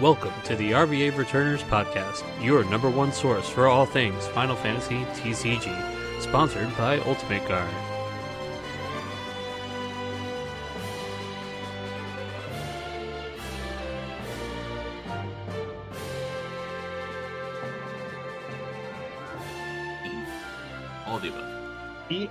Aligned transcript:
Welcome 0.00 0.34
to 0.44 0.54
the 0.56 0.72
RVA 0.72 1.16
Returners 1.16 1.62
Podcast, 1.62 2.22
your 2.44 2.64
number 2.64 2.90
one 2.90 3.12
source 3.12 3.48
for 3.48 3.66
all 3.66 3.86
things 3.86 4.26
Final 4.26 4.54
Fantasy 4.54 5.04
TCG, 5.14 6.20
sponsored 6.20 6.76
by 6.76 6.98
Ultimate 6.98 7.48
Guard. 7.48 7.70
All 21.06 21.18
the 21.18 21.28
above. 21.28 22.10
E, 22.10 22.28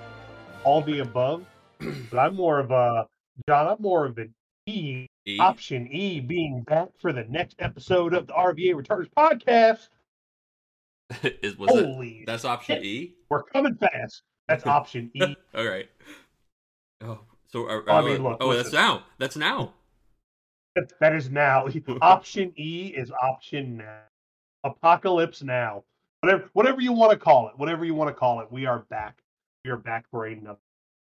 all 0.64 0.82
the 0.84 1.00
above. 1.00 1.46
but 2.12 2.20
I'm 2.20 2.36
more 2.36 2.60
of 2.60 2.70
a 2.70 3.08
John. 3.50 3.68
I'm 3.68 3.82
more 3.82 4.06
of 4.06 4.20
an 4.20 4.36
E. 4.68 5.08
E. 5.28 5.40
Option 5.40 5.88
E, 5.92 6.20
being 6.20 6.62
back 6.62 6.90
for 7.00 7.12
the 7.12 7.24
next 7.24 7.56
episode 7.60 8.14
of 8.14 8.28
the 8.28 8.34
RVA 8.34 8.76
Returners 8.76 9.08
podcast. 9.18 9.90
Is 11.24 11.58
was? 11.58 11.72
Holy, 11.72 12.24
That's 12.28 12.46
option 12.46 12.78
shit. 12.78 12.86
E. 12.86 13.16
we're 13.30 13.44
coming 13.44 13.76
fast. 13.76 14.22
That's 14.48 14.66
option 14.68 15.10
E. 15.16 15.36
All 15.56 15.66
right. 15.66 15.90
Oh, 17.02 17.20
so 17.48 17.68
are, 17.68 17.90
I 17.90 18.02
mean, 18.04 18.24
look, 18.24 18.38
oh, 18.40 18.54
that's 18.54 18.72
now. 18.72 19.04
That's 19.18 19.36
now. 19.36 19.74
That- 20.76 20.92
that 21.00 21.16
is 21.16 21.30
now. 21.30 21.68
option 22.02 22.54
E 22.58 22.94
is 22.96 23.12
option 23.22 23.78
now. 23.78 24.02
Apocalypse 24.64 25.42
now. 25.42 25.84
Whatever, 26.22 26.50
whatever 26.54 26.82
you 26.82 26.92
want 26.92 27.12
to 27.12 27.18
call 27.18 27.48
it. 27.48 27.54
Whatever 27.58 27.86
you 27.86 27.94
want 27.96 28.10
to 28.10 28.14
call 28.14 28.42
it. 28.42 28.52
We 28.52 28.66
are 28.66 28.80
back. 28.90 29.18
We 29.64 29.72
are 29.72 29.78
back 29.78 30.06
for 30.12 30.26
another 30.26 30.60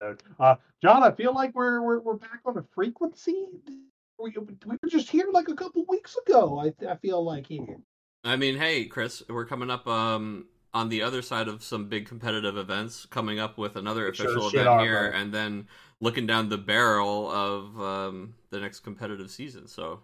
episode. 0.00 0.22
Uh, 0.38 0.54
John, 0.82 1.02
I 1.02 1.10
feel 1.10 1.34
like 1.34 1.54
we're 1.54 1.82
we're, 1.82 1.98
we're 2.00 2.14
back 2.14 2.40
on 2.46 2.56
a 2.58 2.64
frequency. 2.74 3.48
We, 4.18 4.32
we 4.38 4.76
were 4.82 4.88
just 4.88 5.10
here 5.10 5.26
like 5.32 5.48
a 5.48 5.54
couple 5.54 5.84
weeks 5.88 6.16
ago. 6.26 6.58
I 6.58 6.72
I 6.86 6.96
feel 6.96 7.22
like 7.24 7.46
here. 7.46 7.78
I 8.24 8.36
mean, 8.36 8.56
hey, 8.56 8.86
Chris, 8.86 9.22
we're 9.28 9.44
coming 9.44 9.70
up 9.70 9.86
um 9.86 10.46
on 10.74 10.88
the 10.88 11.02
other 11.02 11.22
side 11.22 11.48
of 11.48 11.62
some 11.62 11.88
big 11.88 12.06
competitive 12.06 12.56
events, 12.56 13.06
coming 13.06 13.38
up 13.38 13.56
with 13.58 13.76
another 13.76 14.06
We 14.08 14.14
sure 14.14 14.26
official 14.26 14.48
event 14.48 14.68
are, 14.68 14.80
here, 14.80 15.10
bro. 15.10 15.20
and 15.20 15.32
then 15.32 15.68
looking 16.00 16.26
down 16.26 16.48
the 16.48 16.58
barrel 16.58 17.30
of 17.30 17.80
um 17.80 18.34
the 18.50 18.60
next 18.60 18.80
competitive 18.80 19.30
season. 19.30 19.66
So 19.68 20.00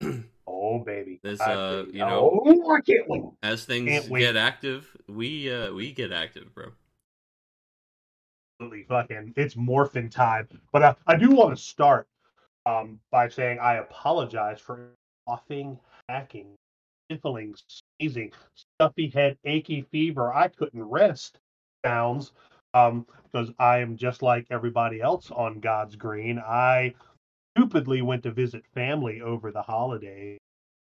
Oh 0.46 0.78
baby. 0.84 1.20
This, 1.22 1.40
I 1.40 1.52
uh, 1.54 1.84
you 1.92 1.98
know- 1.98 2.40
Oh, 2.44 2.74
I 2.74 2.80
can't 2.80 3.08
wait. 3.08 3.22
as 3.42 3.64
things 3.64 3.88
Can't 3.88 4.08
wait. 4.08 4.20
get 4.20 4.36
active, 4.36 4.96
we 5.08 5.52
uh 5.52 5.72
we 5.72 5.92
get 5.92 6.12
active, 6.12 6.54
bro. 6.54 6.72
absolutely 8.60 8.84
fucking 8.84 9.34
it's 9.36 9.56
morphin 9.56 10.08
time. 10.08 10.48
But 10.72 10.82
uh, 10.82 10.94
I 11.06 11.16
do 11.16 11.30
want 11.30 11.56
to 11.56 11.62
start 11.62 12.06
um, 12.66 13.00
by 13.10 13.28
saying 13.28 13.58
I 13.58 13.74
apologize 13.76 14.60
for 14.60 14.90
coughing, 15.28 15.78
hacking, 16.08 16.54
sniffling, 17.08 17.54
sneezing, 17.98 18.32
stuffy 18.54 19.08
head, 19.08 19.36
achy 19.44 19.82
fever. 19.90 20.32
I 20.32 20.48
couldn't 20.48 20.84
rest 20.84 21.38
sounds 21.84 22.32
um, 22.74 23.06
because 23.24 23.50
I 23.58 23.78
am 23.78 23.96
just 23.96 24.22
like 24.22 24.46
everybody 24.50 25.00
else 25.00 25.30
on 25.30 25.60
God's 25.60 25.96
green. 25.96 26.38
I 26.38 26.94
stupidly 27.56 28.02
went 28.02 28.22
to 28.24 28.30
visit 28.30 28.64
family 28.74 29.20
over 29.20 29.50
the 29.52 29.62
holiday. 29.62 30.38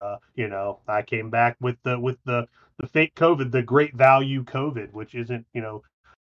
Uh, 0.01 0.17
you 0.35 0.49
know, 0.49 0.81
I 0.89 1.03
came 1.03 1.31
back 1.31 1.57
with 1.61 1.77
the 1.85 1.99
with 1.99 2.19
the 2.25 2.47
the 2.79 2.87
fake 2.89 3.15
COVID, 3.15 3.51
the 3.53 3.63
great 3.63 3.95
value 3.95 4.45
COVID, 4.45 4.93
which 4.93 5.15
isn't 5.15 5.47
you 5.55 5.63
know 5.63 5.83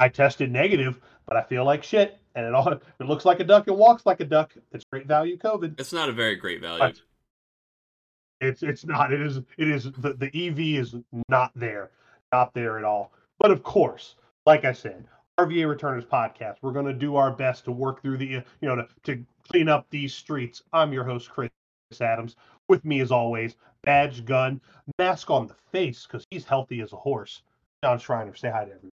I 0.01 0.09
tested 0.09 0.51
negative, 0.51 1.01
but 1.27 1.37
I 1.37 1.43
feel 1.43 1.65
like 1.65 1.83
shit, 1.83 2.19
and 2.35 2.47
it 2.47 2.55
all 2.55 2.69
it 2.73 2.83
looks 3.01 3.25
like 3.25 3.41
a 3.41 3.45
duck 3.45 3.69
it 3.69 3.77
walks 3.77 4.07
like 4.07 4.21
a 4.21 4.25
duck. 4.25 4.55
It's 4.73 4.85
great 4.91 5.07
value 5.07 5.37
COVID. 5.37 5.81
It's 5.81 5.93
not 5.93 6.09
a 6.09 6.13
very 6.13 6.37
great 6.37 6.61
value. 6.61 6.79
But 6.79 7.01
it's 8.41 8.63
it's 8.63 8.85
not. 8.85 9.13
It 9.13 9.21
is 9.21 9.39
it 9.39 9.69
is 9.69 9.85
the 9.85 10.15
the 10.15 10.49
EV 10.49 10.81
is 10.81 10.95
not 11.29 11.53
there, 11.55 11.91
not 12.33 12.55
there 12.55 12.79
at 12.79 12.85
all. 12.85 13.13
But 13.39 13.51
of 13.51 13.63
course, 13.63 14.15
like 14.47 14.65
I 14.65 14.73
said, 14.73 15.07
RVA 15.39 15.69
Returners 15.69 16.05
podcast. 16.05 16.57
We're 16.63 16.73
going 16.73 16.87
to 16.87 16.93
do 16.93 17.17
our 17.17 17.31
best 17.31 17.65
to 17.65 17.73
work 17.73 18.03
through 18.03 18.19
the 18.19 18.27
you 18.27 18.43
know 18.63 18.77
to 18.77 18.89
to 19.05 19.25
clean 19.51 19.69
up 19.69 19.87
these 19.91 20.15
streets. 20.15 20.63
I'm 20.73 20.93
your 20.93 21.05
host 21.05 21.31
Chris 21.31 21.51
Adams. 22.01 22.37
With 22.69 22.85
me 22.85 23.01
as 23.01 23.11
always, 23.11 23.57
badge, 23.83 24.25
gun, 24.25 24.61
mask 24.99 25.31
on 25.31 25.47
the 25.47 25.55
face 25.73 26.07
because 26.07 26.27
he's 26.31 26.45
healthy 26.45 26.81
as 26.81 26.93
a 26.93 26.97
horse. 26.97 27.43
John 27.83 27.99
Schreiner, 27.99 28.35
say 28.35 28.51
hi 28.51 28.65
to 28.65 28.73
everyone. 28.73 28.91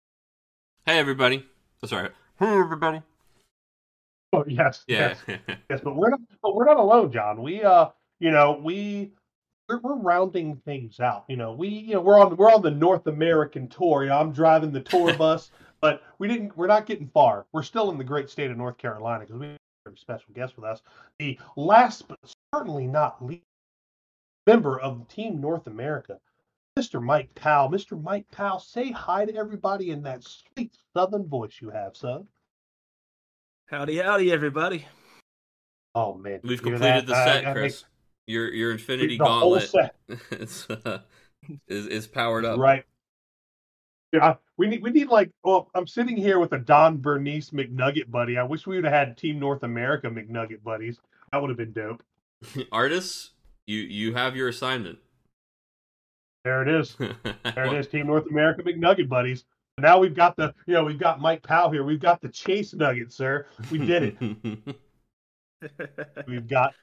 Hey, 0.87 0.99
everybody. 0.99 1.47
Oh, 1.83 1.87
sorry. 1.87 2.11
Hey, 2.39 2.59
everybody. 2.59 3.01
Oh 4.35 4.45
yes, 4.47 4.85
Yeah. 4.87 5.15
yes. 5.27 5.41
Yes, 5.71 5.81
but 5.83 5.97
we're 5.97 6.11
not. 6.11 6.21
But 6.43 6.55
we're 6.55 6.67
not 6.67 6.77
alone, 6.77 7.11
John. 7.11 7.41
We, 7.43 7.63
uh, 7.63 7.89
you 8.21 8.31
know, 8.31 8.61
we 8.63 9.13
we're, 9.69 9.79
we're 9.81 9.97
rounding 9.97 10.57
things 10.67 11.01
out. 11.01 11.25
You 11.29 11.37
know, 11.37 11.53
we, 11.55 11.69
you 11.69 11.95
know, 11.95 12.01
we're 12.03 12.21
on 12.21 12.37
we're 12.37 12.53
on 12.53 12.61
the 12.61 12.71
North 12.71 13.07
American 13.07 13.69
tour. 13.69 14.03
You 14.03 14.11
know, 14.11 14.19
I'm 14.19 14.33
driving 14.33 14.73
the 14.73 14.81
tour 14.83 15.15
bus, 15.19 15.51
but 15.81 16.03
we 16.19 16.29
didn't. 16.29 16.55
We're 16.57 16.67
not 16.67 16.85
getting 16.85 17.09
far. 17.09 17.47
We're 17.53 17.63
still 17.63 17.91
in 17.91 17.97
the 17.97 18.05
great 18.05 18.29
state 18.29 18.51
of 18.51 18.59
North 18.59 18.77
Carolina 18.77 19.21
because 19.21 19.41
we 19.41 19.47
have 19.47 19.95
a 19.95 19.97
special 19.97 20.35
guest 20.35 20.57
with 20.57 20.67
us. 20.67 20.83
The 21.19 21.39
last, 21.57 22.09
but 22.09 22.19
certainly 22.55 22.87
not 22.87 23.25
least, 23.25 23.45
member 24.47 24.79
of 24.81 25.09
Team 25.09 25.41
North 25.41 25.67
America, 25.67 26.19
Mr. 26.79 27.01
Mike 27.01 27.33
Powell. 27.35 27.71
Mr. 27.71 28.01
Mike 28.01 28.27
Powell, 28.33 28.59
say 28.59 28.91
hi 28.91 29.25
to 29.25 29.35
everybody 29.37 29.91
in 29.91 30.03
that 30.03 30.25
sweet 30.25 30.75
Southern 30.93 31.27
voice 31.27 31.59
you 31.61 31.71
have, 31.71 31.97
son. 31.97 32.27
Howdy, 33.67 33.99
howdy, 33.99 34.33
everybody. 34.33 34.85
Oh 35.95 36.15
man, 36.15 36.41
We've 36.43 36.61
completed 36.61 36.83
that? 36.83 37.07
the 37.07 37.15
I- 37.15 37.25
set, 37.25 37.45
I 37.47 37.49
make- 37.49 37.55
Chris. 37.55 37.85
Your 38.27 38.51
your 38.55 38.73
Infinity 38.73 39.19
the 39.19 39.25
whole 39.27 39.55
Gauntlet 39.59 39.69
set. 39.69 39.95
is, 40.41 40.67
uh, 40.71 41.01
is 41.69 41.87
is 41.87 42.07
powered 42.07 42.47
up. 42.47 42.59
Right. 42.59 42.85
Yeah, 44.13 44.37
we 44.57 44.67
need 44.67 44.83
we 44.83 44.91
need 44.91 45.09
like 45.09 45.31
well, 45.45 45.71
I'm 45.75 45.87
sitting 45.87 46.17
here 46.17 46.39
with 46.39 46.53
a 46.53 46.59
Don 46.59 46.97
Bernice 47.03 47.51
McNugget 47.51 48.11
buddy. 48.11 48.39
I 48.39 48.43
wish 48.43 48.67
we 48.67 48.77
would 48.77 48.85
have 48.85 48.95
had 48.95 49.19
Team 49.19 49.39
North 49.39 49.63
America 49.63 50.09
McNugget 50.09 50.63
buddies. 50.65 50.99
That 51.33 51.43
would 51.43 51.51
have 51.51 51.59
been 51.59 51.73
dope. 51.73 52.03
Artists, 52.73 53.33
you 53.67 53.81
you 53.81 54.15
have 54.15 54.35
your 54.37 54.49
assignment. 54.49 54.99
There 56.45 56.63
it 56.63 56.69
is. 56.69 56.97
There 57.55 57.67
it 57.67 57.73
is. 57.73 57.89
Team 57.89 58.07
North 58.07 58.27
America 58.31 58.63
McNugget 58.63 59.09
buddies. 59.09 59.45
Now 59.79 59.99
we've 59.99 60.15
got 60.15 60.37
the 60.37 60.55
you 60.67 60.75
know 60.75 60.85
we've 60.85 60.99
got 60.99 61.21
Mike 61.21 61.43
Powell 61.43 61.71
here. 61.71 61.85
We've 61.85 62.01
got 62.01 62.21
the 62.21 62.29
Chase 62.29 62.75
Nugget, 62.75 63.13
sir. 63.13 63.47
We 63.71 63.79
did 63.79 64.17
it. 64.21 64.77
We've 66.27 66.47
got 66.47 66.75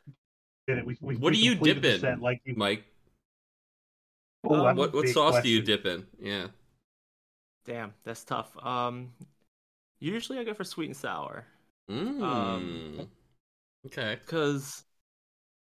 did 0.68 0.80
it. 0.80 0.86
We, 0.86 0.98
we, 1.02 1.16
What 1.16 1.32
we 1.32 1.38
do 1.38 1.44
you 1.46 1.56
dip 1.56 1.84
in, 1.86 2.00
set 2.00 2.22
like 2.22 2.42
you. 2.46 2.56
Mike? 2.56 2.84
Oh, 4.44 4.64
that's 4.64 4.78
a 4.78 4.80
What 4.80 4.94
what 4.94 5.04
big 5.04 5.14
sauce 5.14 5.42
do 5.42 5.50
you 5.50 5.62
dip 5.62 5.86
in? 5.86 6.06
Yeah. 6.20 6.48
Damn, 7.66 7.94
that's 8.04 8.24
tough. 8.24 8.52
Um, 8.66 9.14
usually 10.00 10.40
I 10.40 10.44
go 10.44 10.54
for 10.54 10.64
sweet 10.64 10.88
and 10.88 10.98
sour, 10.98 11.46
Mm. 11.90 12.22
Um, 12.24 13.08
okay. 13.86 14.18
cause 14.26 14.84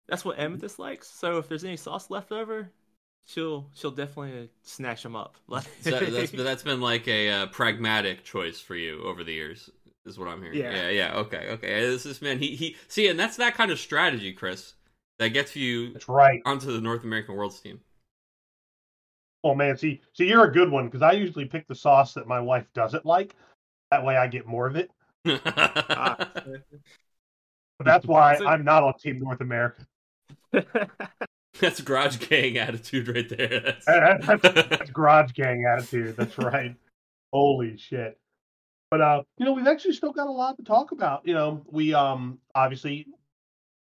that's 0.07 0.23
what 0.23 0.39
Amethyst 0.39 0.79
likes. 0.79 1.07
So 1.09 1.37
if 1.37 1.47
there's 1.47 1.63
any 1.65 1.77
sauce 1.77 2.09
left 2.09 2.31
over, 2.31 2.71
she'll 3.25 3.69
she'll 3.73 3.91
definitely 3.91 4.49
snatch 4.63 5.03
them 5.03 5.15
up. 5.15 5.37
So 5.81 5.91
that's 5.99 6.31
that's 6.31 6.63
been 6.63 6.81
like 6.81 7.07
a 7.07 7.29
uh, 7.29 7.45
pragmatic 7.47 8.23
choice 8.23 8.59
for 8.59 8.75
you 8.75 9.03
over 9.03 9.23
the 9.23 9.33
years, 9.33 9.69
is 10.05 10.17
what 10.17 10.27
I'm 10.27 10.41
hearing. 10.41 10.59
Yeah. 10.59 10.71
yeah, 10.71 10.89
yeah. 10.89 11.13
Okay, 11.15 11.49
okay. 11.51 11.81
This 11.81 12.03
this 12.03 12.21
man, 12.21 12.39
he 12.39 12.55
he. 12.55 12.75
See, 12.87 13.07
and 13.07 13.19
that's 13.19 13.37
that 13.37 13.55
kind 13.55 13.71
of 13.71 13.79
strategy, 13.79 14.33
Chris, 14.33 14.73
that 15.19 15.29
gets 15.29 15.55
you 15.55 15.93
That's 15.93 16.09
right. 16.09 16.41
onto 16.45 16.71
the 16.71 16.81
North 16.81 17.03
American 17.03 17.35
Worlds 17.35 17.59
team. 17.59 17.79
Oh 19.43 19.53
man, 19.53 19.75
see, 19.77 20.01
see, 20.13 20.27
you're 20.27 20.45
a 20.45 20.51
good 20.51 20.71
one 20.71 20.85
because 20.85 21.01
I 21.01 21.11
usually 21.11 21.45
pick 21.45 21.67
the 21.67 21.75
sauce 21.75 22.13
that 22.13 22.27
my 22.27 22.39
wife 22.39 22.65
doesn't 22.73 23.05
like. 23.05 23.35
That 23.91 24.05
way, 24.05 24.15
I 24.15 24.27
get 24.27 24.45
more 24.45 24.67
of 24.67 24.75
it. 24.75 24.91
Ah. 25.45 26.17
But 27.79 27.85
that's 27.85 28.05
why 28.05 28.35
So- 28.37 28.47
I'm 28.47 28.63
not 28.63 28.83
on 28.83 28.93
Team 28.97 29.19
North 29.19 29.41
America. 29.41 29.85
that's 31.59 31.81
garage 31.81 32.17
gang 32.17 32.57
attitude 32.57 33.07
right 33.07 33.29
there. 33.29 33.59
That's... 33.59 33.85
That- 33.85 34.41
That's, 34.41 34.69
that's 34.69 34.89
garage 34.91 35.33
gang 35.33 35.65
attitude. 35.65 36.15
That's 36.17 36.37
right. 36.37 36.75
Holy 37.31 37.77
shit. 37.77 38.17
But 38.89 39.01
uh, 39.01 39.23
you 39.37 39.45
know, 39.45 39.53
we've 39.53 39.67
actually 39.67 39.93
still 39.93 40.11
got 40.11 40.27
a 40.27 40.31
lot 40.31 40.57
to 40.57 40.63
talk 40.63 40.91
about. 40.91 41.21
You 41.25 41.33
know, 41.33 41.63
we 41.71 41.93
um 41.93 42.39
obviously 42.53 43.07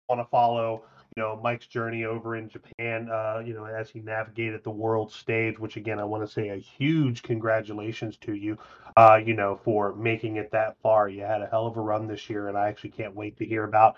want 0.08 0.20
to 0.20 0.26
follow 0.30 0.82
you 1.16 1.22
know 1.22 1.40
Mike's 1.42 1.66
journey 1.66 2.04
over 2.04 2.36
in 2.36 2.48
Japan. 2.48 3.08
Uh, 3.10 3.42
you 3.44 3.54
know, 3.54 3.64
as 3.64 3.88
he 3.90 4.00
navigated 4.00 4.64
the 4.64 4.70
world 4.70 5.10
stage, 5.12 5.58
which 5.58 5.76
again 5.76 5.98
I 5.98 6.04
want 6.04 6.26
to 6.26 6.32
say 6.32 6.50
a 6.50 6.56
huge 6.56 7.22
congratulations 7.22 8.16
to 8.18 8.34
you. 8.34 8.58
Uh, 8.96 9.18
you 9.24 9.32
know, 9.34 9.60
for 9.64 9.94
making 9.94 10.36
it 10.36 10.50
that 10.52 10.76
far. 10.82 11.08
You 11.08 11.22
had 11.22 11.40
a 11.40 11.46
hell 11.46 11.66
of 11.66 11.76
a 11.76 11.80
run 11.80 12.06
this 12.06 12.28
year, 12.28 12.48
and 12.48 12.58
I 12.58 12.68
actually 12.68 12.90
can't 12.90 13.14
wait 13.14 13.36
to 13.38 13.46
hear 13.46 13.64
about 13.64 13.96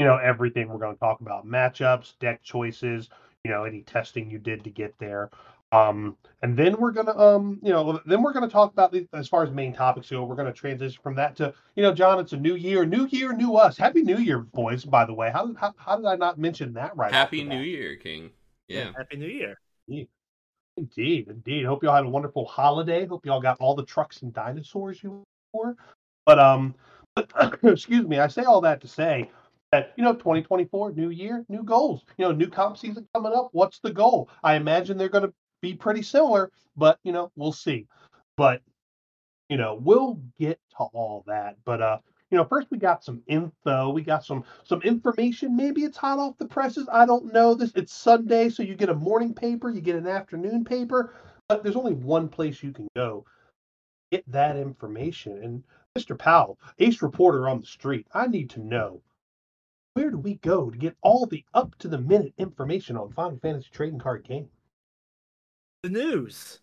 you 0.00 0.06
know 0.06 0.16
everything 0.16 0.66
we're 0.70 0.78
going 0.78 0.94
to 0.94 0.98
talk 0.98 1.20
about 1.20 1.46
matchups, 1.46 2.18
deck 2.20 2.42
choices, 2.42 3.10
you 3.44 3.50
know, 3.50 3.64
any 3.64 3.82
testing 3.82 4.30
you 4.30 4.38
did 4.38 4.64
to 4.64 4.70
get 4.70 4.94
there. 4.98 5.28
Um, 5.72 6.16
and 6.42 6.56
then 6.56 6.78
we're 6.78 6.90
gonna, 6.90 7.14
um, 7.18 7.60
you 7.62 7.68
know, 7.68 8.00
then 8.06 8.22
we're 8.22 8.32
gonna 8.32 8.48
talk 8.48 8.72
about 8.72 8.92
the, 8.92 9.06
as 9.12 9.28
far 9.28 9.44
as 9.44 9.50
main 9.50 9.74
topics 9.74 10.08
go. 10.08 10.24
We're 10.24 10.36
gonna 10.36 10.54
transition 10.54 10.98
from 11.02 11.16
that 11.16 11.36
to, 11.36 11.52
you 11.76 11.82
know, 11.82 11.92
John. 11.92 12.18
It's 12.18 12.32
a 12.32 12.38
new 12.38 12.54
year, 12.54 12.86
new 12.86 13.08
year, 13.08 13.34
new 13.34 13.56
us. 13.56 13.76
Happy 13.76 14.00
New 14.00 14.16
Year, 14.16 14.38
boys. 14.38 14.86
By 14.86 15.04
the 15.04 15.12
way, 15.12 15.30
how 15.30 15.52
how, 15.52 15.74
how 15.76 15.96
did 15.96 16.06
I 16.06 16.16
not 16.16 16.38
mention 16.38 16.72
that 16.72 16.96
right? 16.96 17.08
off 17.08 17.12
Happy 17.12 17.44
New 17.44 17.58
bat? 17.58 17.66
Year, 17.66 17.96
King. 17.96 18.30
Yeah. 18.68 18.92
Happy 18.96 19.18
New 19.18 19.28
Year. 19.28 19.60
Indeed, 20.78 21.28
indeed. 21.28 21.66
Hope 21.66 21.82
y'all 21.82 21.94
had 21.94 22.06
a 22.06 22.08
wonderful 22.08 22.46
holiday. 22.46 23.04
Hope 23.04 23.26
y'all 23.26 23.42
got 23.42 23.58
all 23.60 23.74
the 23.74 23.84
trucks 23.84 24.22
and 24.22 24.32
dinosaurs 24.32 25.02
you 25.02 25.22
for. 25.52 25.76
But 26.24 26.38
um, 26.38 26.74
excuse 27.62 28.06
me. 28.06 28.18
I 28.18 28.28
say 28.28 28.44
all 28.44 28.62
that 28.62 28.80
to 28.80 28.88
say 28.88 29.30
that 29.72 29.92
you 29.96 30.04
know, 30.04 30.14
2024, 30.14 30.92
new 30.92 31.10
year, 31.10 31.44
new 31.48 31.62
goals. 31.62 32.04
You 32.18 32.26
know, 32.26 32.32
new 32.32 32.48
comp 32.48 32.76
season 32.76 33.06
coming 33.14 33.32
up. 33.32 33.50
What's 33.52 33.80
the 33.80 33.92
goal? 33.92 34.28
I 34.42 34.54
imagine 34.54 34.98
they're 34.98 35.08
going 35.08 35.26
to 35.26 35.34
be 35.62 35.74
pretty 35.74 36.02
similar, 36.02 36.50
but 36.76 36.98
you 37.04 37.12
know, 37.12 37.30
we'll 37.36 37.52
see. 37.52 37.86
But 38.36 38.62
you 39.48 39.56
know, 39.56 39.74
we'll 39.74 40.20
get 40.38 40.58
to 40.76 40.84
all 40.84 41.24
that. 41.26 41.56
But 41.64 41.82
uh, 41.82 41.98
you 42.30 42.38
know, 42.38 42.44
first 42.44 42.68
we 42.70 42.78
got 42.78 43.04
some 43.04 43.22
info. 43.26 43.90
We 43.90 44.02
got 44.02 44.24
some 44.24 44.44
some 44.64 44.82
information. 44.82 45.56
Maybe 45.56 45.82
it's 45.82 45.96
hot 45.96 46.18
off 46.18 46.38
the 46.38 46.46
presses. 46.46 46.88
I 46.90 47.06
don't 47.06 47.32
know. 47.32 47.54
This 47.54 47.72
it's 47.74 47.94
Sunday, 47.94 48.48
so 48.48 48.62
you 48.62 48.74
get 48.74 48.88
a 48.88 48.94
morning 48.94 49.34
paper, 49.34 49.70
you 49.70 49.80
get 49.80 49.96
an 49.96 50.06
afternoon 50.06 50.64
paper, 50.64 51.14
but 51.48 51.62
there's 51.62 51.76
only 51.76 51.94
one 51.94 52.28
place 52.28 52.62
you 52.62 52.72
can 52.72 52.88
go 52.96 53.24
get 54.10 54.24
that 54.32 54.56
information. 54.56 55.42
And 55.42 55.62
Mr. 55.96 56.18
Powell, 56.18 56.58
ace 56.78 57.02
reporter 57.02 57.48
on 57.48 57.60
the 57.60 57.66
street, 57.66 58.06
I 58.12 58.26
need 58.26 58.50
to 58.50 58.60
know 58.60 59.02
where 60.00 60.10
do 60.10 60.16
we 60.16 60.36
go 60.36 60.70
to 60.70 60.78
get 60.78 60.96
all 61.02 61.26
the 61.26 61.44
up 61.52 61.76
to 61.76 61.86
the 61.86 61.98
minute 61.98 62.32
information 62.38 62.96
on 62.96 63.12
Final 63.12 63.38
Fantasy 63.38 63.68
trading 63.70 63.98
card 63.98 64.24
game? 64.24 64.48
The 65.82 65.90
news. 65.90 66.60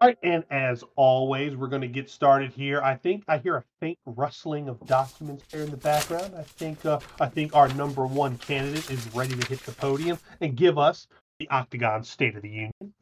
All 0.00 0.08
right, 0.08 0.18
and 0.24 0.42
as 0.50 0.82
always, 0.96 1.54
we're 1.54 1.68
going 1.68 1.82
to 1.82 1.86
get 1.86 2.10
started 2.10 2.50
here. 2.50 2.82
I 2.82 2.96
think 2.96 3.22
I 3.28 3.38
hear 3.38 3.58
a 3.58 3.64
faint 3.78 3.98
rustling 4.06 4.68
of 4.68 4.84
documents 4.86 5.44
here 5.52 5.62
in 5.62 5.70
the 5.70 5.76
background. 5.76 6.34
I 6.36 6.42
think 6.42 6.84
uh, 6.84 6.98
I 7.20 7.26
think 7.26 7.54
our 7.54 7.68
number 7.74 8.04
one 8.06 8.38
candidate 8.38 8.90
is 8.90 9.14
ready 9.14 9.36
to 9.36 9.46
hit 9.46 9.60
the 9.60 9.70
podium 9.70 10.18
and 10.40 10.56
give 10.56 10.78
us 10.78 11.06
the 11.38 11.48
Octagon 11.50 12.02
State 12.02 12.34
of 12.34 12.42
the 12.42 12.48
Union. 12.48 12.92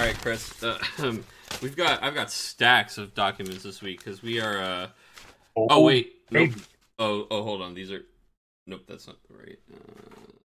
All 0.00 0.06
right, 0.06 0.18
Chris. 0.18 0.62
Uh, 0.62 0.78
we've 1.60 1.76
got 1.76 2.02
I've 2.02 2.14
got 2.14 2.30
stacks 2.30 2.96
of 2.96 3.14
documents 3.14 3.64
this 3.64 3.82
week 3.82 3.98
because 3.98 4.22
we 4.22 4.40
are. 4.40 4.56
Uh... 4.56 4.86
Oh 5.54 5.82
wait, 5.82 6.22
nope. 6.30 6.48
baby. 6.48 6.60
Oh 6.98 7.26
oh, 7.30 7.42
hold 7.42 7.60
on. 7.60 7.74
These 7.74 7.92
are. 7.92 8.00
Nope, 8.66 8.84
that's 8.88 9.06
not 9.06 9.16
right. 9.28 9.58
Uh... 9.70 10.39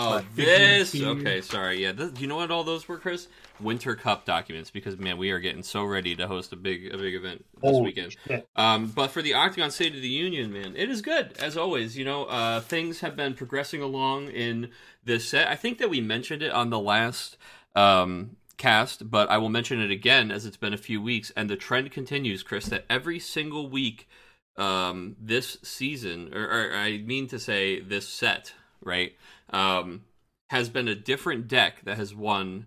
Oh, 0.00 0.22
this. 0.36 0.94
Okay, 0.94 1.40
sorry. 1.40 1.82
Yeah, 1.82 1.92
th- 1.92 2.20
you 2.20 2.28
know 2.28 2.36
what 2.36 2.52
all 2.52 2.62
those 2.62 2.86
were, 2.86 2.98
Chris? 2.98 3.26
Winter 3.58 3.96
Cup 3.96 4.24
documents. 4.24 4.70
Because 4.70 4.96
man, 4.96 5.18
we 5.18 5.30
are 5.30 5.40
getting 5.40 5.64
so 5.64 5.84
ready 5.84 6.14
to 6.16 6.28
host 6.28 6.52
a 6.52 6.56
big 6.56 6.94
a 6.94 6.98
big 6.98 7.14
event 7.14 7.44
this 7.60 7.70
Holy 7.70 7.86
weekend. 7.86 8.16
Um, 8.54 8.88
but 8.88 9.10
for 9.10 9.22
the 9.22 9.34
Octagon 9.34 9.70
State 9.70 9.94
of 9.96 10.02
the 10.02 10.08
Union, 10.08 10.52
man, 10.52 10.76
it 10.76 10.88
is 10.88 11.02
good 11.02 11.34
as 11.40 11.56
always. 11.56 11.98
You 11.98 12.04
know, 12.04 12.24
uh, 12.26 12.60
things 12.60 13.00
have 13.00 13.16
been 13.16 13.34
progressing 13.34 13.82
along 13.82 14.28
in 14.28 14.70
this 15.04 15.28
set. 15.28 15.48
I 15.48 15.56
think 15.56 15.78
that 15.78 15.90
we 15.90 16.00
mentioned 16.00 16.42
it 16.42 16.52
on 16.52 16.70
the 16.70 16.78
last 16.78 17.36
um, 17.74 18.36
cast, 18.56 19.10
but 19.10 19.28
I 19.30 19.38
will 19.38 19.48
mention 19.48 19.80
it 19.80 19.90
again 19.90 20.30
as 20.30 20.46
it's 20.46 20.56
been 20.56 20.74
a 20.74 20.78
few 20.78 21.02
weeks, 21.02 21.32
and 21.36 21.50
the 21.50 21.56
trend 21.56 21.90
continues, 21.90 22.44
Chris. 22.44 22.66
That 22.66 22.84
every 22.88 23.18
single 23.18 23.68
week 23.68 24.08
um, 24.56 25.16
this 25.20 25.58
season, 25.62 26.32
or, 26.34 26.44
or 26.44 26.74
I 26.76 26.98
mean 26.98 27.26
to 27.28 27.38
say 27.38 27.80
this 27.80 28.08
set, 28.08 28.52
right, 28.82 29.12
um, 29.50 30.04
has 30.50 30.68
been 30.68 30.88
a 30.88 30.94
different 30.94 31.48
deck 31.48 31.84
that 31.84 31.96
has 31.96 32.14
won 32.14 32.66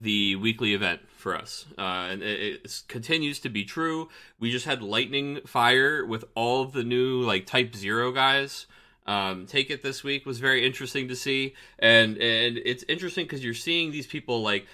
the 0.00 0.34
weekly 0.36 0.74
event 0.74 1.00
for 1.16 1.36
us, 1.36 1.66
uh, 1.78 2.08
and 2.10 2.22
it, 2.22 2.60
it 2.64 2.82
continues 2.88 3.38
to 3.40 3.48
be 3.48 3.64
true. 3.64 4.08
We 4.40 4.50
just 4.50 4.66
had 4.66 4.82
lightning 4.82 5.40
fire 5.46 6.04
with 6.04 6.24
all 6.34 6.64
the 6.64 6.82
new 6.82 7.22
like 7.22 7.46
Type 7.46 7.74
Zero 7.74 8.12
guys. 8.12 8.66
Um, 9.04 9.46
take 9.46 9.70
it 9.70 9.82
this 9.82 10.04
week 10.04 10.26
was 10.26 10.38
very 10.38 10.64
interesting 10.64 11.08
to 11.08 11.16
see, 11.16 11.54
and 11.78 12.16
and 12.18 12.58
it's 12.58 12.84
interesting 12.88 13.24
because 13.24 13.44
you're 13.44 13.54
seeing 13.54 13.90
these 13.90 14.06
people 14.06 14.42
like 14.42 14.66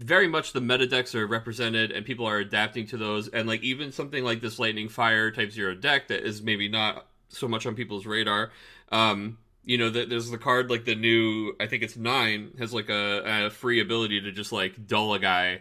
very 0.00 0.26
much 0.26 0.52
the 0.52 0.60
meta 0.60 0.86
decks 0.86 1.14
are 1.14 1.26
represented 1.26 1.92
and 1.92 2.06
people 2.06 2.26
are 2.26 2.38
adapting 2.38 2.86
to 2.86 2.96
those 2.96 3.28
and 3.28 3.46
like 3.46 3.62
even 3.62 3.92
something 3.92 4.24
like 4.24 4.40
this 4.40 4.58
lightning 4.58 4.88
fire 4.88 5.30
type 5.30 5.52
zero 5.52 5.74
deck 5.74 6.08
that 6.08 6.26
is 6.26 6.42
maybe 6.42 6.68
not 6.68 7.06
so 7.28 7.46
much 7.46 7.66
on 7.66 7.74
people's 7.74 8.06
radar 8.06 8.50
um 8.90 9.36
you 9.64 9.76
know 9.78 9.90
that 9.90 10.08
there's 10.08 10.30
the 10.30 10.38
card 10.38 10.70
like 10.70 10.84
the 10.84 10.94
new 10.94 11.54
i 11.60 11.66
think 11.66 11.82
it's 11.82 11.96
nine 11.96 12.50
has 12.58 12.72
like 12.72 12.88
a, 12.88 13.46
a 13.46 13.50
free 13.50 13.80
ability 13.80 14.20
to 14.20 14.32
just 14.32 14.52
like 14.52 14.86
dull 14.86 15.14
a 15.14 15.18
guy 15.18 15.60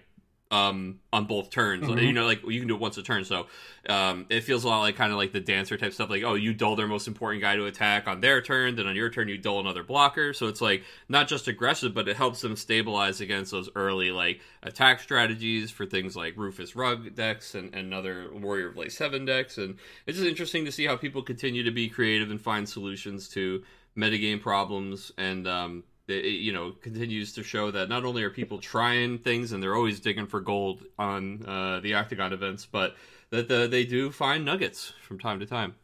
um 0.52 1.00
on 1.14 1.26
both 1.26 1.52
turns. 1.52 1.86
Mhm. 1.86 2.02
you 2.02 2.12
know 2.12 2.26
like 2.26 2.42
you 2.48 2.60
can 2.60 2.68
do 2.68 2.74
it 2.74 2.82
once 2.82 2.98
a 2.98 3.04
turn 3.04 3.24
so 3.24 3.46
um 3.88 4.26
it 4.30 4.42
feels 4.44 4.64
a 4.64 4.68
lot 4.68 4.80
like 4.80 4.96
kind 4.96 5.12
of 5.12 5.18
like 5.20 5.32
the 5.32 5.40
dancer 5.40 5.78
type 5.78 5.94
stuff 5.94 6.10
like 6.10 6.24
oh 6.24 6.34
you 6.34 6.56
dull 6.56 6.76
their 6.76 6.88
most 6.88 7.08
important 7.08 7.44
guy 7.44 7.56
to 7.56 7.66
attack 7.68 8.08
on 8.08 8.20
their 8.20 8.42
turn 8.42 8.76
then 8.76 8.88
on 8.88 8.96
your 8.96 9.12
turn 9.12 9.28
you 9.28 9.38
dull 9.38 9.60
another 9.60 9.84
blocker. 9.84 10.34
So 10.34 10.48
it's 10.48 10.60
like 10.60 10.84
not 11.08 11.28
just 11.28 11.48
aggressive 11.48 11.94
but 11.94 12.08
it 12.08 12.16
helps 12.18 12.42
them 12.42 12.56
stabilize 12.56 13.22
against 13.22 13.52
those 13.52 13.70
early 13.76 14.10
like 14.10 14.42
attack 14.64 15.02
strategies 15.02 15.70
for 15.70 15.86
things 15.86 16.16
like 16.16 16.36
rufus 16.36 16.76
rug 16.76 17.14
decks 17.14 17.54
and, 17.54 17.76
and 17.76 17.94
other 17.94 18.32
warrior 18.34 18.70
of 18.70 18.76
light 18.78 18.92
7 18.92 19.26
decks. 19.26 19.60
And 19.60 19.78
it's 20.08 20.18
just 20.18 20.28
interesting 20.28 20.66
to 20.66 20.72
see 20.72 20.88
how 20.88 20.96
people 20.98 21.22
continue 21.22 21.62
to 21.62 21.72
be 21.72 21.90
creative 21.90 22.32
and 22.32 22.42
find 22.42 22.68
solutions 22.68 23.30
to 23.30 23.64
metagame 24.00 24.42
problems 24.42 25.12
and 25.18 25.48
um 25.48 25.84
it, 26.08 26.26
you 26.26 26.52
know 26.52 26.72
continues 26.82 27.34
to 27.34 27.44
show 27.44 27.70
that 27.72 27.90
not 27.90 28.06
only 28.06 28.24
are 28.24 28.30
people 28.30 28.60
trying 28.60 29.18
things 29.20 29.52
and 29.52 29.62
they're 29.62 29.76
always 29.76 30.00
digging 30.00 30.26
for 30.26 30.40
gold 30.40 30.84
on 30.98 31.46
uh, 31.46 31.80
the 31.82 31.94
octagon 31.94 32.34
events 32.34 32.66
but 32.66 32.96
that 33.30 33.48
the, 33.48 33.68
they 33.68 33.86
do 33.86 34.12
find 34.12 34.44
nuggets 34.44 34.94
from 35.02 35.20
time 35.20 35.40
to 35.40 35.46
time 35.46 35.76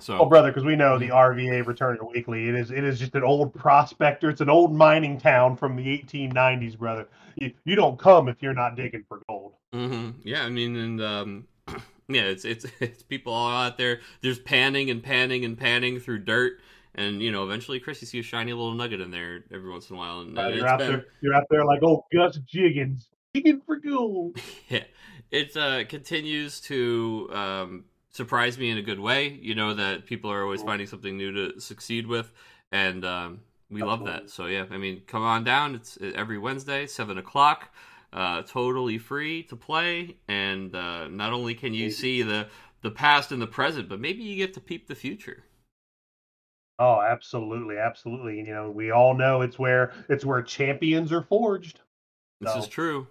so 0.00 0.18
Oh, 0.18 0.24
brother, 0.24 0.50
because 0.50 0.64
we 0.64 0.74
know 0.74 0.98
the 0.98 1.10
RVA 1.10 1.64
Returner 1.64 2.10
Weekly. 2.12 2.48
It 2.48 2.54
is 2.56 2.70
it 2.72 2.82
is 2.82 2.98
just 2.98 3.14
an 3.14 3.22
old 3.22 3.54
prospector. 3.54 4.28
It's 4.28 4.40
an 4.40 4.50
old 4.50 4.74
mining 4.74 5.18
town 5.18 5.56
from 5.56 5.76
the 5.76 5.84
1890s, 5.84 6.76
brother. 6.76 7.06
You, 7.36 7.52
you 7.64 7.76
don't 7.76 7.98
come 7.98 8.28
if 8.28 8.42
you're 8.42 8.54
not 8.54 8.74
digging 8.74 9.04
for 9.08 9.20
gold. 9.28 9.54
hmm 9.72 10.10
Yeah, 10.24 10.44
I 10.44 10.48
mean, 10.48 10.76
and 10.76 11.00
um, 11.00 11.46
yeah, 12.08 12.22
it's 12.22 12.44
it's 12.44 12.66
it's 12.80 13.02
people 13.04 13.32
all 13.32 13.50
out 13.50 13.78
there. 13.78 14.00
There's 14.20 14.40
panning 14.40 14.90
and 14.90 15.02
panning 15.02 15.44
and 15.44 15.56
panning 15.56 16.00
through 16.00 16.20
dirt, 16.20 16.60
and 16.94 17.20
you 17.20 17.32
know, 17.32 17.44
eventually, 17.44 17.80
Chris, 17.80 18.00
you 18.00 18.06
see 18.06 18.20
a 18.20 18.22
shiny 18.22 18.52
little 18.52 18.74
nugget 18.74 19.00
in 19.00 19.10
there 19.10 19.44
every 19.52 19.70
once 19.70 19.90
in 19.90 19.96
a 19.96 19.98
while, 19.98 20.20
and 20.20 20.38
Uh, 20.38 20.48
you're 20.48 20.66
out 20.66 20.78
been 20.78 20.92
there. 20.92 21.06
You're 21.20 21.34
out 21.34 21.44
there 21.50 21.64
like 21.64 21.82
old 21.82 22.04
Gus 22.12 22.38
Jiggins 22.46 23.08
digging 23.32 23.60
for 23.66 23.76
gold. 23.76 24.38
yeah, 24.68 24.84
it 25.30 25.56
uh, 25.56 25.84
continues 25.84 26.60
to 26.62 27.28
um, 27.32 27.84
surprise 28.10 28.58
me 28.58 28.70
in 28.70 28.78
a 28.78 28.82
good 28.82 29.00
way. 29.00 29.28
You 29.28 29.54
know 29.54 29.74
that 29.74 30.06
people 30.06 30.30
are 30.30 30.42
always 30.42 30.62
finding 30.62 30.86
something 30.86 31.16
new 31.16 31.32
to 31.32 31.60
succeed 31.60 32.06
with, 32.06 32.32
and 32.70 33.04
um, 33.04 33.40
we 33.70 33.82
love 33.82 34.04
that. 34.04 34.30
So 34.30 34.46
yeah, 34.46 34.66
I 34.70 34.78
mean, 34.78 35.02
come 35.06 35.22
on 35.22 35.44
down. 35.44 35.74
It's 35.74 35.98
uh, 36.00 36.12
every 36.14 36.38
Wednesday, 36.38 36.86
seven 36.86 37.18
o'clock. 37.18 37.74
Uh, 38.12 38.42
totally 38.42 38.96
free 38.96 39.42
to 39.42 39.56
play, 39.56 40.16
and 40.28 40.76
uh, 40.76 41.08
not 41.08 41.32
only 41.32 41.52
can 41.52 41.74
you 41.74 41.90
see 41.90 42.22
the 42.22 42.46
the 42.82 42.90
past 42.90 43.32
and 43.32 43.42
the 43.42 43.46
present, 43.46 43.88
but 43.88 43.98
maybe 43.98 44.22
you 44.22 44.36
get 44.36 44.54
to 44.54 44.60
peep 44.60 44.86
the 44.86 44.94
future. 44.94 45.42
Oh, 46.78 47.00
absolutely, 47.00 47.76
absolutely. 47.78 48.38
And, 48.40 48.48
you 48.48 48.54
know, 48.54 48.70
we 48.70 48.90
all 48.90 49.14
know 49.14 49.42
it's 49.42 49.58
where 49.58 49.92
it's 50.08 50.24
where 50.24 50.42
champions 50.42 51.12
are 51.12 51.22
forged. 51.22 51.80
This 52.40 52.52
So- 52.52 52.58
is 52.60 52.68
true. 52.68 53.06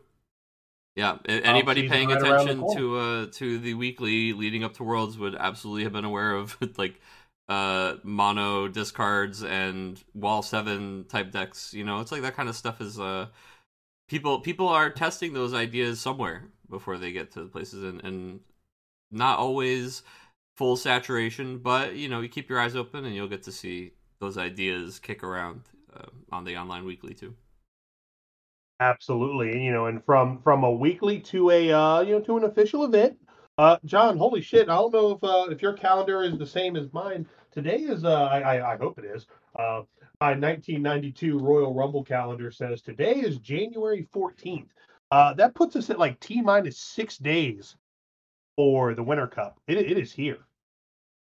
Yeah, 0.95 1.17
anybody 1.25 1.89
paying 1.89 2.09
right 2.09 2.21
attention 2.21 2.59
to 2.77 2.97
uh 2.97 3.25
to 3.31 3.57
the 3.57 3.73
weekly 3.73 4.31
leading 4.33 4.63
up 4.63 4.75
to 4.75 4.83
Worlds 4.83 5.17
would 5.17 5.33
absolutely 5.33 5.83
have 5.85 5.93
been 5.93 6.05
aware 6.05 6.33
of 6.35 6.55
like 6.77 7.01
uh 7.49 7.95
mono 8.03 8.67
discards 8.67 9.43
and 9.43 10.03
wall 10.13 10.43
seven 10.43 11.05
type 11.09 11.31
decks. 11.31 11.73
You 11.73 11.83
know, 11.83 11.99
it's 11.99 12.11
like 12.11 12.21
that 12.21 12.35
kind 12.35 12.47
of 12.47 12.55
stuff 12.55 12.79
is 12.79 12.99
uh 12.99 13.27
people 14.07 14.39
people 14.41 14.67
are 14.67 14.91
testing 14.91 15.33
those 15.33 15.53
ideas 15.55 15.99
somewhere 15.99 16.43
before 16.69 16.99
they 16.99 17.11
get 17.11 17.31
to 17.31 17.39
the 17.41 17.49
places 17.49 17.83
and 17.83 18.03
and 18.03 18.41
not 19.09 19.39
always 19.39 20.03
full 20.55 20.75
saturation, 20.75 21.57
but 21.59 21.95
you 21.95 22.09
know, 22.09 22.21
you 22.21 22.29
keep 22.29 22.49
your 22.49 22.59
eyes 22.59 22.75
open 22.75 23.05
and 23.05 23.15
you'll 23.15 23.27
get 23.27 23.43
to 23.43 23.51
see 23.51 23.93
those 24.19 24.37
ideas 24.37 24.99
kick 24.99 25.23
around 25.23 25.61
uh, 25.95 26.05
on 26.31 26.43
the 26.43 26.57
online 26.57 26.85
weekly 26.85 27.13
too. 27.13 27.35
Absolutely, 28.79 29.61
you 29.63 29.71
know, 29.71 29.85
and 29.85 30.03
from 30.03 30.39
from 30.41 30.63
a 30.63 30.71
weekly 30.71 31.19
to 31.19 31.51
a 31.51 31.71
uh, 31.71 32.01
you 32.01 32.13
know 32.13 32.21
to 32.21 32.37
an 32.37 32.43
official 32.43 32.83
event. 32.83 33.17
Uh, 33.57 33.77
John, 33.85 34.17
holy 34.17 34.41
shit! 34.41 34.67
I 34.67 34.75
don't 34.75 34.93
know 34.93 35.11
if 35.11 35.23
uh, 35.23 35.47
if 35.51 35.61
your 35.61 35.73
calendar 35.73 36.23
is 36.23 36.37
the 36.37 36.45
same 36.45 36.75
as 36.75 36.91
mine. 36.91 37.27
Today 37.51 37.77
is 37.77 38.03
uh, 38.03 38.23
I, 38.23 38.73
I 38.73 38.77
hope 38.77 38.97
it 38.97 39.05
is. 39.05 39.27
Uh, 39.57 39.83
my 40.19 40.29
1992 40.29 41.37
Royal 41.37 41.73
Rumble 41.73 42.03
calendar 42.03 42.49
says 42.49 42.81
today 42.81 43.15
is 43.15 43.37
January 43.39 44.07
14th. 44.13 44.67
Uh, 45.11 45.33
that 45.33 45.53
puts 45.53 45.75
us 45.75 45.89
at 45.89 45.99
like 45.99 46.19
t 46.19 46.41
minus 46.41 46.77
six 46.77 47.17
days 47.17 47.75
for 48.55 48.93
the 48.93 49.03
Winter 49.03 49.27
Cup. 49.27 49.59
It 49.67 49.77
it 49.77 49.97
is 49.97 50.13
here. 50.13 50.39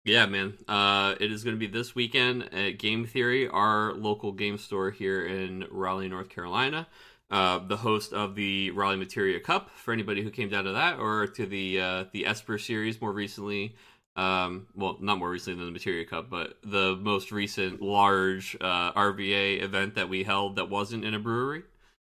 Yeah, 0.04 0.26
man. 0.26 0.54
Uh, 0.66 1.16
it 1.20 1.30
is 1.30 1.44
going 1.44 1.54
to 1.54 1.60
be 1.60 1.66
this 1.66 1.94
weekend 1.94 2.52
at 2.54 2.78
Game 2.78 3.06
Theory, 3.06 3.46
our 3.46 3.92
local 3.92 4.32
game 4.32 4.56
store 4.56 4.90
here 4.90 5.26
in 5.26 5.66
Raleigh, 5.70 6.08
North 6.08 6.30
Carolina. 6.30 6.86
Uh, 7.30 7.58
the 7.58 7.76
host 7.76 8.14
of 8.14 8.34
the 8.34 8.70
Raleigh 8.70 8.96
Materia 8.96 9.38
Cup 9.38 9.68
for 9.68 9.92
anybody 9.92 10.22
who 10.22 10.30
came 10.30 10.48
down 10.48 10.64
to 10.64 10.72
that, 10.72 10.98
or 10.98 11.26
to 11.26 11.44
the 11.44 11.80
uh, 11.80 12.04
the 12.12 12.26
Esper 12.26 12.56
series 12.56 13.00
more 13.02 13.12
recently. 13.12 13.76
Um, 14.16 14.66
well, 14.74 14.96
not 15.00 15.18
more 15.18 15.30
recently 15.30 15.58
than 15.58 15.66
the 15.66 15.72
Materia 15.72 16.06
Cup, 16.06 16.30
but 16.30 16.58
the 16.64 16.96
most 16.96 17.30
recent 17.30 17.82
large 17.82 18.56
uh, 18.60 18.92
RVA 18.92 19.62
event 19.62 19.94
that 19.96 20.08
we 20.08 20.24
held 20.24 20.56
that 20.56 20.70
wasn't 20.70 21.04
in 21.04 21.12
a 21.12 21.18
brewery. 21.18 21.64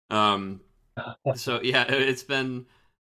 Um, 0.09 0.61
so 1.35 1.61
yeah, 1.61 1.85
it's 1.87 2.23
been 2.23 2.65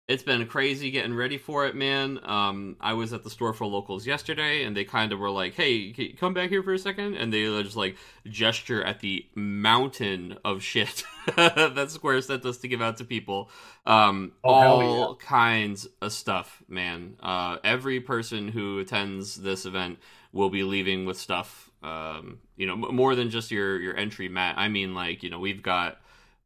it's 0.08 0.24
been 0.24 0.46
crazy 0.48 0.92
getting 0.92 1.14
ready 1.14 1.38
for 1.38 1.66
it, 1.66 1.76
man. 1.76 2.20
Um, 2.24 2.76
I 2.82 2.94
was 2.94 3.14
at 3.14 3.24
the 3.24 3.30
store 3.30 3.54
for 3.54 3.66
locals 3.66 4.06
yesterday, 4.06 4.64
and 4.66 4.76
they 4.76 4.84
kind 4.84 5.14
of 5.14 5.20
were 5.20 5.30
like, 5.30 5.54
"Hey, 5.54 5.94
come 6.20 6.34
back 6.34 6.50
here 6.50 6.62
for 6.62 6.74
a 6.74 6.78
second? 6.80 7.16
and 7.16 7.32
they 7.32 7.44
just 7.64 7.78
like 7.78 7.96
gesture 8.28 8.84
at 8.84 9.00
the 9.00 9.26
mountain 9.34 10.38
of 10.44 10.62
shit 10.62 11.04
that 11.38 11.88
Square 11.90 12.22
sent 12.22 12.46
us 12.46 12.58
to 12.58 12.68
give 12.68 12.82
out 12.82 12.98
to 12.98 13.06
people. 13.06 13.50
Um, 13.86 14.34
Oh, 14.44 14.52
all 14.54 15.18
yeah. 15.20 15.26
kinds 15.26 15.88
of 16.02 16.12
stuff, 16.12 16.62
man. 16.68 17.16
Uh, 17.22 17.58
every 17.64 18.02
person 18.02 18.50
who 18.50 18.80
attends 18.80 19.36
this 19.36 19.66
event 19.66 20.00
will 20.34 20.50
be 20.50 20.64
leaving 20.64 21.06
with 21.06 21.18
stuff. 21.18 21.70
Um, 21.82 22.40
you 22.58 22.66
know, 22.68 22.74
m- 22.74 22.96
more 22.96 23.16
than 23.16 23.30
just 23.30 23.52
your 23.52 23.80
your 23.80 23.96
entry 23.96 24.28
mat. 24.28 24.56
I 24.58 24.68
mean, 24.68 24.94
like 24.94 25.24
you 25.24 25.30
know, 25.30 25.40
we've 25.40 25.64
got 25.64 26.00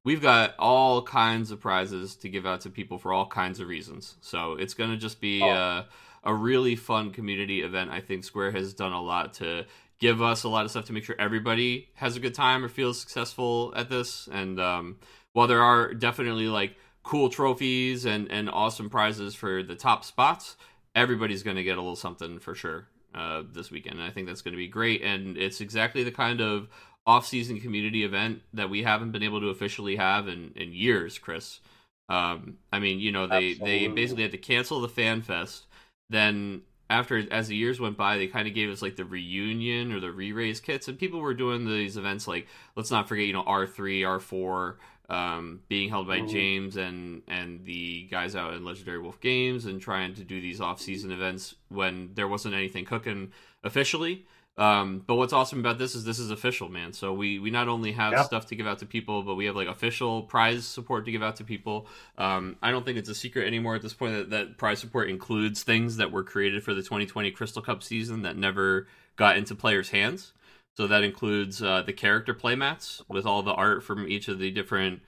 we've 0.08 0.22
got 0.22 0.56
all 0.58 1.02
kinds 1.02 1.52
of 1.52 1.60
prizes 1.60 2.16
to 2.16 2.30
give 2.30 2.46
out 2.46 2.62
to 2.62 2.70
people 2.70 2.98
for 2.98 3.12
all 3.12 3.28
kinds 3.28 3.60
of 3.60 3.68
reasons. 3.68 4.16
So 4.22 4.54
it's 4.54 4.74
going 4.74 4.90
to 4.92 4.96
just 5.08 5.20
be 5.20 5.42
Oh. 5.42 5.50
uh, 5.50 5.84
a 6.24 6.34
really 6.34 6.76
fun 6.78 7.12
community 7.12 7.62
event. 7.62 7.92
I 7.92 8.00
think 8.00 8.24
Square 8.24 8.52
has 8.54 8.74
done 8.74 8.94
a 8.94 9.02
lot 9.02 9.34
to 9.42 9.66
give 10.00 10.22
us 10.22 10.44
a 10.44 10.50
lot 10.50 10.64
of 10.64 10.72
stuff 10.72 10.86
to 10.86 10.94
make 10.94 11.04
sure 11.04 11.18
everybody 11.20 11.90
has 11.96 12.16
a 12.16 12.22
good 12.22 12.34
time 12.34 12.64
or 12.64 12.70
feels 12.70 12.98
successful 13.02 13.74
at 13.76 13.90
this. 13.90 14.30
And 14.32 14.60
um, 14.62 14.98
while 15.34 15.48
there 15.48 15.62
are 15.62 15.94
definitely 15.94 16.48
like 16.48 16.78
cool 17.04 17.28
trophies 17.30 18.06
and, 18.06 18.32
and 18.32 18.50
awesome 18.50 18.90
prizes 18.90 19.36
for 19.36 19.62
the 19.62 19.76
top 19.76 20.06
spots, 20.06 20.56
everybody's 20.96 21.44
going 21.44 21.58
to 21.58 21.64
get 21.64 21.78
a 21.78 21.82
little 21.82 21.96
something 21.98 22.40
for 22.40 22.56
sure 22.56 22.88
uh, 23.14 23.44
this 23.52 23.72
weekend. 23.72 23.96
And 24.00 24.08
I 24.08 24.12
think 24.12 24.28
that's 24.28 24.42
going 24.42 24.54
to 24.54 24.58
be 24.58 24.68
great. 24.70 25.02
And 25.02 25.38
it's 25.38 25.60
exactly 25.60 26.04
the 26.04 26.12
kind 26.12 26.40
of 26.40 26.70
off-season 27.08 27.60
community 27.62 28.04
event 28.04 28.42
that 28.54 28.70
we 28.70 28.84
haven't 28.84 29.12
been 29.12 29.24
able 29.24 29.40
to 29.40 29.48
officially 29.48 29.96
have 29.96 30.28
in, 30.28 30.52
in 30.56 30.74
years, 30.74 31.18
Chris. 31.18 31.62
Um, 32.10 32.58
I 32.72 32.80
mean, 32.80 33.00
you 33.00 33.12
know, 33.12 33.26
they, 33.28 33.54
they 33.54 33.88
basically 33.88 34.24
had 34.24 34.32
to 34.34 34.38
cancel 34.38 34.82
the 34.82 34.90
fan 34.90 35.22
fest. 35.22 35.66
Then 36.10 36.62
after 36.90 37.26
as 37.32 37.48
the 37.48 37.56
years 37.56 37.80
went 37.80 37.98
by, 37.98 38.18
they 38.18 38.28
kind 38.28 38.48
of 38.48 38.54
gave 38.54 38.70
us 38.70 38.82
like 38.82 38.96
the 38.96 39.06
reunion 39.06 39.92
or 39.92 40.00
the 40.00 40.12
re-raise 40.12 40.60
kits, 40.60 40.88
and 40.88 41.00
people 41.00 41.20
were 41.20 41.34
doing 41.34 41.66
these 41.66 41.98
events 41.98 42.28
like 42.28 42.48
let's 42.76 42.92
not 42.92 43.08
forget, 43.10 43.26
you 43.26 43.34
know, 43.34 43.44
R 43.44 43.68
three, 43.68 44.04
R 44.06 44.20
four, 44.20 44.78
um, 45.10 45.62
being 45.68 45.90
held 45.90 46.08
by 46.08 46.20
Mhm. 46.20 46.30
James 46.30 46.78
and 46.78 47.24
and 47.28 47.66
the 47.66 48.08
guys 48.10 48.36
out 48.38 48.54
in 48.54 48.64
Legendary 48.64 49.00
Wolf 49.00 49.20
Games, 49.20 49.66
and 49.66 49.82
trying 49.82 50.14
to 50.14 50.24
do 50.24 50.40
these 50.40 50.62
off-season 50.62 51.12
events 51.12 51.56
when 51.68 52.12
there 52.16 52.28
wasn't 52.28 52.56
anything 52.56 52.86
cooking 52.86 53.34
officially. 53.66 54.26
Um, 54.58 55.04
but 55.06 55.16
what's 55.16 55.34
awesome 55.34 55.60
about 55.60 55.78
this 55.78 55.94
is 55.94 56.04
this 56.04 56.18
is 56.18 56.32
official, 56.32 56.68
man. 56.68 56.92
So 56.92 57.14
we 57.14 57.38
we 57.38 57.52
not 57.52 57.68
only 57.68 57.92
have 57.92 58.14
Yeah. 58.14 58.24
stuff 58.24 58.48
to 58.48 58.56
give 58.56 58.66
out 58.66 58.80
to 58.80 58.86
people, 58.88 59.22
but 59.22 59.36
we 59.36 59.46
have 59.46 59.56
like 59.56 59.68
official 59.68 60.24
prize 60.24 60.66
support 60.66 61.06
to 61.06 61.12
give 61.12 61.22
out 61.22 61.36
to 61.36 61.44
people. 61.44 61.88
Um, 62.18 62.56
I 62.64 62.72
don't 62.72 62.84
think 62.84 62.98
it's 62.98 63.10
a 63.10 63.16
secret 63.16 63.46
anymore 63.46 63.76
at 63.76 63.84
this 63.84 63.94
point 63.94 64.14
that, 64.14 64.30
that 64.32 64.58
prize 64.58 64.80
support 64.80 65.10
includes 65.10 65.62
things 65.62 65.98
that 65.98 66.12
were 66.12 66.24
created 66.24 66.64
for 66.64 66.74
the 66.74 66.82
2020 66.82 67.30
Crystal 67.32 67.62
Cup 67.62 67.84
season 67.84 68.24
that 68.24 68.36
never 68.36 68.88
got 69.16 69.38
into 69.38 69.54
players' 69.54 69.90
hands. 69.90 70.34
So 70.76 70.88
that 70.88 71.04
includes 71.04 71.62
uh, 71.62 71.84
the 71.84 71.94
character 71.94 72.34
playmats 72.34 73.02
with 73.08 73.26
all 73.26 73.44
the 73.44 73.54
art 73.54 73.84
from 73.84 74.08
each 74.08 74.28
of 74.28 74.40
the 74.40 74.50
different 74.52 75.02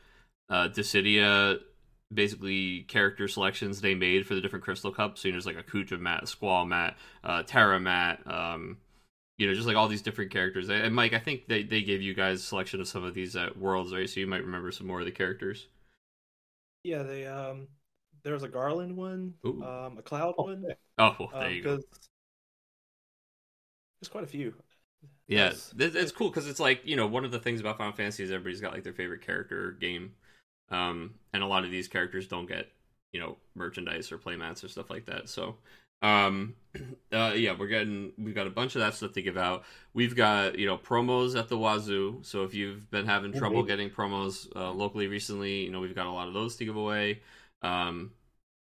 uh, 0.50 0.68
Dissidia 0.68 1.60
basically 2.12 2.82
character 2.88 3.28
selections 3.28 3.82
they 3.82 3.94
made 3.94 4.26
for 4.26 4.34
the 4.34 4.42
different 4.42 4.66
Crystal 4.66 4.92
Cups. 4.92 5.22
So 5.22 5.28
you 5.28 5.32
know, 5.32 5.36
there's 5.36 5.46
like 5.46 5.58
a 5.58 5.64
Kuja 5.64 6.00
mat, 6.00 6.28
Squall 6.28 6.66
mat, 6.66 6.98
uh, 7.24 7.44
Terra 7.44 7.80
mat, 7.80 8.22
um, 8.26 8.78
you 9.40 9.48
know, 9.48 9.56
just 9.56 9.68
like 9.68 9.78
all 9.78 9.90
these 9.90 10.04
different 10.04 10.32
characters. 10.32 10.70
And 10.70 10.96
Mike, 10.96 11.14
I 11.14 11.20
think 11.20 11.48
they, 11.50 11.64
they 11.64 11.84
gave 11.84 12.04
you 12.04 12.14
guys 12.16 12.42
a 12.42 12.44
selection 12.46 12.82
of 12.82 12.90
some 12.90 13.06
of 13.06 13.16
these 13.16 13.36
at 13.38 13.58
Worlds, 13.58 13.94
right? 13.94 14.10
So 14.10 14.22
you 14.22 14.28
might 14.28 14.46
remember 14.46 14.72
some 14.72 14.88
more 14.88 15.02
of 15.02 15.08
the 15.08 15.14
characters. 15.14 15.68
Yeah, 16.84 17.04
they 17.04 17.26
um, 17.28 17.68
there 18.24 18.34
was 18.34 18.44
a 18.44 18.48
Garland 18.48 18.96
one, 18.96 19.36
Ooh. 19.46 19.68
um, 19.68 19.98
a 19.98 20.02
Cloud 20.02 20.36
Oh, 20.38 20.52
one. 20.64 20.72
Oh, 21.00 21.16
well, 21.20 21.34
there 21.40 21.52
um, 21.52 21.54
you 21.54 21.64
go. 21.64 21.78
'cause 21.78 22.10
There's 24.00 24.10
quite 24.10 24.24
a 24.24 24.28
few. 24.28 24.54
Yeah, 25.28 25.52
Yes. 25.52 25.74
it's, 25.78 25.96
it's 25.96 26.12
cool 26.12 26.30
because 26.30 26.48
it's 26.48 26.60
like 26.60 26.82
you 26.86 26.96
know 26.96 27.06
one 27.08 27.24
of 27.26 27.32
the 27.32 27.40
things 27.40 27.60
about 27.60 27.78
Final 27.78 27.94
Fantasy 27.94 28.24
is 28.24 28.32
everybody's 28.32 28.62
got 28.62 28.74
like 28.74 28.84
their 28.84 28.94
favorite 28.94 29.22
character 29.22 29.72
game, 29.80 30.14
um, 30.70 31.16
and 31.34 31.44
a 31.44 31.48
lot 31.48 31.66
of 31.66 31.72
these 31.72 31.88
characters 31.88 32.28
don't 32.28 32.48
get 32.48 32.68
you 33.14 33.20
know 33.20 33.38
merchandise 33.56 34.12
or 34.12 34.18
playmats 34.18 34.64
or 34.64 34.68
stuff 34.70 34.90
like 34.90 35.06
that. 35.06 35.30
So, 35.30 35.56
um, 36.02 36.56
uh, 37.14 37.34
yeah, 37.36 37.56
we're 37.58 37.68
getting 37.68 38.14
we've 38.18 38.36
got 38.36 38.48
a 38.48 38.52
bunch 38.52 38.76
of 38.76 38.82
that 38.82 38.94
stuff 38.96 39.14
to 39.14 39.22
give 39.22 39.38
out. 39.38 39.64
We've 39.94 40.16
got 40.16 40.58
you 40.58 40.66
know 40.66 40.78
promos 40.78 41.38
at 41.38 41.50
the 41.50 41.58
wazoo. 41.58 42.20
So 42.24 42.44
if 42.44 42.54
you've 42.54 42.90
been 42.92 43.06
having 43.06 43.34
trouble 43.34 43.64
Mhm. 43.64 43.66
getting 43.66 43.90
promos 43.90 44.48
uh, 44.56 44.72
locally 44.72 45.08
recently, 45.08 45.64
you 45.66 45.72
know 45.72 45.80
we've 45.82 45.96
got 45.96 46.08
a 46.08 46.12
lot 46.12 46.28
of 46.28 46.34
those 46.34 46.56
to 46.58 46.66
give 46.66 46.76
away. 46.76 47.22
Um, 47.62 48.12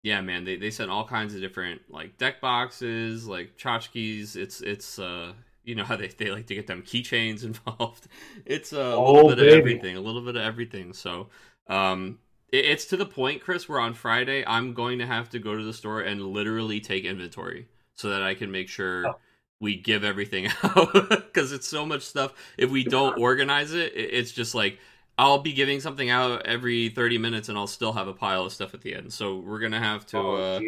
yeah, 0.04 0.22
man, 0.22 0.44
they 0.44 0.56
they 0.58 0.70
sent 0.72 0.92
all 0.92 1.08
kinds 1.08 1.34
of 1.36 1.42
different 1.42 1.82
like 1.90 2.18
deck 2.18 2.42
boxes, 2.42 3.28
like 3.28 3.58
tchotchkes. 3.58 4.36
It's 4.36 4.62
it's 4.62 5.00
uh 5.00 5.34
you 5.64 5.76
know 5.76 5.84
how 5.84 5.96
they, 5.98 6.08
they 6.10 6.32
like 6.32 6.48
to 6.48 6.56
get 6.56 6.68
them 6.68 6.84
keychains 6.84 7.44
involved. 7.46 8.08
It's 8.46 8.74
uh, 8.74 8.78
a 8.98 8.98
Oh, 8.98 9.02
little 9.02 9.24
bit 9.26 9.40
baby. 9.40 9.40
of 9.40 9.48
everything, 9.50 9.98
a 9.98 10.02
little 10.02 10.22
bit 10.22 10.36
of 10.36 10.44
everything. 10.44 10.94
So 10.94 11.30
um 11.68 12.20
it's 12.60 12.86
to 12.86 12.98
the 12.98 13.06
point, 13.06 13.42
Chris, 13.42 13.68
where 13.70 13.80
on 13.80 13.94
Friday 13.94 14.44
I'm 14.46 14.74
going 14.74 15.00
to 15.00 15.06
have 15.08 15.30
to 15.32 15.40
go 15.40 15.56
to 15.56 15.64
the 15.64 15.74
store 15.74 16.02
and 16.02 16.22
literally 16.22 16.80
take 16.80 17.04
inventory 17.06 17.68
so 17.96 18.10
that 18.10 18.22
I 18.24 18.34
can 18.36 18.52
make 18.52 18.70
sure 18.70 19.08
Oh. 19.08 19.16
we 19.60 19.76
give 19.76 20.04
everything 20.04 20.48
out 20.64 20.94
because 21.10 21.52
it's 21.52 21.68
so 21.68 21.86
much 21.86 22.04
stuff. 22.04 22.34
If 22.58 22.70
we 22.70 22.84
don't 22.84 23.18
organize 23.20 23.74
it, 23.74 23.94
it- 23.96 24.14
it's 24.14 24.32
just 24.32 24.54
like 24.56 24.80
I'll 25.18 25.40
be 25.40 25.54
giving 25.54 25.80
something 25.80 26.10
out 26.10 26.46
every 26.46 26.90
30 26.90 27.18
minutes 27.20 27.48
and 27.48 27.58
I'll 27.58 27.68
still 27.68 27.94
have 27.94 28.10
a 28.10 28.14
pile 28.14 28.46
of 28.46 28.52
stuff 28.52 28.74
at 28.74 28.82
the 28.82 28.94
end. 28.94 29.14
So 29.14 29.38
we're 29.38 29.60
going 29.60 29.72
to 29.72 29.80
have 29.80 30.06
to 30.08 30.18
Oh, 30.18 30.36
uh 30.36 30.60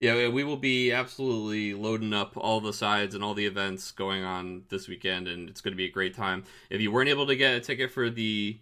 yeah, 0.00 0.26
we 0.26 0.42
will 0.42 0.56
be 0.56 0.90
absolutely 0.90 1.72
loading 1.74 2.12
up 2.12 2.32
all 2.36 2.60
the 2.60 2.72
sides 2.72 3.14
and 3.14 3.22
all 3.22 3.32
the 3.34 3.46
events 3.46 3.92
going 3.92 4.24
on 4.24 4.64
this 4.70 4.88
weekend, 4.88 5.28
and 5.28 5.48
it's 5.48 5.60
going 5.60 5.70
to 5.72 5.76
be 5.76 5.84
a 5.84 5.90
great 5.90 6.14
time. 6.16 6.42
If 6.68 6.80
you 6.80 6.90
weren't 6.90 7.10
able 7.10 7.28
to 7.28 7.36
get 7.36 7.54
a 7.54 7.60
ticket 7.60 7.92
for 7.92 8.10
the 8.10 8.58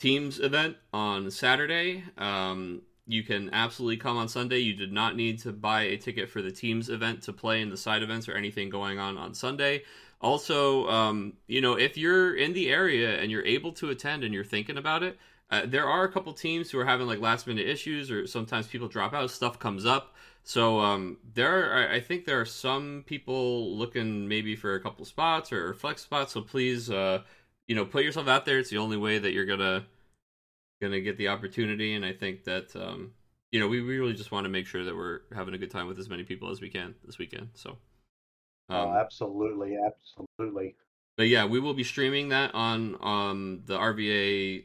teams 0.00 0.40
event 0.40 0.76
on 0.92 1.30
Saturday, 1.30 2.02
um, 2.18 2.82
you 3.06 3.22
can 3.22 3.50
absolutely 3.52 3.98
come 3.98 4.16
on 4.16 4.28
Sunday. 4.28 4.58
You 4.58 4.74
did 4.74 4.92
not 4.92 5.14
need 5.14 5.38
to 5.40 5.52
buy 5.52 5.82
a 5.82 5.96
ticket 5.96 6.30
for 6.30 6.42
the 6.42 6.50
teams 6.50 6.88
event 6.88 7.22
to 7.22 7.32
play 7.32 7.60
in 7.60 7.68
the 7.68 7.76
side 7.76 8.02
events 8.02 8.28
or 8.28 8.34
anything 8.34 8.70
going 8.70 8.98
on 8.98 9.18
on 9.18 9.34
Sunday. 9.34 9.82
Also, 10.20 10.88
um, 10.88 11.34
you 11.46 11.60
know, 11.60 11.78
if 11.78 11.96
you're 11.96 12.34
in 12.36 12.52
the 12.52 12.70
area 12.70 13.20
and 13.20 13.30
you're 13.30 13.44
able 13.44 13.72
to 13.72 13.90
attend 13.90 14.22
and 14.24 14.34
you're 14.34 14.44
thinking 14.44 14.76
about 14.76 15.02
it, 15.02 15.18
uh, 15.50 15.62
there 15.66 15.88
are 15.88 16.04
a 16.04 16.12
couple 16.12 16.32
teams 16.32 16.70
who 16.70 16.78
are 16.78 16.84
having 16.84 17.06
like 17.06 17.18
last 17.18 17.46
minute 17.46 17.66
issues, 17.66 18.10
or 18.10 18.26
sometimes 18.26 18.68
people 18.68 18.86
drop 18.86 19.12
out, 19.12 19.30
stuff 19.30 19.58
comes 19.58 19.84
up. 19.84 20.14
So 20.44 20.78
um, 20.78 21.18
there, 21.34 21.72
are, 21.72 21.90
I 21.90 22.00
think 22.00 22.24
there 22.24 22.40
are 22.40 22.46
some 22.46 23.02
people 23.06 23.76
looking 23.76 24.28
maybe 24.28 24.56
for 24.56 24.74
a 24.74 24.80
couple 24.80 25.04
spots 25.04 25.52
or 25.52 25.74
flex 25.74 26.02
spots. 26.02 26.32
So 26.32 26.42
please, 26.42 26.90
uh, 26.90 27.22
you 27.70 27.76
know, 27.76 27.84
put 27.84 28.02
yourself 28.02 28.26
out 28.26 28.46
there. 28.46 28.58
It's 28.58 28.68
the 28.68 28.78
only 28.78 28.96
way 28.96 29.20
that 29.20 29.30
you're 29.30 29.46
gonna 29.46 29.84
gonna 30.82 31.00
get 31.00 31.16
the 31.16 31.28
opportunity. 31.28 31.94
And 31.94 32.04
I 32.04 32.12
think 32.12 32.42
that 32.42 32.74
um, 32.74 33.12
you 33.52 33.60
know, 33.60 33.68
we, 33.68 33.80
really 33.80 34.12
just 34.12 34.32
want 34.32 34.44
to 34.44 34.48
make 34.48 34.66
sure 34.66 34.84
that 34.84 34.96
we're 34.96 35.20
having 35.32 35.54
a 35.54 35.58
good 35.58 35.70
time 35.70 35.86
with 35.86 35.96
as 36.00 36.08
many 36.08 36.24
people 36.24 36.50
as 36.50 36.60
we 36.60 36.68
can 36.68 36.96
this 37.04 37.18
weekend. 37.18 37.50
So. 37.54 37.78
oh, 38.70 38.74
Um, 38.74 38.96
absolutely, 38.96 39.76
absolutely. 39.86 40.74
but 41.16 41.28
yeah, 41.28 41.44
we 41.44 41.60
will 41.60 41.74
be 41.74 41.84
streaming 41.84 42.30
that 42.30 42.52
on 42.56 42.96
um 43.02 43.62
the 43.66 43.78
RVA 43.78 44.64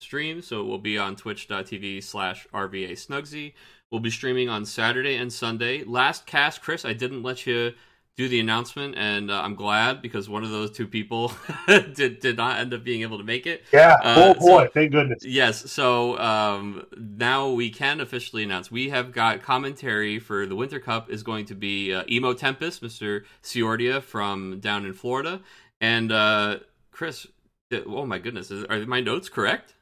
stream, 0.00 0.40
so 0.40 0.62
it 0.62 0.64
will 0.64 0.78
be 0.78 0.96
on 0.96 1.16
twitch.tv 1.16 2.02
slash 2.02 2.46
RVA 2.54 2.92
Snugsy. 2.92 3.52
We'll 3.90 4.00
be 4.00 4.08
streaming 4.08 4.48
on 4.48 4.64
Saturday 4.64 5.16
and 5.16 5.30
Sunday. 5.30 5.84
Last 5.84 6.24
cast, 6.24 6.62
Chris, 6.62 6.86
I 6.86 6.94
didn't 6.94 7.22
let 7.22 7.46
you 7.46 7.74
do 8.16 8.28
the 8.28 8.38
announcement, 8.40 8.96
and 8.98 9.30
uh, 9.30 9.40
I'm 9.40 9.54
glad 9.54 10.02
because 10.02 10.28
one 10.28 10.44
of 10.44 10.50
those 10.50 10.70
two 10.70 10.86
people 10.86 11.32
did 11.66 12.20
did 12.20 12.36
not 12.36 12.58
end 12.58 12.74
up 12.74 12.84
being 12.84 13.02
able 13.02 13.18
to 13.18 13.24
make 13.24 13.46
it. 13.46 13.64
Yeah. 13.72 13.96
Uh, 14.02 14.34
oh 14.36 14.40
boy, 14.40 14.64
so- 14.66 14.70
thank 14.72 14.92
goodness. 14.92 15.24
Yes, 15.24 15.70
so 15.70 16.18
um, 16.18 16.86
now 16.96 17.48
we 17.50 17.70
can 17.70 18.00
officially 18.00 18.42
announce 18.42 18.70
we 18.70 18.90
have 18.90 19.12
got 19.12 19.42
commentary 19.42 20.18
for 20.18 20.44
the 20.46 20.54
Winter 20.54 20.78
Cup 20.80 21.10
is 21.10 21.22
going 21.22 21.46
to 21.46 21.54
be 21.54 21.94
uh, 21.94 22.02
Emo 22.10 22.34
Tempest, 22.34 22.82
Mr. 22.82 23.24
Ciordia 23.42 24.02
from 24.02 24.60
down 24.60 24.84
in 24.84 24.92
Florida, 24.92 25.40
and 25.80 26.12
uh, 26.12 26.58
Chris. 26.90 27.26
Oh 27.86 28.04
my 28.04 28.18
goodness, 28.18 28.50
is, 28.50 28.64
are 28.64 28.78
my 28.86 29.00
notes 29.00 29.28
correct? 29.28 29.74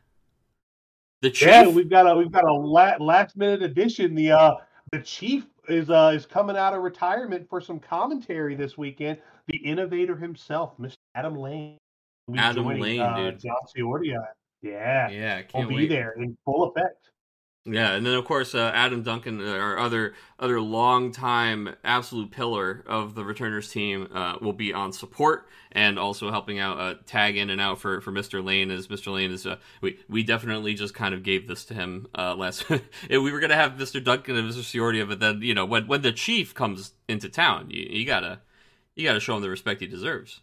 The 1.23 1.31
chief. 1.31 1.49
Yeah, 1.49 1.67
we've 1.69 1.91
got 1.91 2.07
a 2.09 2.15
we've 2.17 2.31
got 2.31 2.45
a 2.45 2.53
la- 2.53 2.97
last 3.01 3.37
minute 3.37 3.63
addition. 3.63 4.15
The 4.15 4.31
uh 4.31 4.55
the 4.93 5.01
chief 5.01 5.47
is 5.69 5.91
uh, 5.91 6.13
is 6.15 6.27
coming 6.27 6.57
out 6.57 6.75
of 6.75 6.83
retirement 6.83 7.47
for 7.49 7.61
some 7.61 7.79
commentary 7.79 8.55
this 8.55 8.77
weekend. 8.79 9.19
The 9.49 9.59
innovator 9.59 10.17
himself, 10.17 10.77
Mr. 10.79 10.95
Adam 11.15 11.37
Lane. 11.37 11.79
Adam 12.37 12.65
joining, 12.65 12.83
Lane, 12.83 13.01
uh, 13.01 13.17
dude. 13.17 13.41
John 13.41 13.57
Ciordia. 13.77 14.23
Yeah, 14.61 15.09
Yeah, 15.09 15.43
can't 15.43 15.65
will 15.65 15.69
be 15.71 15.77
wait. 15.77 15.89
there 15.89 16.13
in 16.19 16.37
full 16.45 16.65
effect. 16.65 17.11
Yeah, 17.71 17.93
and 17.93 18.07
then 18.07 18.15
of 18.15 18.25
course 18.25 18.55
uh, 18.55 18.71
Adam 18.75 19.03
Duncan, 19.03 19.41
uh, 19.41 19.51
our 19.51 19.79
other 19.79 20.15
other 20.39 20.61
longtime 20.61 21.75
absolute 21.85 22.31
pillar 22.31 22.83
of 22.87 23.15
the 23.15 23.25
returners 23.25 23.71
team, 23.71 24.09
uh, 24.15 24.37
will 24.41 24.55
be 24.55 24.73
on 24.73 24.93
support 24.93 25.47
and 25.73 25.99
also 25.99 26.31
helping 26.31 26.59
out, 26.59 26.81
uh, 26.81 26.95
tag 27.05 27.37
in 27.37 27.51
and 27.51 27.61
out 27.61 27.79
for, 27.79 28.01
for 28.01 28.11
Mr. 28.11 28.43
Lane. 28.43 28.71
As 28.71 28.89
Mr. 28.89 29.13
Lane 29.13 29.33
is, 29.33 29.47
uh, 29.47 29.57
we 29.83 29.99
we 30.09 30.23
definitely 30.23 30.75
just 30.75 30.95
kind 30.95 31.15
of 31.15 31.23
gave 31.23 31.47
this 31.47 31.67
to 31.67 31.75
him 31.75 32.07
uh, 32.17 32.35
last. 32.35 32.65
we 33.11 33.33
were 33.33 33.41
gonna 33.41 33.55
have 33.55 33.73
Mr. 33.73 34.03
Duncan 34.03 34.37
and 34.37 34.51
Mr. 34.51 34.61
Ciordia, 34.61 35.07
but 35.07 35.21
then 35.21 35.43
you 35.43 35.55
know 35.55 35.67
when 35.67 35.87
when 35.87 36.03
the 36.03 36.13
chief 36.13 36.55
comes 36.55 36.93
into 37.07 37.29
town, 37.29 37.71
you, 37.71 37.87
you 37.91 38.07
gotta 38.07 38.41
you 38.95 39.05
gotta 39.05 39.21
show 39.21 39.37
him 39.37 39.43
the 39.43 39.51
respect 39.51 39.81
he 39.81 39.87
deserves. 39.87 40.41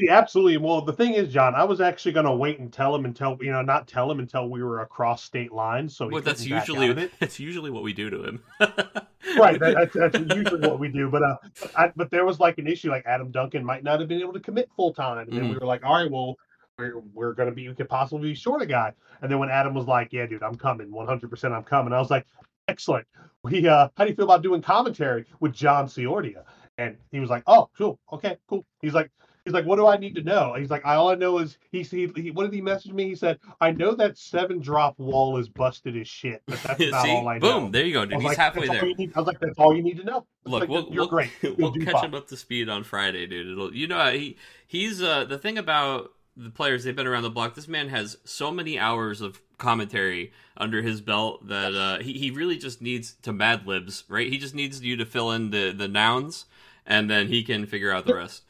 See, 0.00 0.08
absolutely. 0.08 0.58
Well, 0.58 0.80
the 0.82 0.92
thing 0.92 1.14
is, 1.14 1.32
John, 1.32 1.56
I 1.56 1.64
was 1.64 1.80
actually 1.80 2.12
going 2.12 2.26
to 2.26 2.32
wait 2.34 2.60
and 2.60 2.72
tell 2.72 2.94
him 2.94 3.04
until 3.04 3.36
you 3.40 3.50
know, 3.50 3.62
not 3.62 3.88
tell 3.88 4.08
him 4.10 4.20
until 4.20 4.48
we 4.48 4.62
were 4.62 4.80
across 4.80 5.24
state 5.24 5.52
lines. 5.52 5.96
So 5.96 6.08
Well, 6.08 6.22
that's 6.22 6.42
couldn't 6.42 6.56
back 6.56 6.62
out 6.62 6.68
usually 6.68 7.10
that's 7.18 7.40
usually 7.40 7.70
what 7.70 7.82
we 7.82 7.92
do 7.92 8.08
to 8.10 8.22
him. 8.22 8.42
right. 8.60 9.58
That, 9.58 9.74
that's, 9.92 9.94
that's 10.14 10.36
usually 10.36 10.60
what 10.68 10.78
we 10.78 10.88
do. 10.88 11.10
But 11.10 11.22
uh, 11.24 11.36
I, 11.76 11.92
but 11.96 12.10
there 12.12 12.24
was 12.24 12.38
like 12.38 12.58
an 12.58 12.68
issue. 12.68 12.90
Like 12.90 13.06
Adam 13.06 13.32
Duncan 13.32 13.64
might 13.64 13.82
not 13.82 13.98
have 13.98 14.08
been 14.08 14.20
able 14.20 14.34
to 14.34 14.40
commit 14.40 14.70
full 14.76 14.94
time, 14.94 15.18
and 15.18 15.32
then 15.32 15.48
we 15.48 15.56
Mhm. 15.56 15.60
were 15.60 15.66
like, 15.66 15.84
all 15.84 15.94
right, 15.94 16.10
well, 16.10 16.36
we're 16.78 17.00
we're 17.12 17.32
going 17.32 17.48
to 17.48 17.54
be 17.54 17.68
we 17.68 17.74
could 17.74 17.88
possibly 17.88 18.28
be 18.30 18.34
short 18.36 18.62
a 18.62 18.66
guy. 18.66 18.92
And 19.20 19.28
then 19.28 19.40
when 19.40 19.50
Adam 19.50 19.74
was 19.74 19.86
like, 19.86 20.12
yeah, 20.12 20.26
dude, 20.26 20.44
I'm 20.44 20.54
coming, 20.54 20.92
100, 20.92 21.28
percent 21.28 21.52
I'm 21.54 21.64
coming. 21.64 21.92
I 21.92 21.98
was 21.98 22.10
like, 22.10 22.24
excellent. 22.68 23.06
We 23.42 23.66
uh, 23.66 23.88
how 23.96 24.04
do 24.04 24.10
you 24.10 24.16
feel 24.16 24.26
about 24.26 24.42
doing 24.42 24.62
commentary 24.62 25.24
with 25.40 25.54
John 25.54 25.86
Ciordia? 25.86 26.44
And 26.76 26.96
he 27.10 27.18
was 27.18 27.30
like, 27.30 27.42
oh, 27.48 27.68
cool, 27.76 27.98
okay, 28.12 28.36
cool. 28.48 28.64
He's 28.80 28.94
like. 28.94 29.10
He's 29.48 29.54
like, 29.54 29.64
what 29.64 29.76
do 29.76 29.86
I 29.86 29.96
need 29.96 30.14
to 30.16 30.22
know? 30.22 30.52
He's 30.58 30.68
like, 30.68 30.84
I 30.84 30.96
all 30.96 31.08
I 31.08 31.14
know 31.14 31.38
is 31.38 31.56
he, 31.72 31.82
he, 31.82 32.06
he 32.14 32.30
what 32.30 32.44
did 32.44 32.52
he 32.52 32.60
message 32.60 32.92
me? 32.92 33.04
He 33.08 33.14
said, 33.14 33.38
I 33.62 33.70
know 33.70 33.94
that 33.94 34.18
seven 34.18 34.60
drop 34.60 34.98
wall 34.98 35.38
is 35.38 35.48
busted 35.48 35.96
as 35.96 36.06
shit, 36.06 36.42
but 36.46 36.62
that's 36.62 36.80
about 36.88 37.02
See, 37.02 37.10
all 37.12 37.26
I 37.26 37.38
know. 37.38 37.60
boom, 37.60 37.70
there 37.70 37.86
you 37.86 37.94
go, 37.94 38.04
dude. 38.04 38.16
He's 38.16 38.24
like, 38.24 38.36
halfway 38.36 38.66
there. 38.66 38.84
you 38.84 38.94
need-" 38.94 39.12
I 39.16 39.20
was 39.20 39.26
like, 39.26 39.40
that's 39.40 39.58
all 39.58 39.74
you 39.74 39.82
need 39.82 39.96
to 39.96 40.04
know. 40.04 40.26
I 40.46 40.50
was 40.50 40.52
Look, 40.52 40.60
like, 40.60 40.68
we'll, 40.68 40.82
you're 40.92 41.02
we'll, 41.04 41.06
great. 41.08 41.30
You'll 41.42 41.54
we'll 41.56 41.72
catch 41.72 41.94
fine. 41.94 42.04
him 42.04 42.14
up 42.14 42.28
to 42.28 42.36
speed 42.36 42.68
on 42.68 42.84
Friday, 42.84 43.26
dude. 43.26 43.46
It'll, 43.46 43.74
you 43.74 43.86
know, 43.86 44.12
he 44.12 44.36
he's 44.66 45.00
uh 45.00 45.24
the 45.24 45.38
thing 45.38 45.56
about 45.56 46.12
the 46.36 46.50
players 46.50 46.84
they've 46.84 46.94
been 46.94 47.06
around 47.06 47.22
the 47.22 47.30
block. 47.30 47.54
This 47.54 47.66
man 47.68 47.88
has 47.88 48.18
so 48.24 48.50
many 48.50 48.78
hours 48.78 49.22
of 49.22 49.40
commentary 49.56 50.32
under 50.58 50.82
his 50.82 51.00
belt 51.00 51.48
that 51.48 51.74
uh, 51.74 51.98
he 52.02 52.12
he 52.12 52.30
really 52.30 52.58
just 52.58 52.80
needs 52.82 53.14
to 53.22 53.32
Mad 53.32 53.66
Libs, 53.66 54.04
right? 54.08 54.30
He 54.30 54.38
just 54.38 54.54
needs 54.54 54.80
you 54.82 54.96
to 54.96 55.06
fill 55.06 55.32
in 55.32 55.50
the 55.50 55.72
the 55.72 55.88
nouns, 55.88 56.44
and 56.86 57.10
then 57.10 57.28
he 57.28 57.42
can 57.42 57.66
figure 57.66 57.90
out 57.90 58.04
the 58.04 58.14
rest. 58.14 58.42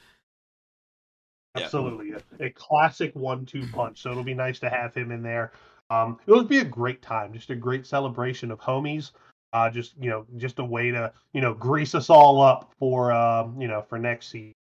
Yeah. 1.57 1.65
Absolutely, 1.65 2.13
a, 2.13 2.45
a 2.47 2.51
classic 2.51 3.15
one-two 3.15 3.67
punch. 3.73 4.03
So 4.03 4.11
it'll 4.11 4.23
be 4.25 4.35
nice 4.35 4.59
to 4.61 4.69
have 4.69 4.95
him 4.95 5.11
in 5.11 5.23
there. 5.23 5.53
Um, 5.91 6.19
it'll 6.27 6.45
be 6.45 6.59
a 6.59 6.65
great 6.65 7.01
time, 7.03 7.33
just 7.33 7.51
a 7.51 7.57
great 7.57 7.87
celebration 7.87 8.51
of 8.51 8.61
homies. 8.61 9.13
Uh, 9.55 9.71
just 9.71 9.95
you 9.99 10.11
know, 10.11 10.27
just 10.37 10.59
a 10.59 10.65
way 10.65 10.91
to 10.91 11.11
you 11.33 11.41
know 11.41 11.55
grease 11.55 11.95
us 11.95 12.11
all 12.11 12.43
up 12.43 12.71
for 12.79 13.11
um, 13.13 13.59
you 13.61 13.67
know 13.67 13.83
for 13.89 13.99
next 13.99 14.29
season. 14.29 14.53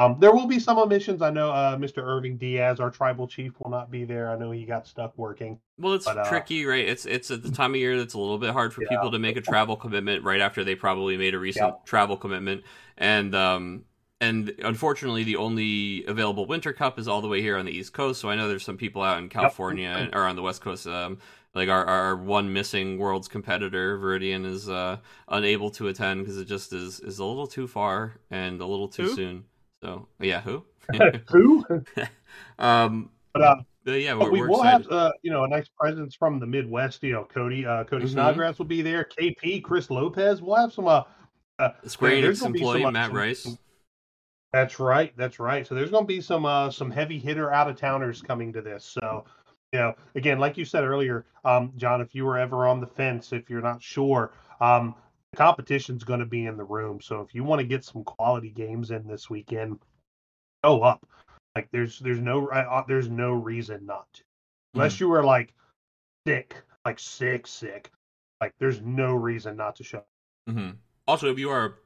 Um, 0.00 0.16
there 0.18 0.32
will 0.32 0.46
be 0.48 0.58
some 0.58 0.78
omissions. 0.78 1.22
I 1.22 1.30
know 1.30 1.52
uh, 1.52 1.76
Mr. 1.76 1.98
Irving 1.98 2.36
Diaz, 2.38 2.80
our 2.80 2.90
tribal 2.90 3.28
chief, 3.28 3.52
will 3.62 3.70
not 3.70 3.88
be 3.88 4.04
there. 4.04 4.28
I 4.30 4.36
know 4.36 4.50
he 4.50 4.64
got 4.64 4.84
stuck 4.88 5.16
working. 5.16 5.60
Well, 5.78 5.92
it's 5.92 6.06
But, 6.06 6.18
uh, 6.18 6.28
tricky, 6.28 6.66
right? 6.66 6.88
It's 6.88 7.06
it's 7.06 7.30
at 7.30 7.44
the 7.44 7.52
time 7.52 7.70
of 7.74 7.76
year 7.76 7.96
that's 7.96 8.14
a 8.14 8.18
little 8.18 8.38
bit 8.38 8.50
hard 8.50 8.74
for 8.74 8.82
Yeah. 8.82 8.88
people 8.88 9.12
to 9.12 9.20
make 9.20 9.36
a 9.36 9.40
travel 9.40 9.76
commitment 9.76 10.24
right 10.24 10.40
after 10.40 10.64
they 10.64 10.74
probably 10.74 11.16
made 11.16 11.34
a 11.34 11.38
recent 11.38 11.66
Yeah. 11.68 11.84
travel 11.84 12.16
commitment, 12.16 12.64
and 12.98 13.32
um 13.36 13.84
and 14.22 14.54
unfortunately, 14.62 15.24
the 15.24 15.36
only 15.36 16.04
available 16.06 16.46
Winter 16.46 16.72
Cup 16.72 16.98
is 16.98 17.08
all 17.08 17.20
the 17.20 17.26
way 17.28 17.42
here 17.42 17.56
on 17.56 17.66
the 17.66 17.72
East 17.72 17.92
Coast. 17.92 18.20
So 18.20 18.30
I 18.30 18.36
know 18.36 18.46
there's 18.48 18.64
some 18.64 18.76
people 18.76 19.02
out 19.02 19.18
in 19.18 19.28
California 19.28 20.08
or 20.12 20.22
on 20.22 20.36
the 20.36 20.42
West 20.42 20.62
Coast. 20.62 20.86
Um, 20.86 21.18
like 21.54 21.68
our, 21.68 21.84
our 21.84 22.16
one 22.16 22.52
missing 22.52 22.98
world's 22.98 23.26
competitor, 23.26 23.98
Viridian, 23.98 24.46
is 24.46 24.68
uh, 24.68 24.98
unable 25.28 25.70
to 25.72 25.88
attend 25.88 26.20
because 26.22 26.38
it 26.38 26.44
just 26.46 26.72
is 26.72 27.00
is 27.00 27.18
a 27.18 27.24
little 27.24 27.48
too 27.48 27.66
far 27.66 28.14
and 28.30 28.60
a 28.60 28.64
little 28.64 28.86
too 28.88 29.02
Who? 29.08 29.14
soon. 29.16 29.44
So 29.82 30.06
yeah, 30.20 30.40
who? 30.40 30.64
Who? 31.28 31.64
um, 32.60 33.10
But 33.34 33.42
uh, 33.42 33.56
but 33.84 34.00
yeah, 34.00 34.14
But 34.14 34.26
we're, 34.26 34.30
we 34.30 34.40
we're 34.42 34.48
will 34.50 34.62
have, 34.62 34.86
uh, 34.88 35.10
you 35.22 35.32
know, 35.32 35.42
a 35.42 35.48
nice 35.48 35.66
presence 35.76 36.14
from 36.14 36.38
the 36.38 36.46
Midwest. 36.46 37.02
You 37.02 37.12
know, 37.14 37.24
Cody, 37.24 37.66
uh, 37.66 37.82
Cody 37.84 38.04
Mhm. 38.06 38.10
Snodgrass 38.10 38.58
will 38.58 38.66
be 38.66 38.82
there. 38.82 39.04
KP, 39.04 39.62
Chris 39.64 39.90
Lopez. 39.90 40.40
We'll 40.40 40.54
have 40.56 40.72
some. 40.72 40.86
Uh, 40.86 41.02
uh, 41.58 41.70
Square 41.86 42.12
Enix 42.12 42.22
gonna 42.22 42.34
some, 42.36 42.54
employee 42.54 42.84
uh, 42.84 42.90
Matt 42.92 43.08
some- 43.08 43.16
Rice. 43.16 43.58
That's 44.52 44.78
right. 44.78 45.12
That's 45.16 45.38
right. 45.38 45.66
So 45.66 45.74
there's 45.74 45.90
going 45.90 46.04
to 46.04 46.08
be 46.08 46.20
some 46.20 46.44
uh, 46.44 46.70
some 46.70 46.90
heavy 46.90 47.18
hitter 47.18 47.52
out 47.52 47.68
of 47.68 47.76
towners 47.76 48.20
coming 48.20 48.52
to 48.52 48.60
this. 48.60 48.84
So, 48.84 49.24
you 49.72 49.78
know, 49.78 49.94
again, 50.14 50.38
like 50.38 50.58
you 50.58 50.64
said 50.64 50.84
earlier, 50.84 51.24
um, 51.44 51.72
John, 51.76 52.00
if 52.00 52.14
you 52.14 52.26
were 52.26 52.38
ever 52.38 52.66
on 52.66 52.80
the 52.80 52.86
fence, 52.86 53.32
if 53.32 53.48
you're 53.48 53.62
not 53.62 53.82
sure, 53.82 54.32
um, 54.60 54.94
the 55.32 55.38
competition's 55.38 56.04
going 56.04 56.20
to 56.20 56.26
be 56.26 56.46
in 56.46 56.58
the 56.58 56.64
room. 56.64 57.00
So 57.00 57.22
if 57.22 57.34
you 57.34 57.44
want 57.44 57.60
to 57.60 57.66
get 57.66 57.84
some 57.84 58.04
quality 58.04 58.50
games 58.50 58.90
in 58.90 59.06
this 59.06 59.30
weekend, 59.30 59.78
go 60.62 60.82
up. 60.82 61.06
Like 61.56 61.68
there's 61.72 61.98
there's 61.98 62.20
no 62.20 62.48
uh, 62.48 62.84
there's 62.86 63.08
no 63.08 63.32
reason 63.32 63.86
not 63.86 64.06
to, 64.14 64.22
unless 64.74 65.00
you 65.00 65.08
were 65.08 65.24
like 65.24 65.54
sick, 66.26 66.56
like 66.84 66.98
sick, 66.98 67.46
sick. 67.46 67.90
Like 68.40 68.52
there's 68.58 68.80
no 68.82 69.14
reason 69.14 69.56
not 69.56 69.76
to 69.76 69.84
show. 69.84 69.98
Up. 69.98 70.06
hmm 70.48 70.70
Also, 71.06 71.30
if 71.30 71.38
you 71.38 71.50
are 71.50 71.76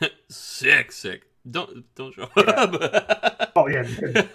sick, 0.28 0.92
sick, 0.92 1.26
don't 1.50 1.94
don't 1.94 2.14
show 2.14 2.28
Yeah. 2.36 2.42
up. 2.44 3.42
Oh 3.56 3.68
yeah, 3.68 3.86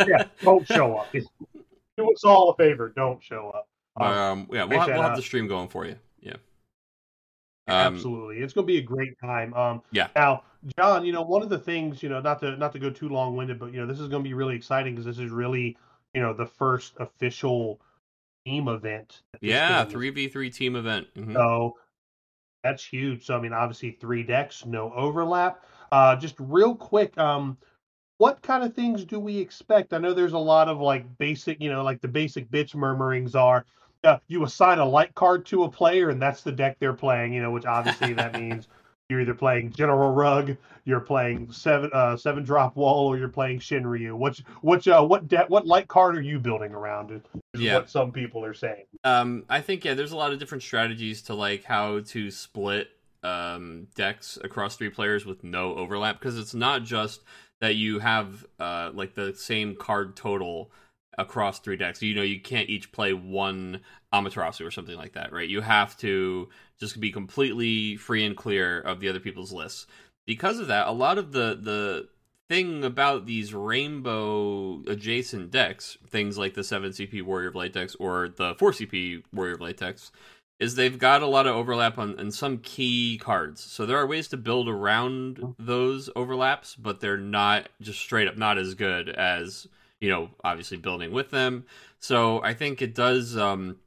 yeah. 0.08 0.24
Don't 0.42 0.66
show 0.66 0.98
up. 0.98 1.12
Do 1.12 2.12
us 2.12 2.24
all 2.24 2.50
a 2.50 2.56
favor. 2.56 2.92
Don't 2.96 3.22
show 3.22 3.52
up. 3.52 3.68
Um, 3.98 4.08
um, 4.12 4.48
yeah, 4.52 4.64
we'll 4.64 4.80
have, 4.80 4.88
we'll 4.88 5.02
have 5.04 5.16
the 5.16 5.22
stream 5.22 5.48
going 5.48 5.68
for 5.68 5.86
you. 5.86 5.96
Yeah. 6.22 6.38
Um, 7.68 7.94
Absolutely, 7.96 8.38
it's 8.38 8.54
going 8.54 8.66
to 8.66 8.72
be 8.74 8.80
a 8.80 8.84
great 8.84 9.20
time. 9.20 9.54
Um, 9.54 9.84
Yeah. 9.92 10.08
Now, 10.16 10.44
John, 10.80 11.06
you 11.06 11.14
know, 11.14 11.22
one 11.22 11.44
of 11.44 11.50
the 11.50 11.60
things, 11.60 12.02
you 12.02 12.10
know, 12.10 12.20
not 12.20 12.40
to 12.40 12.58
not 12.58 12.72
to 12.74 12.80
go 12.80 12.90
too 12.90 13.10
long 13.10 13.36
winded, 13.36 13.60
but 13.60 13.72
you 13.74 13.80
know, 13.80 13.86
this 13.86 14.00
is 14.00 14.08
going 14.08 14.24
to 14.24 14.28
be 14.28 14.34
really 14.34 14.56
exciting 14.56 14.94
because 14.96 15.06
this 15.06 15.20
is 15.24 15.30
really, 15.30 15.78
you 16.16 16.22
know, 16.22 16.34
the 16.34 16.48
first 16.48 16.94
official 17.00 17.80
team 18.46 18.68
event. 18.68 19.22
Yeah, 19.40 19.84
three 19.86 20.10
v 20.10 20.28
three 20.30 20.50
team 20.50 20.76
event. 20.76 21.08
Mhm. 21.16 21.34
So 21.34 21.78
that's 22.64 22.84
huge. 22.84 23.26
So 23.26 23.38
I 23.38 23.40
mean, 23.42 23.54
obviously 23.54 23.92
three 23.92 24.24
decks, 24.24 24.66
no 24.66 24.92
overlap. 24.94 25.64
Uh, 25.92 26.16
just 26.16 26.36
real 26.40 26.76
quick, 26.76 27.18
um, 27.18 27.58
what 28.18 28.42
kind 28.42 28.64
of 28.64 28.74
things 28.74 29.04
do 29.04 29.20
we 29.20 29.38
expect? 29.38 29.94
I 29.94 29.98
know 29.98 30.14
there's 30.14 30.34
a 30.34 30.38
lot 30.38 30.70
of 30.70 30.80
like 30.80 31.18
basic, 31.18 31.60
you 31.62 31.72
know, 31.72 31.84
like 31.84 32.02
the 32.02 32.08
basic 32.08 32.50
bitch 32.52 32.76
murmurings 32.76 33.36
are. 33.36 33.66
Uh, 34.04 34.18
you 34.28 34.44
assign 34.44 34.80
a 34.80 34.86
light 34.86 35.14
card 35.16 35.46
to 35.48 35.64
a 35.64 35.70
player, 35.70 36.10
and 36.10 36.22
that's 36.22 36.42
the 36.42 36.52
deck 36.52 36.78
they're 36.80 36.94
playing. 36.94 37.34
You 37.34 37.42
know, 37.42 37.52
which 37.52 37.66
obviously 37.66 38.14
that 38.14 38.36
means 38.40 38.68
you're 39.10 39.22
either 39.22 39.34
playing 39.34 39.72
General 39.72 40.12
Rug, 40.14 40.56
you're 40.86 41.00
playing 41.02 41.52
seven 41.52 41.90
uh, 41.94 42.16
seven 42.16 42.44
drop 42.44 42.76
wall, 42.76 43.08
or 43.08 43.18
you're 43.18 43.28
playing 43.28 43.60
Shinryu. 43.60 44.18
Which 44.18 44.44
which 44.62 44.88
uh, 44.88 45.04
what 45.04 45.28
deck 45.28 45.50
what 45.50 45.68
light 45.68 45.88
card 45.88 46.16
are 46.18 46.22
you 46.22 46.40
building 46.40 46.74
around? 46.74 47.12
Is 47.54 47.62
Yeah. 47.62 47.76
what 47.76 47.90
some 47.90 48.12
people 48.12 48.46
are 48.46 48.54
saying. 48.54 48.86
Um, 49.04 49.46
I 49.50 49.62
think 49.62 49.84
yeah, 49.84 49.94
there's 49.94 50.14
a 50.14 50.18
lot 50.18 50.32
of 50.32 50.40
different 50.40 50.64
strategies 50.64 51.22
to 51.24 51.34
like 51.34 51.64
how 51.64 52.00
to 52.00 52.32
split 52.32 52.90
um 53.24 53.88
decks 53.96 54.38
across 54.44 54.76
three 54.76 54.90
players 54.90 55.26
with 55.26 55.44
no 55.44 55.76
overlap 55.76 56.20
because 56.20 56.40
it's 56.40 56.56
not 56.56 56.84
just 56.84 57.22
that 57.60 57.76
you 57.76 58.00
have 58.00 58.46
uh 58.60 58.90
like 58.94 59.14
the 59.14 59.34
same 59.36 59.76
card 59.76 60.16
total 60.16 60.72
across 61.18 61.60
three 61.60 61.78
decks. 61.78 62.02
You 62.02 62.16
know, 62.16 62.22
you 62.22 62.40
can't 62.40 62.70
each 62.70 62.92
play 62.92 63.14
one 63.14 63.82
Amaterasu 64.14 64.66
or 64.66 64.72
something 64.72 64.96
like 64.96 65.14
that, 65.14 65.32
right? 65.32 65.48
You 65.48 65.62
have 65.62 65.98
to 65.98 66.50
just 66.80 67.00
be 67.00 67.12
completely 67.12 67.96
free 67.98 68.26
and 68.26 68.36
clear 68.36 68.80
of 68.80 69.00
the 69.00 69.10
other 69.10 69.20
people's 69.20 69.52
lists. 69.52 69.88
Because 70.26 70.60
of 70.60 70.68
that, 70.68 70.88
a 70.88 70.92
lot 70.92 71.18
of 71.18 71.32
the 71.32 71.58
the 71.62 72.10
thing 72.50 72.84
about 72.84 73.26
these 73.26 73.54
rainbow 73.54 74.84
adjacent 74.86 75.52
decks, 75.52 75.98
things 76.10 76.38
like 76.38 76.54
the 76.54 76.62
7CP 76.62 77.22
Warrior 77.22 77.48
of 77.48 77.56
Light 77.56 77.72
decks 77.72 77.96
or 77.96 78.28
the 78.28 78.56
4CP 78.56 79.24
Warrior 79.34 79.54
of 79.54 79.62
Light 79.62 79.78
decks, 79.78 80.12
is 80.62 80.76
they've 80.76 81.00
got 81.00 81.24
a 81.24 81.28
lot 81.28 81.48
of 81.48 81.56
overlap 81.56 81.98
on, 81.98 82.18
on 82.20 82.30
some 82.30 82.60
key 82.60 83.18
cards. 83.18 83.64
So 83.64 83.88
there 83.88 83.98
are 83.98 84.06
ways 84.06 84.28
to 84.28 84.38
build 84.38 84.70
around 84.70 85.56
those 85.58 86.08
overlaps, 86.16 86.76
but 86.76 87.00
they're 87.00 87.18
not 87.18 87.68
just 87.82 88.00
straight 88.00 88.28
up 88.28 88.38
not 88.38 88.60
as 88.60 88.76
good 88.76 89.10
as, 89.10 89.68
you 90.00 90.08
know, 90.08 90.30
obviously 90.44 90.78
building 90.78 91.12
with 91.12 91.32
them. 91.32 91.66
So 92.00 92.44
I 92.44 92.54
think 92.54 92.80
it 92.80 92.94
does 92.94 93.36
um 93.36 93.78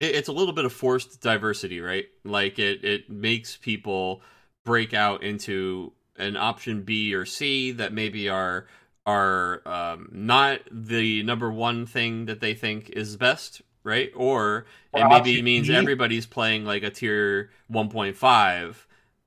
it, 0.00 0.14
it's 0.14 0.28
a 0.28 0.32
little 0.32 0.54
bit 0.54 0.64
of 0.64 0.72
forced 0.72 1.20
diversity, 1.20 1.80
right? 1.80 2.06
Like 2.24 2.58
it 2.58 2.82
it 2.82 3.10
makes 3.10 3.58
people 3.58 4.22
break 4.64 4.94
out 4.94 5.22
into 5.22 5.92
an 6.16 6.38
option 6.38 6.84
B 6.84 7.14
or 7.14 7.26
C 7.26 7.70
that 7.72 7.92
maybe 7.92 8.30
are 8.30 8.66
are 9.06 9.60
um, 9.68 10.08
not 10.10 10.60
the 10.70 11.22
number 11.22 11.52
one 11.52 11.84
thing 11.84 12.24
that 12.24 12.40
they 12.40 12.54
think 12.54 12.88
is 12.88 13.18
best, 13.18 13.60
right? 13.84 14.10
Or 14.16 14.66
it 14.94 15.06
maybe 15.08 15.42
means 15.42 15.68
everybody's 15.70 16.26
playing 16.26 16.64
like 16.64 16.82
a 16.82 16.90
tier 16.90 17.50
1.5 17.70 18.76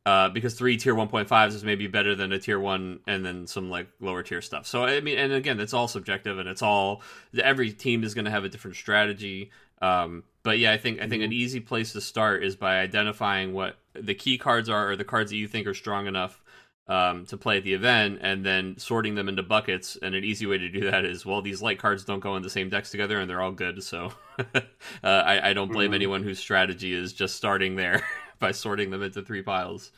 Uh, 0.06 0.30
because 0.30 0.54
three 0.54 0.78
tier 0.78 0.96
1.5s 0.96 1.54
is 1.54 1.65
maybe 1.65 1.86
better 1.88 2.15
than 2.15 2.32
a 2.32 2.39
tier 2.39 2.60
one 2.60 3.02
and 3.08 3.26
then 3.26 3.46
some 3.46 3.70
like 3.70 3.88
lower 4.00 4.24
tier 4.24 4.41
stuff. 4.41 4.65
So 4.65 4.86
I 4.86 5.02
mean, 5.02 5.17
and 5.17 5.34
again, 5.34 5.60
it's 5.60 5.74
all 5.74 5.88
subjective 5.89 6.39
and 6.39 6.48
it's 6.48 6.62
all 6.62 7.02
every 7.38 7.74
team 7.74 8.04
is 8.06 8.13
going 8.13 8.24
to 8.26 8.32
have 8.32 8.46
a 8.46 8.50
different 8.50 8.78
strategy. 8.78 9.52
Um, 9.82 10.24
but 10.43 10.60
yeah, 10.60 10.72
I 10.72 10.78
think 10.78 11.02
I 11.02 11.08
think 11.10 11.24
an 11.24 11.34
easy 11.34 11.60
place 11.60 11.91
to 11.93 12.00
start 12.02 12.41
is 12.43 12.56
by 12.56 12.80
identifying 12.80 13.54
what 13.54 13.80
the 13.93 14.15
key 14.15 14.38
cards 14.38 14.70
are 14.70 14.89
or 14.91 14.96
the 14.96 15.04
cards 15.04 15.30
that 15.32 15.38
you 15.38 15.48
think 15.48 15.67
are 15.67 15.74
strong 15.74 16.08
enough 16.08 16.41
um, 16.88 17.26
to 17.26 17.38
play 17.38 17.58
at 17.58 17.63
the 17.63 17.73
event, 17.73 18.19
and 18.21 18.45
then 18.45 18.76
sorting 18.78 19.15
them 19.15 19.28
into 19.30 19.43
buckets. 19.43 19.97
And 20.02 20.15
an 20.15 20.23
easy 20.23 20.45
way 20.45 20.58
to 20.58 20.69
do 20.69 20.89
that 20.89 21.06
is 21.06 21.26
well, 21.26 21.41
these 21.41 21.62
light 21.62 21.80
cards 21.80 22.06
don't 22.06 22.19
go 22.19 22.36
in 22.36 22.43
the 22.43 22.50
same 22.50 22.69
decks 22.69 22.91
together, 22.91 23.19
and 23.19 23.30
they're 23.30 23.41
all 23.41 23.52
good. 23.52 23.84
So 23.84 24.12
uh, 24.39 24.62
I, 25.04 25.50
I, 25.50 25.54
don't 25.54 25.71
blame 25.71 25.91
Mhm. 25.91 25.95
anyone 25.95 26.23
whose 26.23 26.39
strategy 26.39 26.93
is 26.93 27.13
just 27.13 27.36
starting 27.36 27.76
there 27.76 28.04
by 28.39 28.52
sorting 28.52 28.89
them 28.89 29.04
into 29.04 29.21
three 29.21 29.41
piles. 29.41 29.91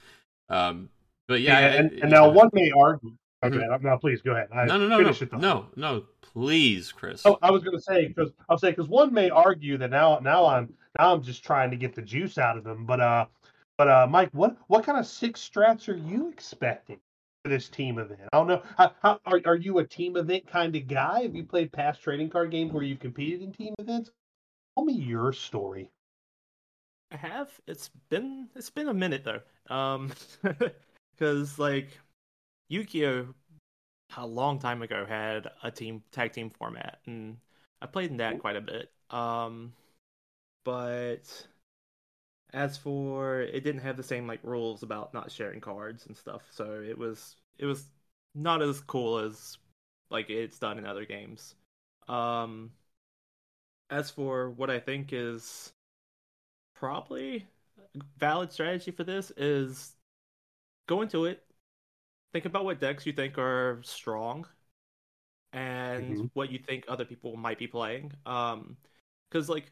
Um, 0.49 0.89
but 1.27 1.41
yeah, 1.41 1.59
and, 1.59 1.91
I- 1.91 1.99
and 2.01 2.11
now 2.11 2.25
yeah. 2.25 2.33
one 2.33 2.49
may 2.53 2.71
argue. 2.71 3.15
Okay, 3.41 3.57
no, 3.81 3.97
please 3.97 4.21
go 4.21 4.31
ahead. 4.31 4.49
I, 4.53 4.65
No, 4.65 4.77
no, 4.77 4.87
no, 4.87 4.99
no, 4.99 5.09
it, 5.09 5.33
no, 5.33 5.67
no. 5.77 6.03
Please, 6.21 6.91
Chris. 6.91 7.21
Oh, 7.25 7.37
I 7.41 7.51
was 7.51 7.63
going 7.63 7.75
to 7.77 7.81
say 7.81 8.07
because 8.07 8.31
I'll 8.49 8.57
say 8.57 8.71
because 8.71 8.89
one 8.89 9.13
may 9.13 9.29
argue 9.29 9.77
that 9.77 9.89
now 9.91 10.19
now 10.21 10.45
I'm 10.45 10.73
now 10.97 11.13
I'm 11.13 11.23
just 11.23 11.43
trying 11.43 11.71
to 11.71 11.77
get 11.77 11.95
the 11.95 12.01
juice 12.01 12.37
out 12.37 12.57
of 12.57 12.65
them. 12.65 12.85
But 12.85 12.99
uh, 12.99 13.25
but 13.79 13.87
uh, 13.87 14.05
Mike, 14.09 14.29
what 14.33 14.57
what 14.67 14.83
kind 14.83 14.99
of 14.99 15.07
six 15.07 15.39
strats 15.39 15.87
are 15.87 15.95
you 15.95 16.27
expecting 16.27 16.99
for 17.41 17.49
this 17.49 17.69
team 17.69 17.97
event? 17.97 18.19
I 18.33 18.37
don't 18.37 18.47
know. 18.47 18.61
How, 18.77 18.91
how, 19.01 19.19
are 19.25 19.39
are 19.45 19.55
you 19.55 19.79
a 19.79 19.87
team 19.87 20.17
event 20.17 20.47
kind 20.47 20.75
of 20.75 20.85
guy? 20.85 21.21
Have 21.21 21.33
you 21.33 21.45
played 21.45 21.71
past 21.71 22.03
trading 22.03 22.29
card 22.29 22.51
games 22.51 22.73
where 22.73 22.83
you've 22.83 22.99
competed 22.99 23.41
in 23.41 23.53
team 23.53 23.73
events? 23.79 24.11
Tell 24.75 24.83
me 24.83 24.95
your 24.95 25.31
story. 25.31 25.89
I 27.09 27.15
have. 27.15 27.51
It's 27.67 27.89
been 28.09 28.49
it's 28.53 28.69
been 28.69 28.89
a 28.89 28.93
minute 28.93 29.23
though. 29.23 29.73
Um, 29.73 30.11
because 31.17 31.57
like 31.57 31.97
Yu-Gi-Oh, 32.67 33.33
a 34.17 34.27
long 34.27 34.59
time 34.59 34.81
ago 34.81 35.05
had 35.07 35.47
a 35.63 35.71
team 35.71 36.03
tag 36.11 36.33
team 36.33 36.49
format, 36.49 36.99
and 37.05 37.37
I 37.81 37.85
played 37.85 38.11
in 38.11 38.17
that 38.17 38.39
quite 38.39 38.57
a 38.57 38.61
bit. 38.61 38.91
Um, 39.09 39.71
but 40.65 41.47
as 42.53 42.77
for 42.77 43.41
it, 43.41 43.63
didn't 43.63 43.81
have 43.81 43.97
the 43.97 44.03
same 44.03 44.27
like 44.27 44.39
rules 44.43 44.83
about 44.83 45.13
not 45.13 45.31
sharing 45.31 45.61
cards 45.61 46.05
and 46.07 46.15
stuff, 46.17 46.41
so 46.51 46.81
it 46.81 46.97
was 46.97 47.35
it 47.57 47.65
was 47.65 47.85
not 48.35 48.61
as 48.61 48.81
cool 48.81 49.19
as 49.19 49.57
like 50.09 50.29
it's 50.29 50.59
done 50.59 50.77
in 50.77 50.85
other 50.85 51.05
games. 51.05 51.55
Um, 52.07 52.71
as 53.91 54.09
for 54.09 54.49
what 54.51 54.69
I 54.71 54.79
think 54.79 55.13
is 55.13 55.73
probably 56.73 57.47
a 57.95 57.99
valid 58.17 58.51
strategy 58.51 58.91
for 58.91 59.03
this 59.03 59.31
is 59.37 59.95
go 60.87 61.01
into 61.03 61.25
it 61.25 61.43
think 62.33 62.45
about 62.45 62.65
what 62.65 62.81
decks 62.81 63.05
you 63.05 63.13
think 63.13 63.37
are 63.37 63.81
strong 63.83 64.45
and 65.53 66.17
Mhm. 66.17 66.29
what 66.33 66.51
you 66.51 66.59
think 66.59 66.85
other 66.87 67.05
people 67.05 67.35
might 67.35 67.57
be 67.57 67.67
playing 67.67 68.11
um 68.25 68.77
because 69.29 69.49
like 69.49 69.71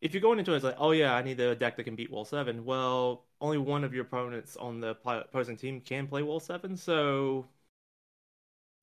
if 0.00 0.14
you're 0.14 0.20
going 0.20 0.38
into 0.38 0.52
it 0.52 0.56
it's 0.56 0.64
like 0.64 0.76
oh 0.78 0.92
yeah 0.92 1.14
i 1.14 1.22
need 1.22 1.38
a 1.40 1.54
deck 1.54 1.76
that 1.76 1.84
can 1.84 1.96
beat 1.96 2.10
wall 2.10 2.24
7 2.24 2.64
well 2.64 3.24
only 3.40 3.58
one 3.58 3.84
of 3.84 3.94
your 3.94 4.04
opponents 4.04 4.56
on 4.56 4.80
the 4.80 4.94
pl- 4.96 5.20
opposing 5.20 5.56
team 5.56 5.80
can 5.80 6.06
play 6.06 6.22
wall 6.22 6.40
7 6.40 6.76
so 6.76 7.48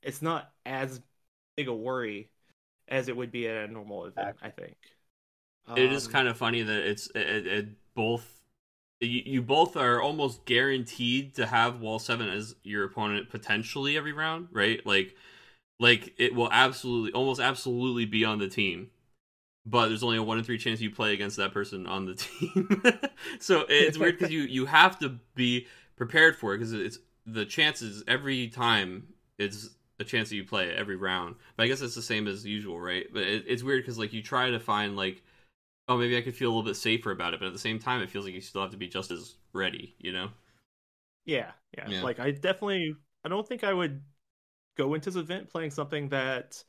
it's 0.02 0.22
not 0.22 0.52
as 0.66 1.02
big 1.56 1.68
a 1.68 1.74
worry 1.74 2.30
as 2.88 3.08
it 3.10 3.18
would 3.18 3.32
be 3.32 3.48
at 3.48 3.70
a 3.70 3.74
normal 3.74 4.06
event 4.06 4.38
i 4.42 4.50
think. 4.50 4.78
It 5.76 5.92
is 5.92 6.08
Um, 6.08 6.08
kind 6.08 6.28
of 6.28 6.38
funny 6.38 6.62
that 6.62 6.84
it's 6.88 7.08
it, 7.16 7.48
it 7.48 7.68
both 7.96 8.42
you, 9.02 9.24
you 9.26 9.42
both 9.42 9.78
are 9.78 10.02
almost 10.02 10.46
guaranteed 10.46 11.36
to 11.36 11.48
have 11.48 11.82
wall 11.82 12.00
7 12.00 12.30
as 12.30 12.56
your 12.64 12.86
opponent 12.86 13.30
potentially 13.30 13.98
every 13.98 14.14
round 14.14 14.50
right? 14.52 14.86
Like 14.86 15.16
like 15.80 16.14
it 16.18 16.36
will 16.36 16.52
absolutely 16.52 17.14
almost 17.14 17.42
absolutely 17.42 18.06
be 18.06 18.26
on 18.26 18.40
the 18.40 18.50
team 18.50 18.92
but 19.66 19.88
there's 19.88 20.04
only 20.04 20.18
a 20.18 20.24
1 20.24 20.38
in 20.38 20.44
3 20.44 20.58
chance 20.58 20.82
you 20.82 20.92
play 20.92 21.14
against 21.14 21.38
that 21.38 21.54
person 21.54 21.88
on 21.88 22.06
the 22.06 22.16
team 22.16 22.84
so 23.40 23.66
it's 23.70 23.98
weird 23.98 24.18
because 24.18 24.32
you 24.32 24.42
you 24.42 24.66
have 24.66 25.00
to 25.00 25.18
be 25.36 25.68
prepared 25.96 26.36
for 26.36 26.54
it 26.54 26.58
because 26.58 26.74
it's 26.74 27.00
the 27.26 27.46
chances 27.46 28.04
every 28.08 28.48
time 28.48 29.08
it's 29.38 29.70
a 30.00 30.04
chance 30.04 30.30
that 30.30 30.36
you 30.36 30.44
play 30.44 30.72
every 30.72 30.96
round 30.96 31.36
but 31.56 31.64
i 31.64 31.68
guess 31.68 31.82
it's 31.82 31.96
the 31.96 32.02
same 32.02 32.28
as 32.28 32.46
usual 32.46 32.80
right 32.80 33.08
but 33.14 33.24
it, 33.24 33.44
it's 33.48 33.64
weird 33.64 33.82
because 33.82 33.98
like 33.98 34.14
you 34.14 34.22
try 34.22 34.50
to 34.50 34.60
find 34.60 34.96
like 34.96 35.24
oh, 35.88 35.98
maybe 35.98 36.18
I 36.18 36.22
could 36.22 36.36
feel 36.36 36.50
a 36.50 36.52
little 36.52 36.64
bit 36.64 36.78
safer 36.78 37.12
about 37.12 37.34
it, 37.34 37.40
but 37.40 37.48
at 37.48 37.54
the 37.54 37.60
same 37.60 37.80
time, 37.80 38.02
it 38.02 38.10
feels 38.10 38.26
like 38.26 38.34
you 38.34 38.42
still 38.42 38.62
have 38.62 38.72
to 38.72 38.78
be 38.78 38.88
just 38.88 39.12
as 39.12 39.36
ready, 39.54 39.96
you 40.00 40.12
know? 40.12 40.30
Yeah, 41.26 41.52
yeah, 41.78 41.90
Yeah. 41.90 42.04
Like 42.04 42.20
I 42.20 42.32
definitely, 42.32 42.96
I 43.24 43.30
don't 43.30 43.48
think 43.48 43.64
I 43.64 43.74
would 43.74 44.02
go 44.78 44.94
into 44.94 45.12
this 45.12 45.20
event 45.22 45.50
playing 45.50 45.72
something 45.72 46.10
that 46.10 46.64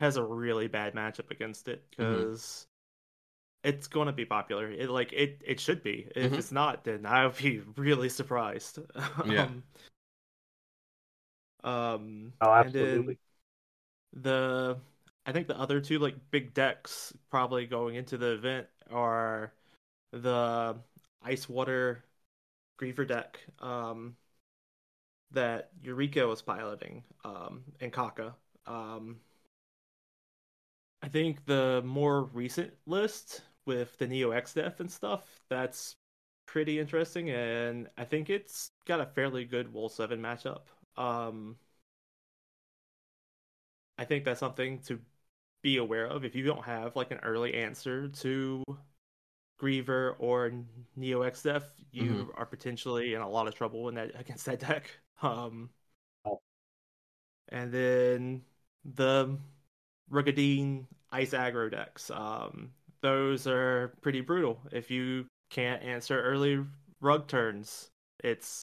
has 0.00 0.16
a 0.16 0.24
really 0.24 0.68
bad 0.68 0.94
matchup 0.94 1.30
against 1.30 1.68
it 1.68 1.84
Mm-hmm. 1.98 2.22
because 2.30 2.66
it's 3.64 3.88
going 3.88 4.06
to 4.06 4.12
be 4.12 4.24
popular. 4.24 4.70
It 4.70 4.90
like 4.90 5.12
it, 5.12 5.42
it 5.46 5.60
should 5.60 5.82
be. 5.82 6.08
If 6.16 6.32
Mhm. 6.32 6.38
it's 6.38 6.52
not, 6.52 6.84
then 6.84 7.06
I 7.06 7.26
would 7.26 7.36
be 7.36 7.60
really 7.76 8.08
surprised. 8.08 8.78
Yeah. 9.22 9.48
um, 9.48 9.62
um, 11.64 12.32
Oh, 12.40 12.52
and 12.58 12.72
then 12.72 13.12
absolutely. 13.12 13.18
the 14.12 14.76
I 15.26 15.32
think 15.32 15.46
the 15.48 15.58
other 15.58 15.80
two 15.80 15.98
like 15.98 16.16
big 16.30 16.54
decks 16.54 17.12
probably 17.30 17.66
going 17.66 17.94
into 17.96 18.18
the 18.18 18.32
event 18.34 18.66
are 18.90 19.52
the 20.12 20.76
ice 21.22 21.48
water 21.48 22.04
griever 22.80 23.06
deck 23.06 23.40
um 23.60 24.16
that 25.32 25.70
Eureka 25.82 26.26
was 26.26 26.42
piloting 26.42 27.02
um 27.24 27.62
and 27.80 27.92
Kaka. 27.92 28.34
Um 28.66 29.20
I 31.02 31.08
think 31.08 31.44
the 31.46 31.82
more 31.84 32.24
recent 32.24 32.74
list 32.86 33.42
with 33.64 33.96
the 33.98 34.06
Neo 34.06 34.30
Exdeath 34.30 34.80
and 34.80 34.90
stuff, 34.90 35.40
that's 35.48 35.96
pretty 36.46 36.78
interesting 36.80 37.30
and 37.30 37.88
I 37.96 38.04
think 38.04 38.28
it's 38.28 38.72
got 38.86 39.00
a 39.00 39.06
fairly 39.06 39.44
good 39.44 39.72
Wool 39.72 39.88
7 39.88 40.20
matchup. 40.20 40.62
Um 40.96 41.56
I 43.98 44.04
think 44.04 44.24
that's 44.24 44.40
something 44.40 44.80
to 44.82 45.00
be 45.62 45.76
aware 45.78 46.06
of 46.06 46.24
if 46.24 46.34
you 46.34 46.44
don't 46.44 46.64
have 46.64 46.96
like 46.96 47.10
an 47.10 47.18
early 47.22 47.54
answer 47.54 48.08
to 48.08 48.64
Griever 49.60 50.16
or 50.18 50.52
Neo 50.96 51.22
Exdeath, 51.22 51.64
you 51.92 52.32
are 52.36 52.46
potentially 52.46 53.14
in 53.14 53.20
a 53.20 53.28
lot 53.28 53.46
of 53.46 53.54
trouble 53.54 53.88
in 53.88 53.94
that 53.96 54.12
against 54.18 54.46
that 54.46 54.60
deck. 54.60 54.90
Um, 55.22 55.70
Oh. 56.24 56.40
and 57.48 57.72
then 57.72 58.42
the 58.84 59.36
Rugadine 60.10 60.86
Ice 61.12 61.30
Aggro 61.30 61.70
decks. 61.70 62.10
Um, 62.10 62.72
those 63.00 63.46
are 63.46 63.94
pretty 64.02 64.20
brutal. 64.20 64.60
If 64.72 64.90
you 64.90 65.26
can't 65.50 65.82
answer 65.82 66.20
early 66.22 66.64
rug 67.00 67.26
turns, 67.28 67.88
it's 68.22 68.62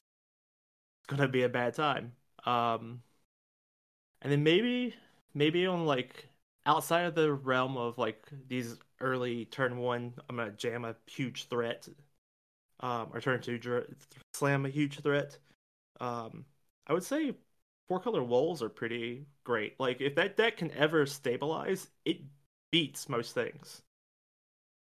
gonna 1.06 1.28
be 1.28 1.42
a 1.42 1.48
bad 1.48 1.74
time. 1.74 2.12
Um, 2.44 3.02
and 4.22 4.32
then 4.32 4.42
maybe 4.42 4.94
maybe 5.34 5.66
on 5.66 5.86
like 5.86 6.28
outside 6.66 7.02
of 7.02 7.14
the 7.14 7.32
realm 7.32 7.76
of 7.76 7.98
like 7.98 8.26
these 8.48 8.76
early 9.00 9.44
turn 9.46 9.78
one, 9.78 10.14
I'm 10.28 10.36
gonna 10.36 10.52
jam 10.52 10.84
a 10.84 10.96
huge 11.06 11.48
threat, 11.48 11.88
um, 12.80 13.10
or 13.12 13.20
turn 13.20 13.40
two 13.40 13.58
dr- 13.58 13.86
slam 14.34 14.66
a 14.66 14.68
huge 14.68 15.00
threat. 15.00 15.38
Um, 16.00 16.44
I 16.86 16.92
would 16.92 17.04
say 17.04 17.34
four 17.88 18.00
color 18.00 18.22
walls 18.22 18.62
are 18.62 18.68
pretty 18.68 19.26
great. 19.44 19.78
Like 19.80 20.00
if 20.00 20.14
that 20.16 20.36
deck 20.36 20.58
can 20.58 20.70
ever 20.72 21.06
stabilize, 21.06 21.88
it 22.04 22.20
beats 22.70 23.08
most 23.08 23.34
things. 23.34 23.82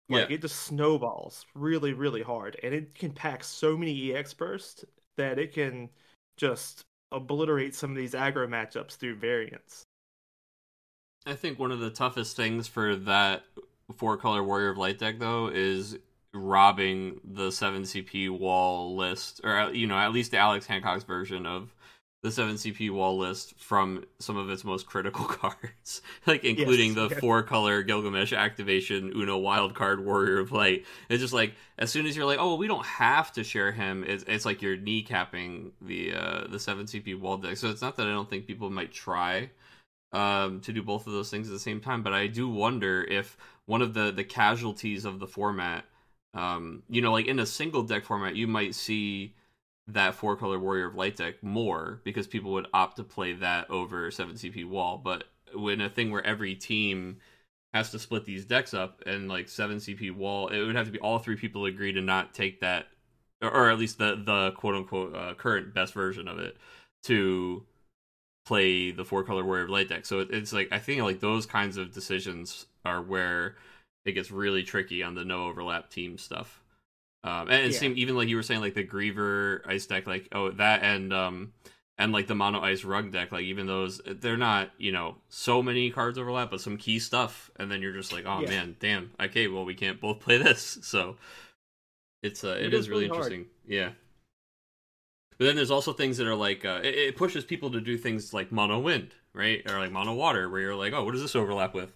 Like 0.10 0.30
Yeah. 0.30 0.30
it 0.30 0.42
just 0.42 0.62
snowballs 0.62 1.46
really, 1.54 1.92
really 1.92 2.22
hard, 2.22 2.58
and 2.64 2.74
it 2.74 2.96
can 2.96 3.12
pack 3.12 3.44
so 3.44 3.76
many 3.76 3.92
EX 3.92 4.34
bursts 4.34 4.86
that 5.18 5.38
it 5.40 5.52
can 5.54 5.90
just 6.38 6.86
obliterate 7.12 7.76
some 7.76 7.92
of 7.92 7.98
these 7.98 8.14
aggro 8.14 8.48
matchups 8.48 8.96
through 8.96 9.16
variants. 9.18 9.86
I 11.26 11.36
think 11.36 11.60
one 11.60 11.72
of 11.72 11.80
the 11.80 11.90
toughest 11.90 12.36
things 12.36 12.68
for 12.68 12.96
that 12.96 13.44
four 13.96 14.18
color 14.18 14.44
Warrior 14.44 14.70
of 14.70 14.78
Light 14.78 15.00
deck, 15.00 15.20
though, 15.20 15.48
is 15.48 15.98
robbing 16.34 17.20
the 17.24 17.52
7 17.52 17.86
CP 17.86 18.30
wall 18.30 18.96
list, 18.96 19.40
or, 19.44 19.58
uh, 19.58 19.70
you 19.70 19.88
know, 19.88 19.98
at 19.98 20.12
least 20.12 20.34
Alex 20.34 20.66
Hancock's 20.66 21.04
version 21.04 21.46
of 21.46 21.74
the 22.24 22.32
7 22.32 22.56
CP 22.56 22.90
wall 22.90 23.18
list 23.18 23.54
from 23.60 24.06
some 24.18 24.38
of 24.38 24.50
its 24.50 24.64
most 24.64 24.86
critical 24.86 25.26
cards, 25.28 26.02
like 26.26 26.46
including 26.46 26.94
the 26.94 27.10
yes. 27.10 27.20
four 27.20 27.44
color 27.44 27.84
Gilgamesh 27.84 28.32
activation 28.32 29.12
Uno 29.14 29.38
wild 29.38 29.76
card 29.76 30.04
Warrior 30.04 30.40
of 30.40 30.54
Light. 30.54 30.86
It's 31.10 31.22
just 31.22 31.34
like 31.34 31.54
as 31.78 31.92
soon 31.92 32.06
as 32.06 32.16
you're 32.16 32.26
like, 32.26 32.40
oh, 32.40 32.56
we 32.56 32.68
don't 32.68 32.86
have 32.86 33.34
to 33.34 33.44
share 33.44 33.74
him, 33.74 34.06
it's, 34.08 34.24
it's 34.26 34.46
like 34.46 34.62
you're 34.62 34.78
kneecapping 34.78 35.72
the 35.82 36.14
uh, 36.16 36.48
the 36.48 36.60
7 36.60 36.86
CP 36.86 37.20
wall 37.20 37.38
deck. 37.38 37.58
So 37.58 37.70
it's 37.70 37.82
not 37.82 37.98
that 37.98 38.08
I 38.08 38.12
don't 38.12 38.30
think 38.30 38.48
people 38.48 38.70
might 38.70 38.94
try 38.94 39.50
um, 40.14 40.62
to 40.62 40.72
do 40.72 40.82
both 40.82 41.06
of 41.08 41.14
those 41.14 41.30
things 41.30 41.48
at 41.50 41.54
the 41.54 41.60
same 41.60 41.82
time. 41.82 42.04
But 42.04 42.14
I 42.14 42.28
do 42.28 42.48
wonder 42.48 43.04
if 43.04 43.36
one 43.66 43.82
of 43.82 43.94
the 43.94 44.12
the 44.14 44.24
casualties 44.24 45.04
of 45.04 45.20
the 45.20 45.28
format, 45.28 45.84
um, 46.34 46.84
you 46.88 47.02
know, 47.02 47.12
like 47.12 47.28
in 47.28 47.40
a 47.40 47.46
single 47.46 47.84
deck 47.84 48.06
format, 48.06 48.38
you 48.38 48.48
might 48.48 48.76
see 48.76 49.36
that 49.88 50.16
four 50.16 50.36
color 50.36 50.60
Warrior 50.60 50.88
of 50.88 50.96
Light 50.96 51.18
deck 51.18 51.44
more 51.44 52.02
because 52.04 52.28
people 52.28 52.54
would 52.54 52.68
opt 52.74 52.98
to 52.98 53.04
play 53.04 53.34
that 53.34 53.70
over 53.70 54.10
seven 54.12 54.36
CP 54.36 54.68
wall. 54.68 54.98
But 55.04 55.26
when 55.54 55.82
a 55.82 55.90
thing 55.90 56.12
where 56.12 56.26
every 56.26 56.56
team 56.56 57.18
has 57.74 57.92
to 57.92 58.00
split 58.00 58.26
these 58.26 58.46
decks 58.46 58.74
up 58.74 59.02
and 59.06 59.28
like 59.28 59.50
seven 59.50 59.78
CP 59.78 60.16
wall, 60.16 60.48
it 60.50 60.62
would 60.62 60.76
have 60.76 60.86
to 60.86 60.92
be 60.92 61.00
all 61.00 61.20
three 61.20 61.36
people 61.36 61.66
agree 61.66 61.92
to 61.94 62.02
not 62.02 62.34
take 62.34 62.62
that, 62.62 62.88
or, 63.42 63.70
at 63.70 63.80
least 63.80 63.98
the 63.98 64.22
the 64.24 64.52
quote 64.52 64.76
unquote 64.76 65.16
uh, 65.16 65.34
current 65.34 65.74
best 65.74 65.94
version 65.94 66.28
of 66.28 66.40
it 66.40 66.58
to 67.04 67.66
play 68.46 68.92
the 68.92 69.06
four 69.06 69.24
color 69.24 69.44
warrior 69.44 69.64
of 69.64 69.70
light 69.70 69.90
deck. 69.90 70.06
So 70.06 70.20
it's 70.20 70.54
like 70.54 70.70
I 70.72 70.80
think 70.80 71.02
like 71.02 71.20
those 71.20 71.46
kinds 71.46 71.78
of 71.78 71.94
decisions 71.94 72.68
are 72.86 73.02
where 73.02 73.56
it 74.06 74.14
gets 74.14 74.32
really 74.32 74.64
tricky 74.64 75.04
on 75.04 75.16
the 75.16 75.26
no 75.26 75.48
overlap 75.48 75.90
team 75.90 76.18
stuff. 76.18 76.63
Um, 77.24 77.48
and 77.50 77.66
it 77.66 77.74
Yeah. 77.74 77.80
seemed 77.80 77.98
even 77.98 78.16
like 78.18 78.28
you 78.28 78.36
were 78.36 78.44
saying 78.44 78.62
like 78.62 78.74
the 78.74 78.86
Griever 78.86 79.62
ice 79.68 79.86
deck, 79.86 80.08
like 80.08 80.28
oh 80.34 80.52
that 80.52 80.84
and 80.84 81.14
um 81.14 81.54
and 81.98 82.12
like 82.12 82.28
the 82.28 82.36
mono 82.36 82.60
ice 82.62 82.84
rug 82.84 83.12
deck, 83.12 83.32
like 83.32 83.44
even 83.44 83.66
those 83.66 84.02
they're 84.06 84.38
not 84.38 84.72
you 84.78 84.92
know 84.92 85.18
so 85.30 85.64
many 85.64 85.90
cards 85.90 86.18
overlap, 86.18 86.52
but 86.52 86.62
some 86.62 86.78
key 86.78 87.00
stuff, 87.00 87.50
and 87.58 87.72
then 87.72 87.82
you're 87.82 87.94
just 87.94 88.12
like 88.12 88.26
oh 88.26 88.42
Yeah. 88.42 88.50
man, 88.50 88.76
damn, 88.80 89.12
okay, 89.22 89.48
well 89.48 89.66
we 89.66 89.76
can't 89.76 90.02
both 90.02 90.20
play 90.20 90.38
this, 90.44 90.80
so 90.82 91.16
it's 92.22 92.44
uh, 92.44 92.56
It 92.60 92.66
it 92.66 92.72
goes 92.72 92.86
is 92.86 92.90
really 92.90 93.06
interesting, 93.06 93.46
yeah. 93.68 93.92
But 95.38 95.46
then 95.46 95.56
there's 95.56 95.72
also 95.72 95.94
things 95.94 96.18
that 96.18 96.28
are 96.28 96.36
like 96.36 96.64
uh, 96.66 96.80
it, 96.84 96.96
it 96.96 97.16
pushes 97.18 97.44
people 97.46 97.72
to 97.72 97.82
do 97.82 97.98
things 97.98 98.34
like 98.34 98.52
mono 98.52 98.80
wind, 98.80 99.14
right, 99.34 99.62
or 99.70 99.78
like 99.80 99.92
mono 99.92 100.14
water, 100.14 100.50
where 100.50 100.62
you're 100.62 100.76
like, 100.76 100.94
oh, 100.94 101.04
what 101.04 101.12
does 101.12 101.22
this 101.22 101.36
overlap 101.36 101.74
with? 101.74 101.92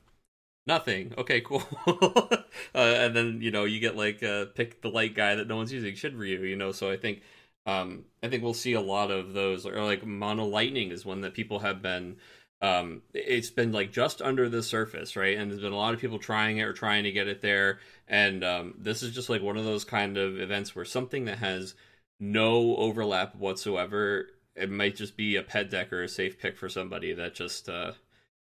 Nothing. 0.68 1.14
Okay, 1.18 1.40
cool. 1.40 1.64
uh, 1.88 2.34
and 2.76 3.16
then 3.16 3.40
you 3.42 3.52
know 3.52 3.64
you 3.64 3.80
get 3.80 3.96
like 3.96 4.22
uh, 4.22 4.46
pick 4.54 4.82
the 4.82 4.90
light 4.90 5.16
guy 5.16 5.36
that 5.36 5.48
no 5.48 5.56
one's 5.56 5.72
using, 5.72 5.96
should 5.96 6.14
Shinryu. 6.14 6.42
You 6.42 6.58
know, 6.58 6.74
so 6.74 6.92
I 6.92 6.98
think 6.98 7.22
um, 7.66 8.04
I 8.22 8.28
think 8.28 8.44
we'll 8.44 8.54
see 8.54 8.74
a 8.74 8.82
lot 8.82 9.10
of 9.10 9.34
those, 9.34 9.66
or 9.66 9.82
like 9.84 10.06
mono 10.06 10.46
lightning 10.46 10.92
is 10.92 11.06
one 11.06 11.22
that 11.22 11.34
people 11.34 11.60
have 11.60 11.82
been. 11.82 12.18
Um, 12.62 13.04
it's 13.14 13.50
been 13.50 13.72
like 13.72 13.92
just 13.94 14.22
under 14.22 14.50
the 14.50 14.62
surface, 14.62 15.16
right? 15.16 15.38
And 15.38 15.50
there's 15.50 15.62
been 15.62 15.74
a 15.74 15.78
lot 15.78 15.94
of 15.94 16.02
people 16.02 16.20
trying 16.20 16.58
it 16.58 16.64
or 16.64 16.74
trying 16.74 17.04
to 17.04 17.12
get 17.12 17.28
it 17.28 17.42
there. 17.42 17.80
And 18.08 18.44
um, 18.44 18.74
this 18.80 19.04
is 19.04 19.14
just 19.14 19.30
like 19.30 19.44
one 19.44 19.58
of 19.58 19.66
those 19.66 19.86
kind 19.86 20.18
of 20.18 20.40
events 20.40 20.76
where 20.76 20.86
something 20.86 21.26
that 21.26 21.38
has 21.38 21.76
no 22.20 22.76
overlap 22.78 23.36
whatsoever. 23.36 24.28
It 24.56 24.72
might 24.72 24.96
just 24.96 25.16
be 25.16 25.36
a 25.36 25.44
pet 25.44 25.70
deck 25.70 25.94
or 25.94 26.04
a 26.04 26.10
safe 26.10 26.40
pick 26.40 26.58
for 26.58 26.68
somebody 26.68 27.14
that 27.14 27.36
just 27.36 27.70
uh, 27.70 27.92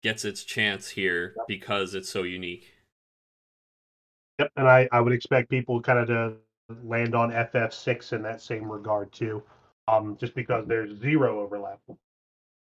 gets 0.05 0.23
its 0.23 0.43
chance 0.43 0.89
here 0.89 1.33
because 1.47 1.95
it's 1.95 2.09
so 2.11 2.21
unique. 2.21 2.75
Yep, 4.39 4.51
and 4.55 4.67
I, 4.67 4.87
I 4.91 5.01
would 5.01 5.13
expect 5.13 5.49
people 5.49 5.81
kind 5.81 5.97
of 5.97 6.07
to 6.09 6.33
land 6.83 7.15
on 7.15 7.31
FF6 7.31 8.13
in 8.13 8.21
that 8.21 8.39
same 8.39 8.71
regard 8.71 9.11
too, 9.11 9.41
um, 9.87 10.15
just 10.19 10.35
because 10.35 10.67
there's 10.67 10.99
zero 10.99 11.39
overlap. 11.39 11.79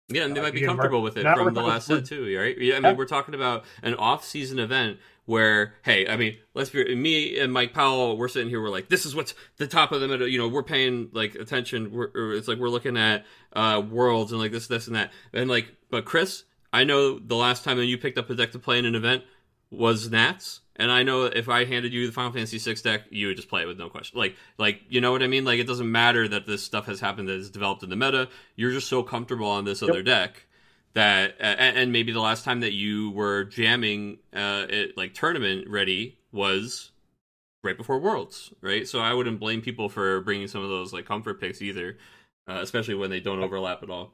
Yeah, 0.09 0.25
and 0.25 0.37
they 0.37 0.41
Uh, 0.41 0.43
might 0.43 0.53
be 0.55 0.61
comfortable 0.61 1.01
with 1.03 1.17
it 1.17 1.25
from 1.33 1.55
the 1.55 1.63
last 1.63 1.87
set 1.87 2.05
too, 2.05 2.25
right? 2.39 2.57
Yeah, 2.59 2.77
I 2.77 2.81
mean, 2.81 2.85
Yeah. 2.93 2.97
we're 2.97 3.07
talking 3.07 3.35
about 3.35 3.65
an 3.83 3.95
off-season 3.95 4.59
event 4.59 4.99
where, 5.25 5.77
hey, 5.83 6.07
I 6.07 6.17
mean, 6.19 6.37
let's 6.53 6.69
be 6.69 6.95
me 6.95 7.39
and 7.39 7.51
Mike 7.51 7.73
Powell, 7.73 8.19
we're 8.19 8.29
sitting 8.29 8.51
here, 8.51 8.61
we're 8.61 8.69
like, 8.69 8.91
this 8.91 9.07
is 9.07 9.15
what's 9.15 9.35
the 9.57 9.67
top 9.67 9.93
of 9.93 10.03
the 10.03 10.09
middle. 10.09 10.29
You 10.29 10.39
know, 10.39 10.49
we're 10.49 10.63
paying 10.63 11.09
like 11.13 11.35
attention. 11.35 11.91
We're, 11.91 12.35
it's 12.35 12.49
like 12.49 12.59
we're 12.59 12.69
looking 12.69 12.99
at 12.99 13.25
uh 13.55 13.83
worlds 13.91 14.31
and 14.31 14.41
like 14.41 14.53
this, 14.53 14.67
this, 14.67 14.87
and 14.87 14.95
that, 14.95 15.11
and 15.33 15.49
like, 15.49 15.75
but 15.91 16.05
Chris, 16.05 16.45
I 16.75 16.83
know 16.83 17.21
the 17.21 17.37
last 17.37 17.63
time 17.63 17.77
that 17.77 17.85
you 17.85 17.97
picked 17.97 18.19
up 18.19 18.29
a 18.31 18.35
deck 18.35 18.51
to 18.53 18.59
play 18.59 18.81
in 18.81 18.85
an 18.85 18.97
event 18.97 19.23
was 19.71 20.11
Nats. 20.11 20.61
And 20.75 20.91
I 20.91 21.05
know 21.05 21.23
if 21.23 21.49
I 21.49 21.65
handed 21.65 21.93
you 21.93 22.05
the 22.05 22.13
Final 22.13 22.33
Fantasy 22.33 22.59
VI 22.59 22.75
deck, 22.83 23.03
you 23.11 23.29
would 23.29 23.37
just 23.37 23.49
play 23.49 23.63
it 23.63 23.67
with 23.67 23.79
no 23.79 23.89
question. 23.89 24.19
Like, 24.19 24.35
like 24.59 24.81
you 24.89 25.01
know 25.01 25.13
what 25.13 25.23
I 25.23 25.29
mean? 25.29 25.45
Like, 25.45 25.61
it 25.61 25.69
doesn't 25.69 25.91
matter 25.91 26.27
that 26.27 26.47
this 26.47 26.65
stuff 26.65 26.87
has 26.87 26.99
happened 26.99 27.29
that 27.29 27.37
is 27.37 27.49
developed 27.49 27.85
in 27.85 27.91
the 27.91 27.97
meta. 27.97 28.29
You're 28.57 28.73
just 28.73 28.89
so 28.89 29.05
comfortable 29.05 29.47
on 29.47 29.65
this 29.65 29.85
other 29.85 30.03
deck 30.03 30.47
that, 30.95 31.37
uh, 31.41 31.45
and, 31.45 31.77
and 31.79 31.93
maybe 31.93 32.11
the 32.11 32.21
last 32.21 32.45
time 32.45 32.59
that 32.61 32.73
you 32.73 33.11
were 33.11 33.45
jamming, 33.45 34.19
uh, 34.35 34.67
it 34.69 34.97
like 34.97 35.15
tournament 35.15 35.69
ready 35.69 36.19
was 36.33 36.91
right 37.63 37.77
before 37.77 38.01
Worlds, 38.01 38.53
right? 38.61 38.89
So 38.89 38.99
I 38.99 39.15
wouldn't 39.15 39.39
blame 39.39 39.61
people 39.61 39.89
for 39.89 40.23
bringing 40.23 40.49
some 40.49 40.65
of 40.65 40.71
those 40.71 40.93
like 40.93 41.07
comfort 41.07 41.41
picks 41.41 41.63
either, 41.63 41.99
uh, 42.49 42.59
especially 42.61 42.95
when 42.95 43.11
they 43.11 43.21
don't 43.21 43.39
overlap 43.39 43.85
at 43.85 43.91
all. 43.91 44.11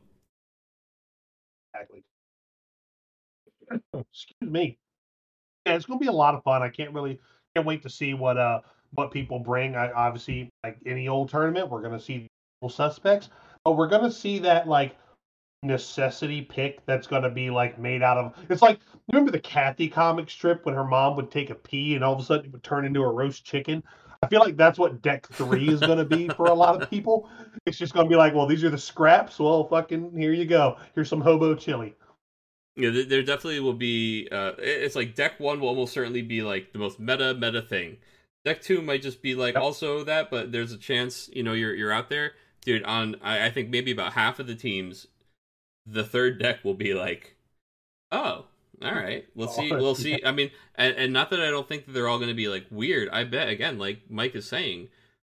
Exactly. 1.73 2.05
Excuse 3.95 4.51
me. 4.51 4.79
Yeah, 5.67 5.75
it's 5.75 5.87
gonna 5.87 6.01
be 6.01 6.07
a 6.07 6.13
lot 6.13 6.35
of 6.35 6.43
fun. 6.43 6.63
I 6.63 6.69
can't 6.69 6.93
really 6.93 7.21
can't 7.55 7.67
wait 7.67 7.83
to 7.83 7.91
see 7.91 8.15
what 8.15 8.37
uh 8.39 8.61
what 8.93 9.11
people 9.11 9.39
bring. 9.39 9.77
I 9.77 9.91
obviously 9.93 10.51
like 10.65 10.79
any 10.87 11.09
old 11.09 11.29
tournament, 11.29 11.69
we're 11.69 11.83
gonna 11.83 12.01
see 12.01 12.29
suspects, 12.69 13.31
but 13.65 13.77
we're 13.77 13.89
gonna 13.89 14.11
see 14.11 14.39
that 14.41 14.69
like 14.69 14.97
necessity 15.63 16.41
pick 16.43 16.85
that's 16.87 17.07
gonna 17.07 17.31
be 17.31 17.51
like 17.51 17.79
made 17.79 18.03
out 18.03 18.17
of. 18.19 18.35
It's 18.49 18.63
like 18.63 18.81
remember 19.13 19.31
the 19.31 19.41
Cathy 19.41 19.89
comic 19.89 20.31
strip 20.31 20.65
when 20.65 20.75
her 20.75 20.85
mom 20.85 21.17
would 21.17 21.31
take 21.31 21.51
a 21.51 21.55
pee 21.55 21.95
and 21.95 22.05
all 22.05 22.15
of 22.15 22.21
a 22.21 22.25
sudden 22.25 22.47
it 22.47 22.53
would 22.53 22.63
turn 22.63 22.85
into 22.85 23.03
a 23.03 23.13
roast 23.13 23.45
chicken. 23.45 23.83
I 24.23 24.27
feel 24.27 24.41
like 24.41 24.57
that's 24.57 24.79
what 24.79 25.01
deck 25.01 25.27
three 25.29 25.69
is 25.69 25.81
gonna 25.81 26.05
be 26.05 26.29
for 26.29 26.47
a 26.47 26.55
lot 26.55 26.81
of 26.81 26.91
people. 26.91 27.29
It's 27.67 27.79
just 27.79 27.95
gonna 27.95 28.09
be 28.09 28.17
like, 28.17 28.35
well, 28.35 28.47
these 28.47 28.65
are 28.65 28.71
the 28.71 28.79
scraps. 28.79 29.39
Well, 29.39 29.67
fucking 29.69 30.17
here 30.17 30.33
you 30.33 30.47
go. 30.47 30.77
Here's 30.95 31.09
some 31.09 31.21
hobo 31.21 31.55
chili. 31.55 31.95
Yeah, 32.83 32.91
there- 32.91 33.05
there 33.05 33.23
definitely 33.23 33.61
will 33.61 33.73
be. 33.75 34.29
Uh, 34.31 34.53
it's 34.59 34.97
like 34.97 35.15
deck 35.15 35.39
one 35.41 35.61
will 35.61 35.69
almost 35.69 35.93
certainly 35.93 36.23
be 36.23 36.43
like 36.43 36.73
the 36.73 36.79
most 36.79 36.99
meta 37.01 37.35
meta 37.35 37.63
thing. 37.63 37.99
Deck 38.45 38.63
two 38.63 38.81
might 38.81 39.03
just 39.03 39.21
be 39.23 39.35
like 39.35 39.55
Yep. 39.55 39.63
also 39.63 40.05
that, 40.05 40.31
but 40.31 40.51
there's 40.53 40.73
a 40.73 40.79
chance 40.79 41.29
you 41.33 41.43
know 41.43 41.53
you're 41.53 41.75
you're 41.75 41.93
out 41.93 42.09
there, 42.09 42.33
dude. 42.65 42.83
On 42.85 43.17
I, 43.23 43.47
I 43.47 43.51
think 43.51 43.69
maybe 43.71 43.91
about 43.91 44.15
half 44.15 44.39
of 44.39 44.47
the 44.47 44.55
teams, 44.55 45.07
the 45.87 46.05
third 46.05 46.39
deck 46.39 46.65
will 46.65 46.75
be 46.75 46.95
like, 46.95 47.37
oh, 48.13 48.47
all 48.83 48.95
right, 48.95 49.27
we'll 49.35 49.49
see, 49.49 49.71
Oh, 49.73 49.77
we'll 49.77 49.95
see. 49.95 50.23
I 50.25 50.33
mean, 50.33 50.51
and, 50.75 50.97
and 50.97 51.13
not 51.13 51.31
that 51.31 51.41
I 51.41 51.51
don't 51.51 51.69
think 51.69 51.85
that 51.87 51.93
they're 51.93 52.09
all 52.09 52.19
going 52.19 52.29
to 52.31 52.35
be 52.35 52.49
like 52.49 52.67
weird. 52.71 53.09
I 53.11 53.25
bet 53.25 53.49
again, 53.49 53.79
like 53.79 54.11
Mike 54.11 54.35
is 54.35 54.47
saying, 54.47 54.89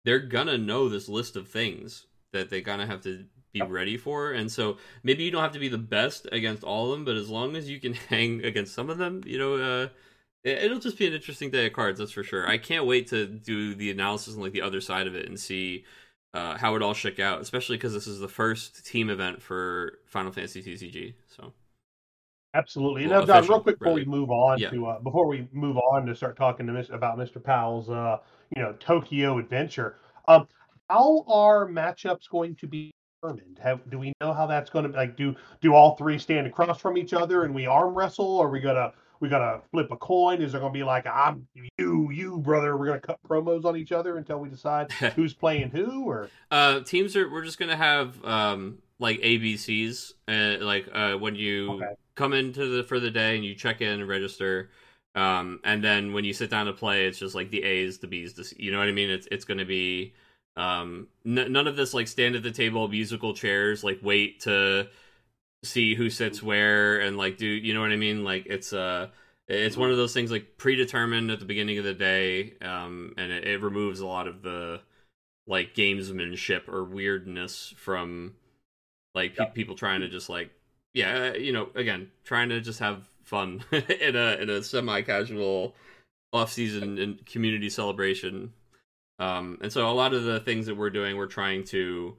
they're 0.03 0.19
gonna 0.19 0.57
know 0.57 0.89
this 0.89 1.07
list 1.09 1.35
of 1.35 1.47
things 1.47 2.05
that 2.33 2.49
they're 2.49 2.61
gonna 2.61 2.87
have 2.87 3.01
to 3.01 3.25
be 3.55 3.61
ready 3.65 3.97
for, 3.97 4.33
and 4.33 4.51
so 4.51 4.77
maybe 5.03 5.23
you 5.23 5.31
don't 5.31 5.41
have 5.41 5.53
to 5.53 5.59
be 5.59 5.69
the 5.69 5.77
best 5.77 6.27
against 6.31 6.63
all 6.63 6.85
of 6.85 6.91
them, 6.91 7.05
but 7.05 7.15
as 7.15 7.29
long 7.29 7.55
as 7.55 7.69
you 7.69 7.79
can 7.79 7.93
hang 8.09 8.43
against 8.43 8.73
some 8.73 8.89
of 8.89 8.97
them, 8.97 9.21
you 9.25 9.37
know, 9.37 9.55
uh, 9.55 9.87
it- 10.43 10.63
it'll 10.65 10.79
just 10.79 10.97
be 10.97 11.07
an 11.07 11.13
interesting 11.13 11.49
day 11.49 11.65
of 11.67 11.73
cards. 11.73 11.99
That's 11.99 12.11
for 12.11 12.23
sure. 12.23 12.47
I 12.47 12.57
can't 12.57 12.85
wait 12.85 13.07
to 13.07 13.25
do 13.25 13.73
the 13.73 13.89
analysis 13.91 14.35
on 14.35 14.41
like 14.41 14.51
the 14.53 14.61
other 14.61 14.81
side 14.81 15.07
of 15.07 15.15
it 15.15 15.27
and 15.27 15.39
see 15.39 15.85
uh, 16.33 16.57
how 16.57 16.75
it 16.75 16.81
all 16.81 16.93
shook 16.93 17.17
out, 17.19 17.39
especially 17.41 17.77
because 17.77 17.93
this 17.93 18.07
is 18.07 18.19
the 18.19 18.27
first 18.27 18.85
team 18.85 19.09
event 19.09 19.41
for 19.41 19.99
Final 20.05 20.31
Fantasy 20.33 20.61
TCG. 20.61 21.13
So 21.27 21.53
Absolutely. 22.53 23.07
Well, 23.07 23.21
now, 23.25 23.39
John, 23.41 23.47
real 23.49 23.59
quick 23.61 23.79
before 23.79 23.93
we 23.93 24.05
move 24.05 24.29
on 24.31 24.59
Yeah. 24.59 24.69
to 24.69 24.85
uh, 24.87 24.99
before 24.99 25.27
we 25.27 25.47
move 25.51 25.77
on 25.77 26.05
to 26.05 26.15
start 26.15 26.37
talking 26.37 26.65
to 26.67 26.73
Mis- 26.73 26.89
about 26.89 27.17
Mr. 27.17 27.43
Powell's 27.43 27.89
uh, 27.89 28.17
you 28.55 28.61
know 28.61 28.73
Tokyo 28.79 29.37
adventure. 29.39 29.97
Um, 30.27 30.47
how 30.89 31.23
are 31.27 31.67
matchups 31.67 32.29
going 32.29 32.55
to 32.57 32.67
be 32.67 32.91
determined? 33.33 33.59
Have 33.59 33.89
do 33.89 33.99
we 33.99 34.13
know 34.21 34.33
how 34.33 34.45
that's 34.45 34.69
going 34.69 34.89
to? 34.91 34.97
Like, 34.97 35.15
do 35.15 35.35
do 35.61 35.73
all 35.73 35.95
three 35.95 36.17
stand 36.19 36.47
across 36.47 36.79
from 36.79 36.97
each 36.97 37.13
other 37.13 37.43
and 37.43 37.53
we 37.53 37.65
arm 37.65 37.93
wrestle? 37.93 38.25
Or 38.25 38.47
are 38.47 38.49
we 38.49 38.59
gonna 38.59 38.93
we 39.19 39.29
gonna 39.29 39.61
flip 39.71 39.91
a 39.91 39.97
coin? 39.97 40.41
Is 40.41 40.51
there 40.51 40.61
gonna 40.61 40.73
be 40.73 40.83
like 40.83 41.05
I'm 41.07 41.47
you 41.77 42.09
you 42.11 42.39
brother? 42.39 42.77
We're 42.77 42.87
gonna 42.87 42.99
cut 42.99 43.19
promos 43.27 43.65
on 43.65 43.77
each 43.77 43.91
other 43.91 44.17
until 44.17 44.39
we 44.39 44.49
decide 44.49 44.91
who's 45.15 45.33
playing 45.33 45.69
who? 45.71 46.03
Or 46.05 46.29
Uh, 46.51 46.81
teams 46.81 47.15
are 47.15 47.29
we're 47.29 47.43
just 47.45 47.59
gonna 47.59 47.75
have 47.77 48.23
um 48.25 48.79
like 48.99 49.19
ABCs, 49.19 50.13
uh, 50.27 50.63
like 50.63 50.87
uh 50.93 51.15
when 51.17 51.35
you 51.35 51.81
Okay. 51.81 51.93
come 52.15 52.33
into 52.33 52.65
the 52.77 52.83
for 52.83 52.99
the 52.99 53.11
day 53.11 53.35
and 53.35 53.43
you 53.43 53.55
check 53.55 53.81
in 53.81 53.99
and 53.99 54.07
register, 54.07 54.69
um, 55.15 55.59
and 55.65 55.83
then 55.83 56.13
when 56.13 56.23
you 56.23 56.33
sit 56.33 56.49
down 56.49 56.65
to 56.65 56.73
play, 56.73 57.05
it's 57.07 57.19
just 57.19 57.35
like 57.35 57.49
the 57.51 57.63
A's, 57.63 57.97
the 57.99 58.07
B's, 58.07 58.33
the 58.33 58.43
C, 58.45 58.55
you 58.59 58.71
know 58.71 58.79
what 58.79 58.87
I 58.87 58.91
mean? 58.91 59.09
It's 59.09 59.27
it's 59.31 59.45
gonna 59.45 59.65
be 59.65 60.13
um 60.57 61.07
n- 61.25 61.51
none 61.51 61.67
of 61.67 61.75
this 61.75 61.93
like 61.93 62.07
stand 62.07 62.35
at 62.35 62.43
the 62.43 62.51
table 62.51 62.87
musical 62.87 63.33
chairs 63.33 63.83
like 63.83 63.99
wait 64.01 64.39
to 64.41 64.87
see 65.65 65.95
who 65.95 66.09
sits 66.09 66.41
where 66.41 66.99
and 66.99 67.17
like 67.17 67.37
do 67.37 67.47
you 67.47 67.73
know 67.73 67.81
what 67.81 67.91
I 67.91 67.97
mean? 67.97 68.23
Like 68.23 68.45
it's 68.45 68.71
uh 68.71 69.09
it's 69.47 69.77
one 69.77 69.91
of 69.91 69.97
those 69.97 70.13
things 70.13 70.31
like 70.31 70.57
predetermined 70.57 71.29
at 71.29 71.39
the 71.39 71.45
beginning 71.45 71.77
of 71.77 71.83
the 71.83 71.93
day, 71.93 72.55
um, 72.61 73.13
and 73.15 73.31
it, 73.31 73.45
it 73.45 73.61
removes 73.61 73.99
a 73.99 74.07
lot 74.07 74.27
of 74.27 74.41
the 74.41 74.81
like 75.45 75.75
gamesmanship 75.75 76.67
or 76.67 76.83
weirdness 76.83 77.73
from 77.77 78.33
like 79.13 79.35
pe- 79.35 79.51
people 79.51 79.75
trying 79.75 80.01
to 80.01 80.09
just 80.09 80.29
like 80.29 80.49
yeah 80.93 81.31
uh, 81.33 81.37
you 81.37 81.51
know 81.51 81.69
again 81.75 82.09
trying 82.23 82.49
to 82.49 82.59
just 82.61 82.79
have 82.79 83.07
fun 83.23 83.63
in 83.71 84.15
a 84.15 84.37
in 84.41 84.49
a 84.49 84.63
semi 84.63 85.01
casual 85.01 85.75
off 86.33 86.51
season 86.51 86.97
and 86.97 87.25
community 87.25 87.69
celebration 87.69 88.51
um 89.19 89.57
and 89.61 89.71
so 89.71 89.89
a 89.89 89.91
lot 89.93 90.13
of 90.13 90.23
the 90.23 90.39
things 90.41 90.65
that 90.65 90.75
we're 90.75 90.89
doing 90.89 91.15
we're 91.17 91.25
trying 91.25 91.63
to 91.63 92.15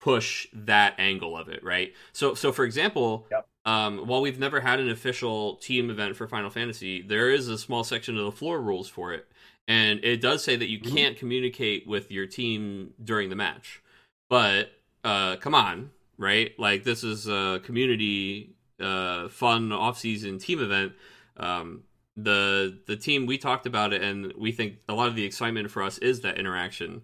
push 0.00 0.46
that 0.52 0.94
angle 0.98 1.36
of 1.36 1.48
it 1.48 1.62
right 1.64 1.92
so 2.12 2.34
so 2.34 2.52
for 2.52 2.64
example 2.64 3.26
Yep. 3.30 3.46
um 3.64 3.98
while 4.06 4.20
we've 4.20 4.38
never 4.38 4.60
had 4.60 4.78
an 4.78 4.88
official 4.90 5.56
team 5.56 5.90
event 5.90 6.16
for 6.16 6.26
final 6.28 6.50
fantasy 6.50 7.02
there 7.02 7.30
is 7.30 7.48
a 7.48 7.58
small 7.58 7.82
section 7.84 8.16
of 8.18 8.24
the 8.24 8.32
floor 8.32 8.60
rules 8.60 8.88
for 8.88 9.12
it 9.12 9.26
and 9.68 10.04
it 10.04 10.20
does 10.20 10.44
say 10.44 10.54
that 10.56 10.68
you 10.68 10.78
Mhm. 10.78 10.94
can't 10.94 11.16
communicate 11.18 11.86
with 11.86 12.10
your 12.10 12.26
team 12.26 12.94
during 13.02 13.30
the 13.30 13.36
match 13.36 13.82
but 14.28 14.72
uh, 15.04 15.36
come 15.36 15.54
on, 15.54 15.92
right? 16.18 16.50
Like 16.58 16.82
this 16.82 17.04
is 17.04 17.28
a 17.28 17.60
community 17.62 18.56
uh, 18.80 19.28
fun 19.28 19.70
off-season 19.70 20.40
team 20.40 20.60
event. 20.60 20.94
Um, 21.36 21.84
the 22.16 22.78
the 22.86 22.96
team 22.96 23.26
we 23.26 23.38
talked 23.38 23.66
about 23.66 23.92
it, 23.92 24.02
and 24.02 24.32
we 24.38 24.52
think 24.52 24.78
a 24.88 24.94
lot 24.94 25.08
of 25.08 25.16
the 25.16 25.24
excitement 25.24 25.70
for 25.70 25.82
us 25.82 25.98
is 25.98 26.20
that 26.22 26.38
interaction. 26.38 27.02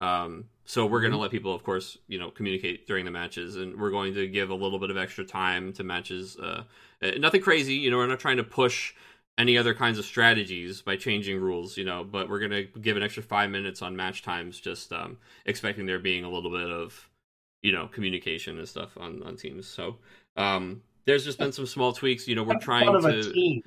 Um, 0.00 0.46
so 0.64 0.86
we're 0.86 1.00
going 1.00 1.12
to 1.12 1.18
let 1.18 1.30
people, 1.30 1.54
of 1.54 1.62
course, 1.62 1.98
you 2.06 2.18
know, 2.18 2.30
communicate 2.30 2.86
during 2.86 3.04
the 3.04 3.10
matches, 3.10 3.56
and 3.56 3.78
we're 3.78 3.90
going 3.90 4.14
to 4.14 4.28
give 4.28 4.50
a 4.50 4.54
little 4.54 4.78
bit 4.78 4.90
of 4.90 4.96
extra 4.96 5.24
time 5.24 5.72
to 5.74 5.84
matches. 5.84 6.36
Uh, 6.36 6.62
uh, 7.02 7.10
nothing 7.18 7.42
crazy, 7.42 7.74
you 7.74 7.90
know. 7.90 7.96
We're 7.96 8.06
not 8.06 8.20
trying 8.20 8.36
to 8.36 8.44
push 8.44 8.94
any 9.36 9.56
other 9.58 9.74
kinds 9.74 9.98
of 9.98 10.04
strategies 10.04 10.82
by 10.82 10.96
changing 10.96 11.40
rules, 11.40 11.76
you 11.76 11.84
know. 11.84 12.04
But 12.04 12.28
we're 12.28 12.38
going 12.38 12.50
to 12.50 12.80
give 12.80 12.96
an 12.96 13.02
extra 13.02 13.22
five 13.22 13.50
minutes 13.50 13.82
on 13.82 13.96
match 13.96 14.22
times, 14.22 14.60
just 14.60 14.92
um, 14.92 15.18
expecting 15.44 15.86
there 15.86 15.98
being 15.98 16.24
a 16.24 16.30
little 16.30 16.50
bit 16.50 16.70
of, 16.70 17.08
you 17.62 17.72
know, 17.72 17.86
communication 17.88 18.58
and 18.58 18.68
stuff 18.68 18.96
on 18.96 19.22
on 19.22 19.36
teams. 19.36 19.66
So 19.66 19.96
um, 20.36 20.82
there's 21.04 21.24
just 21.24 21.38
been 21.38 21.52
some 21.52 21.66
small 21.66 21.92
tweaks. 21.92 22.28
You 22.28 22.36
know, 22.36 22.42
we're 22.42 22.54
That's 22.54 22.64
trying 22.64 22.86
part 22.86 22.96
of 22.96 23.04
a 23.06 23.22
to. 23.22 23.62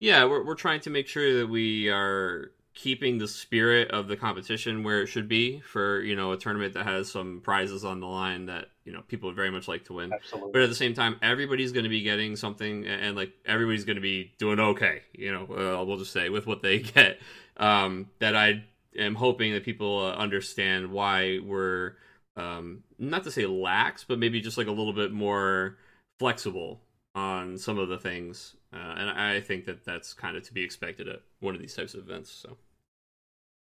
Yeah, 0.00 0.24
we're 0.24 0.44
we're 0.44 0.54
trying 0.54 0.80
to 0.80 0.90
make 0.90 1.08
sure 1.08 1.38
that 1.38 1.48
we 1.48 1.88
are 1.88 2.52
keeping 2.74 3.18
the 3.18 3.26
spirit 3.26 3.90
of 3.90 4.06
the 4.06 4.16
competition 4.16 4.84
where 4.84 5.02
it 5.02 5.08
should 5.08 5.28
be 5.28 5.58
for 5.60 6.00
you 6.00 6.14
know 6.14 6.30
a 6.30 6.36
tournament 6.36 6.74
that 6.74 6.86
has 6.86 7.10
some 7.10 7.40
prizes 7.42 7.84
on 7.84 7.98
the 7.98 8.06
line 8.06 8.46
that 8.46 8.66
you 8.84 8.92
know 8.92 9.02
people 9.08 9.28
would 9.28 9.34
very 9.34 9.50
much 9.50 9.66
like 9.66 9.84
to 9.84 9.94
win. 9.94 10.12
Absolutely. 10.12 10.52
But 10.52 10.62
at 10.62 10.68
the 10.68 10.74
same 10.76 10.94
time, 10.94 11.16
everybody's 11.20 11.72
going 11.72 11.84
to 11.84 11.90
be 11.90 12.02
getting 12.02 12.36
something, 12.36 12.86
and, 12.86 13.16
like 13.16 13.32
everybody's 13.44 13.84
going 13.84 13.96
to 13.96 14.02
be 14.02 14.32
doing 14.38 14.60
okay. 14.60 15.02
You 15.12 15.32
know, 15.32 15.42
uh, 15.42 15.84
we'll 15.84 15.98
just 15.98 16.12
say 16.12 16.28
with 16.28 16.46
what 16.46 16.62
they 16.62 16.78
get. 16.94 17.18
Um, 17.56 18.08
that 18.20 18.36
I 18.36 18.62
am 18.96 19.16
hoping 19.16 19.52
that 19.54 19.64
people 19.64 20.06
uh, 20.06 20.12
understand 20.12 20.92
why 20.92 21.40
we're 21.44 21.94
um, 22.36 22.84
not 22.98 23.24
to 23.24 23.32
say 23.32 23.46
lax, 23.46 24.04
but 24.04 24.20
maybe 24.20 24.40
just 24.40 24.56
like 24.56 24.68
a 24.68 24.72
little 24.72 24.92
bit 24.92 25.10
more 25.10 25.76
flexible 26.20 26.80
on 27.14 27.58
some 27.58 27.78
of 27.78 27.88
the 27.88 27.98
things, 27.98 28.54
uh, 28.72 28.94
and 28.96 29.10
I 29.10 29.40
think 29.40 29.64
that 29.66 29.84
that's 29.84 30.12
kind 30.12 30.36
of 30.36 30.42
to 30.44 30.54
be 30.54 30.62
expected 30.62 31.08
at 31.08 31.20
one 31.40 31.54
of 31.54 31.60
these 31.60 31.74
types 31.74 31.94
of 31.94 32.00
events. 32.00 32.30
So 32.30 32.56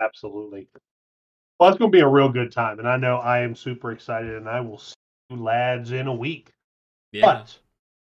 Absolutely. 0.01 0.69
Well, 1.59 1.71
it's 1.71 1.79
going 1.79 1.91
to 1.91 1.97
be 1.97 2.03
a 2.03 2.09
real 2.09 2.29
good 2.29 2.53
time, 2.53 2.79
and 2.79 2.89
I 2.89 2.97
know 2.97 3.17
I 3.17 3.41
am 3.41 3.55
super 3.55 3.91
excited, 3.91 4.37
and 4.37 4.49
I 4.49 4.61
will 4.61 4.79
see 4.79 4.95
you 5.31 5.43
lads 5.43 5.91
in 5.91 6.07
a 6.07 6.15
week. 6.15 6.53
yeah, 7.13 7.27
But 7.27 7.59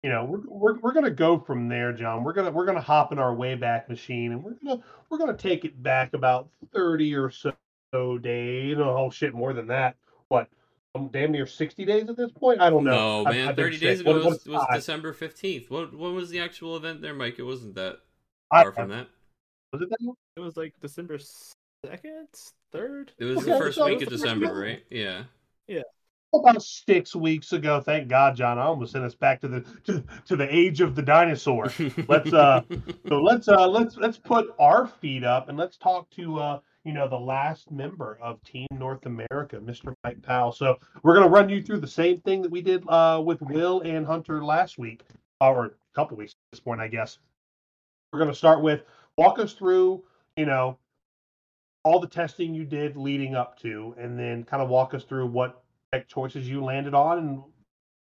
you 0.03 0.09
know, 0.11 0.23
we're 0.23 0.41
we're, 0.45 0.79
we're 0.79 0.93
going 0.93 1.05
to 1.05 1.11
go 1.11 1.39
from 1.39 1.67
there, 1.67 1.91
John. 1.91 2.23
We're 2.23 2.33
gonna 2.33 2.51
we're 2.51 2.65
gonna 2.65 2.79
hop 2.79 3.11
in 3.11 3.17
our 3.17 3.35
Wayback 3.35 3.89
Machine, 3.89 4.33
and 4.33 4.43
we're 4.43 4.53
gonna 4.63 4.81
we're 5.09 5.17
gonna 5.17 5.35
take 5.35 5.65
it 5.65 5.81
back 5.81 6.13
about 6.13 6.49
thirty 6.73 7.15
or 7.15 7.31
so 7.31 8.17
days. 8.19 8.77
Oh 8.77 9.09
shit, 9.09 9.33
more 9.33 9.53
than 9.53 9.67
that. 9.67 9.95
What? 10.27 10.47
Damn 11.07 11.31
near 11.31 11.47
sixty 11.47 11.85
days 11.85 12.09
at 12.09 12.17
this 12.17 12.31
point. 12.31 12.59
I 12.61 12.69
don't 12.69 12.83
know. 12.83 13.23
no 13.23 13.29
I've- 13.29 13.37
man, 13.37 13.47
I've 13.49 13.55
been 13.55 13.65
thirty 13.65 13.77
sick. 13.77 13.87
days 13.87 13.99
ago 14.01 14.13
What- 14.13 14.25
was, 14.25 14.45
was? 14.45 14.67
December 14.73 15.13
fifteenth. 15.13 15.69
What 15.71 15.93
what 15.93 16.13
was 16.13 16.29
the 16.29 16.39
actual 16.39 16.75
event 16.77 17.01
there, 17.01 17.13
Mike? 17.13 17.39
It 17.39 17.43
wasn't 17.43 17.75
that 17.75 17.97
I- 18.51 18.63
far 18.63 18.71
from 18.73 18.89
that. 18.89 19.07
was 19.73 19.81
it 19.81 19.89
that? 19.89 20.13
It 20.35 20.39
was 20.39 20.57
like 20.57 20.73
December 20.81 21.17
second, 21.85 22.27
third. 22.71 23.11
It 23.17 23.25
was 23.25 23.37
Okay, 23.39 23.51
the 23.51 23.57
first 23.57 23.77
so 23.77 23.85
week 23.85 24.01
of 24.01 24.09
December, 24.09 24.47
week. 24.47 24.63
right? 24.63 24.83
Yeah. 24.89 25.23
Yeah. 25.67 25.81
about 26.33 26.61
six 26.61 27.15
weeks 27.15 27.53
ago. 27.53 27.79
Thank 27.81 28.07
God, 28.07 28.35
John. 28.35 28.59
I 28.59 28.63
almost 28.63 28.91
sent 28.91 29.03
us 29.03 29.15
back 29.15 29.41
to 29.41 29.47
the 29.47 29.61
to, 29.85 30.03
to 30.25 30.35
the 30.35 30.53
age 30.53 30.79
of 30.81 30.95
the 30.95 31.01
dinosaur. 31.01 31.71
Let's, 32.07 32.31
uh, 32.33 32.61
so 33.07 33.21
let's 33.21 33.47
uh 33.47 33.67
let's 33.67 33.97
let's 33.97 34.17
put 34.17 34.53
our 34.59 34.85
feet 34.87 35.23
up 35.23 35.49
and 35.49 35.57
let's 35.57 35.77
talk 35.77 36.09
to 36.11 36.39
uh 36.39 36.59
you 36.85 36.93
know 36.93 37.07
the 37.07 37.19
last 37.19 37.71
member 37.71 38.17
of 38.21 38.41
Team 38.43 38.67
North 38.71 39.05
America, 39.05 39.57
Mr. 39.57 39.93
Mike 40.03 40.21
Powell. 40.21 40.51
So 40.51 40.77
we're 41.03 41.15
gonna 41.15 41.29
run 41.29 41.49
you 41.49 41.61
through 41.61 41.79
the 41.79 41.87
same 41.87 42.21
thing 42.21 42.41
that 42.41 42.51
we 42.51 42.61
did 42.61 42.83
uh 42.87 43.21
with 43.23 43.41
Will 43.41 43.81
and 43.81 44.05
Hunter 44.05 44.43
last 44.43 44.77
week, 44.77 45.03
or 45.41 45.65
a 45.65 45.71
couple 45.95 46.17
weeks 46.17 46.31
at 46.33 46.57
this 46.57 46.59
point, 46.61 46.81
I 46.81 46.87
guess. 46.87 47.19
We're 48.13 48.19
gonna 48.19 48.33
start 48.33 48.61
with 48.61 48.83
walk 49.17 49.39
us 49.39 49.53
through, 49.53 50.03
you 50.37 50.45
know, 50.45 50.77
all 51.83 51.99
the 51.99 52.07
testing 52.07 52.53
you 52.53 52.65
did 52.65 52.97
leading 52.97 53.35
up 53.35 53.59
to, 53.59 53.95
and 53.97 54.17
then 54.17 54.43
kind 54.43 54.63
of 54.63 54.69
walk 54.69 54.93
us 54.93 55.03
through 55.03 55.27
what 55.27 55.63
tech 55.93 56.07
choices 56.07 56.47
you 56.47 56.63
landed 56.63 56.93
on 56.93 57.17
and 57.19 57.43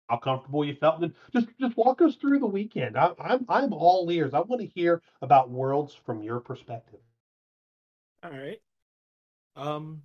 how 0.09 0.17
comfortable 0.17 0.63
you 0.65 0.75
felt. 0.75 1.01
And 1.01 1.13
just 1.33 1.47
just 1.59 1.75
walk 1.77 2.01
us 2.01 2.15
through 2.15 2.39
the 2.39 2.47
weekend. 2.47 2.97
I, 2.97 3.11
I'm 3.19 3.45
I'm 3.49 3.73
all 3.73 4.09
ears. 4.11 4.33
I 4.33 4.41
want 4.41 4.61
to 4.61 4.67
hear 4.67 5.01
about 5.21 5.49
worlds 5.49 5.93
from 5.93 6.21
your 6.23 6.39
perspective. 6.39 6.99
All 8.23 8.31
right. 8.31 8.59
Um. 9.55 10.03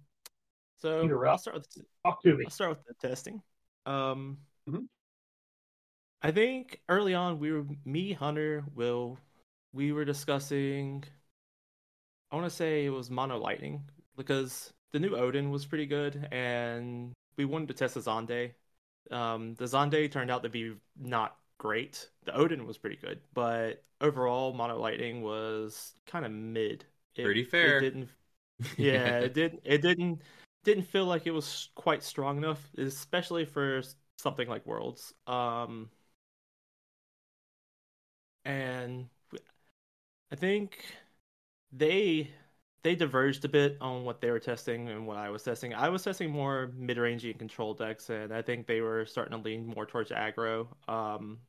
So 0.77 1.09
I'll 1.27 1.39
start 1.39 1.57
with 1.57 1.69
Talk 2.05 2.23
to 2.23 2.37
me. 2.37 2.45
I'll 2.45 2.51
start 2.51 2.71
with 2.71 2.85
the 2.87 3.09
testing. 3.09 3.43
Um, 3.87 4.39
Mhm. 4.69 4.89
I 6.23 6.31
think 6.31 6.81
early 6.89 7.15
on 7.15 7.39
we 7.39 7.53
were 7.53 7.67
me, 7.85 8.13
Hunter, 8.13 8.65
Will, 8.75 9.19
we 9.73 9.93
were 9.93 10.05
discussing. 10.05 11.05
I 12.31 12.37
want 12.37 12.47
to 12.47 12.55
say 12.57 12.85
it 12.87 12.91
was 12.91 13.11
mono 13.11 13.39
lightning 13.39 13.89
because 14.17 14.73
the 14.93 14.99
new 14.99 15.15
Odin 15.17 15.51
was 15.51 15.67
pretty 15.67 15.87
good, 15.87 16.29
and 16.33 17.13
we 17.37 17.45
wanted 17.45 17.69
to 17.69 17.75
test 17.75 17.95
the 17.95 18.01
Zonde. 18.01 18.55
Um, 19.11 19.55
the 19.55 19.67
Zonde 19.67 20.11
turned 20.11 20.31
out 20.31 20.43
to 20.43 20.49
be 20.49 20.75
not 20.97 21.39
great. 21.59 22.09
The 22.25 22.35
Odin 22.35 22.67
was 22.67 22.79
pretty 22.79 22.97
good, 22.97 23.21
but 23.35 23.85
overall, 24.01 24.53
mono 24.55 24.79
lightning 24.79 25.23
was 25.23 25.95
kind 26.07 26.25
of 26.25 26.33
mid. 26.33 26.85
It- 27.17 27.25
Pretty 27.25 27.45
fair. 27.45 27.79
It 27.79 27.81
didn't 27.81 28.09
yeah, 28.77 29.19
it 29.21 29.35
did. 29.35 29.61
It 29.65 29.83
didn't 29.83 30.23
didn't 30.65 30.85
feel 30.85 31.07
like 31.07 31.27
it 31.27 31.33
was 31.33 31.71
quite 31.75 32.03
strong 32.03 32.39
enough, 32.39 32.61
especially 32.79 33.45
for 33.45 33.83
something 34.19 34.49
like 34.49 34.65
Worlds. 34.67 35.13
Um, 35.27 35.91
and 38.45 39.09
I 40.31 40.37
think 40.37 40.85
they 41.73 42.31
they 42.83 42.95
diverged 42.97 43.45
a 43.45 43.49
bit 43.49 43.79
on 43.81 44.05
what 44.05 44.21
they 44.21 44.31
were 44.31 44.41
testing 44.41 44.89
and 44.91 45.07
what 45.07 45.17
I 45.19 45.31
was 45.31 45.43
testing. 45.45 45.75
I 45.75 45.89
was 45.91 46.03
testing 46.05 46.31
more 46.31 46.73
mid 46.77 46.99
rangey 46.99 47.31
and 47.31 47.39
control 47.39 47.75
decks, 47.75 48.11
and 48.11 48.33
I 48.35 48.43
think 48.43 48.67
they 48.67 48.81
were 48.83 49.07
starting 49.07 49.37
to 49.39 49.45
lean 49.45 49.67
more 49.67 49.87
towards 49.87 50.11
aggro. 50.13 50.69
Um, 50.89 51.41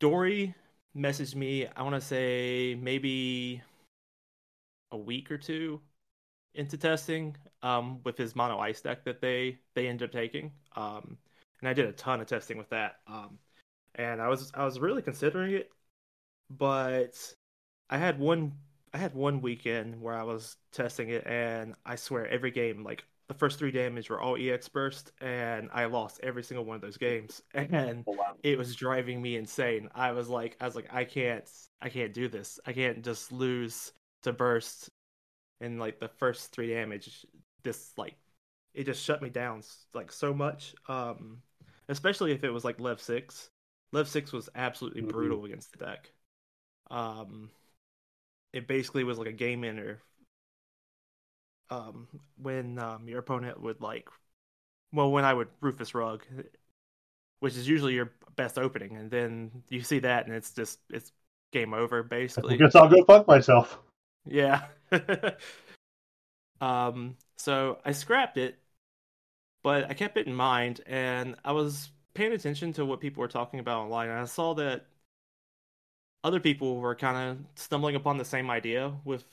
Dory 0.00 0.54
messaged 0.96 1.34
me. 1.34 1.66
I 1.66 1.82
want 1.82 1.94
to 1.94 2.00
say 2.00 2.76
maybe 2.80 3.62
a 4.92 4.98
week 4.98 5.30
or 5.32 5.38
two 5.38 5.82
into 6.54 6.76
testing 6.76 7.36
um, 7.62 8.00
with 8.04 8.18
his 8.18 8.36
mono 8.36 8.58
ice 8.58 8.80
deck 8.80 9.04
that 9.04 9.20
they 9.20 9.58
they 9.74 9.88
ended 9.88 10.08
up 10.08 10.12
taking. 10.12 10.52
Um, 10.76 11.18
and 11.60 11.68
I 11.68 11.72
did 11.74 11.86
a 11.86 11.92
ton 11.92 12.20
of 12.20 12.26
testing 12.26 12.58
with 12.58 12.70
that. 12.70 12.96
Um, 13.06 13.38
and 13.96 14.22
I 14.22 14.28
was 14.28 14.52
I 14.54 14.64
was 14.64 14.80
really 14.80 15.02
considering 15.02 15.54
it, 15.54 15.70
but 16.50 17.16
I 17.90 17.98
had 17.98 18.18
one 18.18 18.54
I 18.94 18.98
had 18.98 19.14
one 19.14 19.40
weekend 19.40 20.00
where 20.00 20.14
I 20.14 20.22
was 20.22 20.56
testing 20.72 21.10
it, 21.10 21.26
and 21.26 21.74
I 21.86 21.96
swear 21.96 22.26
every 22.28 22.50
game 22.50 22.84
like 22.84 23.04
the 23.28 23.34
first 23.34 23.58
three 23.58 23.70
damage 23.72 24.10
were 24.10 24.20
all 24.20 24.36
EX 24.38 24.68
burst, 24.68 25.12
and 25.20 25.70
I 25.72 25.86
lost 25.86 26.20
every 26.22 26.42
single 26.44 26.64
one 26.64 26.76
of 26.76 26.82
those 26.82 26.98
games. 26.98 27.42
And 27.54 28.06
Oh, 28.06 28.12
wow. 28.12 28.36
it 28.42 28.58
was 28.58 28.76
driving 28.76 29.22
me 29.22 29.36
insane. 29.36 29.88
I 29.94 30.12
was 30.12 30.28
like, 30.28 30.56
I 30.60 30.66
was 30.66 30.76
like, 30.76 30.92
I 30.92 31.04
can't, 31.04 31.48
I 31.80 31.88
can't 31.88 32.12
do 32.14 32.28
this. 32.28 32.60
I 32.66 32.72
can't 32.72 33.04
just 33.04 33.32
lose 33.32 33.92
to 34.22 34.32
burst 34.32 34.90
in 35.60 35.78
like 35.78 36.00
the 36.00 36.08
first 36.08 36.52
three 36.52 36.68
damage. 36.74 37.26
This 37.62 37.92
like, 37.96 38.16
it 38.74 38.84
just 38.86 39.02
shut 39.04 39.22
me 39.22 39.30
down 39.30 39.62
like 39.94 40.12
so 40.12 40.34
much. 40.34 40.74
Um, 40.88 41.42
especially 41.88 42.32
if 42.32 42.44
it 42.44 42.50
was 42.50 42.64
like 42.64 42.80
Lev 42.80 43.00
six. 43.00 43.50
Lev 43.92 44.08
six 44.08 44.32
was 44.32 44.48
absolutely 44.54 45.02
Mhm. 45.02 45.02
brutal 45.02 45.44
against 45.44 45.72
the 45.72 45.84
deck. 45.84 46.12
Um, 46.90 47.50
it 48.52 48.66
basically 48.66 49.04
was 49.04 49.18
like 49.18 49.28
a 49.28 49.32
game 49.32 49.64
ender. 49.64 50.00
Um, 51.70 52.06
when 52.36 52.78
um 52.78 53.08
your 53.08 53.18
opponent 53.20 53.60
would 53.60 53.80
like, 53.80 54.08
well, 54.92 55.12
when 55.12 55.24
I 55.24 55.34
would 55.34 55.48
Rufus 55.60 55.94
Rug, 55.94 56.24
which 57.40 57.56
is 57.56 57.68
usually 57.68 57.94
your 57.94 58.12
best 58.36 58.58
opening, 58.58 58.96
and 58.96 59.10
then 59.10 59.62
you 59.68 59.82
see 59.82 59.98
that, 60.00 60.26
and 60.26 60.34
it's 60.34 60.52
just 60.52 60.78
it's 60.90 61.12
game 61.52 61.74
over 61.74 62.02
I 62.48 62.54
basically. 62.54 62.56
guess 62.56 62.76
I'll 62.76 62.88
go 62.88 63.04
fuck 63.04 63.26
myself. 63.26 63.78
Yeah. 64.24 64.66
um. 66.60 67.16
So 67.36 67.78
I 67.84 67.92
scrapped 67.92 68.36
it, 68.38 68.56
but 69.62 69.88
I 69.88 69.94
kept 69.94 70.16
it 70.16 70.26
in 70.26 70.34
mind, 70.34 70.80
and 70.86 71.36
I 71.44 71.52
was 71.52 71.90
paying 72.14 72.32
attention 72.32 72.72
to 72.74 72.84
what 72.84 73.00
people 73.00 73.20
were 73.20 73.28
talking 73.28 73.60
about 73.60 73.82
online, 73.82 74.08
and 74.10 74.18
I 74.20 74.24
saw 74.24 74.54
that 74.54 74.86
other 76.24 76.40
people 76.40 76.76
were 76.78 76.94
kind 76.94 77.16
of 77.16 77.46
stumbling 77.58 77.96
upon 77.96 78.16
the 78.18 78.24
same 78.24 78.50
idea 78.50 78.92
with 79.04 79.24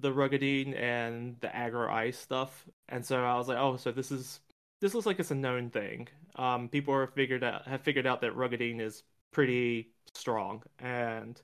the 0.00 0.10
Rugadine 0.12 0.76
and 0.76 1.36
the 1.40 1.48
aggro 1.48 1.88
ice 1.90 2.18
stuff, 2.18 2.66
and 2.88 3.04
so 3.04 3.22
I 3.24 3.36
was 3.36 3.48
like, 3.48 3.58
oh, 3.58 3.76
so 3.76 3.92
this 3.92 4.10
is 4.10 4.40
this 4.80 4.92
looks 4.94 5.06
like 5.06 5.18
it's 5.20 5.30
a 5.30 5.34
known 5.34 5.70
thing. 5.70 6.08
Um, 6.36 6.68
people 6.68 6.92
are 6.94 7.06
figured 7.06 7.42
out 7.44 7.66
have 7.66 7.80
figured 7.82 8.06
out 8.06 8.20
that 8.20 8.34
Rugadine 8.36 8.80
is 8.80 9.02
pretty 9.32 9.90
strong, 10.14 10.62
and 10.78 11.40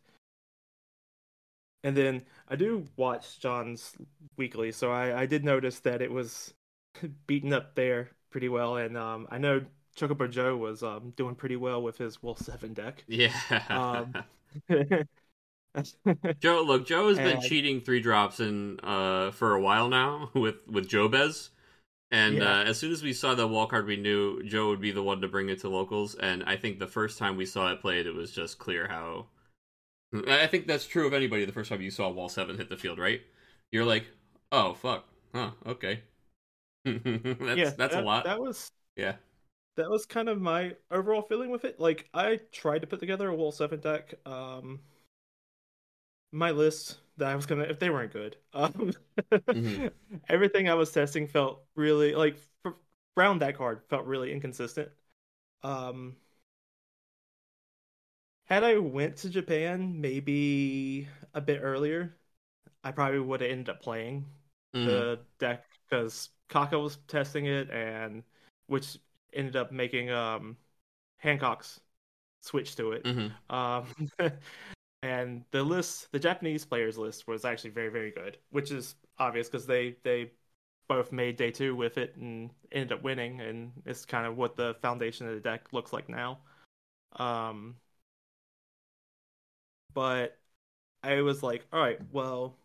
and 1.85 1.97
then 1.97 2.23
I 2.49 2.57
do 2.57 2.87
watch 2.97 3.41
John's 3.41 3.97
weekly, 4.37 4.73
so 4.73 4.91
I, 4.93 5.23
I 5.23 5.27
did 5.27 5.45
notice 5.45 5.81
that 5.81 6.03
it 6.03 6.11
was 6.11 6.55
beaten 7.27 7.53
up 7.53 7.75
there 7.75 8.11
pretty 8.31 8.49
well, 8.49 8.77
and 8.77 8.97
um, 8.97 9.27
I 9.31 9.39
know 9.39 9.65
Chocobo 9.97 10.31
Joe 10.31 10.57
was 10.57 10.83
um, 10.83 11.13
doing 11.17 11.35
pretty 11.35 11.57
well 11.57 11.83
with 11.83 11.99
his 11.99 12.23
Wool 12.23 12.37
Seven 12.37 12.73
deck. 12.75 13.05
Yeah. 13.07 13.35
Um, 13.69 14.15
Joe, 16.41 16.63
look, 16.63 16.87
Joe 16.87 17.09
has 17.09 17.21
been 17.21 17.39
And- 17.39 17.43
cheating 17.43 17.81
three 17.81 18.01
drops 18.01 18.41
in 18.41 18.79
uh 18.83 19.31
for 19.33 19.55
a 19.55 19.61
while 19.61 19.89
now 19.89 20.31
with 20.35 20.67
with 20.69 20.89
Jobez. 20.89 21.51
And 22.11 22.39
Yeah. 22.39 22.61
uh, 22.61 22.65
as 22.65 22.79
soon 22.79 22.93
as 22.93 23.03
we 23.03 23.13
saw 23.15 23.35
the 23.35 23.49
wall 23.49 23.67
card, 23.67 23.87
we 23.87 23.97
knew 23.97 24.43
Joe 24.45 24.69
would 24.71 24.81
be 24.81 24.93
the 24.93 25.03
one 25.03 25.21
to 25.23 25.29
bring 25.29 25.49
it 25.51 25.61
to 25.61 25.69
locals. 25.71 26.15
And 26.17 26.45
I 26.45 26.57
think 26.57 26.79
the 26.79 26.87
first 26.89 27.19
time 27.19 27.37
we 27.37 27.47
saw 27.47 27.73
it 27.73 27.81
played, 27.83 28.07
it 28.07 28.15
was 28.15 28.33
just 28.33 28.59
clear 28.59 28.89
how. 28.89 29.29
I 30.29 30.47
think 30.47 30.67
that's 30.67 30.87
true 30.87 31.07
of 31.07 31.15
anybody. 31.15 31.45
The 31.45 31.53
first 31.53 31.71
time 31.71 31.81
you 31.81 31.91
saw 31.91 32.11
Wall 32.11 32.29
Seven 32.29 32.57
hit 32.59 32.69
the 32.69 32.77
field, 32.77 32.99
right? 32.99 33.23
You're 33.71 33.85
like, 33.85 34.07
oh 34.51 34.75
fuck, 34.75 35.07
huh, 35.35 35.53
okay. 35.67 36.03
that's 36.85 37.73
yeah, 37.73 37.75
that's 37.75 37.95
that, 37.95 37.97
a 37.97 38.01
lot. 38.01 38.31
That 38.31 38.41
was 38.41 38.71
Yeah. 38.97 39.17
that 39.77 39.91
was 39.91 40.07
kind 40.07 40.29
of 40.29 40.41
my 40.41 40.77
overall 40.91 41.23
feeling 41.23 41.51
with 41.51 41.65
it. 41.65 41.81
Like 41.81 42.09
I 42.15 42.41
tried 42.53 42.81
to 42.81 42.87
put 42.87 43.01
together 43.01 43.29
a 43.29 43.35
Wall 43.35 43.53
Seven 43.53 43.81
deck. 43.81 44.15
Um, 44.27 44.81
my 46.33 46.51
list 46.51 46.99
that 47.19 47.29
I 47.29 47.35
was 47.37 47.47
gonna 47.47 47.65
if 47.65 47.79
they 47.79 47.91
weren't 47.91 48.13
good. 48.13 48.37
Um, 48.55 48.93
Mhm. 49.53 49.83
everything 50.29 50.69
I 50.69 50.75
was 50.75 50.91
testing 50.93 51.27
felt 51.27 51.63
really 51.75 52.15
like 52.15 52.37
around 53.17 53.41
that 53.41 53.57
card 53.57 53.83
felt 53.89 54.07
really 54.07 54.33
inconsistent. 54.33 54.91
Um, 55.63 56.17
had 58.45 58.65
I 58.65 58.79
went 58.79 59.17
to 59.19 59.31
Japan 59.31 60.01
maybe 60.01 61.09
a 61.35 61.41
bit 61.41 61.61
earlier, 61.63 62.17
I 62.85 62.93
probably 62.93 63.21
would 63.21 63.41
have 63.43 63.51
ended 63.51 63.71
up 63.71 63.83
playing 63.83 64.27
Mhm. 64.75 64.87
the 64.87 65.21
deck 65.39 65.67
because 65.89 66.31
Kaka 66.49 66.79
was 66.79 66.99
testing 67.09 67.47
it, 67.47 67.71
and 67.71 68.25
which 68.67 68.99
ended 69.35 69.57
up 69.57 69.73
making 69.73 70.11
um 70.11 70.57
Hancock's 71.19 71.81
switch 72.43 72.77
to 72.77 72.93
it. 72.93 73.05
Mhm. 73.05 73.33
Um, 73.51 73.87
and 75.03 75.45
the 75.51 75.63
list, 75.63 76.13
the 76.13 76.19
Japanese 76.19 76.65
players 76.65 76.99
list, 76.99 77.27
was 77.29 77.45
actually 77.45 77.71
very 77.71 77.89
very 77.91 78.11
good, 78.11 78.39
which 78.51 78.71
is 78.71 78.97
obvious 79.19 79.49
because 79.49 79.67
they 79.67 79.97
they 80.05 80.33
both 80.89 81.13
made 81.13 81.37
day 81.37 81.51
two 81.51 81.77
with 81.77 81.99
it 81.99 82.17
and 82.17 82.51
ended 82.73 82.93
up 82.93 83.03
winning, 83.03 83.41
and 83.41 83.73
it's 83.87 84.05
kind 84.07 84.27
of 84.27 84.37
what 84.37 84.57
the 84.57 84.75
foundation 84.83 85.29
of 85.29 85.35
the 85.35 85.41
deck 85.41 85.73
looks 85.73 85.93
like 85.93 86.09
now. 86.09 86.41
Um, 87.17 87.77
but 89.95 90.39
I 91.03 91.23
was 91.23 91.43
like, 91.43 91.67
all 91.73 91.81
right, 91.81 92.01
well, 92.13 92.57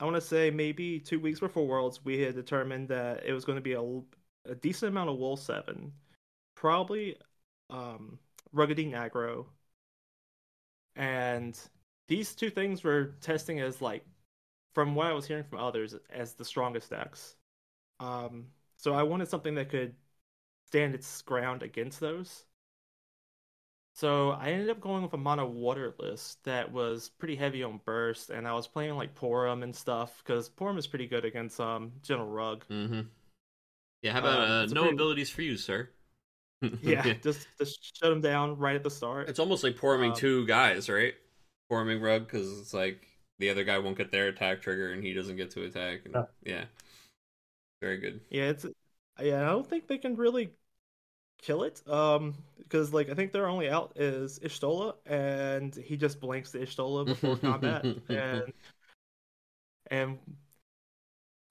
I 0.00 0.04
want 0.04 0.16
to 0.16 0.20
say 0.20 0.50
maybe 0.50 1.00
two 1.00 1.20
weeks 1.20 1.40
before 1.40 1.66
Worlds, 1.66 2.04
we 2.04 2.20
had 2.20 2.34
determined 2.34 2.88
that 2.88 3.24
it 3.26 3.32
was 3.32 3.44
going 3.44 3.56
to 3.56 3.62
be 3.62 3.74
a, 3.74 3.82
a 4.50 4.54
decent 4.56 4.90
amount 4.90 5.10
of 5.10 5.18
Wool 5.18 5.36
7. 5.36 5.92
Probably 6.56 7.16
um, 7.70 8.18
Ruggedine 8.54 8.92
Aggro. 8.92 9.46
And 10.96 11.58
these 12.08 12.34
two 12.34 12.50
things 12.50 12.82
were 12.84 13.14
testing 13.20 13.60
as, 13.60 13.80
like, 13.80 14.04
from 14.74 14.94
what 14.94 15.08
I 15.08 15.12
was 15.12 15.26
hearing 15.26 15.44
from 15.44 15.60
others, 15.60 15.96
as 16.10 16.34
the 16.34 16.44
strongest 16.44 16.90
decks. 16.90 17.36
Um, 18.00 18.46
so 18.78 18.94
I 18.94 19.02
wanted 19.04 19.28
something 19.28 19.54
that 19.56 19.70
could 19.70 19.94
stand 20.68 20.94
its 20.94 21.22
ground 21.22 21.62
against 21.62 22.00
those. 22.00 22.44
So 23.96 24.30
I 24.30 24.48
ended 24.50 24.70
up 24.70 24.80
going 24.80 25.02
with 25.04 25.12
a 25.12 25.16
mono 25.16 25.46
water 25.46 25.94
list 26.00 26.42
that 26.44 26.70
was 26.72 27.10
pretty 27.10 27.36
heavy 27.36 27.62
on 27.62 27.80
burst, 27.84 28.30
and 28.30 28.46
I 28.46 28.52
was 28.52 28.66
playing 28.66 28.96
like 28.96 29.14
Porom 29.14 29.62
and 29.62 29.74
stuff 29.74 30.20
because 30.24 30.48
Porom 30.50 30.76
is 30.78 30.86
pretty 30.86 31.06
good 31.06 31.24
against 31.24 31.60
um 31.60 31.92
General 32.02 32.28
Rug. 32.28 32.64
Mm-hmm. 32.68 33.02
Yeah. 34.02 34.12
How 34.12 34.18
about 34.18 34.38
Um, 34.40 34.50
uh, 34.50 34.66
no 34.66 34.80
pretty- 34.82 34.94
abilities 34.94 35.30
for 35.30 35.42
you, 35.42 35.56
sir? 35.56 35.90
Yeah, 36.82 37.14
just 37.22 37.46
just 37.58 37.96
shut 37.98 38.10
him 38.10 38.20
down 38.20 38.56
right 38.56 38.74
at 38.74 38.82
the 38.82 38.90
start. 38.90 39.28
It's 39.28 39.38
almost 39.38 39.62
like 39.62 39.76
forming 39.76 40.10
Um, 40.10 40.16
two 40.16 40.46
guys, 40.46 40.88
right? 40.88 41.14
Forming 41.68 42.00
rug 42.00 42.24
because 42.26 42.58
it's 42.58 42.72
like 42.74 43.06
the 43.38 43.50
other 43.50 43.64
guy 43.64 43.78
won't 43.78 43.98
get 43.98 44.10
their 44.10 44.28
attack 44.28 44.62
trigger 44.62 44.92
and 44.92 45.04
he 45.04 45.12
doesn't 45.12 45.36
get 45.36 45.50
to 45.52 45.64
attack. 45.64 46.00
And, 46.06 46.14
Yeah. 46.14 46.24
yeah. 46.42 46.64
Very 47.82 47.98
good. 47.98 48.20
Yeah, 48.30 48.48
it's 48.50 48.64
yeah. 49.22 49.42
I 49.42 49.46
don't 49.52 49.68
think 49.68 49.86
they 49.88 49.98
can 49.98 50.16
really 50.16 50.50
kill 51.44 51.64
it. 51.64 51.82
Um, 51.88 52.34
because 52.58 52.92
like 52.92 53.10
I 53.10 53.14
think 53.14 53.32
their 53.32 53.48
only 53.48 53.68
out 53.70 53.92
is 53.96 54.38
Y'shtola, 54.40 54.94
and 55.06 55.74
he 55.76 55.96
just 55.96 56.20
blanks 56.20 56.50
the 56.52 56.60
Y'shtola 56.60 57.08
before 57.08 57.36
combat, 57.38 57.88
and 58.10 58.52
and 59.90 60.18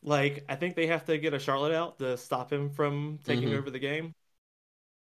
like 0.03 0.43
I 0.49 0.55
think 0.55 0.75
they 0.75 0.87
have 0.87 1.05
to 1.05 1.17
get 1.17 1.33
a 1.33 1.39
Charlotte 1.39 1.73
out 1.73 1.97
to 1.99 2.17
stop 2.17 2.51
him 2.51 2.69
from 2.69 3.19
taking 3.23 3.53
Mhm. 3.53 3.53
over 3.53 3.69
the 3.71 3.79
game. 3.79 4.13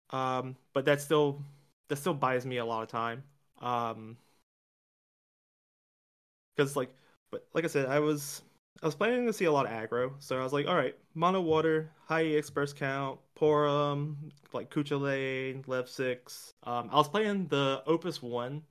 Um, 0.10 0.56
but 0.74 0.86
that 0.86 1.02
still 1.02 1.44
that 1.90 1.98
still 1.98 2.14
buys 2.14 2.46
me 2.46 2.58
a 2.58 2.66
lot 2.66 2.84
of 2.84 2.90
time. 2.90 3.24
Um, 3.62 4.18
because 6.56 6.76
like, 6.76 6.90
but 7.32 7.46
like 7.54 7.64
I 7.64 7.68
said, 7.68 7.88
I 7.88 8.00
was 8.00 8.42
I 8.82 8.86
was 8.86 8.96
planning 8.96 9.26
to 9.26 9.34
see 9.34 9.46
a 9.46 9.52
lot 9.52 9.66
of 9.66 9.72
aggro, 9.72 10.12
so 10.20 10.40
I 10.40 10.44
was 10.44 10.54
like, 10.54 10.68
all 10.68 10.76
right, 10.76 10.96
mono 11.16 11.42
water, 11.42 11.92
high 12.06 12.26
EX 12.26 12.50
burst 12.50 12.76
count, 12.76 13.20
Porom, 13.38 14.32
like 14.54 14.70
Kucha 14.72 15.00
Lane, 15.00 15.64
Lev 15.68 15.90
six. 15.90 16.54
Um, 16.64 16.90
I 16.92 16.96
was 16.98 17.10
playing 17.10 17.48
the 17.48 17.84
Opus 17.86 18.22
one, 18.22 18.64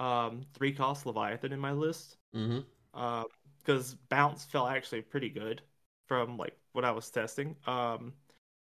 um, 0.00 0.42
three 0.54 0.72
cost 0.72 1.06
Leviathan 1.06 1.52
in 1.52 1.60
my 1.60 1.72
list, 1.72 2.16
Mm-hmm. 2.34 2.64
um, 2.94 3.26
because 3.60 3.94
bounce 4.10 4.44
felt 4.44 4.70
actually 4.70 5.02
pretty 5.02 5.30
good 5.30 5.62
from 6.08 6.36
like 6.38 6.56
what 6.72 6.84
I 6.84 6.92
was 6.92 7.10
testing. 7.10 7.56
Um, 7.66 8.14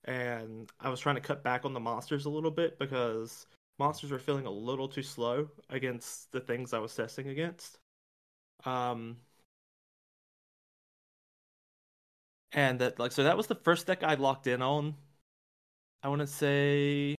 and 0.06 0.72
I 0.80 0.90
was 0.90 1.00
trying 1.02 1.16
to 1.16 1.22
cut 1.22 1.44
back 1.44 1.66
on 1.66 1.74
the 1.74 1.80
monsters 1.82 2.26
a 2.26 2.30
little 2.32 2.52
bit 2.52 2.80
because 2.80 3.48
monsters 3.80 4.12
were 4.12 4.20
feeling 4.20 4.46
a 4.48 4.52
little 4.52 4.88
too 4.90 5.04
slow 5.04 5.50
against 5.70 6.32
the 6.34 6.42
things 6.42 6.74
I 6.74 6.80
was 6.80 6.96
testing 6.96 7.30
against. 7.30 7.80
Um, 8.66 9.18
and 12.54 12.80
that 12.80 13.00
like 13.00 13.12
so 13.12 13.24
that 13.24 13.38
was 13.38 13.48
the 13.48 13.56
first 13.56 13.88
deck 13.88 14.04
I 14.04 14.14
locked 14.16 14.48
in 14.48 14.62
on. 14.62 14.96
I 16.04 16.10
want 16.10 16.22
to 16.22 16.28
say 16.28 17.16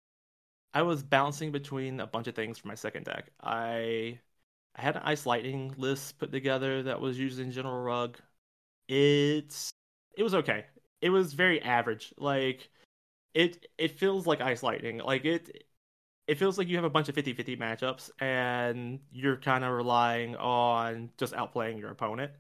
I 0.75 0.83
was 0.83 1.03
bouncing 1.05 1.53
between 1.53 2.01
a 2.01 2.07
bunch 2.09 2.29
of 2.29 2.35
things 2.37 2.59
for 2.59 2.69
my 2.69 2.77
second 2.77 3.05
deck. 3.05 3.31
I 3.43 4.21
I 4.77 4.83
had 4.83 4.97
an 4.97 5.03
Ice 5.05 5.27
Lightning 5.27 5.75
list 5.79 6.19
put 6.19 6.33
together 6.33 6.85
that 6.85 7.01
was 7.01 7.19
using 7.19 7.51
General 7.53 7.83
Rug. 7.83 8.19
It's 8.89 9.71
it 10.17 10.25
was 10.25 10.35
okay. 10.37 10.67
It 11.03 11.11
was 11.11 11.35
very 11.35 11.63
average. 11.63 12.15
Like 12.19 12.71
it 13.35 13.67
it 13.79 13.99
feels 13.99 14.27
like 14.27 14.41
Ice 14.43 14.63
Lightning. 14.63 14.99
Like 14.99 15.25
it 15.27 15.67
it 16.29 16.39
feels 16.39 16.59
like 16.59 16.69
you 16.69 16.77
have 16.77 16.85
a 16.87 16.91
bunch 16.91 17.09
of 17.11 17.15
50-50 17.17 17.57
matchups 17.57 18.11
and 18.21 19.01
you're 19.13 19.39
kind 19.39 19.65
of 19.65 19.73
relying 19.73 20.37
on 20.37 21.11
just 21.19 21.35
outplaying 21.35 21.79
your 21.81 21.91
opponent. 21.91 22.33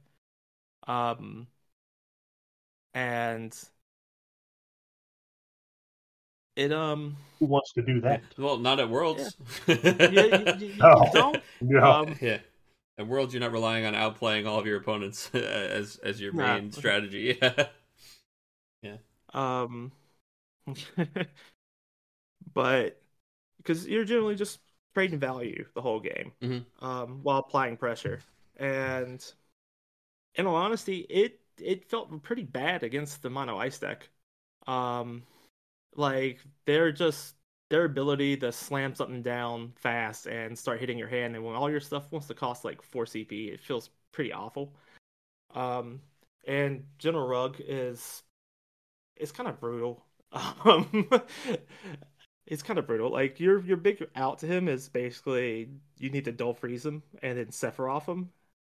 Um 0.88 1.49
and 2.95 3.57
it 6.57 6.72
um 6.72 7.16
Who 7.40 7.46
wants 7.46 7.72
to 7.72 7.82
do 7.82 8.00
that? 8.02 8.22
Well, 8.38 8.59
not 8.59 8.80
at 8.80 8.88
Worlds. 8.88 9.36
you, 9.66 9.76
you, 10.07 10.48
you, 10.55 10.68
you 10.68 10.74
No. 10.78 11.11
don't 11.12 11.42
No. 11.61 11.80
um 11.82 12.16
yeah. 12.20 12.38
At 12.96 13.09
Worlds, 13.09 13.34
you're 13.34 13.40
not 13.40 13.52
relying 13.52 13.84
on 13.86 13.94
outplaying 13.94 14.46
all 14.46 14.59
of 14.59 14.66
your 14.66 14.76
opponents 14.78 15.30
as 15.34 15.96
as 15.98 16.20
your 16.20 16.32
Nah. 16.32 16.61
main 16.61 16.72
strategy. 16.72 17.38
Yeah. 17.42 17.66
yeah. 18.82 18.96
Um, 19.32 19.90
but 22.55 23.00
because 23.59 23.86
you're 23.86 24.05
generally 24.05 24.36
just 24.36 24.61
trading 24.94 25.18
value 25.18 25.66
the 25.74 25.82
whole 25.82 26.00
game, 26.00 26.32
Mhm. 26.40 26.64
um, 26.80 27.20
while 27.22 27.38
applying 27.38 27.76
pressure, 27.76 28.20
and 28.57 29.24
in 30.34 30.46
all 30.46 30.55
honesty, 30.57 31.00
it 31.09 31.40
it 31.59 31.84
felt 31.88 32.22
pretty 32.22 32.42
bad 32.42 32.82
against 32.82 33.22
the 33.22 33.30
mono 33.30 33.59
ice 33.59 33.78
deck. 33.78 34.09
Um, 34.66 35.22
like 35.97 36.40
they're 36.66 36.92
just 36.92 37.34
their 37.70 37.84
ability 37.84 38.36
to 38.38 38.53
slam 38.53 38.95
something 38.95 39.22
down 39.22 39.72
fast 39.76 40.26
and 40.26 40.59
start 40.59 40.80
hitting 40.80 40.99
your 40.99 41.09
hand, 41.09 41.34
and 41.36 41.45
when 41.45 41.55
all 41.57 41.70
your 41.70 41.80
stuff 41.80 42.11
wants 42.12 42.28
to 42.28 42.34
cost 42.34 42.64
like 42.64 42.82
four 42.82 43.07
CP, 43.07 43.49
it 43.53 43.61
feels 43.61 43.90
pretty 44.12 44.32
awful. 44.32 44.74
Um, 45.55 46.01
and 46.47 46.84
General 46.99 47.26
Rug 47.26 47.57
is 47.61 48.22
it's 49.16 49.32
kind 49.32 49.49
of 49.49 49.61
brutal. 49.61 50.05
Um, 50.64 51.09
it's 52.47 52.62
kind 52.62 52.78
of 52.78 52.86
brutal. 52.86 53.11
Like 53.11 53.40
your 53.40 53.61
your 53.64 53.76
big 53.76 54.05
out 54.16 54.38
to 54.40 54.47
him 54.47 54.68
is 54.68 54.88
basically 54.88 55.70
you 55.99 56.11
need 56.11 56.24
to 56.26 56.32
dull 56.32 56.55
freeze 56.55 56.84
him 56.84 57.03
and 57.22 57.38
then 57.38 57.47
Sephiroth 57.47 58.07
him, 58.07 58.30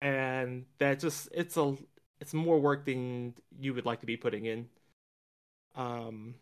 and 0.01 0.66
that 0.80 0.99
just 0.99 1.30
it's 1.34 1.57
a 1.57 1.76
it's 2.20 2.34
more 2.34 2.59
work 2.59 2.86
than 2.86 3.36
you 3.59 3.74
would 3.74 3.86
like 3.86 4.01
to 4.01 4.05
be 4.05 4.18
putting 4.18 4.45
in. 4.45 4.70
Um, 5.76 6.36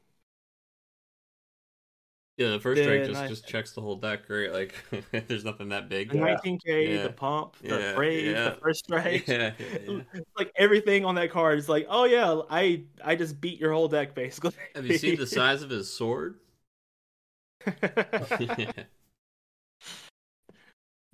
Yeah, 2.38 2.50
the 2.50 2.60
first 2.60 2.82
strike 2.82 3.04
just 3.04 3.28
just 3.28 3.46
checks 3.48 3.74
the 3.74 3.82
whole 3.82 3.96
deck, 3.96 4.28
right? 4.30 4.52
Like 4.52 4.74
there's 5.28 5.46
nothing 5.46 5.70
that 5.70 5.88
big. 5.90 6.10
The 6.10 6.16
Yeah. 6.16 6.26
19k, 6.26 6.98
Yeah. 6.98 7.04
the 7.04 7.10
pump, 7.10 7.56
the 7.68 7.80
Yeah, 7.80 7.94
brave, 7.96 8.44
the 8.44 8.52
first 8.52 8.84
strike. 8.86 9.26
Like 10.38 10.52
everything 10.56 11.06
on 11.06 11.16
that 11.16 11.32
card 11.32 11.58
is 11.60 11.70
like, 11.70 11.86
oh 11.90 12.06
yeah, 12.06 12.42
I 12.50 12.84
I 13.04 13.16
just 13.16 13.40
beat 13.40 13.60
your 13.60 13.72
whole 13.74 13.88
deck 13.88 14.16
basically. 14.16 14.52
Have 14.76 14.86
you 14.86 14.94
seen 14.94 15.18
the 15.18 15.26
size 15.28 15.62
of 15.64 15.70
his 15.70 15.92
sword? 15.92 16.40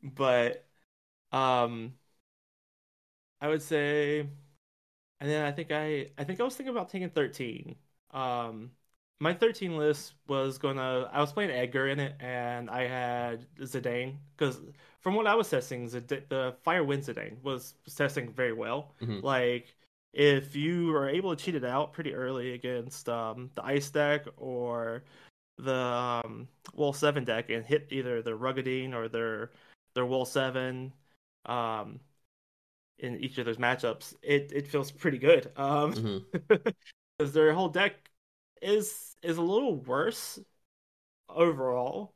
but 0.03 0.65
um 1.31 1.93
I 3.41 3.47
would 3.47 3.61
say 3.61 4.19
and 5.19 5.29
then 5.29 5.45
I 5.45 5.51
think 5.51 5.71
I 5.71 6.11
I 6.17 6.23
think 6.25 6.39
I 6.39 6.43
was 6.43 6.55
thinking 6.57 6.75
about 6.75 6.89
taking 6.89 7.09
13. 7.11 7.77
Um 8.11 8.71
my 9.19 9.33
13 9.33 9.77
list 9.77 10.13
was 10.27 10.57
gonna 10.57 11.09
I 11.11 11.19
was 11.19 11.33
playing 11.33 11.51
Edgar 11.51 11.87
in 11.89 11.99
it 11.99 12.15
and 12.19 12.69
I 12.69 12.87
had 12.87 13.45
Zidane 13.59 14.15
because 14.37 14.59
from 15.01 15.15
what 15.15 15.27
I 15.27 15.35
was 15.35 15.49
testing 15.49 15.87
Zid- 15.89 16.07
the 16.29 16.55
Fire 16.63 16.83
Wind 16.83 17.03
Zidane 17.03 17.41
was, 17.43 17.73
testing 17.95 18.31
very 18.31 18.53
well. 18.53 18.93
Mhm. 19.01 19.21
Like 19.23 19.75
if 20.13 20.55
you 20.55 20.95
are 20.95 21.07
able 21.09 21.35
to 21.35 21.43
cheat 21.43 21.55
it 21.55 21.63
out 21.65 21.93
pretty 21.93 22.13
early 22.13 22.53
against 22.53 23.09
um, 23.09 23.51
the 23.55 23.63
ice 23.63 23.89
deck 23.89 24.25
or 24.37 25.03
the 25.57 25.75
um, 26.25 26.47
Wool 26.73 26.93
Seven 26.93 27.23
deck 27.25 27.49
and 27.49 27.65
hit 27.65 27.87
either 27.91 28.21
the 28.21 28.31
Ruggedine 28.31 28.93
or 28.93 29.07
their 29.09 29.51
their 29.95 30.05
Wool 30.05 30.25
Seven 30.25 30.93
um, 31.45 31.99
in 32.99 33.17
each 33.19 33.37
of 33.37 33.45
those 33.45 33.57
matchups, 33.57 34.13
it, 34.21 34.51
it 34.53 34.67
feels 34.67 34.91
pretty 34.91 35.17
good. 35.17 35.51
Um, 35.57 35.93
Mhm. 36.49 36.73
because 37.17 37.33
their 37.33 37.53
whole 37.53 37.69
deck 37.69 38.08
is 38.61 39.15
is 39.21 39.37
a 39.37 39.41
little 39.41 39.75
worse 39.77 40.39
overall 41.29 42.13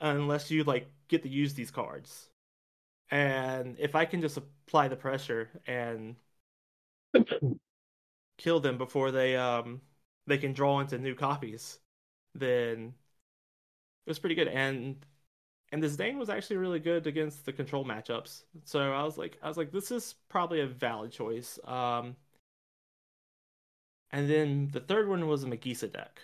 unless 0.00 0.50
you 0.50 0.64
like 0.64 0.90
get 1.08 1.22
to 1.24 1.28
use 1.28 1.54
these 1.54 1.70
cards. 1.70 2.28
And 3.10 3.76
if 3.80 3.94
I 3.96 4.06
can 4.06 4.20
just 4.22 4.38
apply 4.38 4.88
the 4.88 4.96
pressure 4.96 5.50
and 5.66 6.16
kill 8.38 8.60
them 8.60 8.78
before 8.78 9.10
they 9.10 9.36
um 9.36 9.80
they 10.26 10.38
can 10.38 10.52
draw 10.52 10.80
into 10.80 10.98
new 10.98 11.14
copies, 11.14 11.78
then 12.34 12.94
it 14.06 14.10
was 14.10 14.18
pretty 14.18 14.34
good. 14.34 14.48
And 14.48 15.04
and 15.72 15.82
Zidane 15.82 16.18
was 16.18 16.30
actually 16.30 16.56
really 16.58 16.80
good 16.80 17.06
against 17.06 17.46
the 17.46 17.52
control 17.52 17.84
matchups. 17.84 18.44
So 18.64 18.80
I 18.92 19.04
was 19.04 19.18
like 19.18 19.38
I 19.42 19.48
was 19.48 19.56
like 19.56 19.72
this 19.72 19.92
is 19.92 20.14
probably 20.28 20.60
a 20.60 20.66
valid 20.66 21.12
choice. 21.12 21.58
Um 21.64 22.16
and 24.10 24.28
then 24.28 24.68
the 24.72 24.80
third 24.80 25.08
one 25.08 25.26
was 25.26 25.44
a 25.44 25.46
Magissa 25.46 25.92
deck. 25.92 26.20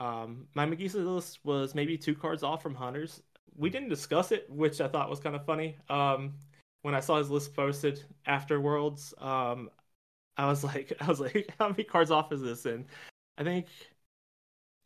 Um, 0.00 0.46
my 0.54 0.64
Magissa 0.66 1.04
list 1.04 1.40
was 1.44 1.74
maybe 1.74 1.98
two 1.98 2.14
cards 2.14 2.42
off 2.42 2.62
from 2.62 2.74
Hunters. 2.74 3.22
We 3.56 3.70
didn't 3.70 3.88
discuss 3.88 4.30
it, 4.32 4.48
which 4.48 4.80
I 4.80 4.88
thought 4.88 5.10
was 5.10 5.20
kind 5.20 5.34
of 5.34 5.44
funny. 5.44 5.76
Um, 5.88 6.34
when 6.82 6.94
I 6.94 7.00
saw 7.00 7.18
his 7.18 7.30
list 7.30 7.54
posted 7.54 8.04
after 8.26 8.60
Worlds, 8.60 9.12
um, 9.18 9.70
I 10.36 10.46
was 10.48 10.64
like, 10.64 10.92
I 11.00 11.06
was 11.06 11.20
like, 11.20 11.52
how 11.58 11.68
many 11.70 11.84
cards 11.84 12.10
off 12.10 12.32
is 12.32 12.42
this? 12.42 12.66
And 12.66 12.86
I 13.38 13.44
think 13.44 13.66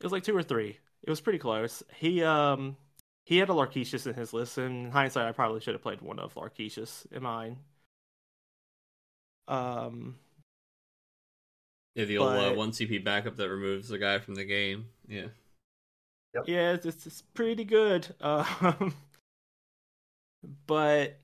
it 0.01 0.05
was 0.05 0.12
like 0.12 0.22
two 0.24 0.36
or 0.36 0.43
three. 0.43 0.78
It 1.03 1.11
was 1.11 1.20
pretty 1.20 1.38
close. 1.38 1.82
He 1.97 2.22
um 2.22 2.76
he 3.24 3.38
had 3.38 3.49
a 3.49 3.53
Larketius 3.53 4.07
in 4.07 4.14
his 4.14 4.32
list. 4.32 4.59
And 4.59 4.86
in 4.86 4.90
hindsight, 4.93 5.26
I 5.26 5.32
probably 5.32 5.61
should 5.61 5.74
have 5.74 5.82
played 5.82 6.01
one 6.01 6.18
of 6.18 6.34
Larketius 6.34 7.07
in 7.12 7.22
mine. 7.22 7.59
Um, 9.49 10.16
Yeah, 11.95 12.05
the 12.05 12.18
old 12.18 12.34
uh, 12.34 12.53
one 12.53 12.72
CP 12.72 12.99
backup 12.99 13.36
that 13.36 13.51
removes 13.51 13.88
the 13.88 13.99
guy 13.99 14.18
from 14.18 14.34
the 14.34 14.45
game. 14.45 14.86
Yeah. 15.09 15.28
Yeah, 16.45 16.72
it's, 16.72 16.86
it's, 16.86 17.07
it's 17.07 17.22
pretty 17.22 17.64
good. 17.64 18.14
Um, 18.20 18.95
but 20.66 21.18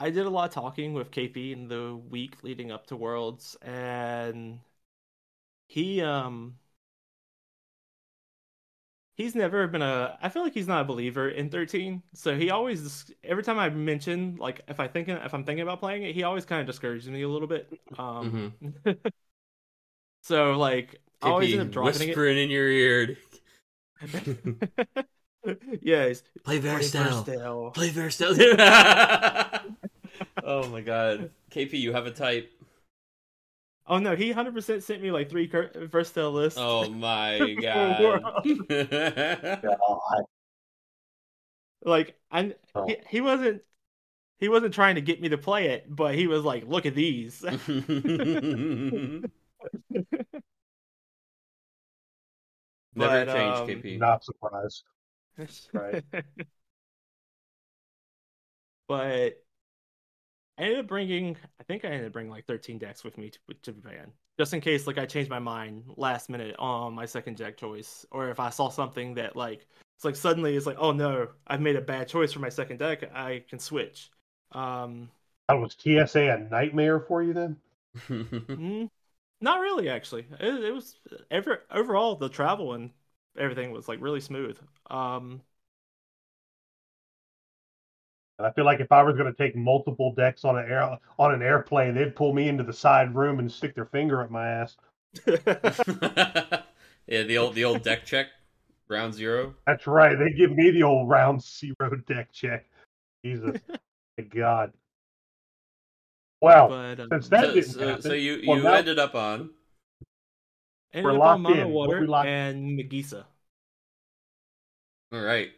I 0.00 0.08
did 0.10 0.24
a 0.26 0.30
lot 0.30 0.48
of 0.48 0.54
talking 0.54 0.94
with 0.94 1.10
KP 1.10 1.52
in 1.52 1.68
the 1.68 1.94
week 1.94 2.42
leading 2.42 2.70
up 2.70 2.86
to 2.86 2.96
Worlds, 2.96 3.56
and 3.60 4.60
he 5.68 6.00
um 6.02 6.58
he's 9.16 9.34
never 9.34 9.66
been 9.66 9.82
a. 9.82 10.18
I 10.20 10.28
feel 10.28 10.42
like 10.42 10.52
he's 10.54 10.68
not 10.68 10.82
a 10.82 10.84
believer 10.84 11.28
in 11.28 11.48
13. 11.50 12.02
So 12.14 12.36
he 12.36 12.50
always 12.50 13.10
every 13.24 13.42
time 13.42 13.58
I 13.58 13.68
mention 13.70 14.36
like 14.36 14.60
if 14.68 14.80
I 14.80 14.88
think 14.88 15.08
if 15.08 15.34
I'm 15.34 15.44
thinking 15.44 15.62
about 15.62 15.80
playing 15.80 16.02
it, 16.04 16.14
he 16.14 16.22
always 16.22 16.44
kind 16.44 16.60
of 16.60 16.66
discourages 16.66 17.08
me 17.08 17.22
a 17.22 17.28
little 17.28 17.48
bit. 17.48 17.72
Um, 17.98 18.40
so 20.26 20.52
like 20.58 21.00
I 21.22 21.28
always 21.30 21.52
end 21.52 21.62
up 21.62 21.68
KP 21.68 21.72
dropping 21.72 22.02
it. 22.02 22.06
whispering 22.08 22.38
in 22.38 22.50
your 22.50 22.68
ear. 22.68 23.16
yeah, 25.80 26.08
he's 26.08 26.22
Play 26.44 26.60
Morning 26.60 26.88
Varistelle. 26.90 27.24
Varistelle. 27.24 27.74
Play 27.74 27.90
Varistelle. 27.90 28.36
oh 30.42 30.68
my 30.68 30.80
god. 30.80 31.30
KP, 31.50 31.74
you 31.78 31.92
have 31.92 32.06
a 32.06 32.10
type. 32.10 32.50
Oh 33.86 33.98
no, 33.98 34.16
he 34.16 34.32
100% 34.34 34.82
sent 34.82 35.00
me 35.00 35.12
like 35.12 35.30
three 35.30 35.46
cur- 35.46 35.70
Versatile 35.90 36.32
lists. 36.32 36.58
Oh 36.60 36.88
my 36.90 37.54
god. 37.60 38.22
God. 38.42 40.24
Like 41.84 42.16
I, 42.30 42.54
Oh. 42.74 42.86
he, 42.86 42.96
he 43.08 43.20
wasn't 43.20 43.62
he 44.38 44.48
wasn't 44.48 44.74
trying 44.74 44.96
to 44.96 45.00
get 45.00 45.20
me 45.20 45.28
to 45.30 45.38
play 45.38 45.68
it, 45.68 45.86
but 45.88 46.14
he 46.14 46.26
was 46.26 46.42
like, 46.44 46.66
"Look 46.66 46.84
at 46.84 46.94
these." 46.94 47.42
Never 52.96 53.24
But, 53.24 53.34
change, 53.34 53.58
um, 53.58 53.66
KP. 53.66 53.98
Not 53.98 54.24
surprised. 54.24 54.84
Right. 55.72 56.04
but 58.88 59.42
I 60.58 60.62
ended 60.62 60.78
up 60.80 60.86
bringing, 60.86 61.36
I 61.60 61.64
think 61.64 61.84
I 61.84 61.88
ended 61.88 62.06
up 62.06 62.12
bringing 62.12 62.32
like 62.32 62.46
13 62.46 62.78
decks 62.78 63.04
with 63.04 63.18
me 63.18 63.30
to, 63.30 63.38
to 63.62 63.72
Japan, 63.72 64.12
just 64.38 64.54
in 64.54 64.60
case 64.60 64.86
like 64.86 64.98
I 64.98 65.04
changed 65.06 65.30
my 65.30 65.38
mind 65.38 65.84
last 65.96 66.30
minute 66.30 66.56
on 66.58 66.94
my 66.94 67.04
second 67.06 67.36
deck 67.36 67.56
choice, 67.58 68.06
or 68.10 68.30
if 68.30 68.40
I 68.40 68.50
saw 68.50 68.68
something 68.70 69.14
that 69.14 69.36
like 69.36 69.66
it's 69.96 70.04
like 70.04 70.16
suddenly 70.16 70.56
it's 70.56 70.66
like, 70.66 70.78
oh 70.78 70.92
no, 70.92 71.28
I've 71.46 71.60
made 71.60 71.76
a 71.76 71.80
bad 71.82 72.08
choice 72.08 72.32
for 72.32 72.40
my 72.40 72.48
second 72.48 72.78
deck, 72.78 73.10
I 73.14 73.44
can 73.48 73.58
switch. 73.58 74.10
Um, 74.52 75.10
That 75.48 75.54
was 75.54 75.74
TSA 75.74 76.28
a 76.28 76.38
nightmare 76.38 77.00
for 77.00 77.20
you 77.20 77.32
then? 77.32 77.56
mm, 78.56 78.88
not 79.40 79.60
really, 79.60 79.88
actually. 79.88 80.26
It, 80.40 80.64
it 80.64 80.74
was 80.74 80.96
ever 81.30 81.62
overall 81.70 82.16
the 82.16 82.28
travel 82.28 82.74
and 82.74 82.90
everything 83.38 83.70
was 83.70 83.88
like 83.88 84.00
really 84.00 84.20
smooth. 84.20 84.58
Um, 84.90 85.42
I 88.38 88.50
feel 88.52 88.66
like 88.66 88.80
if 88.80 88.92
I 88.92 89.02
was 89.02 89.16
going 89.16 89.32
to 89.32 89.36
take 89.36 89.56
multiple 89.56 90.12
decks 90.14 90.44
on 90.44 90.58
an 90.58 90.70
air 90.70 90.98
on 91.18 91.34
an 91.34 91.42
airplane, 91.42 91.94
they'd 91.94 92.14
pull 92.14 92.34
me 92.34 92.48
into 92.48 92.64
the 92.64 92.72
side 92.72 93.14
room 93.14 93.38
and 93.38 93.50
stick 93.50 93.74
their 93.74 93.86
finger 93.86 94.22
at 94.22 94.30
my 94.30 94.46
ass. 94.46 94.76
yeah, 95.26 97.22
the 97.22 97.38
old 97.38 97.54
the 97.54 97.64
old 97.64 97.82
deck 97.82 98.04
check, 98.04 98.26
round 98.88 99.14
zero. 99.14 99.54
That's 99.66 99.86
right. 99.86 100.18
They 100.18 100.36
give 100.36 100.52
me 100.52 100.70
the 100.70 100.82
old 100.82 101.08
round 101.08 101.42
zero 101.42 101.96
deck 102.06 102.30
check. 102.32 102.66
Jesus, 103.24 103.58
my 104.18 104.24
God. 104.24 104.72
Well, 106.40 106.68
but 106.68 107.00
um, 107.00 107.08
since 107.12 107.28
that 107.30 107.40
So, 107.44 107.54
didn't 107.54 107.70
so, 107.70 107.86
happen, 107.88 108.02
so 108.02 108.12
you 108.12 108.42
well, 108.46 108.56
you 108.58 108.62
now- 108.64 108.74
ended 108.74 108.98
up 108.98 109.14
on 109.14 109.50
ended 110.92 111.04
we're 111.04 111.12
up 111.12 111.18
locked 111.18 111.34
on 111.36 111.42
Mono 111.42 111.62
in. 111.66 111.70
Water 111.72 112.00
we 112.00 112.06
locked- 112.06 112.28
and 112.28 112.78
Magissa. 112.78 113.24
all 115.12 115.20
right. 115.20 115.50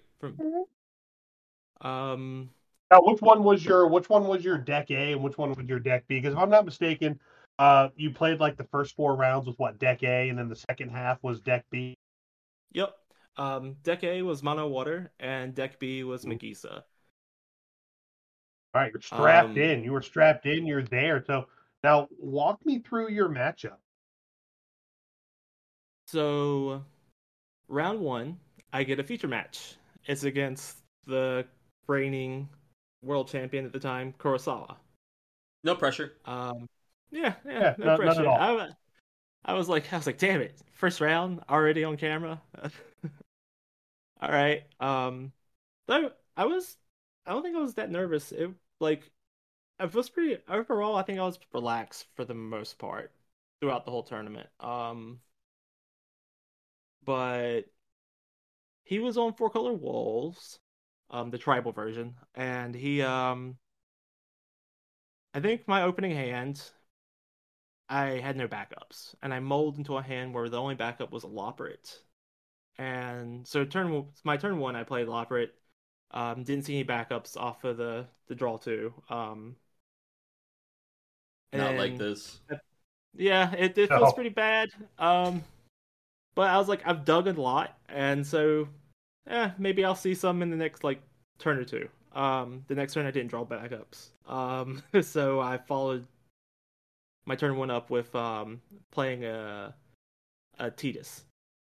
Um, 1.80 2.50
Now, 2.90 3.00
which 3.02 3.20
one 3.20 3.44
was 3.44 3.64
your 3.64 3.86
which 3.88 4.08
one 4.08 4.26
was 4.26 4.44
your 4.44 4.58
deck 4.58 4.90
A 4.90 5.12
and 5.12 5.22
which 5.22 5.36
one 5.38 5.50
was 5.54 5.66
your 5.66 5.78
deck 5.78 6.04
B? 6.08 6.16
Because 6.16 6.32
if 6.34 6.38
I'm 6.38 6.50
not 6.50 6.64
mistaken, 6.64 7.20
uh, 7.58 7.88
you 7.96 8.10
played 8.10 8.40
like 8.40 8.56
the 8.56 8.64
first 8.64 8.94
four 8.96 9.14
rounds 9.14 9.46
with 9.46 9.58
what 9.58 9.78
deck 9.78 10.02
A, 10.02 10.28
and 10.28 10.38
then 10.38 10.48
the 10.48 10.56
second 10.56 10.90
half 10.90 11.22
was 11.22 11.40
deck 11.40 11.64
B. 11.70 11.94
yep. 12.72 12.94
Um, 13.36 13.74
deck 13.84 14.02
A 14.02 14.22
was 14.22 14.42
Mono 14.42 14.66
Water 14.66 15.12
and 15.20 15.54
deck 15.54 15.78
B 15.78 16.02
was 16.02 16.24
Mhm. 16.24 16.40
Magissa. 16.40 16.82
All 18.78 18.84
right, 18.84 18.92
you're 18.92 19.00
strapped 19.02 19.48
Um, 19.50 19.58
in. 19.58 19.82
You 19.82 19.92
were 19.92 20.02
strapped 20.02 20.46
in. 20.46 20.64
You're 20.64 20.84
there. 20.84 21.24
So 21.26 21.48
now, 21.82 22.08
walk 22.18 22.64
me 22.64 22.78
through 22.78 23.10
your 23.10 23.28
matchup. 23.28 23.78
So, 26.06 26.84
round 27.68 28.00
one, 28.00 28.38
I 28.72 28.82
get 28.84 29.00
a 29.00 29.04
feature 29.04 29.28
match. 29.28 29.76
It's 30.06 30.24
against 30.24 30.78
the 31.06 31.44
reigning 31.86 32.48
world 33.02 33.28
champion 33.28 33.64
at 33.66 33.72
the 33.72 33.78
time, 33.80 34.14
Kurosawa. 34.18 34.76
No 35.64 35.74
pressure. 35.74 36.14
Um, 36.24 36.66
yeah, 37.10 37.34
yeah, 37.44 37.52
Yeah, 37.52 37.74
no 37.78 37.84
none- 37.86 37.86
none 37.86 37.98
pressure. 37.98 38.20
at 38.22 38.26
all. 38.26 38.60
I, 38.60 38.68
I 39.44 39.54
was 39.54 39.68
like, 39.68 39.92
I 39.92 39.96
was 39.96 40.06
like, 40.06 40.18
damn 40.18 40.40
it, 40.40 40.56
first 40.72 41.00
round 41.00 41.40
already 41.50 41.84
on 41.84 41.96
camera. 41.96 42.40
all 44.20 44.30
right. 44.30 44.64
Um, 44.80 45.32
though 45.86 46.12
I 46.36 46.46
was, 46.46 46.76
I 47.26 47.32
don't 47.32 47.42
think 47.42 47.56
I 47.56 47.60
was 47.60 47.74
that 47.74 47.90
nervous. 47.90 48.32
It 48.32 48.50
like, 48.80 49.10
I 49.80 49.86
was 49.86 50.10
pretty 50.10 50.38
overall. 50.48 50.96
I 50.96 51.02
think 51.02 51.18
I 51.18 51.24
was 51.24 51.38
relaxed 51.54 52.06
for 52.16 52.24
the 52.24 52.34
most 52.34 52.78
part 52.78 53.12
throughout 53.60 53.84
the 53.84 53.90
whole 53.90 54.04
tournament. 54.04 54.48
Um, 54.60 55.20
but 57.04 57.62
he 58.84 58.98
was 58.98 59.16
on 59.16 59.34
Four 59.34 59.50
Color 59.50 59.74
Wolves, 59.74 60.58
um, 61.10 61.30
the 61.30 61.38
tribal 61.38 61.72
version, 61.72 62.16
and 62.34 62.74
he 62.74 63.02
um, 63.02 63.56
I 65.32 65.40
think 65.40 65.66
my 65.66 65.84
opening 65.84 66.10
hand, 66.10 66.70
I 67.90 68.18
had 68.18 68.36
no 68.36 68.48
backups, 68.48 69.14
and 69.22 69.32
I 69.34 69.40
molded 69.40 69.78
into 69.78 69.98
a 69.98 70.02
hand 70.02 70.32
where 70.32 70.48
the 70.48 70.58
only 70.60 70.74
backup 70.74 71.12
was 71.12 71.24
a 71.24 71.28
Loporrit, 71.28 71.98
and 72.78 73.46
so 73.48 73.64
turn 73.64 74.08
my 74.24 74.36
turn 74.38 74.58
one, 74.58 74.76
I 74.76 74.84
played 74.84 75.08
Loporrit. 75.08 75.50
Um, 76.10 76.42
didn't 76.44 76.64
see 76.64 76.74
any 76.74 76.84
backups 76.84 77.36
off 77.36 77.64
of 77.64 77.76
the 77.76 78.06
the 78.28 78.34
draw 78.34 78.56
two. 78.56 78.94
Um, 79.10 79.56
Not 81.52 81.74
like 81.76 81.92
and- 81.92 82.00
this. 82.00 82.40
yeah, 83.16 83.52
it, 83.54 83.76
it 83.78 83.90
No. 83.90 83.98
feels 83.98 84.14
pretty 84.14 84.30
bad. 84.30 84.68
Um, 84.98 85.42
but 86.34 86.50
I 86.50 86.58
was 86.58 86.68
like, 86.68 86.86
I've 86.86 87.04
dug 87.04 87.26
a 87.26 87.32
lot, 87.32 87.76
and 87.88 88.26
so, 88.26 88.68
eh, 89.26 89.50
maybe 89.58 89.84
I'll 89.84 89.94
see 89.94 90.14
some 90.14 90.42
in 90.42 90.50
the 90.50 90.56
next 90.56 90.84
like 90.84 91.00
turn 91.38 91.58
or 91.58 91.64
two. 91.64 91.88
Um, 92.12 92.64
the 92.68 92.74
next 92.74 92.94
turn 92.94 93.06
I 93.06 93.10
didn't 93.10 93.28
draw 93.30 93.44
backups. 93.44 94.10
Um, 94.26 94.82
so 95.02 95.40
I 95.40 95.58
followed 95.58 96.06
my 97.26 97.34
turn 97.36 97.56
one 97.56 97.70
up 97.70 97.90
with 97.90 98.14
um 98.14 98.60
playing 98.90 99.24
a 99.24 99.74
a 100.58 100.70
Tidus. 100.70 101.22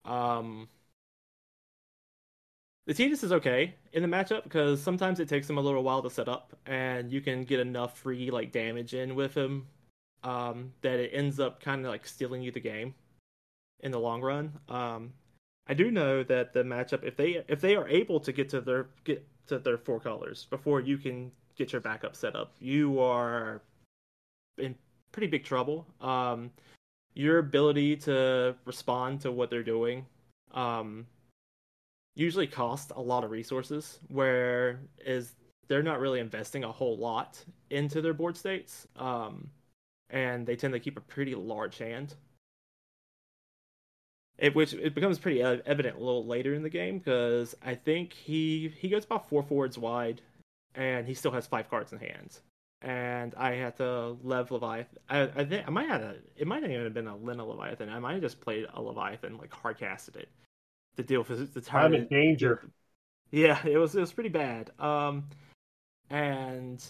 Um, 0.05 0.69
the 2.89 2.95
Tidus 2.95 3.23
is 3.23 3.33
okay 3.33 3.75
in 3.93 4.01
the 4.01 4.09
matchup 4.09 4.45
because 4.45 4.81
sometimes 4.83 5.21
it 5.21 5.29
takes 5.29 5.49
him 5.49 5.59
a 5.59 5.61
little 5.61 5.83
while 5.83 6.01
to 6.03 6.09
set 6.09 6.27
up, 6.27 6.57
and 6.65 7.13
you 7.13 7.21
can 7.21 7.45
get 7.45 7.61
enough 7.61 7.99
free 7.99 8.31
like 8.31 8.51
damage 8.51 8.95
in 8.95 9.15
with 9.15 9.37
him 9.37 9.67
um, 10.25 10.73
that 10.81 10.99
it 10.99 11.11
ends 11.13 11.39
up 11.39 11.63
kind 11.63 11.85
of 11.85 11.91
like 11.93 12.07
stealing 12.07 12.41
you 12.41 12.51
the 12.51 12.61
game 12.61 12.95
in 13.81 13.93
the 13.93 14.01
long 14.01 14.23
run. 14.23 14.55
Um, 14.71 15.13
I 15.67 15.75
do 15.75 15.91
know 15.91 16.23
that 16.25 16.55
the 16.55 16.63
matchup, 16.63 17.05
if 17.05 17.15
they 17.15 17.45
if 17.47 17.61
they 17.61 17.77
are 17.77 17.87
able 17.87 18.21
to 18.21 18.33
get 18.33 18.49
to 18.49 18.63
their 18.63 18.87
get 19.05 19.23
to 19.49 19.59
their 19.59 19.77
four 19.77 20.01
colors 20.01 20.47
before 20.49 20.81
you 20.81 20.97
can 20.97 21.31
get 21.57 21.73
your 21.73 21.83
backup 21.83 22.17
set 22.17 22.35
up, 22.35 22.55
you 22.59 23.01
are 23.01 23.61
in 24.57 24.75
pretty 25.13 25.27
big 25.27 25.45
trouble. 25.45 25.87
Um, 26.01 26.51
your 27.13 27.37
ability 27.37 27.97
to 27.97 28.57
respond 28.65 29.21
to 29.21 29.31
what 29.31 29.51
they're 29.51 29.63
doing 29.63 30.07
um, 30.55 31.07
usually 32.19 32.47
cost 32.47 32.93
a 32.97 33.01
lot 33.01 33.25
of 33.25 33.31
resources, 33.31 34.01
where 34.09 34.81
is 35.05 35.35
they're 35.69 35.83
not 35.83 36.01
really 36.01 36.21
investing 36.21 36.65
a 36.65 36.73
whole 36.73 36.97
lot 36.97 37.43
into 37.71 38.01
their 38.01 38.15
board 38.15 38.37
states. 38.37 38.89
Um, 38.97 39.51
and 40.11 40.47
they 40.47 40.57
tend 40.57 40.73
to 40.73 40.81
keep 40.81 40.97
a 40.97 41.03
pretty 41.03 41.35
large 41.35 41.79
hand. 41.79 42.15
It, 44.39 44.55
which 44.55 44.73
it 44.73 44.95
becomes 44.95 45.19
pretty 45.19 45.43
evident 45.43 45.97
a 45.97 45.99
little 45.99 46.25
later 46.25 46.55
in 46.55 46.63
the 46.63 46.71
game 46.71 46.99
because 46.99 47.57
I 47.61 47.75
think 47.75 48.13
he 48.13 48.73
he 48.79 48.89
goes 48.89 49.05
about 49.05 49.29
four 49.29 49.43
forwards 49.43 49.77
wide, 49.77 50.23
and 50.77 51.09
he 51.09 51.15
still 51.15 51.33
has 51.33 51.47
five 51.49 51.69
cards 51.69 51.93
in 51.93 51.99
hand. 51.99 52.39
And 52.81 53.35
I 53.37 53.55
had 53.55 53.77
to 53.79 54.17
lev 54.23 54.53
Leviathan. 54.53 54.99
I, 55.09 55.23
I 55.23 55.45
think 55.45 55.67
I 55.67 55.71
might 55.71 55.89
have 55.89 56.03
a, 56.03 56.17
it 56.37 56.47
might 56.47 56.63
not 56.63 56.71
even 56.71 56.85
have 56.85 56.95
been 56.95 57.09
a 57.09 57.17
Lena 57.17 57.45
Leviathan. 57.45 57.89
I 57.89 57.99
might 57.99 58.13
have 58.13 58.23
just 58.23 58.41
played 58.41 58.67
a 58.73 58.81
Leviathan 58.81 59.39
like 59.39 59.53
hard 59.53 59.79
casted 59.79 60.15
it 60.15 60.29
to 60.99 61.05
deal 61.05 61.25
with 61.27 61.55
the 61.55 61.65
I'm 61.73 61.95
in 61.95 62.09
danger. 62.09 62.69
Yeah, 63.31 63.65
it 63.65 63.79
was 63.79 63.95
it 63.95 64.01
was 64.01 64.13
pretty 64.13 64.31
bad. 64.31 64.71
Um, 64.81 65.29
and 66.11 66.85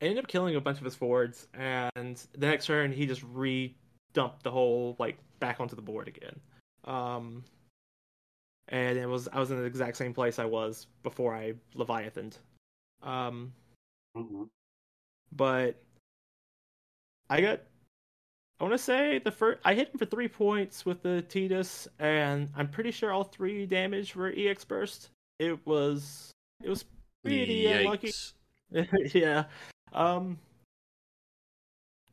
I 0.00 0.06
ended 0.06 0.24
up 0.24 0.28
killing 0.28 0.56
a 0.56 0.60
bunch 0.60 0.78
of 0.78 0.84
his 0.84 0.94
forwards, 0.94 1.46
and 1.52 2.16
the 2.32 2.46
next 2.46 2.66
turn 2.66 2.92
he 2.92 3.06
just 3.06 3.22
re-dumped 3.30 4.42
the 4.42 4.50
whole 4.50 4.96
like 4.98 5.18
back 5.38 5.60
onto 5.60 5.76
the 5.76 5.82
board 5.82 6.08
again. 6.08 6.40
Um, 6.84 7.44
and 8.68 8.98
it 8.98 9.06
was 9.06 9.28
I 9.28 9.38
was 9.38 9.50
in 9.50 9.58
the 9.58 9.64
exact 9.64 9.98
same 9.98 10.14
place 10.14 10.38
I 10.38 10.46
was 10.46 10.86
before 11.02 11.34
I 11.34 11.54
Leviathaned. 11.74 12.38
Um, 13.02 13.52
Mhm. 14.16 14.48
but 15.32 15.76
I 17.28 17.42
got 17.42 17.60
I 18.60 18.64
want 18.64 18.74
to 18.74 18.78
say 18.78 19.18
the 19.18 19.30
first 19.30 19.58
I 19.64 19.74
hit 19.74 19.88
him 19.88 19.98
for 19.98 20.04
three 20.04 20.28
points 20.28 20.84
with 20.84 21.02
the 21.02 21.24
Tidus, 21.28 21.88
and 21.98 22.50
I'm 22.54 22.68
pretty 22.68 22.90
sure 22.90 23.10
all 23.10 23.24
three 23.24 23.64
damage 23.64 24.14
were 24.14 24.32
EX 24.36 24.64
burst. 24.64 25.08
It 25.38 25.58
was 25.66 26.30
it 26.62 26.68
was 26.68 26.84
pretty 27.24 27.66
unlucky. 27.66 28.12
Yeah. 29.12 29.44
Um, 29.92 30.38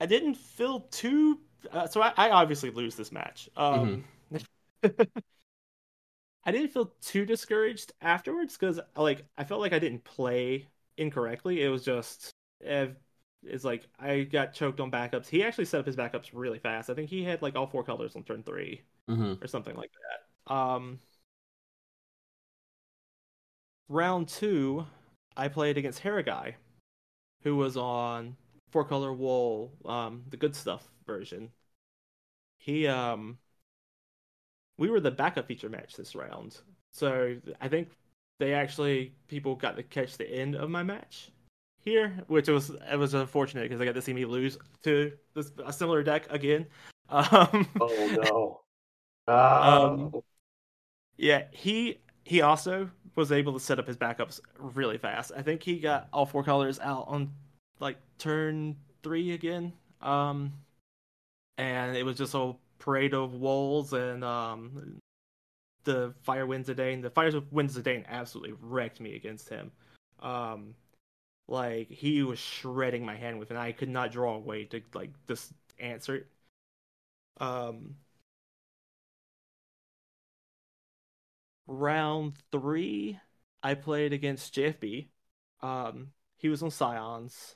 I 0.01 0.05
didn't 0.05 0.35
feel 0.35 0.81
too. 0.89 1.39
Uh, 1.71 1.85
so 1.85 2.01
I, 2.01 2.13
I 2.17 2.29
obviously 2.31 2.71
lose 2.71 2.95
this 2.95 3.11
match. 3.11 3.49
Um, 3.55 4.05
I 4.83 6.51
didn't 6.51 6.69
feel 6.69 6.93
too 7.01 7.25
discouraged 7.25 7.91
afterwards 8.01 8.57
because 8.57 8.79
like 8.95 9.25
I 9.37 9.43
felt 9.43 9.59
like 9.59 9.73
I 9.73 9.79
didn't 9.79 10.03
play 10.05 10.65
incorrectly. 10.95 11.61
It 11.61 11.67
was 11.69 11.83
just 11.83 12.31
eh, 12.65 12.87
it's 13.43 13.63
like 13.63 13.87
I 13.99 14.23
got 14.23 14.53
choked 14.53 14.79
on 14.79 14.91
backups. 14.91 15.27
He 15.27 15.43
actually 15.43 15.65
set 15.65 15.79
up 15.79 15.85
his 15.85 15.95
backups 15.95 16.29
really 16.33 16.59
fast. 16.59 16.89
I 16.89 16.93
think 16.93 17.09
he 17.09 17.23
had 17.23 17.41
like 17.41 17.55
all 17.55 17.67
four 17.67 17.83
colors 17.83 18.15
on 18.15 18.23
turn 18.23 18.43
three 18.43 18.81
hmm 19.07 19.39
or 19.41 19.47
something 19.47 19.75
like 19.75 19.91
that. 20.47 20.53
Um, 20.53 20.99
round 23.89 24.27
two, 24.29 24.85
I 25.35 25.47
played 25.49 25.77
against 25.77 26.01
Haragai, 26.03 26.55
who 27.43 27.55
was 27.57 27.77
on 27.77 28.37
four 28.71 28.85
color 28.85 29.13
wool, 29.13 29.73
um, 29.85 30.25
the 30.29 30.37
good 30.37 30.55
stuff 30.55 30.87
version. 31.05 31.51
He 32.57 32.85
um, 32.87 33.39
we 34.77 34.89
were 34.89 34.99
the 34.99 35.11
backup 35.11 35.47
feature 35.47 35.69
match 35.69 35.95
this 35.95 36.15
round, 36.15 36.57
so 36.91 37.37
I 37.59 37.67
think 37.67 37.89
they 38.39 38.53
actually 38.53 39.13
people 39.27 39.55
got 39.55 39.75
to 39.77 39.83
catch 39.83 40.17
the 40.17 40.29
end 40.29 40.55
of 40.55 40.69
my 40.69 40.83
match 40.83 41.31
here, 41.87 42.23
which 42.27 42.47
was 42.47 42.69
it 42.91 42.97
was 42.97 43.13
unfortunate 43.13 43.63
because 43.63 43.81
I 43.81 43.85
got 43.85 43.95
to 43.95 44.01
see 44.01 44.13
me 44.13 44.25
lose 44.25 44.57
to 44.83 45.11
this 45.33 45.51
a 45.65 45.73
similar 45.73 46.03
deck 46.03 46.27
again. 46.29 46.65
Um, 47.09 47.65
Oh 47.79 48.19
no. 48.21 48.61
Ah. 49.29 49.83
Um, 49.83 50.11
Yeah, 51.15 51.45
he 51.51 51.99
he 52.25 52.41
also 52.41 52.89
was 53.15 53.31
able 53.31 53.53
to 53.53 53.59
set 53.61 53.79
up 53.79 53.87
his 53.87 53.95
backups 53.95 54.41
really 54.59 54.97
fast. 54.97 55.31
I 55.35 55.41
think 55.41 55.63
he 55.63 55.79
got 55.79 56.09
all 56.11 56.25
four 56.25 56.43
colors 56.43 56.79
out 56.79 57.05
on 57.07 57.31
like 57.79 57.97
turn 58.17 58.75
three 59.03 59.31
again. 59.31 59.71
Um, 60.01 60.51
and 61.57 61.95
it 61.95 62.03
was 62.03 62.17
just 62.17 62.35
a 62.35 62.53
parade 62.79 63.13
of 63.13 63.33
wolves 63.35 63.93
and 63.93 64.23
um 64.23 64.99
the 65.85 66.13
fire 66.23 66.45
Wind 66.45 66.65
Zidane 66.65 66.95
and 66.95 67.03
the 67.03 67.09
fire 67.09 67.31
Wind 67.51 67.69
Zidane 67.69 68.05
absolutely 68.07 68.53
wrecked 68.61 68.99
me 68.99 69.15
against 69.15 69.47
him. 69.47 69.71
Um, 70.19 70.75
like 71.47 71.89
he 71.89 72.23
was 72.23 72.39
shredding 72.39 73.05
my 73.05 73.15
hand 73.17 73.39
with, 73.39 73.49
and 73.51 73.59
I 73.59 73.71
could 73.71 73.89
not 73.89 74.11
draw 74.11 74.35
a 74.35 74.39
way 74.39 74.65
to 74.65 74.81
like 74.93 75.11
just 75.27 75.53
answer 75.79 76.15
it. 76.17 76.27
Um, 77.39 77.95
round 81.67 82.33
three, 82.51 83.19
I 83.63 83.73
played 83.75 84.13
against 84.13 84.53
JFB. 84.53 85.09
Um, 85.61 86.13
he 86.37 86.49
was 86.49 86.63
on 86.63 86.71
Scions. 86.71 87.55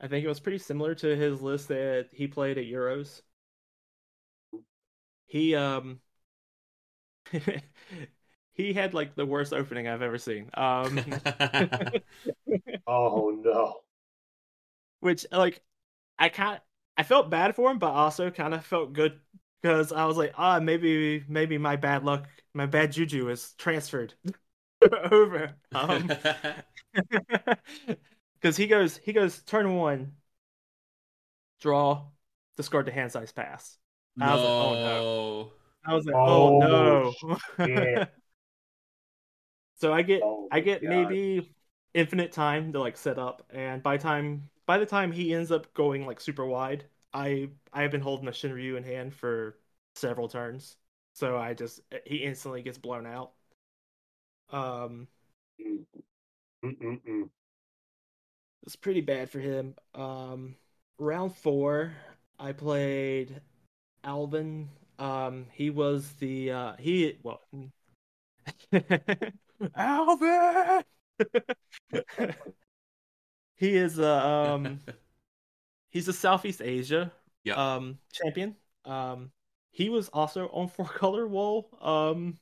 I 0.00 0.08
think 0.08 0.24
it 0.24 0.28
was 0.28 0.40
pretty 0.40 0.58
similar 0.58 0.94
to 0.96 1.14
his 1.16 1.40
list 1.40 1.68
that 1.68 2.08
he 2.12 2.26
played 2.26 2.58
at 2.58 2.64
Euros. 2.64 3.22
He 5.26 5.54
um 5.54 6.00
he 8.58 8.74
had 8.74 8.94
like 8.94 9.16
the 9.16 9.26
worst 9.26 9.54
opening 9.54 9.88
I've 9.88 10.02
ever 10.02 10.18
seen. 10.18 10.50
Um 10.54 11.00
oh 12.86 13.30
no. 13.44 13.82
which 15.00 15.26
like 15.32 15.62
I 16.18 16.28
kind 16.28 16.60
I 16.96 17.02
felt 17.04 17.30
bad 17.30 17.54
for 17.56 17.70
him, 17.70 17.78
but 17.78 17.92
also 17.92 18.30
kind 18.30 18.54
of 18.54 18.64
felt 18.64 18.92
good 18.92 19.20
because 19.62 19.92
I 19.92 20.06
was 20.06 20.16
like, 20.16 20.34
ah, 20.36 20.60
maybe 20.60 21.24
maybe 21.28 21.58
my 21.58 21.76
bad 21.76 22.04
luck, 22.04 22.28
my 22.54 22.66
bad 22.66 22.92
juju 22.92 23.28
is 23.30 23.54
transferred 23.54 24.14
over. 25.12 25.54
Um, 25.74 26.10
because 28.40 28.56
he 28.56 28.66
goes 28.66 28.96
he 28.98 29.12
goes 29.12 29.42
turn 29.42 29.76
one, 29.76 30.16
draw, 31.60 32.06
discard 32.56 32.86
the 32.86 32.92
hand 32.92 33.12
size 33.12 33.32
pass. 33.32 33.78
I 34.20 34.34
was 34.34 34.42
like, 34.42 34.52
oh, 34.52 34.74
no. 34.74 35.52
I 35.84 35.94
was 35.94 36.06
like, 36.06 36.14
Oh, 36.16 36.60
oh, 36.62 37.14
no. 37.64 38.08
So 39.78 39.92
I 39.92 40.02
get 40.02 40.30
Oh, 40.30 40.50
I 40.50 40.60
get 40.60 40.84
God. 40.84 40.86
maybe 40.86 41.52
infinite 41.94 42.32
time 42.32 42.72
to 42.72 42.80
like 42.80 42.96
set 42.96 43.18
up, 43.18 43.44
and 43.50 43.82
by 43.82 43.96
time 43.98 44.50
by 44.66 44.78
the 44.78 44.86
time 44.86 45.12
he 45.12 45.34
ends 45.34 45.50
up 45.52 45.72
going 45.74 46.06
like 46.06 46.20
super 46.20 46.46
wide, 46.46 46.84
I 47.14 47.50
I 47.72 47.82
have 47.82 47.90
been 47.90 48.00
holding 48.02 48.28
a 48.28 48.32
Shinryu 48.32 48.76
in 48.76 48.84
hand 48.84 49.14
for 49.14 49.58
several 49.94 50.28
turns, 50.28 50.76
so 51.14 51.36
I 51.38 51.54
just 51.54 51.80
he 52.06 52.18
instantly 52.18 52.62
gets 52.62 52.78
blown 52.78 53.06
out. 53.06 53.32
Um, 54.50 55.08
Mm-mm-mm. 56.64 57.30
it's 58.64 58.76
pretty 58.76 59.00
bad 59.00 59.30
for 59.30 59.40
him. 59.40 59.74
Um, 59.94 60.56
round 60.98 61.34
four, 61.36 61.92
I 62.38 62.52
played 62.52 63.40
Alvin 64.04 64.70
Um, 64.98 65.46
he 65.52 65.70
was 65.70 66.12
the 66.14 66.52
uh, 66.52 66.72
he 66.78 67.18
well, 67.22 67.42
Alvin. 69.74 70.84
he 73.56 73.76
is 73.76 73.98
uh, 73.98 74.26
um, 74.26 74.80
he's 75.90 76.08
a 76.08 76.12
Southeast 76.12 76.62
Asia 76.62 77.12
Yeah. 77.44 77.76
um 77.76 77.98
champion. 78.12 78.56
Um, 78.84 79.30
he 79.70 79.88
was 79.88 80.08
also 80.08 80.48
on 80.48 80.68
Four 80.76 80.86
Color 80.86 81.26
Wall. 81.26 81.68
Um, 81.80 82.38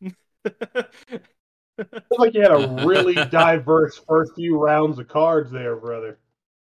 Looks 2.10 2.18
like 2.18 2.34
you 2.34 2.42
had 2.42 2.52
a 2.52 2.84
really 2.84 3.14
diverse 3.30 3.98
first 4.08 4.34
few 4.34 4.58
rounds 4.58 4.98
of 4.98 5.08
cards 5.08 5.50
there, 5.50 5.76
brother. 5.76 6.18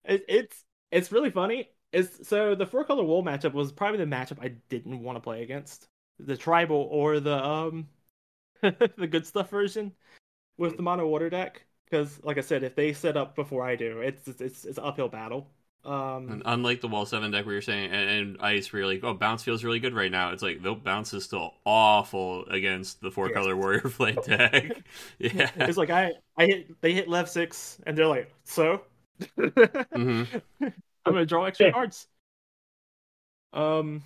it, 0.04 0.24
it's 0.28 0.64
it's 0.90 1.12
really 1.12 1.30
funny. 1.30 1.68
It's 1.92 2.26
so 2.28 2.54
the 2.54 2.66
Four 2.66 2.84
Color 2.84 3.04
Wool 3.04 3.22
matchup 3.22 3.52
was 3.52 3.72
probably 3.72 3.98
the 3.98 4.04
matchup 4.04 4.38
I 4.40 4.48
didn't 4.68 5.00
want 5.02 5.16
to 5.16 5.20
play 5.20 5.42
against. 5.42 5.86
The 6.18 6.36
tribal 6.36 6.88
or 6.90 7.20
the 7.20 7.44
um 7.44 7.88
the 8.62 9.06
good 9.08 9.26
stuff 9.26 9.50
version 9.50 9.92
with 10.58 10.76
the 10.76 10.82
mono 10.82 11.06
water 11.06 11.30
deck. 11.30 11.64
Because 11.84 12.22
like 12.24 12.38
I 12.38 12.40
said, 12.40 12.64
if 12.64 12.74
they 12.74 12.92
set 12.92 13.16
up 13.16 13.34
before 13.36 13.64
I 13.64 13.76
do, 13.76 14.00
it's 14.00 14.26
it's 14.28 14.64
it's 14.64 14.78
an 14.78 14.84
uphill 14.84 15.08
battle. 15.08 15.50
Um 15.84 16.24
And 16.28 16.42
unlike 16.44 16.80
the 16.80 16.88
wall 16.88 17.06
seven 17.06 17.30
deck 17.30 17.44
where 17.46 17.52
you're 17.52 17.62
saying 17.62 17.92
and, 17.92 18.10
and 18.10 18.42
ice 18.42 18.72
where 18.72 18.82
you're 18.82 18.92
like, 18.92 19.04
oh 19.04 19.14
bounce 19.14 19.44
feels 19.44 19.62
really 19.62 19.78
good 19.78 19.94
right 19.94 20.10
now. 20.10 20.32
It's 20.32 20.42
like 20.42 20.60
the 20.60 20.74
bounce 20.74 21.14
is 21.14 21.22
still 21.24 21.54
awful 21.64 22.44
against 22.46 23.00
the 23.00 23.12
four 23.12 23.30
color 23.30 23.56
warrior 23.56 23.82
blade 23.96 24.22
deck. 24.22 24.82
yeah. 25.18 25.50
it's 25.66 25.78
like 25.78 25.90
I 25.90 26.12
I 26.36 26.46
hit 26.46 26.80
they 26.80 26.92
hit 26.94 27.08
Lev 27.08 27.28
six 27.28 27.78
and 27.86 27.96
they're 27.96 28.08
like, 28.08 28.32
so 28.44 28.82
hmm 29.94 30.26
I'm 31.06 31.12
gonna 31.12 31.26
draw 31.26 31.44
extra 31.44 31.68
cards. 31.68 32.08
Um, 33.52 34.02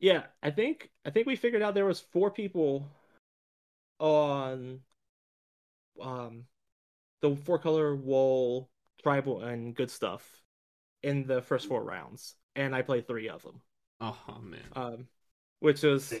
yeah, 0.00 0.24
I 0.42 0.50
think 0.50 0.90
I 1.04 1.10
think 1.10 1.26
we 1.26 1.36
figured 1.36 1.62
out 1.62 1.74
there 1.74 1.86
was 1.86 2.00
four 2.00 2.30
people 2.30 2.88
on 3.98 4.80
um 6.00 6.44
the 7.20 7.36
four 7.36 7.58
color 7.58 7.94
wall 7.96 8.68
tribal 9.02 9.42
and 9.42 9.74
good 9.74 9.90
stuff 9.90 10.42
in 11.02 11.26
the 11.26 11.42
first 11.42 11.68
four 11.68 11.84
rounds, 11.84 12.34
and 12.56 12.74
I 12.74 12.82
played 12.82 13.06
three 13.06 13.28
of 13.28 13.42
them. 13.42 13.60
Oh 14.00 14.40
man. 14.42 14.60
Um, 14.74 15.08
which 15.60 15.82
was 15.82 16.14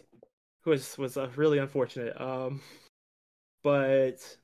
was 0.64 0.96
was 0.96 1.16
uh, 1.16 1.28
really 1.36 1.58
unfortunate. 1.58 2.18
Um, 2.20 2.60
but 3.62 4.38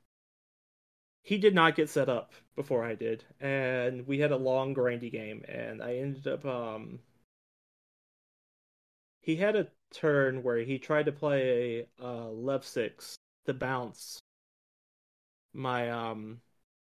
he 1.22 1.39
did 1.39 1.55
not 1.55 1.76
get 1.76 1.89
set 1.89 2.09
up 2.09 2.33
before 2.57 2.85
I 2.85 2.95
did, 2.95 3.24
and 3.41 4.07
we 4.07 4.18
had 4.18 4.33
a 4.33 4.37
long 4.37 4.74
grindy 4.74 5.11
game, 5.11 5.45
and 5.49 5.83
I 5.83 5.97
ended 5.97 6.26
up 6.26 6.45
um. 6.45 7.01
He 9.22 9.37
had 9.37 9.55
a 9.55 9.68
turn 9.93 10.43
where 10.43 10.59
he 10.59 10.78
tried 10.78 11.07
to 11.07 11.12
play 11.12 11.87
a 12.01 12.05
uh, 12.05 12.28
Lev 12.28 12.64
six 12.64 13.16
to 13.47 13.55
bounce 13.55 14.18
my 15.53 15.91
um. 15.91 16.41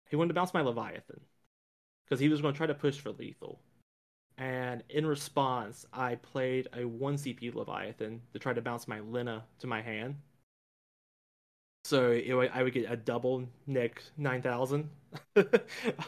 He 0.10 0.16
wanted 0.16 0.30
to 0.30 0.34
bounce 0.36 0.54
my 0.54 0.62
Leviathan 0.62 1.22
because 2.06 2.20
he 2.20 2.30
was 2.30 2.42
going 2.42 2.54
to 2.54 2.58
try 2.58 2.68
to 2.68 2.76
push 2.76 3.00
for 3.00 3.12
lethal. 3.12 3.60
And 4.38 4.84
in 4.90 5.06
response, 5.06 5.86
I 5.94 6.16
played 6.16 6.68
a 6.74 6.86
1 6.86 7.16
CP 7.16 7.54
Leviathan 7.54 8.22
to 8.34 8.40
try 8.40 8.54
to 8.54 8.62
bounce 8.62 8.88
my 8.88 9.00
Lena 9.00 9.44
to 9.60 9.68
my 9.68 9.82
hand. 9.82 10.16
So 11.86 12.12
it, 12.12 12.32
I 12.54 12.64
would 12.64 12.74
get 12.74 12.92
a 12.92 12.96
double 12.96 13.48
Nick 13.68 14.04
9000 14.18 14.90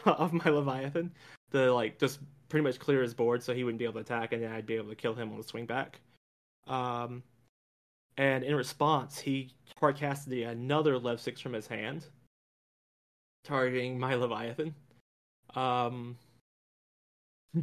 of 0.06 0.32
my 0.32 0.50
Leviathan 0.50 1.12
to 1.52 1.72
like 1.72 1.98
just 1.98 2.20
pretty 2.48 2.64
much 2.64 2.78
clear 2.78 3.02
his 3.02 3.14
board 3.14 3.42
so 3.42 3.54
he 3.54 3.64
wouldn't 3.64 3.78
be 3.78 3.84
able 3.84 3.94
to 3.94 4.00
attack 4.00 4.32
and 4.32 4.42
then 4.42 4.52
I'd 4.52 4.66
be 4.66 4.76
able 4.76 4.88
to 4.88 4.94
kill 4.94 5.14
him 5.14 5.30
on 5.30 5.38
the 5.38 5.44
swing 5.44 5.66
back. 5.66 6.00
Um, 6.66 7.22
and 8.16 8.42
in 8.42 8.54
response, 8.54 9.18
he 9.18 9.52
hard 9.78 9.96
casted 9.96 10.46
another 10.46 10.98
Lev 10.98 11.20
6 11.20 11.40
from 11.40 11.52
his 11.52 11.66
hand, 11.66 12.06
targeting 13.46 13.98
my 13.98 14.14
Leviathan. 14.14 14.74
Um, 15.54 16.16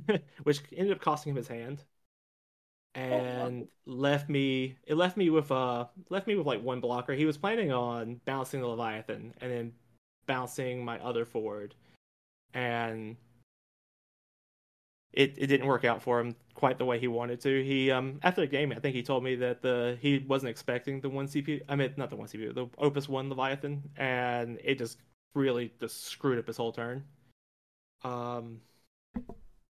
which 0.43 0.61
ended 0.75 0.95
up 0.95 1.01
costing 1.01 1.31
him 1.31 1.37
his 1.37 1.47
hand. 1.47 1.83
And 2.95 3.67
left 3.87 4.29
me 4.29 4.75
it 4.85 4.95
left 4.95 5.17
me 5.17 5.31
with 5.31 5.51
uh 5.51 5.85
left 6.09 6.27
me 6.27 6.35
with 6.35 6.45
like 6.45 6.61
one 6.61 6.79
blocker. 6.79 7.13
He 7.13 7.25
was 7.25 7.37
planning 7.37 7.71
on 7.71 8.21
bouncing 8.25 8.61
the 8.61 8.67
leviathan 8.67 9.33
and 9.41 9.51
then 9.51 9.73
bouncing 10.27 10.85
my 10.85 10.99
other 10.99 11.25
forward. 11.25 11.73
And 12.53 13.17
it 15.11 15.33
it 15.37 15.47
didn't 15.47 15.65
work 15.65 15.85
out 15.85 16.03
for 16.03 16.19
him 16.19 16.35
quite 16.53 16.77
the 16.77 16.85
way 16.85 16.99
he 16.99 17.07
wanted 17.07 17.41
to. 17.41 17.63
He 17.63 17.89
um 17.89 18.19
after 18.21 18.41
the 18.41 18.47
game 18.47 18.71
i 18.71 18.75
think 18.79 18.95
he 18.95 19.01
told 19.01 19.23
me 19.23 19.35
that 19.37 19.63
the 19.63 19.97
he 19.99 20.19
wasn't 20.27 20.51
expecting 20.51 21.01
the 21.01 21.09
one 21.09 21.27
cpu 21.27 21.61
i 21.69 21.75
mean 21.75 21.93
not 21.97 22.11
the 22.11 22.15
one 22.15 22.27
cpu 22.27 22.53
the 22.53 22.67
opus 22.77 23.09
one 23.09 23.27
leviathan. 23.27 23.89
And 23.97 24.59
it 24.63 24.77
just 24.77 24.99
really 25.33 25.73
just 25.79 26.05
screwed 26.05 26.39
up 26.39 26.47
his 26.47 26.57
whole 26.57 26.71
turn 26.71 27.03
um 28.03 28.59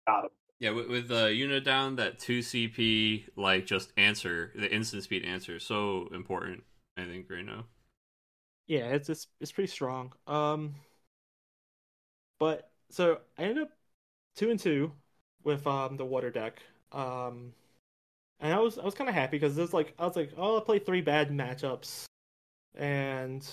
Got 0.08 0.26
him. 0.26 0.30
Yeah, 0.60 0.70
with, 0.72 0.88
with 0.88 1.12
uh, 1.12 1.26
unit 1.26 1.66
down, 1.66 1.97
that 1.97 2.20
two 2.20 2.39
CP 2.39 3.26
like 3.36 3.66
just 3.66 3.91
answer 3.97 4.51
the 4.56 4.74
instant 4.74 5.03
speed 5.03 5.26
answer 5.26 5.58
is 5.58 5.64
so 5.64 6.08
important. 6.14 6.64
I 6.97 7.03
think 7.06 7.30
right 7.30 7.45
now. 7.45 7.66
Yeah, 8.68 8.86
it's 8.86 9.10
it's 9.10 9.28
it's 9.41 9.51
pretty 9.51 9.70
strong. 9.70 10.14
Um, 10.28 10.76
but 12.39 12.70
so 12.89 13.20
I 13.38 13.43
ended 13.43 13.64
up 13.64 13.72
two 14.36 14.49
and 14.49 14.60
two 14.60 14.93
with 15.43 15.68
um 15.68 15.97
the 15.97 16.06
water 16.06 16.32
deck. 16.32 16.62
Um, 16.93 17.53
and 18.39 18.53
I 18.53 18.60
was 18.60 18.78
I 18.78 18.86
was 18.86 18.95
kind 18.95 19.10
of 19.10 19.16
happy 19.16 19.38
because 19.38 19.58
it's 19.58 19.74
like 19.74 19.93
I 19.99 20.06
was 20.06 20.16
like 20.16 20.32
oh 20.38 20.58
I 20.58 20.64
played 20.64 20.86
three 20.86 21.01
bad 21.01 21.32
matchups, 21.32 22.06
and 22.76 23.45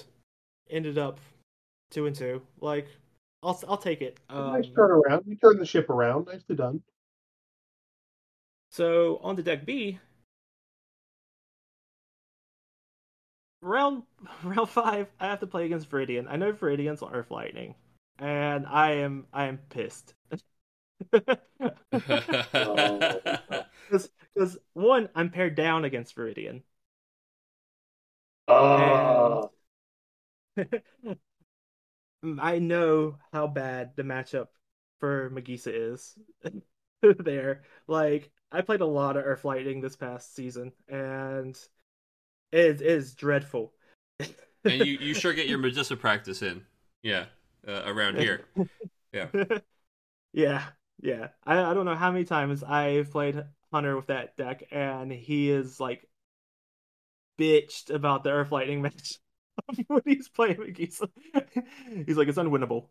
ended 0.71 0.99
up 0.99 1.19
two 1.93 2.07
and 2.07 2.16
two. 2.16 2.43
Like 2.61 2.88
I'll 3.43 3.61
I'll 3.68 3.76
take 3.76 4.03
it. 4.03 4.18
Um, 4.28 4.53
nice 4.53 4.66
turnaround. 4.66 5.22
You 5.26 5.36
turned 5.36 5.61
the 5.61 5.66
ship 5.66 5.88
around. 5.90 6.26
Nicely 6.26 6.57
done. 6.57 6.82
So 8.70 9.20
on 9.22 9.36
the 9.36 9.43
deck 9.43 9.66
B, 9.66 9.99
round 13.61 14.03
round 14.45 14.68
five, 14.68 15.09
I 15.20 15.26
have 15.26 15.40
to 15.40 15.47
play 15.47 15.66
against 15.66 15.90
Viridian. 15.90 16.26
I 16.28 16.36
know 16.36 16.53
Viridian's 16.53 17.03
Earth 17.03 17.30
Lightning, 17.30 17.74
and 18.18 18.66
I 18.66 18.93
am 18.93 19.26
I 19.32 19.47
am 19.47 19.59
pissed. 19.68 20.14
Because 24.34 24.59
one, 24.72 25.11
I'm 25.14 25.28
paired 25.28 25.55
down 25.57 25.84
against 25.84 26.16
Viridian. 26.16 26.62
Uh, 28.49 29.49
I 32.39 32.59
know 32.59 33.16
how 33.33 33.47
bad 33.47 33.93
the 33.97 34.03
matchup 34.03 34.49
for 35.01 35.31
Magissa 35.31 35.73
is 35.93 36.16
there. 37.18 37.62
Like, 37.89 38.31
I 38.51 38.61
played 38.61 38.81
a 38.81 38.87
lot 38.87 39.16
of 39.16 39.25
Earth 39.25 39.45
Lightning 39.45 39.81
this 39.81 39.97
past 39.97 40.35
season, 40.35 40.73
and 40.89 41.57
it, 42.53 42.81
it 42.81 42.83
is 42.83 43.14
dreadful. 43.14 43.73
and 44.20 44.87
you 44.87 44.99
you 44.99 45.14
sure 45.14 45.33
get 45.33 45.49
your 45.49 45.59
Magissa 45.59 45.99
practice 45.99 46.43
in. 46.43 46.64
Yeah, 47.03 47.25
uh, 47.66 47.83
around 47.87 48.18
here. 48.18 48.43
yeah, 50.33 50.62
yeah. 51.01 51.29
I, 51.45 51.59
I 51.64 51.75
don't 51.75 51.85
know 51.85 51.97
how 51.97 52.12
many 52.12 52.25
times 52.25 52.62
I've 52.62 53.11
played 53.11 53.43
Hunter 53.73 53.97
with 53.97 54.07
that 54.07 54.37
deck, 54.37 54.64
and 54.70 55.11
he 55.11 55.51
is 55.51 55.81
like 55.81 56.09
bitched 57.39 57.93
about 57.93 58.23
the 58.23 58.31
Earth 58.31 58.53
Lightning 58.53 58.83
match 58.83 59.18
when 59.87 60.03
he's 60.05 60.29
playing 60.29 60.57
Magissa. 60.57 61.09
he's 62.07 62.17
like, 62.17 62.29
it's 62.29 62.39
unwinnable. 62.39 62.89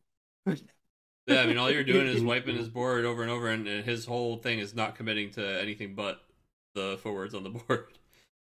Yeah, 1.28 1.42
I 1.42 1.46
mean, 1.48 1.58
all 1.58 1.72
you're 1.72 1.84
doing 1.84 2.08
is 2.08 2.24
wiping 2.24 2.56
his 2.56 2.68
board 2.70 3.06
over 3.06 3.22
and 3.22 3.32
over, 3.32 3.48
and, 3.48 3.68
and 3.68 3.86
his 3.86 4.06
whole 4.06 4.38
thing 4.38 4.60
is 4.60 4.74
not 4.76 4.96
committing 4.96 5.32
to 5.32 5.62
anything 5.62 5.96
but 5.96 6.22
the 6.74 6.98
forwards 7.02 7.34
on 7.34 7.44
the 7.44 7.50
board. 7.50 7.88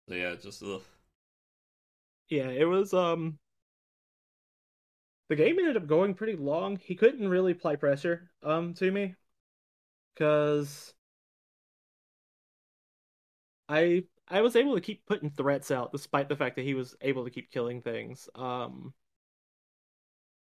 So 0.09 0.15
yeah, 0.15 0.35
just 0.35 0.63
ugh. 0.63 0.83
Yeah, 2.29 2.49
it 2.51 2.65
was 2.67 2.93
um 2.95 3.39
the 5.29 5.37
game 5.37 5.59
ended 5.59 5.77
up 5.77 5.87
going 5.87 6.15
pretty 6.15 6.35
long. 6.37 6.77
He 6.77 6.95
couldn't 6.95 7.29
really 7.29 7.53
apply 7.53 7.77
pressure 7.77 8.31
um 8.43 8.73
to 8.75 8.91
me 8.91 9.15
cuz 10.17 10.95
I 13.69 14.05
I 14.29 14.43
was 14.43 14.55
able 14.57 14.75
to 14.75 14.81
keep 14.83 15.07
putting 15.07 15.31
threats 15.31 15.71
out 15.71 15.93
despite 15.93 16.29
the 16.29 16.37
fact 16.37 16.57
that 16.57 16.65
he 16.65 16.75
was 16.75 16.95
able 17.01 17.25
to 17.25 17.31
keep 17.31 17.51
killing 17.51 17.81
things. 17.83 18.29
Um 18.35 18.93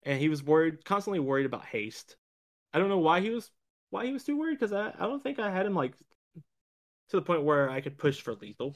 and 0.03 0.19
he 0.19 0.29
was 0.29 0.43
worried 0.43 0.83
constantly 0.85 1.19
worried 1.19 1.45
about 1.45 1.65
haste. 1.65 2.15
I 2.73 2.79
don't 2.79 2.89
know 2.89 2.99
why 2.99 3.21
he 3.21 3.29
was 3.31 3.51
why 3.91 4.05
he 4.07 4.13
was 4.13 4.23
too 4.25 4.37
worried 4.37 4.59
cuz 4.59 4.73
I 4.73 4.89
I 4.89 5.07
don't 5.07 5.23
think 5.23 5.39
I 5.39 5.51
had 5.51 5.65
him 5.65 5.75
like 5.75 5.95
to 7.09 7.17
the 7.17 7.21
point 7.21 7.43
where 7.43 7.69
I 7.69 7.81
could 7.81 7.97
push 7.97 8.21
for 8.21 8.35
lethal. 8.35 8.75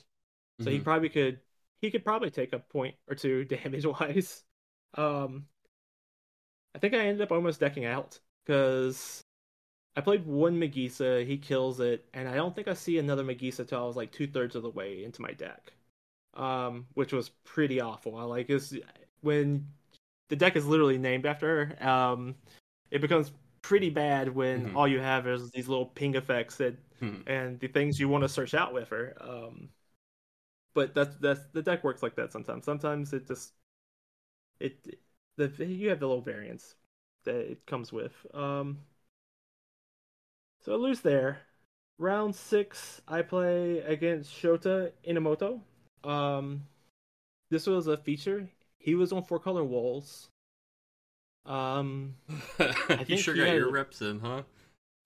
So 0.60 0.70
he 0.72 0.80
Mhm. 0.80 0.82
probably 0.82 1.10
could 1.10 1.41
he 1.82 1.91
could 1.91 2.06
probably 2.06 2.32
take 2.32 2.54
a 2.54 2.60
point 2.60 2.96
or 3.08 3.16
two 3.16 3.46
damage 3.48 3.86
wise. 3.86 4.44
Um 4.96 5.48
I 6.76 6.80
think 6.80 6.94
I 6.94 7.00
ended 7.00 7.22
up 7.22 7.32
almost 7.32 7.60
decking 7.60 7.86
out 7.86 8.20
because 8.46 9.22
I 9.96 10.02
played 10.02 10.26
one 10.26 10.60
Magissa, 10.60 11.26
he 11.26 11.38
kills 11.38 11.80
it, 11.80 12.06
and 12.14 12.28
I 12.28 12.36
don't 12.36 12.56
think 12.56 12.68
I 12.68 12.74
see 12.74 12.98
another 12.98 13.24
Magissa 13.24 13.68
till 13.68 13.82
I 13.84 13.86
was 13.86 13.96
like 13.96 14.12
two 14.12 14.28
thirds 14.28 14.56
of 14.56 14.64
the 14.64 14.70
way 14.70 15.04
into 15.04 15.22
my 15.22 15.32
deck, 15.34 15.74
um, 16.36 16.88
which 16.96 17.14
was 17.14 17.30
pretty 17.46 17.82
awful. 17.82 18.18
I 18.18 18.24
like 18.24 18.50
is 18.50 18.78
when 19.22 19.68
the 20.30 20.36
deck 20.38 20.56
is 20.56 20.66
literally 20.68 20.98
named 20.98 21.26
after 21.28 21.68
her, 21.78 21.88
um, 21.89 22.36
it 22.91 23.02
becomes 23.02 23.32
pretty 23.64 23.89
bad 23.89 24.30
when 24.36 24.66
Mhm. 24.66 24.76
all 24.76 24.88
you 24.88 25.00
have 25.00 25.28
is 25.28 25.52
these 25.52 25.70
little 25.70 25.88
ping 25.88 26.16
effects 26.16 26.58
that 26.58 26.76
Hmm. 27.00 27.22
and 27.28 27.60
the 27.60 27.68
things 27.70 28.00
you 28.00 28.10
want 28.10 28.24
to 28.24 28.30
search 28.30 28.54
out 28.56 28.74
with 28.74 28.89
her. 28.89 29.16
Um, 29.22 29.70
but 30.74 30.94
that's 30.94 31.16
that's 31.18 31.41
the 31.54 31.62
deck 31.62 31.84
works 31.84 32.04
like 32.04 32.16
that 32.16 32.32
sometimes. 32.32 32.66
Sometimes 32.66 33.14
it 33.14 33.28
just 33.28 33.54
it 34.60 34.98
the 35.38 35.48
you 35.66 35.89
have 35.89 36.00
the 36.00 36.08
little 36.08 36.22
variance 36.22 36.76
that 37.24 37.36
it 37.36 37.66
comes 37.66 37.91
with. 37.91 38.14
Um, 38.34 38.80
so 40.64 40.74
I 40.74 40.76
lose 40.76 41.01
there. 41.01 41.39
Round 41.99 42.36
six, 42.36 43.01
I 43.07 43.22
play 43.22 43.80
against 43.80 44.32
Shota 44.32 44.91
Inamoto. 45.07 45.59
Um, 46.03 46.64
this 47.51 47.68
was 47.68 47.88
a 47.88 47.97
feature. 47.97 48.49
He 48.80 48.95
was 48.95 49.14
on 49.14 49.24
four 49.24 49.39
color 49.39 49.64
walls. 49.64 50.28
Um, 51.45 52.16
you 52.59 52.74
think 53.05 53.20
sure 53.20 53.34
he 53.36 53.41
got 53.41 53.47
had- 53.49 53.57
your 53.57 53.72
reps 53.72 54.01
in, 54.01 54.20
huh? 54.20 54.43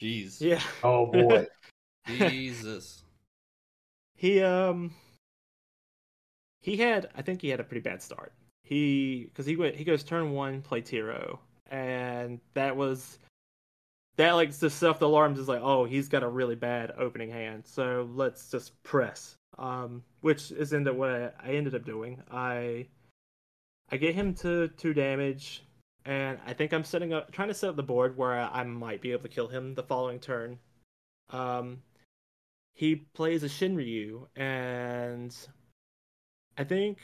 Jeez. 0.02 0.40
yeah. 0.40 0.62
Oh 0.84 1.08
boy. 1.08 1.48
Jesus. 2.08 3.04
he 4.16 4.42
um 4.42 4.94
he 6.62 6.78
had 6.78 7.10
I 7.16 7.22
think 7.24 7.42
he 7.42 7.50
had 7.50 7.60
a 7.60 7.64
pretty 7.64 7.82
bad 7.82 8.02
start. 8.02 8.32
He 8.64 9.26
because 9.26 9.46
he 9.48 9.56
went 9.56 9.76
he 9.76 9.84
goes 9.84 10.04
turn 10.04 10.32
one 10.34 10.62
play 10.62 10.82
Tiro 10.82 11.40
and 11.72 12.40
that 12.54 12.78
was 12.78 13.18
that 14.18 14.34
like 14.34 14.52
the 14.52 14.70
stuff 14.70 15.00
the 15.00 15.08
alarms 15.08 15.40
is 15.40 15.48
like 15.48 15.62
oh 15.62 15.86
he's 15.86 16.10
got 16.10 16.24
a 16.24 16.28
really 16.28 16.56
bad 16.56 16.92
opening 16.98 17.32
hand 17.32 17.66
so 17.66 18.10
let's 18.14 18.52
just 18.52 18.82
press. 18.84 19.36
Um 19.58 20.04
which 20.22 20.52
is 20.52 20.74
ended 20.74 20.96
what 20.96 21.10
I, 21.10 21.32
I 21.40 21.50
ended 21.52 21.76
up 21.76 21.86
doing. 21.86 22.22
I 22.32 22.88
I 23.90 23.98
get 23.98 24.16
him 24.16 24.34
to 24.36 24.68
two 24.70 24.94
damage 24.94 25.64
and 26.06 26.40
I 26.46 26.54
think 26.54 26.74
I'm 26.74 26.84
setting 26.84 27.14
up 27.14 27.32
trying 27.32 27.50
to 27.50 27.54
set 27.54 27.70
up 27.70 27.76
the 27.76 27.84
board 27.84 28.18
where 28.18 28.34
I, 28.34 28.62
I 28.62 28.64
might 28.64 29.02
be 29.02 29.12
able 29.12 29.24
to 29.24 29.30
kill 29.30 29.48
him 29.48 29.76
the 29.76 29.84
following 29.84 30.20
turn. 30.20 30.60
Um 31.30 31.82
he 32.78 32.96
plays 32.96 33.42
a 33.42 33.48
Shinryu, 33.48 34.28
and 34.36 35.36
I 36.60 36.64
think 36.64 37.00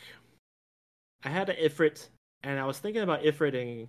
I 1.23 1.29
had 1.29 1.49
an 1.49 1.55
Ifrit, 1.55 2.09
and 2.43 2.59
I 2.59 2.65
was 2.67 2.77
thinking 2.77 3.01
about 3.01 3.23
Ifriting, 3.23 3.87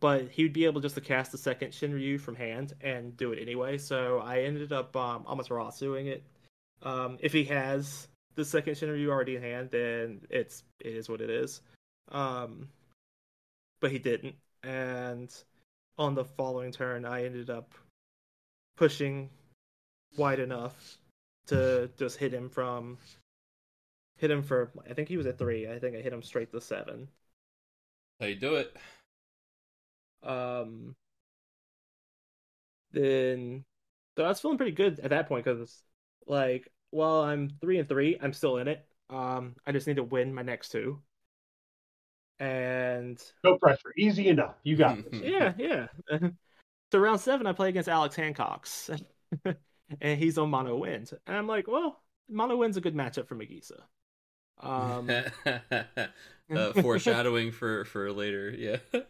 but 0.00 0.28
he 0.28 0.42
would 0.42 0.52
be 0.52 0.64
able 0.64 0.80
just 0.80 0.94
to 0.94 1.00
cast 1.00 1.32
the 1.32 1.38
second 1.38 1.72
Shinryu 1.72 2.20
from 2.20 2.36
hand 2.36 2.74
and 2.80 3.16
do 3.16 3.32
it 3.32 3.40
anyway. 3.40 3.78
So 3.78 4.18
I 4.18 4.40
ended 4.40 4.72
up 4.72 4.94
um, 4.96 5.24
Amaterasuing 5.24 6.06
it. 6.06 6.24
Um, 6.82 7.18
if 7.20 7.32
he 7.32 7.44
has 7.44 8.08
the 8.34 8.44
second 8.44 8.74
Shinryu 8.74 9.08
already 9.08 9.36
in 9.36 9.42
hand, 9.42 9.70
then 9.70 10.20
it's 10.30 10.62
it 10.80 10.94
is 10.94 11.08
what 11.08 11.20
it 11.20 11.30
is. 11.30 11.60
Um, 12.10 12.68
but 13.80 13.90
he 13.90 13.98
didn't, 13.98 14.36
and 14.62 15.32
on 15.98 16.14
the 16.14 16.24
following 16.24 16.72
turn, 16.72 17.04
I 17.04 17.24
ended 17.24 17.50
up 17.50 17.74
pushing 18.76 19.30
wide 20.16 20.38
enough 20.38 20.98
to 21.48 21.90
just 21.98 22.16
hit 22.16 22.32
him 22.32 22.48
from 22.48 22.98
hit 24.18 24.30
him 24.30 24.42
for 24.42 24.70
I 24.88 24.94
think 24.94 25.08
he 25.08 25.16
was 25.16 25.26
at 25.26 25.38
three. 25.38 25.68
I 25.68 25.78
think 25.78 25.96
I 25.96 26.00
hit 26.00 26.12
him 26.12 26.22
straight 26.22 26.52
to 26.52 26.60
seven. 26.60 27.08
How 28.20 28.26
you 28.26 28.36
do 28.36 28.54
it? 28.56 28.76
Um 30.22 30.96
then 32.92 33.64
so 34.16 34.24
I 34.24 34.28
was 34.28 34.40
feeling 34.40 34.56
pretty 34.56 34.72
good 34.72 35.00
at 35.00 35.10
that 35.10 35.28
point 35.28 35.44
because 35.44 35.82
like 36.26 36.68
while 36.90 37.22
I'm 37.22 37.50
three 37.60 37.78
and 37.78 37.88
three, 37.88 38.18
I'm 38.20 38.32
still 38.32 38.58
in 38.58 38.68
it. 38.68 38.86
Um 39.10 39.56
I 39.66 39.72
just 39.72 39.86
need 39.86 39.96
to 39.96 40.04
win 40.04 40.34
my 40.34 40.42
next 40.42 40.70
two. 40.70 41.00
And 42.40 43.20
No 43.42 43.58
pressure. 43.58 43.92
Easy 43.96 44.28
enough. 44.28 44.54
You 44.62 44.76
got 44.76 44.98
this. 45.10 45.20
yeah, 45.22 45.54
yeah. 45.58 45.88
so 46.92 46.98
round 46.98 47.20
seven, 47.20 47.46
I 47.46 47.52
play 47.52 47.68
against 47.68 47.88
Alex 47.88 48.14
Hancock's, 48.16 48.90
and 50.00 50.18
he's 50.20 50.38
on 50.38 50.50
mono 50.50 50.76
wind, 50.76 51.10
and 51.26 51.36
I'm 51.36 51.46
like, 51.46 51.66
well, 51.66 52.00
mono 52.28 52.56
wind's 52.56 52.76
a 52.76 52.80
good 52.80 52.94
matchup 52.94 53.26
for 53.26 53.34
Magissa. 53.36 53.80
Um, 54.60 55.08
uh, 56.54 56.72
foreshadowing 56.74 57.52
for 57.52 57.84
for 57.84 58.12
later. 58.12 58.50
Yeah. 58.50 59.00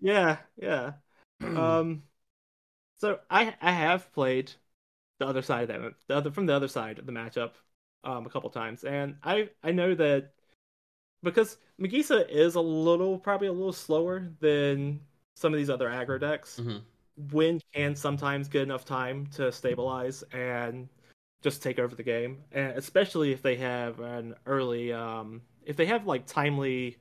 Yeah, 0.00 0.38
yeah. 0.56 0.92
Um, 1.40 2.02
so 2.98 3.20
I 3.30 3.54
I 3.62 3.72
have 3.72 4.12
played 4.12 4.52
the 5.18 5.26
other 5.26 5.42
side 5.42 5.70
of 5.70 5.82
that, 5.82 5.94
the 6.08 6.16
other 6.16 6.30
from 6.32 6.46
the 6.46 6.54
other 6.54 6.68
side 6.68 6.98
of 6.98 7.06
the 7.06 7.12
matchup, 7.12 7.52
um, 8.04 8.26
a 8.26 8.30
couple 8.30 8.50
times, 8.50 8.84
and 8.84 9.16
I 9.22 9.50
I 9.62 9.72
know 9.72 9.94
that 9.94 10.32
because 11.22 11.58
Magissa 11.80 12.28
is 12.28 12.54
a 12.56 12.60
little 12.60 13.18
probably 13.18 13.48
a 13.48 13.52
little 13.52 13.72
slower 13.72 14.32
than 14.40 15.00
some 15.36 15.52
of 15.52 15.58
these 15.58 15.70
other 15.70 15.88
aggro 15.88 16.20
decks. 16.20 16.60
Mhm. 16.60 16.82
Wind 17.32 17.64
can 17.74 17.96
sometimes 17.96 18.48
get 18.48 18.62
enough 18.62 18.84
time 18.84 19.26
to 19.28 19.50
stabilize 19.52 20.22
and 20.32 20.88
just 21.42 21.62
take 21.62 21.78
over 21.78 21.94
the 21.96 22.02
game, 22.02 22.44
and 22.52 22.72
especially 22.78 23.32
if 23.32 23.42
they 23.42 23.56
have 23.56 24.00
an 24.00 24.34
early, 24.46 24.92
um, 24.92 25.42
if 25.64 25.76
they 25.76 25.86
have 25.86 26.06
like 26.06 26.26
timely 26.26 26.98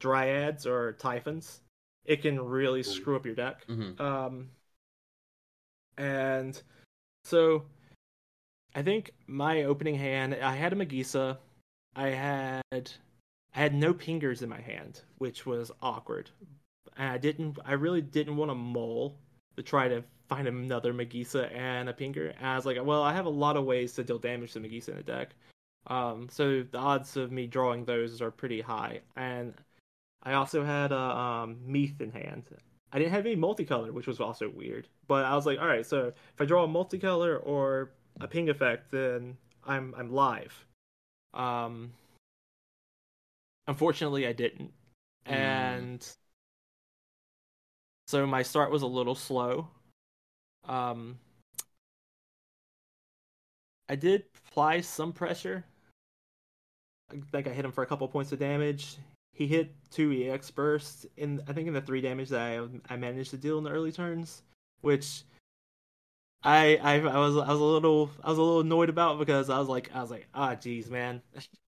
dryads 0.00 0.66
or 0.66 0.92
typhons, 0.94 1.62
it 2.06 2.22
can 2.22 2.40
really 2.40 2.82
screw 2.82 3.16
up 3.16 3.26
your 3.26 3.34
deck. 3.34 3.66
Mhm. 3.66 4.00
Um, 4.00 4.50
and 5.98 6.60
so 7.24 7.64
I 8.74 8.82
think 8.82 9.12
my 9.26 9.64
opening 9.64 9.96
hand, 9.96 10.34
I 10.34 10.54
had 10.54 10.72
a 10.72 10.76
Magissa, 10.76 11.38
I 11.94 12.08
had 12.08 12.62
I 12.72 13.60
had 13.60 13.74
no 13.74 13.94
pingers 13.94 14.42
in 14.42 14.50
my 14.50 14.60
hand, 14.60 15.00
which 15.16 15.46
was 15.46 15.70
awkward. 15.80 16.30
And 16.96 17.08
I 17.08 17.16
didn't, 17.16 17.58
I 17.64 17.72
really 17.72 18.02
didn't 18.02 18.36
want 18.36 18.50
to 18.50 18.54
mull 18.54 19.16
to 19.56 19.62
try 19.62 19.88
to 19.88 20.04
find 20.28 20.46
another 20.46 20.92
Magissa 20.92 21.50
and 21.54 21.88
a 21.88 21.94
pinger. 21.94 22.34
And 22.36 22.46
I 22.46 22.56
was 22.56 22.66
like, 22.66 22.76
well, 22.84 23.02
I 23.02 23.14
have 23.14 23.24
a 23.24 23.30
lot 23.30 23.56
of 23.56 23.64
ways 23.64 23.94
to 23.94 24.04
deal 24.04 24.18
damage 24.18 24.52
to 24.52 24.60
Magissa 24.60 24.90
in 24.90 24.96
the 24.96 25.02
deck. 25.02 25.30
Um, 25.86 26.28
so 26.30 26.64
the 26.64 26.78
odds 26.78 27.16
of 27.16 27.32
me 27.32 27.46
drawing 27.46 27.84
those 27.84 28.20
are 28.20 28.30
pretty 28.30 28.60
high. 28.60 29.00
And 29.16 29.54
I 30.26 30.32
also 30.32 30.64
had 30.64 30.90
a 30.90 30.98
um, 30.98 31.58
Meath 31.64 32.00
in 32.00 32.10
hand. 32.10 32.42
I 32.92 32.98
didn't 32.98 33.12
have 33.12 33.24
any 33.26 33.36
multicolor, 33.36 33.92
which 33.92 34.08
was 34.08 34.20
also 34.20 34.50
weird. 34.50 34.88
But 35.06 35.24
I 35.24 35.36
was 35.36 35.46
like, 35.46 35.60
all 35.60 35.68
right, 35.68 35.86
so 35.86 36.08
if 36.08 36.40
I 36.40 36.44
draw 36.44 36.64
a 36.64 36.68
multicolor 36.68 37.40
or 37.44 37.92
a 38.20 38.26
ping 38.26 38.48
effect, 38.50 38.90
then 38.90 39.36
I'm 39.64 39.94
I'm 39.96 40.10
live. 40.12 40.66
Um, 41.32 41.92
unfortunately, 43.68 44.26
I 44.26 44.32
didn't, 44.32 44.72
Mm. 45.26 45.32
and 45.32 46.16
so 48.08 48.26
my 48.26 48.42
start 48.42 48.70
was 48.70 48.82
a 48.82 48.86
little 48.86 49.14
slow. 49.14 49.68
Um, 50.64 51.18
I 53.88 53.94
did 53.94 54.24
apply 54.48 54.80
some 54.80 55.12
pressure. 55.12 55.64
I 57.12 57.20
think 57.30 57.46
I 57.46 57.50
hit 57.50 57.64
him 57.64 57.72
for 57.72 57.84
a 57.84 57.86
couple 57.86 58.08
points 58.08 58.32
of 58.32 58.40
damage. 58.40 58.96
He 59.36 59.46
hit 59.46 59.74
two 59.90 60.12
EX 60.12 60.50
bursts 60.50 61.04
in 61.18 61.42
I 61.46 61.52
think 61.52 61.68
in 61.68 61.74
the 61.74 61.82
three 61.82 62.00
damage 62.00 62.30
that 62.30 62.40
I 62.40 62.66
I 62.88 62.96
managed 62.96 63.32
to 63.32 63.36
deal 63.36 63.58
in 63.58 63.64
the 63.64 63.70
early 63.70 63.92
turns, 63.92 64.42
which 64.80 65.24
I 66.42 66.76
I, 66.82 66.94
I 67.00 67.18
was 67.18 67.36
I 67.36 67.48
was 67.48 67.60
a 67.60 67.64
little 67.64 68.10
I 68.24 68.30
was 68.30 68.38
a 68.38 68.42
little 68.42 68.60
annoyed 68.60 68.88
about 68.88 69.18
because 69.18 69.50
I 69.50 69.58
was 69.58 69.68
like 69.68 69.90
I 69.94 70.00
was 70.00 70.10
like 70.10 70.26
ah 70.34 70.54
geez 70.54 70.88
man, 70.90 71.20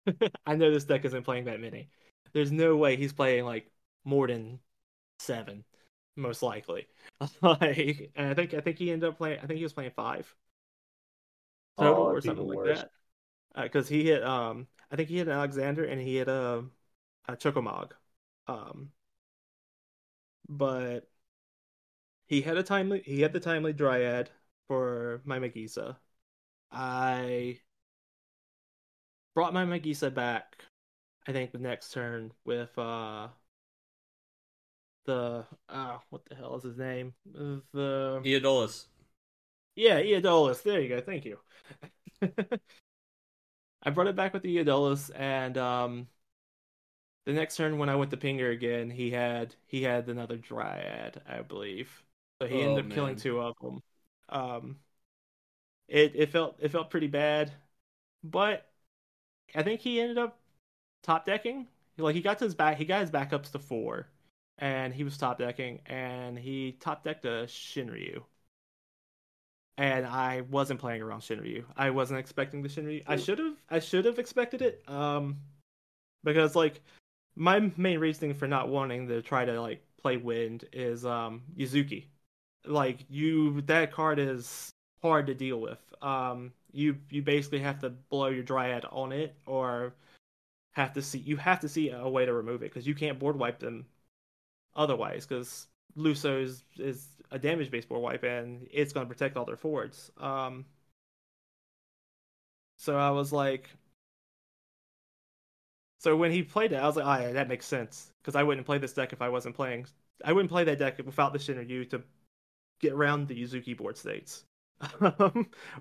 I 0.45 0.55
know 0.57 0.71
this 0.71 0.83
deck 0.83 1.05
isn't 1.05 1.23
playing 1.23 1.45
that 1.45 1.61
many. 1.61 1.87
There's 2.33 2.51
no 2.51 2.75
way 2.75 2.97
he's 2.97 3.13
playing 3.13 3.45
like 3.45 3.71
more 4.03 4.27
than 4.27 4.59
seven, 5.19 5.63
most 6.17 6.43
likely. 6.43 6.87
like 7.41 8.11
and 8.17 8.29
I 8.29 8.33
think 8.33 8.53
I 8.53 8.59
think 8.59 8.77
he 8.77 8.91
ended 8.91 9.07
up 9.07 9.17
playing 9.17 9.39
I 9.41 9.45
think 9.47 9.57
he 9.59 9.63
was 9.63 9.73
playing 9.73 9.91
five 9.91 10.35
total 11.79 12.03
Oh, 12.03 12.07
or 12.07 12.19
something 12.21 12.45
like 12.47 12.75
that. 12.75 12.91
Because 13.55 13.87
he 13.87 14.03
hit 14.03 14.21
um 14.23 14.67
I 14.91 14.97
think 14.97 15.07
he 15.07 15.17
hit 15.17 15.29
Alexander 15.29 15.85
and 15.85 16.01
he 16.01 16.17
hit 16.17 16.27
a 16.27 16.65
a 17.27 17.35
Chocomog. 17.35 17.91
Um 18.47 18.91
but 20.49 21.07
he 22.25 22.41
had 22.41 22.57
a 22.57 22.63
timely 22.63 23.01
he 23.05 23.21
had 23.21 23.33
the 23.33 23.39
timely 23.39 23.73
dryad 23.73 24.29
for 24.67 25.21
my 25.25 25.39
Magissa. 25.39 25.97
I 26.71 27.59
brought 29.35 29.53
my 29.53 29.65
Magissa 29.65 30.13
back 30.13 30.65
I 31.27 31.31
think 31.31 31.51
the 31.51 31.59
next 31.59 31.91
turn 31.93 32.31
with 32.45 32.77
uh 32.77 33.29
the 35.05 35.45
uh 35.69 35.97
what 36.09 36.25
the 36.25 36.35
hell 36.35 36.55
is 36.55 36.63
his 36.63 36.77
name? 36.77 37.13
The 37.33 38.21
Eodolus. 38.23 38.85
yeah, 39.75 39.99
Eodolus. 40.01 40.63
There 40.63 40.79
you 40.81 40.89
go. 40.89 41.01
Thank 41.01 41.25
you. 41.25 41.39
I 43.83 43.89
brought 43.89 44.07
it 44.07 44.15
back 44.15 44.33
with 44.33 44.43
the 44.43 44.57
Eodolus, 44.57 45.11
and 45.15 45.57
um, 45.57 46.07
the 47.25 47.33
next 47.33 47.55
turn 47.57 47.77
when 47.77 47.89
I 47.89 47.95
went 47.95 48.11
to 48.11 48.17
Pinger 48.17 48.51
again, 48.51 48.89
he 48.89 49.11
had 49.11 49.55
he 49.67 49.83
had 49.83 50.09
another 50.09 50.37
Dryad, 50.37 51.21
I 51.27 51.41
believe. 51.41 52.03
So 52.41 52.47
he 52.47 52.61
Oh, 52.61 52.63
ended 52.63 52.85
up 52.85 52.91
killing 52.91 53.15
two 53.15 53.39
of 53.41 53.55
them. 53.61 53.81
Um, 54.29 54.79
it 55.87 56.13
it 56.15 56.29
felt 56.31 56.57
it 56.59 56.69
felt 56.71 56.89
pretty 56.89 57.07
bad, 57.07 57.51
but 58.23 58.69
I 59.55 59.63
think 59.63 59.81
he 59.81 60.01
ended 60.01 60.19
up 60.19 60.39
top 61.03 61.25
decking. 61.25 61.67
Like 61.97 62.15
he 62.15 62.21
got 62.21 62.39
to 62.39 62.45
his 62.45 62.55
back, 62.55 62.77
he 62.77 62.85
got 62.85 63.01
his 63.01 63.11
backups 63.11 63.51
to 63.53 63.59
four, 63.59 64.07
and 64.59 64.93
he 64.93 65.03
was 65.05 65.17
top 65.17 65.39
decking, 65.39 65.81
and 65.87 66.39
he 66.39 66.73
top 66.81 67.03
decked 67.05 67.25
a 67.25 67.45
Shinryu. 67.47 68.23
And 69.77 70.05
I 70.05 70.41
wasn't 70.41 70.79
playing 70.79 71.01
around 71.01 71.21
Shinryu. 71.21 71.65
I 71.75 71.89
wasn't 71.89 72.19
expecting 72.19 72.61
the 72.61 72.69
Shinryu. 72.69 73.03
I 73.07 73.15
should 73.17 73.39
have. 73.39 73.55
I 73.69 73.79
should 73.79 74.05
have 74.05 74.19
expected 74.19 74.61
it. 74.61 74.87
Um, 74.87 75.37
because 76.23 76.55
like 76.55 76.81
my 77.35 77.71
main 77.77 77.99
reasoning 77.99 78.33
for 78.33 78.47
not 78.47 78.69
wanting 78.69 79.07
to 79.07 79.21
try 79.21 79.45
to 79.45 79.59
like 79.61 79.83
play 80.01 80.17
wind 80.17 80.65
is 80.73 81.05
um 81.05 81.43
Yuzuki. 81.57 82.05
Like 82.65 83.05
you, 83.09 83.61
that 83.61 83.91
card 83.91 84.19
is 84.19 84.71
hard 85.01 85.27
to 85.27 85.33
deal 85.33 85.59
with. 85.59 85.79
Um, 86.01 86.53
you 86.71 86.97
you 87.09 87.21
basically 87.21 87.59
have 87.59 87.79
to 87.79 87.89
blow 87.89 88.27
your 88.27 88.43
dryad 88.43 88.85
on 88.91 89.11
it, 89.11 89.35
or 89.45 89.93
have 90.73 90.93
to 90.93 91.01
see 91.01 91.19
you 91.19 91.37
have 91.37 91.59
to 91.61 91.69
see 91.69 91.89
a 91.89 92.07
way 92.07 92.25
to 92.25 92.33
remove 92.33 92.61
it 92.63 92.71
because 92.71 92.87
you 92.87 92.95
can't 92.95 93.19
board 93.19 93.37
wipe 93.37 93.59
them 93.59 93.85
otherwise. 94.75 95.25
Because 95.25 95.67
Luso 95.97 96.41
is, 96.41 96.63
is 96.77 97.07
a 97.31 97.39
damage 97.39 97.71
based 97.71 97.89
board 97.89 98.01
wipe 98.01 98.23
and 98.23 98.67
it's 98.71 98.93
going 98.93 99.05
to 99.07 99.13
protect 99.13 99.37
all 99.37 99.45
their 99.45 99.57
forwards. 99.57 100.11
Um, 100.19 100.65
so 102.77 102.97
I 102.97 103.11
was 103.11 103.31
like, 103.31 103.69
so 106.03 106.17
when 106.17 106.31
he 106.31 106.43
played 106.43 106.73
it, 106.73 106.75
I 106.75 106.85
was 106.85 106.97
like, 106.97 107.05
oh 107.05 107.25
yeah, 107.25 107.31
that 107.31 107.47
makes 107.47 107.65
sense 107.65 108.11
because 108.21 108.35
I 108.35 108.43
wouldn't 108.43 108.65
play 108.65 108.77
this 108.77 108.91
deck 108.91 109.13
if 109.13 109.21
I 109.21 109.29
wasn't 109.29 109.55
playing. 109.55 109.85
I 110.25 110.33
wouldn't 110.33 110.51
play 110.51 110.65
that 110.65 110.77
deck 110.77 110.97
without 110.97 111.31
the 111.31 111.39
Shinryu 111.39 111.89
to 111.91 112.03
get 112.81 112.91
around 112.91 113.29
the 113.29 113.41
Yuzuki 113.41 113.75
board 113.77 113.97
states, 113.97 114.43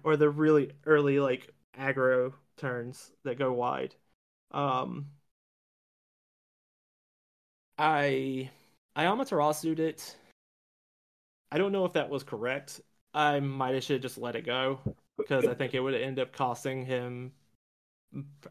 or 0.04 0.16
the 0.16 0.30
really 0.30 0.70
early 0.86 1.18
like 1.18 1.52
aggro 1.76 2.32
turns 2.56 3.10
that 3.24 3.36
go 3.36 3.52
wide. 3.52 3.96
Um, 4.52 5.06
I 7.76 8.48
I 8.94 9.04
Amaterasu'd 9.04 9.80
it. 9.80 10.16
I 11.50 11.58
don't 11.58 11.72
know 11.72 11.84
if 11.84 11.94
that 11.94 12.10
was 12.10 12.22
correct. 12.22 12.80
I 13.12 13.40
might 13.40 13.74
have 13.74 13.82
should 13.82 13.94
have 13.94 14.02
just 14.02 14.18
let 14.18 14.36
it 14.36 14.46
go 14.46 14.78
because 15.18 15.46
I 15.46 15.54
think 15.54 15.74
it 15.74 15.80
would 15.80 15.94
end 15.94 16.20
up 16.20 16.32
costing 16.32 16.86
him. 16.86 17.32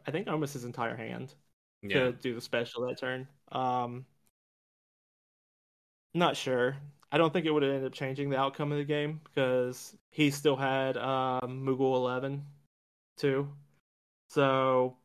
I 0.06 0.10
think 0.10 0.28
almost 0.28 0.52
his 0.52 0.64
entire 0.64 0.96
hand 0.96 1.34
Yeah. 1.82 2.04
to 2.06 2.12
do 2.12 2.34
the 2.34 2.40
special 2.40 2.86
that 2.86 2.98
turn. 2.98 3.28
Um, 3.50 4.06
not 6.14 6.36
sure. 6.36 6.76
I 7.10 7.18
don't 7.18 7.32
think 7.32 7.46
it 7.46 7.50
would 7.50 7.62
have 7.62 7.72
ended 7.72 7.86
up 7.86 7.92
changing 7.92 8.30
the 8.30 8.38
outcome 8.38 8.72
of 8.72 8.78
the 8.78 8.84
game 8.84 9.20
because 9.24 9.94
he 10.10 10.30
still 10.30 10.56
had 10.56 10.96
um, 10.96 11.64
Moogle 11.64 11.94
eleven 11.96 12.44
too. 13.18 13.48
So 14.28 14.96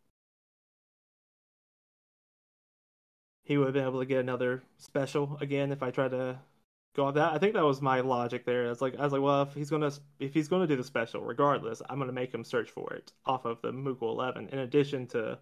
he 3.43 3.57
would 3.57 3.65
have 3.67 3.73
been 3.73 3.83
able 3.85 3.99
to 3.99 4.05
get 4.05 4.19
another 4.19 4.61
special 4.77 5.37
again 5.41 5.71
if 5.71 5.81
I 5.81 5.89
tried 5.91 6.11
to 6.11 6.39
go 6.95 7.05
off 7.05 7.15
that. 7.15 7.33
I 7.33 7.37
think 7.37 7.53
that 7.53 7.63
was 7.63 7.81
my 7.81 8.01
logic 8.01 8.45
there. 8.45 8.69
It's 8.69 8.81
like 8.81 8.97
I 8.99 9.03
was 9.03 9.13
like, 9.13 9.21
well, 9.21 9.43
if 9.43 9.53
he's 9.53 9.69
gonna 9.69 9.91
if 10.19 10.33
he's 10.33 10.47
gonna 10.47 10.67
do 10.67 10.75
the 10.75 10.83
special, 10.83 11.21
regardless, 11.21 11.81
I'm 11.89 11.99
gonna 11.99 12.11
make 12.11 12.33
him 12.33 12.43
search 12.43 12.69
for 12.69 12.93
it 12.93 13.11
off 13.25 13.45
of 13.45 13.61
the 13.61 13.71
Moogle 13.71 14.11
11. 14.11 14.49
In 14.49 14.59
addition 14.59 15.07
to 15.07 15.39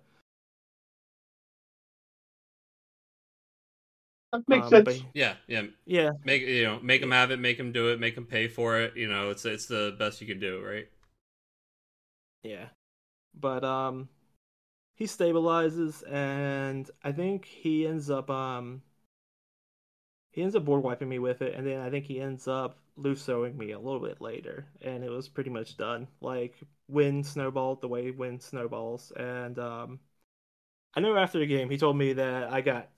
makes 4.48 4.68
um, 4.68 4.70
sense. 4.70 4.86
but- 4.86 5.04
Yeah, 5.14 5.36
yeah. 5.48 5.64
yeah, 5.86 6.12
Make 6.24 6.42
you 6.44 6.64
know, 6.64 6.80
make 6.82 7.02
him 7.02 7.12
have 7.12 7.32
it, 7.32 7.40
make 7.40 7.60
him 7.60 7.72
do 7.72 7.90
it, 7.92 8.00
make 8.00 8.18
him 8.18 8.26
pay 8.26 8.48
for 8.48 8.80
it. 8.82 8.96
You 8.98 9.08
know, 9.08 9.30
it's 9.30 9.46
it's 9.46 9.68
the 9.68 9.96
best 9.98 10.22
you 10.22 10.28
can 10.28 10.40
do, 10.40 10.62
right? 10.64 10.88
Yeah. 12.44 12.70
But 13.36 13.64
um 13.64 14.10
he 14.96 15.06
stabilizes 15.06 16.04
and 16.12 16.90
I 17.04 17.12
think 17.14 17.46
he 17.46 17.88
ends 17.88 18.10
up 18.10 18.30
um 18.30 18.84
he 20.32 20.42
ends 20.44 20.56
up 20.56 20.66
board 20.66 20.84
wiping 20.84 21.10
me 21.10 21.20
with 21.20 21.42
it 21.42 21.56
and 21.56 21.66
then 21.66 21.80
I 21.82 21.90
think 21.90 22.06
he 22.06 22.20
ends 22.22 22.48
up 22.48 22.78
Lusoing 22.98 23.56
me 23.56 23.72
a 23.72 23.80
little 23.80 24.00
bit 24.00 24.22
later 24.22 24.68
and 24.82 25.04
it 25.04 25.10
was 25.10 25.28
pretty 25.28 25.50
much 25.50 25.78
done. 25.78 26.08
Like 26.22 26.56
wind 26.88 27.26
snowballed 27.26 27.82
the 27.82 27.88
way 27.88 28.12
wind 28.12 28.42
snowballs 28.42 29.12
and 29.16 29.58
um 29.60 30.00
I 30.96 31.02
know 31.02 31.18
after 31.18 31.40
the 31.40 31.48
game 31.48 31.70
he 31.70 31.78
told 31.78 31.98
me 31.98 32.14
that 32.14 32.52
I 32.54 32.62
got 32.62 32.90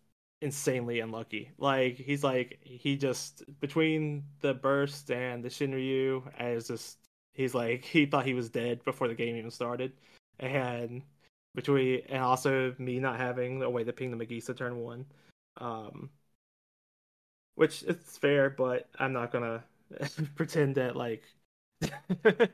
insanely 0.42 1.00
unlucky. 1.00 1.52
Like 1.58 1.96
he's 1.98 2.24
like 2.24 2.60
he 2.64 2.96
just 2.98 3.44
between 3.60 4.24
the 4.42 4.54
burst 4.54 5.12
and 5.12 5.44
the 5.44 5.50
Shinryu 5.50 6.24
as 6.38 6.68
just 6.68 6.98
he's 7.34 7.54
like 7.56 7.84
he 7.86 8.06
thought 8.06 8.26
he 8.26 8.34
was 8.34 8.50
dead 8.50 8.84
before 8.84 9.08
the 9.08 9.16
game 9.16 9.36
even 9.36 9.52
started. 9.52 9.94
And 10.40 11.04
between 11.56 12.02
and 12.10 12.22
also 12.24 12.76
me 12.78 13.00
not 13.00 13.18
having 13.20 13.64
a 13.64 13.70
way 13.70 13.84
to 13.84 13.94
ping 13.94 14.12
the 14.16 14.26
Magissa 14.26 14.56
turn 14.56 14.78
one. 14.80 15.06
Um 15.58 16.10
which 17.56 17.84
it's 17.84 18.18
fair, 18.18 18.50
but 18.50 18.88
I'm 19.00 19.14
not 19.14 19.32
gonna 19.32 19.64
pretend 20.36 20.76
that 20.76 20.96
like 20.96 21.24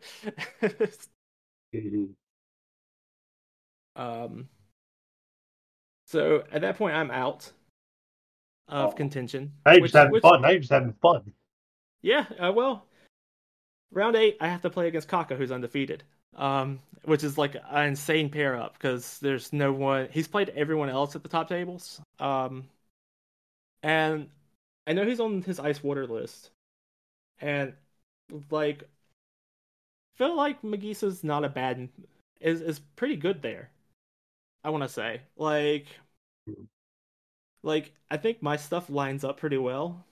um 3.96 4.48
so 6.06 6.44
at 6.52 6.62
that 6.62 6.78
point 6.78 6.96
I'm 6.96 7.12
out 7.12 7.52
of 8.68 8.92
Oh. 8.92 8.96
contention. 8.96 9.54
Now 9.66 9.74
you're 9.74 9.82
just 9.82 9.94
having 9.96 10.12
which- 10.14 10.22
fun. 10.22 10.42
Now 10.42 10.50
you're 10.50 10.60
just 10.60 10.72
having 10.72 10.94
fun. 10.94 11.34
Yeah, 12.02 12.26
uh, 12.40 12.52
well, 12.52 12.86
round 13.92 14.16
eight, 14.16 14.38
I 14.42 14.48
have 14.48 14.62
to 14.62 14.70
play 14.70 14.88
against 14.88 15.08
Kaka, 15.08 15.36
who's 15.36 15.52
undefeated. 15.52 16.04
Um, 16.36 16.80
which 17.04 17.24
is 17.24 17.38
like 17.38 17.56
an 17.70 17.90
insane 17.90 18.30
pair 18.30 18.56
up 18.60 18.74
because 18.74 19.20
there's 19.20 19.54
no 19.54 19.72
one. 19.72 20.08
He's 20.12 20.28
played 20.28 20.50
everyone 20.50 20.90
else 20.90 21.16
at 21.16 21.22
the 21.22 21.30
top 21.30 21.48
tables. 21.48 22.02
Um, 22.20 22.68
and 23.84 24.30
I 24.88 24.94
know 24.94 25.06
he's 25.06 25.20
on 25.20 25.44
his 25.44 25.60
ice 25.60 25.84
water 25.84 26.08
list, 26.08 26.50
and 27.40 27.74
like, 28.50 28.84
feel 30.16 30.36
like 30.36 30.62
Magissa's 30.64 31.24
not 31.24 31.46
a 31.46 31.50
bad 31.50 31.88
is 32.40 32.62
is 32.62 32.80
pretty 32.96 33.16
good 33.16 33.44
there. 33.44 33.70
I 34.64 34.72
want 34.72 34.84
to 34.84 34.90
say 34.90 35.22
like, 35.38 35.86
like 37.64 37.94
I 38.12 38.18
think 38.18 38.42
my 38.42 38.58
stuff 38.58 38.90
lines 38.90 39.24
up 39.24 39.38
pretty 39.38 39.58
well. 39.58 40.06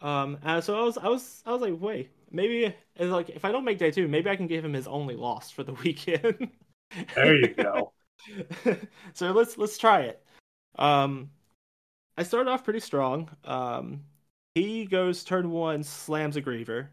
Um, 0.00 0.38
and 0.42 0.62
so 0.62 0.78
I 0.78 0.82
was, 0.82 0.98
I 0.98 1.08
was, 1.08 1.42
I 1.46 1.52
was 1.52 1.62
like, 1.62 1.80
wait, 1.80 2.10
maybe 2.30 2.74
it's 2.96 3.10
like 3.10 3.30
if 3.30 3.44
I 3.44 3.52
don't 3.52 3.64
make 3.64 3.78
day 3.78 3.90
two, 3.90 4.08
maybe 4.08 4.30
I 4.30 4.36
can 4.36 4.46
give 4.46 4.64
him 4.64 4.72
his 4.72 4.86
only 4.86 5.16
loss 5.16 5.50
for 5.50 5.62
the 5.62 5.72
weekend. 5.84 6.50
There 7.14 7.36
you 7.36 7.48
go. 7.48 7.92
so 9.12 9.32
let's 9.32 9.58
let's 9.58 9.78
try 9.78 10.02
it. 10.02 10.24
Um, 10.76 11.30
I 12.16 12.22
started 12.22 12.50
off 12.50 12.64
pretty 12.64 12.80
strong. 12.80 13.30
Um, 13.44 14.04
he 14.54 14.86
goes 14.86 15.24
turn 15.24 15.50
one, 15.50 15.82
slams 15.82 16.36
a 16.36 16.42
griever. 16.42 16.88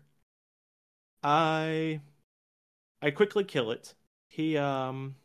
I, 1.23 2.01
I 3.01 3.11
quickly 3.11 3.43
kill 3.43 3.71
it. 3.71 3.93
He 4.27 4.57
um, 4.57 5.15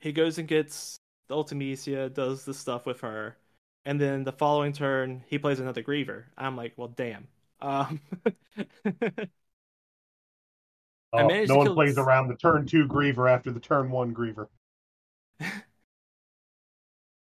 he 0.00 0.12
goes 0.12 0.38
and 0.38 0.46
gets 0.46 0.98
Ultimecia, 1.34 2.12
does 2.12 2.44
the 2.44 2.54
stuff 2.54 2.86
with 2.86 3.00
her, 3.00 3.36
and 3.84 4.00
then 4.00 4.24
the 4.24 4.32
following 4.32 4.72
turn 4.72 5.24
he 5.28 5.38
plays 5.38 5.60
another 5.60 5.82
griever. 5.82 6.24
I'm 6.36 6.56
like, 6.56 6.74
well, 6.76 6.88
damn. 6.88 7.28
Um, 7.60 8.00
I 11.16 11.22
managed 11.24 11.54
no 11.54 11.56
one 11.56 11.70
plays 11.72 11.96
this- 11.96 11.98
around 11.98 12.28
the 12.28 12.36
turn 12.36 12.66
two 12.66 12.86
griever 12.86 13.30
after 13.30 13.50
the 13.50 13.60
turn 13.60 13.90
one 13.90 14.14
griever. 14.14 14.48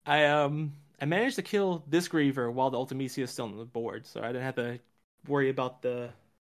I 0.05 0.25
um 0.25 0.73
I 1.01 1.05
managed 1.05 1.35
to 1.37 1.41
kill 1.41 1.83
this 1.87 2.07
Griever 2.07 2.51
while 2.51 2.69
the 2.69 2.77
Ultimecia 2.77 3.23
is 3.23 3.31
still 3.31 3.45
on 3.45 3.57
the 3.57 3.65
board, 3.65 4.05
so 4.05 4.21
I 4.21 4.27
didn't 4.27 4.43
have 4.43 4.55
to 4.55 4.79
worry 5.27 5.49
about 5.49 5.81
the 5.81 6.11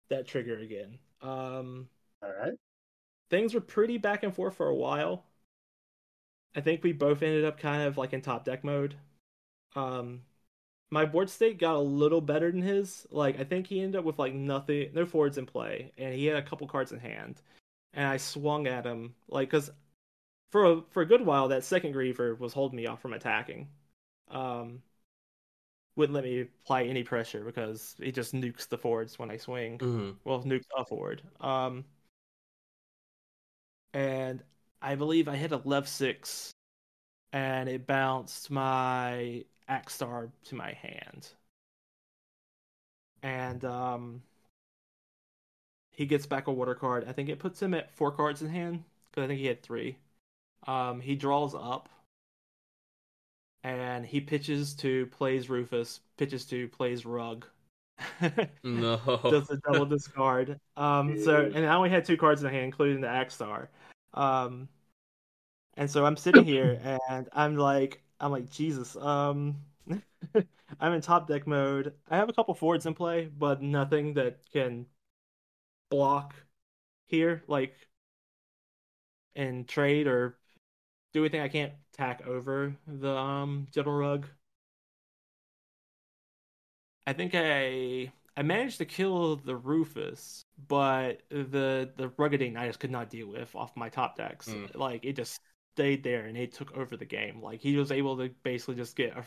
that 0.09 0.27
trigger 0.27 0.57
again. 0.59 0.99
Um 1.21 1.89
All 2.23 2.29
right. 2.31 2.57
things 3.31 3.53
were 3.53 3.61
pretty 3.61 3.97
back 3.97 4.21
and 4.23 4.33
forth 4.35 4.55
for 4.55 4.67
a 4.67 4.75
while. 4.75 5.25
I 6.55 6.61
think 6.61 6.83
we 6.83 6.93
both 6.93 7.21
ended 7.23 7.45
up 7.45 7.59
kind 7.59 7.83
of 7.83 7.97
like 7.97 8.13
in 8.13 8.21
top 8.21 8.45
deck 8.45 8.63
mode. 8.63 8.95
Um 9.75 10.23
my 10.91 11.05
board 11.05 11.29
state 11.29 11.59
got 11.59 11.75
a 11.75 11.79
little 11.79 12.21
better 12.21 12.51
than 12.51 12.61
his. 12.63 13.07
Like 13.11 13.39
I 13.39 13.43
think 13.45 13.67
he 13.67 13.81
ended 13.81 13.99
up 13.99 14.05
with 14.05 14.19
like 14.19 14.33
nothing 14.33 14.91
no 14.93 15.05
forwards 15.05 15.37
in 15.39 15.45
play 15.47 15.91
and 15.97 16.15
he 16.15 16.25
had 16.27 16.37
a 16.37 16.43
couple 16.47 16.67
cards 16.67 16.91
in 16.93 16.99
hand. 16.99 17.41
And 17.93 18.07
I 18.07 18.17
swung 18.17 18.67
at 18.67 18.85
him 18.85 19.15
like 19.29 19.51
cuz 19.51 19.71
for 20.51 20.65
a, 20.65 20.83
for 20.91 21.03
a 21.03 21.07
good 21.07 21.25
while 21.25 21.49
that 21.49 21.63
second 21.65 21.95
griever 21.95 22.37
was 22.39 22.53
holding 22.53 22.77
me 22.77 22.87
off 22.87 23.01
from 23.01 23.13
attacking. 23.13 23.69
Um 24.29 24.83
wouldn't 25.95 26.13
let 26.15 26.23
me 26.23 26.41
apply 26.41 26.83
any 26.83 27.03
pressure 27.03 27.43
because 27.43 27.95
he 27.99 28.11
just 28.11 28.33
nukes 28.33 28.67
the 28.67 28.77
forwards 28.77 29.19
when 29.19 29.29
I 29.31 29.37
swing 29.37 29.81
Mm-hmm. 29.81 30.11
well 30.23 30.43
nukes 30.43 30.65
a 30.77 30.85
forward. 30.85 31.21
Um, 31.41 31.85
and 33.93 34.43
I 34.81 34.95
believe 34.95 35.27
I 35.27 35.35
hit 35.35 35.51
a 35.51 35.61
Lev 35.63 35.87
six, 35.87 36.51
and 37.33 37.69
it 37.69 37.85
bounced 37.85 38.49
my 38.49 39.45
axe 39.67 39.95
star 39.95 40.29
to 40.45 40.55
my 40.55 40.73
hand. 40.73 41.27
And 43.23 43.63
um, 43.63 44.23
he 45.91 46.05
gets 46.05 46.25
back 46.25 46.47
a 46.47 46.51
water 46.51 46.75
card. 46.75 47.05
I 47.07 47.11
think 47.11 47.29
it 47.29 47.39
puts 47.39 47.61
him 47.61 47.73
at 47.73 47.91
four 47.95 48.11
cards 48.11 48.41
in 48.41 48.49
hand 48.49 48.83
because 49.09 49.25
I 49.25 49.27
think 49.27 49.39
he 49.39 49.45
had 49.45 49.61
three. 49.61 49.97
Um, 50.67 50.99
he 50.99 51.15
draws 51.15 51.53
up, 51.53 51.89
and 53.63 54.05
he 54.05 54.21
pitches 54.21 54.73
to 54.75 55.05
plays 55.07 55.49
Rufus, 55.49 55.99
pitches 56.17 56.45
to 56.45 56.67
plays 56.69 57.05
Rug. 57.05 57.45
No. 58.63 58.99
Does 59.23 59.49
a 59.51 59.57
double 59.57 59.85
discard. 59.85 60.59
Um, 60.75 61.23
so 61.23 61.51
and 61.53 61.65
I 61.65 61.75
only 61.75 61.89
had 61.89 62.05
two 62.05 62.17
cards 62.17 62.43
in 62.43 62.49
hand, 62.49 62.65
including 62.65 63.01
the 63.01 63.07
Axstar. 63.07 63.67
Um, 64.13 64.69
and 65.75 65.89
so 65.89 66.05
I'm 66.05 66.17
sitting 66.17 66.43
here 66.43 66.79
and 67.09 67.29
I'm 67.33 67.57
like, 67.57 68.01
I'm 68.19 68.31
like, 68.31 68.49
Jesus. 68.49 68.95
Um, 68.95 69.57
I'm 70.79 70.93
in 70.93 71.01
top 71.01 71.27
deck 71.27 71.47
mode. 71.47 71.93
I 72.09 72.17
have 72.17 72.29
a 72.29 72.33
couple 72.33 72.53
forwards 72.53 72.85
in 72.85 72.93
play, 72.93 73.25
but 73.37 73.61
nothing 73.61 74.13
that 74.15 74.39
can 74.51 74.85
block 75.89 76.33
here, 77.07 77.43
like 77.47 77.75
and 79.35 79.67
trade 79.67 80.07
or 80.07 80.37
do 81.13 81.21
anything. 81.23 81.41
I 81.41 81.49
can't 81.49 81.73
tack 81.93 82.25
over 82.27 82.75
the 82.87 83.15
um 83.15 83.67
Gentle 83.71 83.93
Rug. 83.93 84.27
I 87.07 87.13
think 87.13 87.33
I 87.35 88.11
I 88.37 88.43
managed 88.43 88.77
to 88.77 88.85
kill 88.85 89.35
the 89.37 89.55
Rufus, 89.55 90.45
but 90.67 91.21
the 91.29 91.91
the 91.97 92.09
Rughadjeen 92.17 92.57
I 92.57 92.67
just 92.67 92.79
could 92.79 92.91
not 92.91 93.09
deal 93.09 93.27
with 93.27 93.53
off 93.55 93.75
my 93.75 93.89
top 93.89 94.15
decks. 94.17 94.47
Mm. 94.47 94.75
Like 94.75 95.05
it 95.05 95.15
just 95.15 95.39
stayed 95.75 96.03
there 96.03 96.25
and 96.25 96.37
it 96.37 96.53
took 96.53 96.71
over 96.77 96.95
the 96.97 97.05
game. 97.05 97.41
Like 97.41 97.61
he 97.61 97.75
was 97.75 97.91
able 97.91 98.17
to 98.17 98.29
basically 98.43 98.75
just 98.75 98.95
get 98.95 99.17
a 99.17 99.25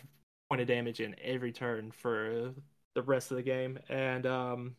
point 0.49 0.63
of 0.63 0.69
damage 0.69 1.01
in 1.01 1.15
every 1.23 1.53
turn 1.53 1.91
for 1.93 2.55
the 2.95 3.03
rest 3.03 3.31
of 3.31 3.37
the 3.37 3.43
game, 3.43 3.79
and 3.89 4.27
um, 4.27 4.77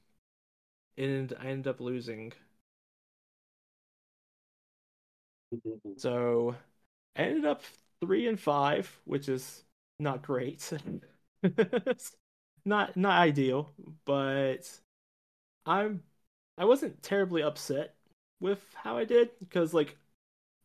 and 0.97 1.33
I 1.39 1.45
ended 1.47 1.67
up 1.67 1.79
losing. 1.79 2.33
So 5.97 6.55
I 7.15 7.21
ended 7.23 7.45
up 7.45 7.63
three 8.01 8.27
and 8.27 8.39
five, 8.39 8.99
which 9.05 9.29
is 9.29 9.63
not 9.99 10.23
great. 10.23 10.71
not 12.65 12.97
not 12.97 13.19
ideal, 13.19 13.71
but 14.05 14.69
I'm 15.65 16.01
I 16.57 16.65
wasn't 16.65 17.01
terribly 17.03 17.43
upset 17.43 17.95
with 18.39 18.59
how 18.75 18.97
I 18.97 19.05
did 19.05 19.29
because 19.39 19.73
like 19.73 19.95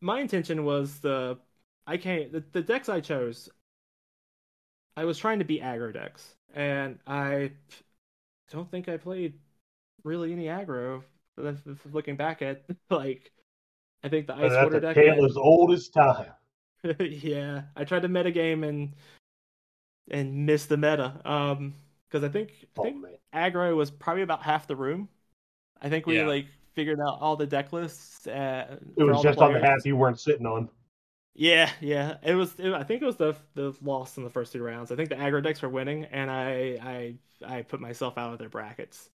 my 0.01 0.21
intention 0.21 0.65
was 0.65 0.99
the 1.01 1.39
I 1.87 1.97
can't 1.97 2.33
the, 2.33 2.43
the 2.53 2.63
decks 2.63 2.89
I 2.89 3.01
chose. 3.01 3.49
I 4.97 5.05
was 5.05 5.19
trying 5.19 5.39
to 5.39 5.45
be 5.45 5.61
aggro 5.61 5.93
decks, 5.93 6.35
and 6.55 6.99
I 7.07 7.53
don't 8.51 8.71
think 8.71 8.89
I 8.89 8.97
played 8.97 9.35
really 10.05 10.33
any 10.33 10.47
aggro. 10.47 11.03
Looking 11.93 12.17
back 12.17 12.43
at 12.43 12.65
like, 12.91 13.31
I 14.05 14.09
think 14.09 14.27
the 14.27 14.35
ice 14.35 14.53
water 14.53 14.81
deck. 14.81 14.95
tale 14.95 15.25
as 15.25 15.37
old 15.37 15.73
as 15.73 15.89
time. 15.89 16.33
yeah, 17.01 17.63
I 17.77 17.85
tried 17.85 18.03
to 18.03 18.09
metagame 18.09 18.69
and 18.69 18.95
and 20.11 20.45
missed 20.45 20.69
the 20.69 20.77
meta. 20.77 21.21
Um, 21.25 21.75
because 22.11 22.25
I 22.25 22.29
think 22.29 22.53
I 22.77 22.81
Oh 22.81 22.83
think 22.83 22.97
man. 23.03 23.13
aggro 23.35 23.77
was 23.77 23.91
probably 23.91 24.23
about 24.23 24.43
half 24.43 24.67
the 24.67 24.77
room. 24.77 25.09
I 25.81 25.89
think 25.89 26.07
we 26.07 26.17
Yeah. 26.17 26.27
like 26.27 26.47
figured 26.75 27.01
out 27.01 27.19
all 27.21 27.37
the 27.37 27.47
deck 27.47 27.73
lists. 27.73 28.27
Uh, 28.27 28.79
It 28.97 29.05
was 29.05 29.17
all 29.17 29.23
just 29.23 29.41
on 29.41 29.53
the 29.55 29.61
players. 29.61 29.61
half 29.61 29.87
you 29.87 29.97
weren't 29.97 30.21
sitting 30.21 30.47
on. 30.47 30.71
Yeah, 31.35 31.71
yeah. 31.81 32.17
It 32.23 32.35
was. 32.35 32.59
It, 32.59 32.73
I 32.73 32.83
think 32.83 33.03
it 33.03 33.07
was 33.07 33.17
the 33.17 33.37
the 33.55 33.75
loss 33.83 34.17
in 34.19 34.25
the 34.25 34.31
first 34.31 34.53
two 34.53 34.63
rounds. 34.63 34.91
I 34.93 34.97
think 34.97 35.09
the 35.09 35.15
aggro 35.17 35.43
decks 35.43 35.63
were 35.63 35.69
winning, 35.69 36.05
and 36.07 36.31
I 36.31 36.79
I 36.83 37.15
I 37.59 37.63
put 37.63 37.81
myself 37.81 38.19
out 38.19 38.33
of 38.33 38.39
their 38.39 38.49
brackets. 38.49 39.09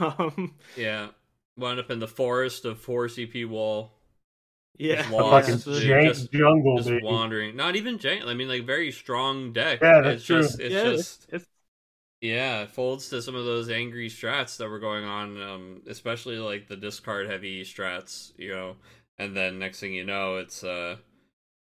Um, 0.00 0.54
yeah. 0.76 1.08
Wound 1.56 1.80
up 1.80 1.90
in 1.90 1.98
the 2.00 2.08
forest 2.08 2.64
of 2.66 2.80
four 2.80 3.06
CP 3.08 3.48
wall. 3.48 3.92
yeah, 4.78 4.96
Just 4.96 5.10
lost. 5.10 5.48
fucking 5.48 5.60
Just- 5.60 5.86
jank 5.86 6.04
just- 6.08 6.32
jungle, 6.32 6.76
Just 6.78 6.88
baby. 6.88 7.04
wandering. 7.04 7.56
Not 7.56 7.76
even 7.76 7.98
jank. 7.98 8.26
I 8.26 8.34
mean, 8.34 8.48
like 8.48 8.64
very 8.66 8.92
strong 8.92 9.52
deck. 9.52 9.80
Yeah, 9.82 10.02
that's 10.02 10.16
it's 10.16 10.24
just, 10.26 10.56
true. 10.56 10.66
It's 10.66 10.74
yeah. 10.74 10.84
just, 10.84 11.24
it's, 11.30 11.42
it's 11.44 11.46
yeah, 12.34 12.62
it 12.62 12.70
folds 12.70 13.08
to 13.10 13.22
some 13.22 13.34
of 13.34 13.44
those 13.44 13.68
angry 13.70 14.08
strats 14.08 14.56
that 14.58 14.68
were 14.68 14.78
going 14.78 15.04
on. 15.04 15.40
Um, 15.40 15.82
especially 15.88 16.38
like 16.38 16.68
the 16.68 16.76
discard 16.76 17.28
heavy 17.28 17.62
strats. 17.64 18.32
You 18.38 18.50
know, 18.54 18.76
and 19.18 19.36
then 19.36 19.58
next 19.58 19.80
thing 19.80 19.94
you 19.94 20.04
know, 20.04 20.36
it's 20.36 20.64
uh, 20.64 20.96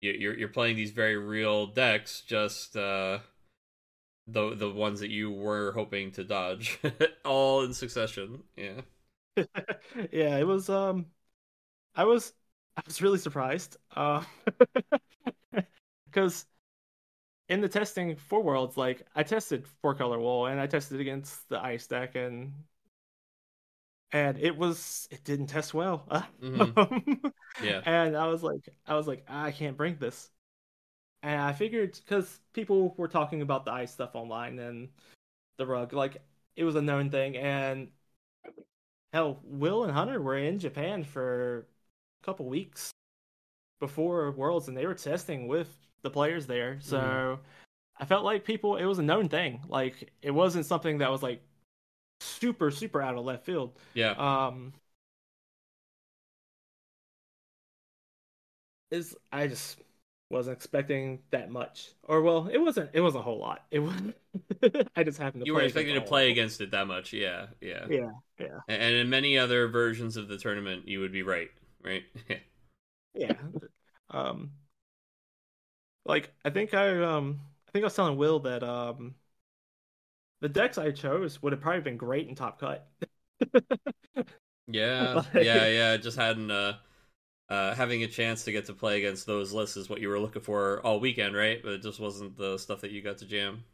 you- 0.01 0.13
you're 0.13 0.37
you're 0.39 0.49
playing 0.49 0.77
these 0.77 0.91
very 0.91 1.17
real 1.17 1.67
decks. 1.67 2.21
Just 2.21 2.77
uh, 2.77 3.19
the 4.27 4.55
the 4.55 4.69
ones 4.71 4.99
that 4.99 5.09
you 5.11 5.31
were 5.31 5.71
hoping 5.73 6.11
to 6.11 6.23
dodge, 6.23 6.79
all 7.25 7.63
in 7.63 7.73
succession. 7.73 8.43
Yeah. 8.57 8.81
yeah, 10.11 10.37
it 10.37 10.45
was 10.47 10.69
um 10.69 11.05
I 11.95 12.05
was 12.05 12.33
I 12.77 12.83
was 12.87 13.01
really 13.01 13.19
surprised. 13.19 13.77
Uh 13.95 14.23
because 16.05 16.45
in 17.49 17.61
the 17.61 17.69
testing 17.69 18.15
for 18.15 18.41
worlds, 18.41 18.77
like 18.77 19.05
I 19.15 19.23
tested 19.23 19.67
four 19.81 19.93
color 19.95 20.19
wool 20.19 20.47
and 20.47 20.59
I 20.59 20.67
tested 20.67 20.99
against 20.99 21.47
the 21.49 21.63
ice 21.63 21.87
deck 21.87 22.15
and 22.15 22.53
and 24.11 24.37
it 24.39 24.55
was 24.57 25.07
it 25.11 25.23
didn't 25.23 25.47
test 25.47 25.73
well. 25.73 26.07
Mhm. 26.41 27.31
Yeah. 27.63 27.81
And 27.85 28.17
I 28.17 28.27
was 28.27 28.43
like 28.43 28.69
I 28.87 28.95
was 28.95 29.07
like 29.07 29.25
I 29.27 29.51
can't 29.51 29.77
bring 29.77 29.97
this. 29.97 30.29
And 31.23 31.41
I 31.41 31.53
figured 31.53 31.99
because 32.03 32.39
people 32.53 32.93
were 32.97 33.07
talking 33.07 33.41
about 33.41 33.65
the 33.65 33.71
ice 33.71 33.91
stuff 33.91 34.15
online 34.15 34.59
and 34.59 34.89
the 35.57 35.65
rug, 35.65 35.93
like 35.93 36.17
it 36.55 36.63
was 36.63 36.75
a 36.75 36.81
known 36.81 37.09
thing 37.09 37.37
and 37.37 37.89
hell, 39.13 39.39
Will 39.43 39.83
and 39.83 39.93
Hunter 39.93 40.21
were 40.21 40.37
in 40.37 40.59
Japan 40.59 41.03
for 41.03 41.67
a 42.21 42.25
couple 42.25 42.47
weeks 42.47 42.91
before 43.79 44.31
Worlds, 44.31 44.67
and 44.67 44.75
they 44.75 44.85
were 44.85 44.93
testing 44.93 45.47
with 45.47 45.69
the 46.05 46.11
players 46.11 46.47
there. 46.47 46.79
So 46.81 46.99
Mhm. 46.99 47.39
I 47.97 48.05
felt 48.05 48.25
like 48.25 48.45
people, 48.45 48.77
it 48.77 48.85
was 48.85 48.99
a 48.99 49.03
known 49.03 49.29
thing. 49.29 49.61
Like 49.69 50.11
it 50.21 50.31
wasn't 50.31 50.65
something 50.65 50.99
that 50.99 51.11
was 51.11 51.23
like 51.23 51.41
super, 52.21 52.71
super 52.71 53.01
out 53.01 53.17
of 53.17 53.25
left 53.25 53.45
field. 53.45 53.77
Yeah. 53.93 54.11
Um, 54.11 54.73
is 58.91 59.15
I 59.31 59.47
just 59.47 59.79
wasn't 60.29 60.57
expecting 60.57 61.19
that 61.31 61.49
much, 61.49 61.91
or 62.03 62.21
well, 62.21 62.47
it 62.47 62.57
wasn't. 62.57 62.89
It 62.93 63.01
wasn't 63.01 63.21
a 63.21 63.23
whole 63.23 63.39
lot. 63.39 63.65
It 63.71 63.79
was. 63.79 63.93
I 64.95 65.03
just 65.03 65.17
happened 65.17 65.43
to. 65.43 65.47
you 65.47 65.53
play 65.53 65.61
were 65.61 65.67
against 65.67 65.77
expecting 65.77 65.95
to 65.95 66.01
play 66.01 66.31
against 66.31 66.61
it 66.61 66.71
that 66.71 66.87
much. 66.87 67.13
Yeah. 67.13 67.47
Yeah. 67.61 67.85
Yeah, 67.89 68.11
yeah. 68.39 68.59
And 68.67 68.81
and 68.81 68.95
in 68.95 69.09
many 69.09 69.37
other 69.37 69.67
versions 69.67 70.17
of 70.17 70.27
the 70.27 70.37
tournament, 70.37 70.87
you 70.87 70.99
would 70.99 71.11
be 71.11 71.23
right, 71.23 71.49
right? 71.83 72.03
yeah 73.15 73.33
um 74.11 74.51
like 76.05 76.31
i 76.43 76.49
think 76.49 76.73
i 76.73 77.01
um 77.03 77.39
i 77.67 77.71
think 77.71 77.83
i 77.83 77.87
was 77.87 77.95
telling 77.95 78.17
will 78.17 78.39
that 78.39 78.63
um 78.63 79.15
the 80.41 80.49
decks 80.49 80.77
i 80.77 80.91
chose 80.91 81.41
would 81.41 81.51
have 81.53 81.61
probably 81.61 81.81
been 81.81 81.97
great 81.97 82.27
in 82.27 82.35
top 82.35 82.59
cut 82.59 82.87
yeah, 84.67 85.21
Like- 85.33 85.35
yeah, 85.37 85.67
yeah. 85.67 85.97
Just 85.97 86.17
hadn't 86.17 86.51
uh, 86.51 86.73
uh, 87.49 87.75
having 87.75 88.03
a 88.03 88.07
chance 88.07 88.45
to 88.45 88.51
get 88.51 88.65
to 88.67 88.73
play 88.73 88.99
against 88.99 89.25
those 89.27 89.53
lists 89.53 89.77
is 89.77 89.89
what 89.89 90.01
you 90.01 90.09
were 90.09 90.19
looking 90.19 90.41
for 90.43 90.81
all 90.85 90.99
weekend, 90.99 91.35
right? 91.35 91.61
But 91.63 91.73
it 91.73 91.83
just 91.83 91.99
wasn't 91.99 92.37
the 92.37 92.57
stuff 92.57 92.81
that 92.81 92.91
you 92.91 93.01
got 93.01 93.19
to 93.19 93.25
jam. 93.25 93.65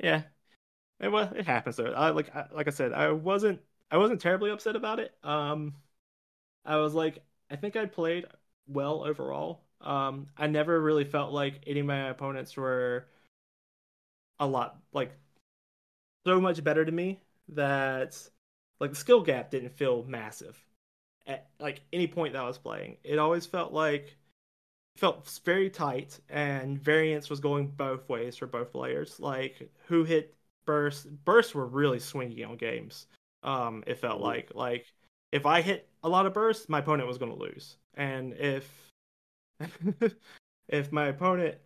yeah 0.00 0.22
it 1.00 1.08
was 1.10 1.28
it 1.36 1.46
happens 1.46 1.76
though 1.76 1.92
i 1.92 2.10
like 2.10 2.34
I, 2.36 2.46
like 2.52 2.68
i 2.68 2.70
said 2.72 2.92
i 2.94 3.10
wasn't 3.12 3.60
i 3.90 3.96
wasn't 3.98 4.22
terribly 4.22 4.50
upset 4.52 4.76
about 4.76 5.00
it 5.00 5.14
um 5.24 5.76
i 6.66 6.76
was 6.78 6.94
like 6.94 7.24
i 7.50 7.56
think 7.56 7.76
i 7.76 7.86
played 7.86 8.26
well 8.68 9.04
overall 9.04 9.64
um 9.80 10.26
i 10.36 10.46
never 10.46 10.80
really 10.80 11.04
felt 11.04 11.32
like 11.32 11.60
any 11.66 11.80
of 11.80 11.86
my 11.86 12.08
opponents 12.08 12.56
were 12.56 13.06
a 14.40 14.46
lot 14.46 14.78
like 14.92 15.12
so 16.26 16.40
much 16.40 16.62
better 16.62 16.84
to 16.84 16.92
me 16.92 17.20
that 17.48 18.16
like 18.80 18.90
the 18.90 18.96
skill 18.96 19.20
gap 19.22 19.50
didn't 19.50 19.70
feel 19.76 20.04
massive 20.04 20.56
at 21.26 21.48
like 21.60 21.82
any 21.92 22.06
point 22.06 22.32
that 22.32 22.42
I 22.42 22.46
was 22.46 22.58
playing. 22.58 22.98
It 23.04 23.18
always 23.18 23.46
felt 23.46 23.72
like 23.72 24.16
felt 24.96 25.40
very 25.44 25.70
tight 25.70 26.20
and 26.28 26.80
variance 26.80 27.30
was 27.30 27.40
going 27.40 27.68
both 27.68 28.08
ways 28.08 28.36
for 28.36 28.46
both 28.46 28.72
players. 28.72 29.20
Like 29.20 29.70
who 29.86 30.04
hit 30.04 30.36
burst 30.66 31.08
bursts 31.24 31.54
were 31.54 31.66
really 31.66 31.98
swingy 31.98 32.48
on 32.48 32.56
games. 32.56 33.06
Um 33.42 33.84
it 33.86 33.98
felt 33.98 34.20
Mhm. 34.20 34.24
like 34.24 34.52
like 34.54 34.86
if 35.32 35.46
I 35.46 35.62
hit 35.62 35.88
a 36.04 36.08
lot 36.08 36.26
of 36.26 36.34
bursts, 36.34 36.68
my 36.68 36.80
opponent 36.80 37.08
was 37.08 37.18
going 37.18 37.32
to 37.32 37.38
lose. 37.38 37.76
And 37.94 38.34
if 38.34 38.87
if 40.68 40.92
my 40.92 41.06
opponent 41.08 41.56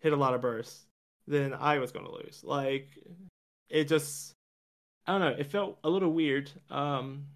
hit 0.00 0.12
a 0.12 0.16
lot 0.16 0.34
of 0.34 0.40
bursts, 0.40 0.86
then 1.26 1.54
I 1.54 1.78
was 1.78 1.92
going 1.92 2.06
to 2.06 2.12
lose. 2.12 2.42
Like 2.44 2.88
it 3.68 3.88
just 3.88 4.32
I 5.06 5.12
don't 5.12 5.20
know, 5.22 5.36
it 5.40 5.46
felt 5.50 5.78
a 5.84 5.90
little 5.90 6.12
weird. 6.12 6.50
Um 6.70 7.26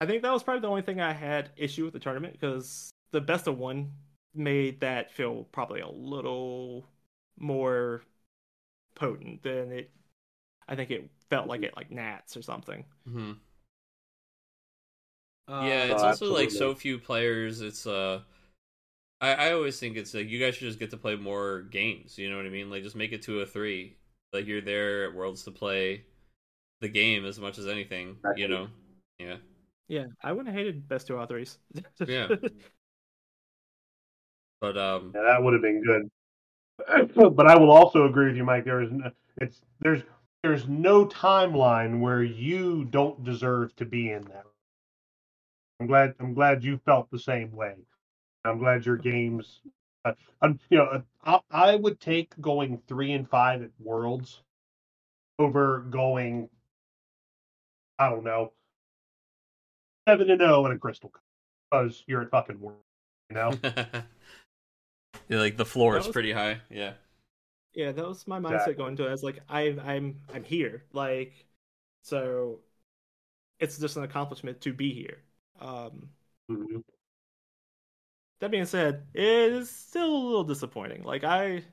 I 0.00 0.06
think 0.06 0.22
that 0.22 0.32
was 0.32 0.42
probably 0.42 0.60
the 0.62 0.68
only 0.68 0.82
thing 0.82 1.00
I 1.00 1.12
had 1.12 1.50
issue 1.56 1.84
with 1.84 1.94
the 1.94 2.00
tournament 2.00 2.34
because 2.34 2.90
the 3.12 3.20
best 3.20 3.46
of 3.46 3.58
one 3.58 3.92
made 4.34 4.80
that 4.80 5.12
feel 5.12 5.44
probably 5.52 5.80
a 5.80 5.88
little 5.88 6.86
more 7.38 8.02
potent 8.96 9.42
than 9.42 9.72
it 9.72 9.90
I 10.68 10.76
think 10.76 10.90
it 10.92 11.10
felt 11.30 11.48
like 11.48 11.62
it 11.62 11.76
like 11.76 11.90
Nats 11.90 12.36
or 12.36 12.42
something. 12.42 12.84
hmm 13.06 13.32
Uh, 15.48 15.52
yeah, 15.58 15.84
it's 15.84 16.02
Oh, 16.02 16.04
also 16.04 16.30
like 16.30 16.50
so 16.50 16.74
few 16.74 16.98
players. 16.98 17.60
It's 17.60 17.86
uh, 17.86 18.20
I 19.24 19.48
I 19.48 19.52
always 19.52 19.78
think 19.78 19.96
it's 19.96 20.14
like 20.14 20.28
you 20.28 20.38
guys 20.38 20.54
should 20.56 20.68
just 20.68 20.78
get 20.78 20.90
to 20.90 20.96
play 20.96 21.16
more 21.16 21.62
games. 21.62 22.18
You 22.18 22.30
know 22.30 22.36
what 22.36 22.46
I 22.46 22.50
mean? 22.50 22.70
Like 22.70 22.82
just 22.82 22.96
make 22.96 23.12
it 23.12 23.22
two 23.22 23.38
or 23.40 23.46
three. 23.46 23.96
Like 24.32 24.46
you're 24.46 24.60
there 24.60 25.04
at 25.04 25.14
Worlds 25.14 25.44
to 25.44 25.50
play 25.50 26.04
the 26.80 26.88
game 26.88 27.24
as 27.24 27.38
much 27.38 27.58
as 27.58 27.66
anything. 27.66 28.16
You 28.36 28.46
Exactly. 28.46 28.48
know? 28.48 28.68
Yeah. 29.18 29.36
Yeah, 29.86 30.06
I 30.22 30.32
wouldn't 30.32 30.48
have 30.48 30.56
hated 30.56 30.88
best 30.88 31.06
two 31.06 31.18
out 31.18 31.28
threes. 31.28 31.58
Yeah. 32.06 32.28
But 34.60 34.78
um, 34.78 35.12
Yeah, 35.14 35.22
that 35.22 35.42
would 35.42 35.52
have 35.52 35.62
been 35.62 35.82
good. 35.82 36.10
But 37.36 37.46
I 37.46 37.56
will 37.56 37.70
also 37.70 38.06
agree 38.06 38.26
with 38.26 38.36
you, 38.36 38.44
Mike. 38.44 38.64
There 38.64 38.80
is 38.82 38.90
no, 38.90 39.10
it's 39.38 39.60
there's 39.80 40.02
there's 40.42 40.66
no 40.66 41.06
timeline 41.06 42.00
where 42.00 42.22
you 42.22 42.84
don't 42.86 43.22
deserve 43.24 43.76
to 43.76 43.84
be 43.84 44.10
in 44.10 44.22
that. 44.22 44.44
I'm 45.80 45.86
glad 45.86 46.14
I'm 46.18 46.34
glad 46.34 46.64
you 46.64 46.78
felt 46.78 47.10
the 47.10 47.18
same 47.18 47.52
way. 47.52 47.74
I'm 48.44 48.58
glad 48.58 48.84
your 48.84 48.96
games. 48.96 49.60
Uh, 50.04 50.12
um, 50.42 50.58
you 50.68 50.78
know, 50.78 51.02
I, 51.24 51.40
I 51.50 51.76
would 51.76 52.00
take 52.00 52.38
going 52.40 52.80
three 52.86 53.12
and 53.12 53.28
five 53.28 53.62
at 53.62 53.70
Worlds 53.80 54.42
over 55.38 55.80
going. 55.90 56.48
I 57.98 58.10
don't 58.10 58.24
know. 58.24 58.52
Seven 60.08 60.30
and 60.30 60.40
zero 60.40 60.66
in 60.66 60.72
a 60.72 60.78
Crystal 60.78 61.08
Cup 61.08 61.22
because 61.70 62.04
you're 62.06 62.22
at 62.22 62.30
fucking 62.30 62.60
Worlds. 62.60 62.80
You 63.30 63.36
know. 63.36 63.52
yeah, 63.62 65.38
like 65.38 65.56
the 65.56 65.64
floor 65.64 65.94
That 65.94 66.00
is 66.00 66.06
was- 66.08 66.12
pretty 66.12 66.32
high. 66.32 66.60
Yeah. 66.70 66.94
yeah, 67.74 67.92
that 67.92 68.06
was 68.06 68.26
my 68.26 68.38
mindset 68.38 68.52
Exactly. 68.54 68.74
going 68.74 68.96
to 68.96 69.04
it. 69.06 69.08
I 69.08 69.12
was 69.12 69.22
like, 69.22 69.40
I, 69.48 69.60
I'm, 69.82 70.20
I'm 70.32 70.44
here. 70.44 70.84
Like, 70.92 71.46
so 72.02 72.60
it's 73.58 73.78
just 73.78 73.96
an 73.96 74.04
accomplishment 74.04 74.60
to 74.62 74.72
be 74.72 74.92
here. 74.92 75.18
Um, 75.60 76.10
Mhm. 76.50 76.84
That 78.44 78.50
being 78.50 78.66
said, 78.66 79.06
it 79.14 79.22
is 79.24 79.70
still 79.70 80.14
a 80.14 80.24
little 80.26 80.44
disappointing. 80.44 81.02
Like 81.02 81.24
I, 81.24 81.64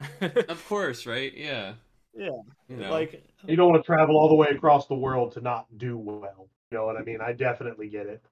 Of 0.48 0.64
course, 0.66 1.06
right? 1.06 1.32
Yeah. 1.36 1.74
yeah, 2.14 2.30
You 2.68 2.76
know. 2.76 2.90
like 2.90 3.22
you 3.46 3.56
don't 3.56 3.70
want 3.70 3.82
to 3.82 3.86
travel 3.86 4.16
all 4.16 4.28
the 4.28 4.34
way 4.34 4.48
across 4.48 4.86
the 4.86 4.94
world 4.94 5.32
to 5.32 5.40
not 5.40 5.66
do 5.78 5.96
well. 5.96 6.48
You 6.70 6.78
know 6.78 6.84
what 6.86 6.96
I 6.96 7.02
mean? 7.02 7.20
I 7.20 7.32
definitely 7.32 7.88
get 7.88 8.06
it. 8.06 8.22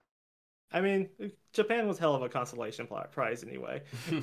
I 0.72 0.80
mean, 0.80 1.08
Japan 1.52 1.86
was 1.86 1.98
hell 1.98 2.14
of 2.14 2.22
a 2.22 2.28
consolation 2.28 2.86
prize 3.12 3.42
anyway. 3.44 3.82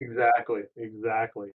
Exactly, 0.00 0.62
exactly. 0.76 1.52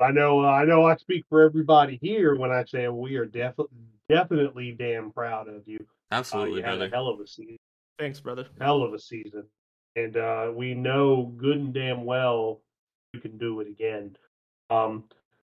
I 0.00 0.10
know. 0.12 0.40
Uh, 0.44 0.48
I 0.48 0.64
know. 0.64 0.84
I 0.84 0.96
speak 0.96 1.24
for 1.28 1.42
everybody 1.42 1.98
here 2.02 2.36
when 2.36 2.50
I 2.50 2.64
say 2.64 2.88
we 2.88 3.16
are 3.16 3.26
definitely, 3.26 3.76
definitely 4.08 4.72
damn 4.78 5.12
proud 5.12 5.48
of 5.48 5.66
you. 5.68 5.86
Uh, 6.32 6.44
Absolutely, 6.46 6.60
you 6.60 6.62
had 6.62 6.80
brother. 6.80 6.86
a 6.86 6.88
hell 6.90 7.08
of 7.08 7.20
a 7.20 7.26
season. 7.26 7.58
Thanks, 7.98 8.20
brother. 8.20 8.46
Hell 8.60 8.82
of 8.82 8.94
a 8.94 8.98
season, 8.98 9.44
and 9.96 10.16
uh, 10.16 10.50
we 10.54 10.74
know 10.74 11.32
good 11.36 11.58
and 11.58 11.74
damn 11.74 12.04
well 12.04 12.60
you 13.12 13.20
can 13.20 13.36
do 13.38 13.60
it 13.60 13.68
again. 13.68 14.16
Um, 14.70 15.04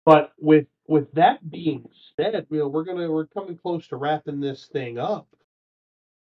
but 0.05 0.33
with 0.39 0.67
with 0.87 1.13
that 1.13 1.51
being 1.51 1.89
said, 2.17 2.47
you 2.51 2.59
know, 2.59 2.69
we're 2.69 2.85
gonna 2.85 3.11
we're 3.11 3.27
coming 3.27 3.59
close 3.59 3.87
to 3.89 3.97
wrapping 3.97 4.41
this 4.41 4.67
thing 4.67 4.99
up. 4.99 5.29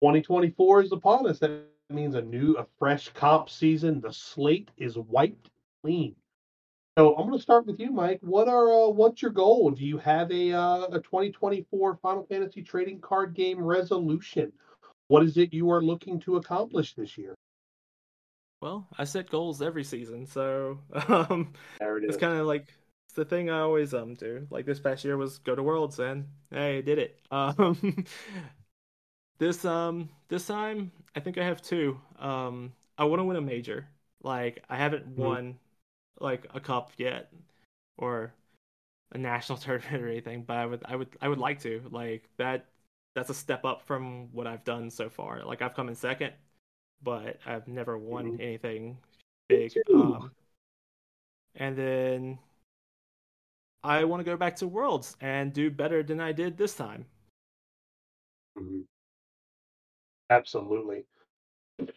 2024 0.01 0.83
is 0.83 0.91
upon 0.91 1.27
us. 1.27 1.39
That 1.39 1.63
means 1.89 2.15
a 2.15 2.21
new, 2.21 2.55
a 2.57 2.65
fresh 2.79 3.09
comp 3.09 3.49
season. 3.49 4.01
The 4.01 4.11
slate 4.11 4.71
is 4.77 4.97
wiped 4.97 5.49
clean. 5.83 6.15
So 6.97 7.15
I'm 7.15 7.27
going 7.27 7.37
to 7.37 7.41
start 7.41 7.65
with 7.65 7.79
you, 7.79 7.91
Mike. 7.91 8.19
What 8.21 8.49
are 8.49 8.69
uh, 8.69 8.89
what's 8.89 9.21
your 9.21 9.31
goal? 9.31 9.71
Do 9.71 9.85
you 9.85 9.97
have 9.99 10.29
a 10.31 10.51
uh, 10.51 10.87
a 10.91 10.99
2024 10.99 11.99
Final 12.01 12.25
Fantasy 12.25 12.61
trading 12.61 12.99
card 12.99 13.33
game 13.33 13.63
resolution? 13.63 14.51
What 15.11 15.23
is 15.23 15.35
it 15.35 15.53
you 15.53 15.69
are 15.69 15.81
looking 15.83 16.19
to 16.21 16.37
accomplish 16.37 16.93
this 16.95 17.17
year? 17.17 17.35
Well, 18.61 18.87
I 18.97 19.05
set 19.05 19.29
goals 19.29 19.61
every 19.61 19.83
season, 19.83 20.25
so 20.25 20.79
um, 21.07 21.53
There 21.79 21.97
it 21.97 22.05
it's 22.07 22.17
kind 22.17 22.37
of 22.37 22.45
like 22.47 22.73
it's 23.07 23.15
the 23.15 23.25
thing 23.25 23.49
I 23.49 23.59
always 23.59 23.93
um 23.93 24.13
do. 24.13 24.47
Like 24.49 24.65
this 24.65 24.79
past 24.79 25.03
year 25.03 25.17
was 25.17 25.39
go 25.39 25.55
to 25.55 25.63
Worlds, 25.63 25.99
and 25.99 26.27
hey, 26.51 26.77
I 26.77 26.81
did 26.81 26.99
it. 26.99 27.19
Um, 27.31 28.05
this 29.39 29.65
um 29.65 30.09
this 30.27 30.47
time 30.47 30.91
I 31.15 31.19
think 31.19 31.37
I 31.37 31.43
have 31.43 31.61
two. 31.61 31.99
Um, 32.19 32.73
I 32.97 33.05
want 33.05 33.19
to 33.19 33.23
win 33.23 33.37
a 33.37 33.41
major. 33.41 33.87
Like 34.23 34.63
I 34.69 34.77
haven't 34.77 35.07
won 35.17 35.57
like 36.19 36.47
a 36.53 36.59
cup 36.59 36.91
yet, 36.97 37.31
or 37.97 38.33
a 39.13 39.19
national 39.19 39.59
tournament 39.59 40.03
or 40.03 40.09
anything. 40.09 40.43
But 40.43 40.57
I 40.57 40.67
would 40.67 40.83
I 40.85 40.97
would 40.97 41.09
I 41.21 41.29
would 41.29 41.39
like 41.39 41.61
to 41.61 41.83
like 41.91 42.29
that. 42.37 42.67
That's 43.15 43.29
a 43.29 43.33
step 43.33 43.65
up 43.65 43.81
from 43.81 44.31
what 44.31 44.47
I've 44.47 44.63
done 44.63 44.89
so 44.89 45.09
far. 45.09 45.43
Like 45.43 45.61
I've 45.61 45.73
come 45.73 45.89
in 45.89 45.95
second, 45.95 46.33
but 47.01 47.37
I've 47.45 47.67
never 47.67 47.97
won 47.97 48.37
Mhm. 48.37 48.41
anything 48.41 48.97
big. 49.49 49.73
Um, 49.93 50.31
and 51.55 51.77
then 51.77 52.39
I 53.83 54.03
want 54.05 54.21
to 54.21 54.23
go 54.23 54.37
back 54.37 54.55
to 54.57 54.67
Worlds 54.67 55.17
and 55.19 55.51
do 55.53 55.69
better 55.71 56.03
than 56.03 56.21
I 56.21 56.31
did 56.31 56.57
this 56.57 56.75
time. 56.75 57.05
Mhm. 58.57 58.85
Absolutely. 60.29 61.05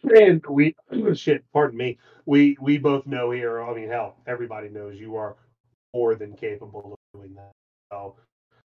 And 0.03 0.45
we 0.47 0.75
shit, 1.15 1.49
pardon 1.53 1.77
me. 1.77 1.97
We 2.25 2.57
we 2.59 2.77
both 2.77 3.05
know 3.05 3.31
here. 3.31 3.61
I 3.63 3.73
mean, 3.73 3.87
hell, 3.87 4.17
everybody 4.27 4.67
knows 4.67 4.99
you 4.99 5.15
are 5.15 5.37
more 5.93 6.15
than 6.15 6.35
capable 6.35 6.93
of 6.93 6.99
doing 7.13 7.35
that. 7.35 7.51
So 7.91 8.17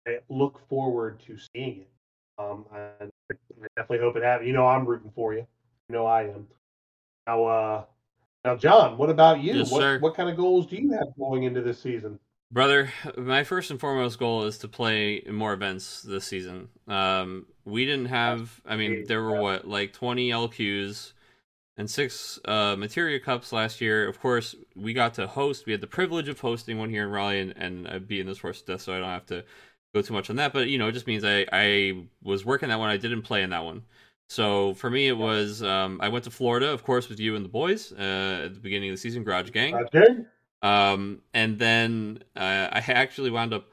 I 0.07 0.21
look 0.29 0.67
forward 0.69 1.21
to 1.27 1.37
seeing 1.37 1.81
it. 1.83 1.91
Um, 2.39 2.65
and 2.75 3.11
I 3.31 3.67
definitely 3.77 3.99
hope 3.99 4.17
it 4.17 4.23
happens. 4.23 4.47
You 4.47 4.55
know, 4.55 4.67
I'm 4.67 4.87
rooting 4.87 5.13
for 5.15 5.35
you. 5.35 5.47
You 5.89 5.95
know, 5.95 6.07
I 6.07 6.23
am. 6.25 6.47
Now, 7.27 7.45
uh, 7.45 7.85
now, 8.45 8.57
John, 8.57 8.97
what 8.97 9.11
about 9.11 9.41
you? 9.41 9.55
Yes, 9.55 9.71
what 9.71 9.81
sir. 9.81 9.99
what 9.99 10.15
kind 10.15 10.31
of 10.31 10.37
goals 10.37 10.67
do 10.67 10.77
you 10.77 10.93
have 10.93 11.09
going 11.19 11.43
into 11.43 11.61
this 11.61 11.81
season? 11.81 12.19
Brother, 12.53 12.91
my 13.17 13.45
first 13.45 13.71
and 13.71 13.79
foremost 13.79 14.19
goal 14.19 14.45
is 14.45 14.59
to 14.59 14.69
play 14.69 15.17
in 15.17 15.35
more 15.35 15.53
events 15.53 16.03
this 16.03 16.25
season. 16.25 16.69
Um, 16.89 17.47
we 17.65 17.87
didn't 17.87 18.07
have, 18.07 18.61
I 18.67 18.75
mean, 18.75 19.05
there 19.07 19.23
were 19.23 19.41
what, 19.41 19.69
like 19.69 19.93
20 19.93 20.31
LQs 20.31 21.13
and 21.77 21.89
six 21.89 22.41
uh, 22.47 22.75
Materia 22.77 23.21
Cups 23.21 23.53
last 23.53 23.81
year. 23.81 24.09
Of 24.09 24.19
course, 24.19 24.57
we 24.75 24.93
got 24.93 25.15
to 25.15 25.29
host, 25.29 25.65
we 25.65 25.73
had 25.73 25.81
the 25.81 25.87
privilege 25.87 26.29
of 26.29 26.41
hosting 26.41 26.77
one 26.77 26.91
here 26.91 27.05
in 27.05 27.11
Raleigh 27.11 27.39
and, 27.39 27.55
and 27.57 27.87
uh, 27.87 28.01
be 28.01 28.19
in 28.19 28.27
this 28.27 28.41
horse 28.41 28.63
death, 28.63 28.81
so 28.81 28.95
I 28.95 28.99
don't 28.99 29.09
have 29.11 29.27
to 29.27 29.45
go 29.95 30.03
too 30.03 30.13
much 30.13 30.31
on 30.31 30.37
that. 30.37 30.53
But, 30.53 30.69
you 30.69 30.79
know, 30.79 30.89
it 30.89 30.93
just 30.93 31.07
means 31.07 31.25
I, 31.25 31.47
I 31.53 32.05
was 32.23 32.45
working 32.45 32.69
that 32.69 32.79
one, 32.79 32.91
I 32.91 32.97
didn't 32.97 33.23
play 33.23 33.43
in 33.43 33.51
that 33.51 33.65
one. 33.65 33.83
So 34.29 34.75
for 34.75 34.89
me, 34.89 35.09
it 35.09 35.17
was 35.17 35.61
um, 35.63 35.99
I 36.01 36.09
went 36.09 36.25
to 36.25 36.31
Florida, 36.31 36.71
of 36.71 36.85
course, 36.85 37.09
with 37.09 37.19
you 37.19 37.35
and 37.35 37.45
the 37.45 37.49
boys 37.49 37.93
uh, 37.93 38.43
at 38.45 38.55
the 38.55 38.61
beginning 38.61 38.91
of 38.91 38.95
the 38.95 39.01
season, 39.01 39.25
Garage 39.25 39.51
Gang. 39.51 39.75
Okay. 39.75 40.07
Um, 40.63 41.23
and 41.35 41.59
then 41.59 42.23
uh, 42.37 42.69
I 42.71 42.85
actually 42.87 43.31
wound 43.31 43.53
up 43.53 43.67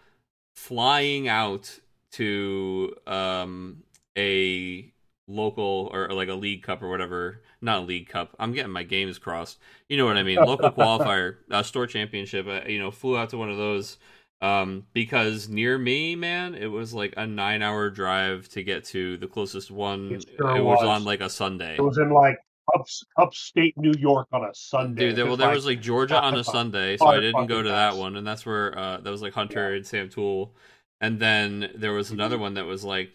flying 0.55 1.27
out 1.27 1.79
to 2.13 2.95
um, 3.05 3.83
a 4.17 4.91
local 5.27 5.91
or, 5.93 6.09
or 6.09 6.13
like 6.13 6.29
a 6.29 6.33
league 6.33 6.63
cup 6.63 6.81
or 6.81 6.89
whatever. 6.89 7.43
Not 7.61 7.83
a 7.83 7.85
league 7.85 8.09
cup. 8.09 8.35
I'm 8.39 8.51
getting 8.51 8.71
my 8.71 8.83
games 8.83 9.19
crossed. 9.19 9.59
You 9.89 9.97
know 9.97 10.05
what 10.05 10.17
I 10.17 10.23
mean? 10.23 10.37
Local 10.37 10.71
qualifier, 10.77 11.35
uh, 11.51 11.61
store 11.61 11.85
championship. 11.85 12.47
Uh, 12.47 12.61
you 12.67 12.79
know, 12.79 12.89
flew 12.89 13.15
out 13.15 13.29
to 13.29 13.37
one 13.37 13.51
of 13.51 13.57
those 13.57 13.97
um, 14.41 14.85
because 14.93 15.49
near 15.49 15.77
me, 15.77 16.15
man, 16.15 16.53
it 16.55 16.67
was 16.67 16.93
like 16.93 17.13
a 17.17 17.25
nine 17.25 17.61
hour 17.61 17.89
drive 17.89 18.47
to 18.49 18.63
get 18.63 18.83
to 18.85 19.17
the 19.17 19.27
closest 19.27 19.71
one. 19.71 20.11
It 20.13 20.25
sure 20.37 20.55
it 20.57 20.63
was 20.63 20.79
was. 20.79 20.87
on 20.87 21.03
like 21.05 21.21
a 21.21 21.29
Sunday. 21.29 21.75
It 21.75 21.81
was 21.81 21.97
in 21.97 22.09
like 22.11 22.37
up, 22.75 22.85
upstate 23.17 23.77
New 23.77 23.93
York 23.97 24.27
on 24.33 24.43
a 24.43 24.53
Sunday. 24.53 25.07
Dude, 25.07 25.15
there, 25.15 25.25
well, 25.25 25.37
there 25.37 25.47
like- 25.47 25.55
was 25.55 25.65
like 25.65 25.81
Georgia 25.81 26.21
on 26.21 26.35
a 26.35 26.43
Sunday, 26.43 26.97
so 26.97 27.07
I 27.07 27.19
didn't 27.19 27.47
go 27.47 27.61
to 27.63 27.69
that 27.69 27.95
one, 27.95 28.15
and 28.15 28.27
that's 28.27 28.45
where 28.45 28.77
uh, 28.77 28.97
that 28.97 29.09
was 29.09 29.21
like 29.21 29.33
Hunter 29.33 29.73
and 29.73 29.85
Sam 29.85 30.09
Tool, 30.09 30.53
and 31.01 31.19
then 31.19 31.71
there 31.75 31.93
was 31.93 32.07
Mm-hmm. 32.07 32.15
another 32.15 32.37
one 32.37 32.53
that 32.55 32.65
was 32.65 32.83
like 32.83 33.11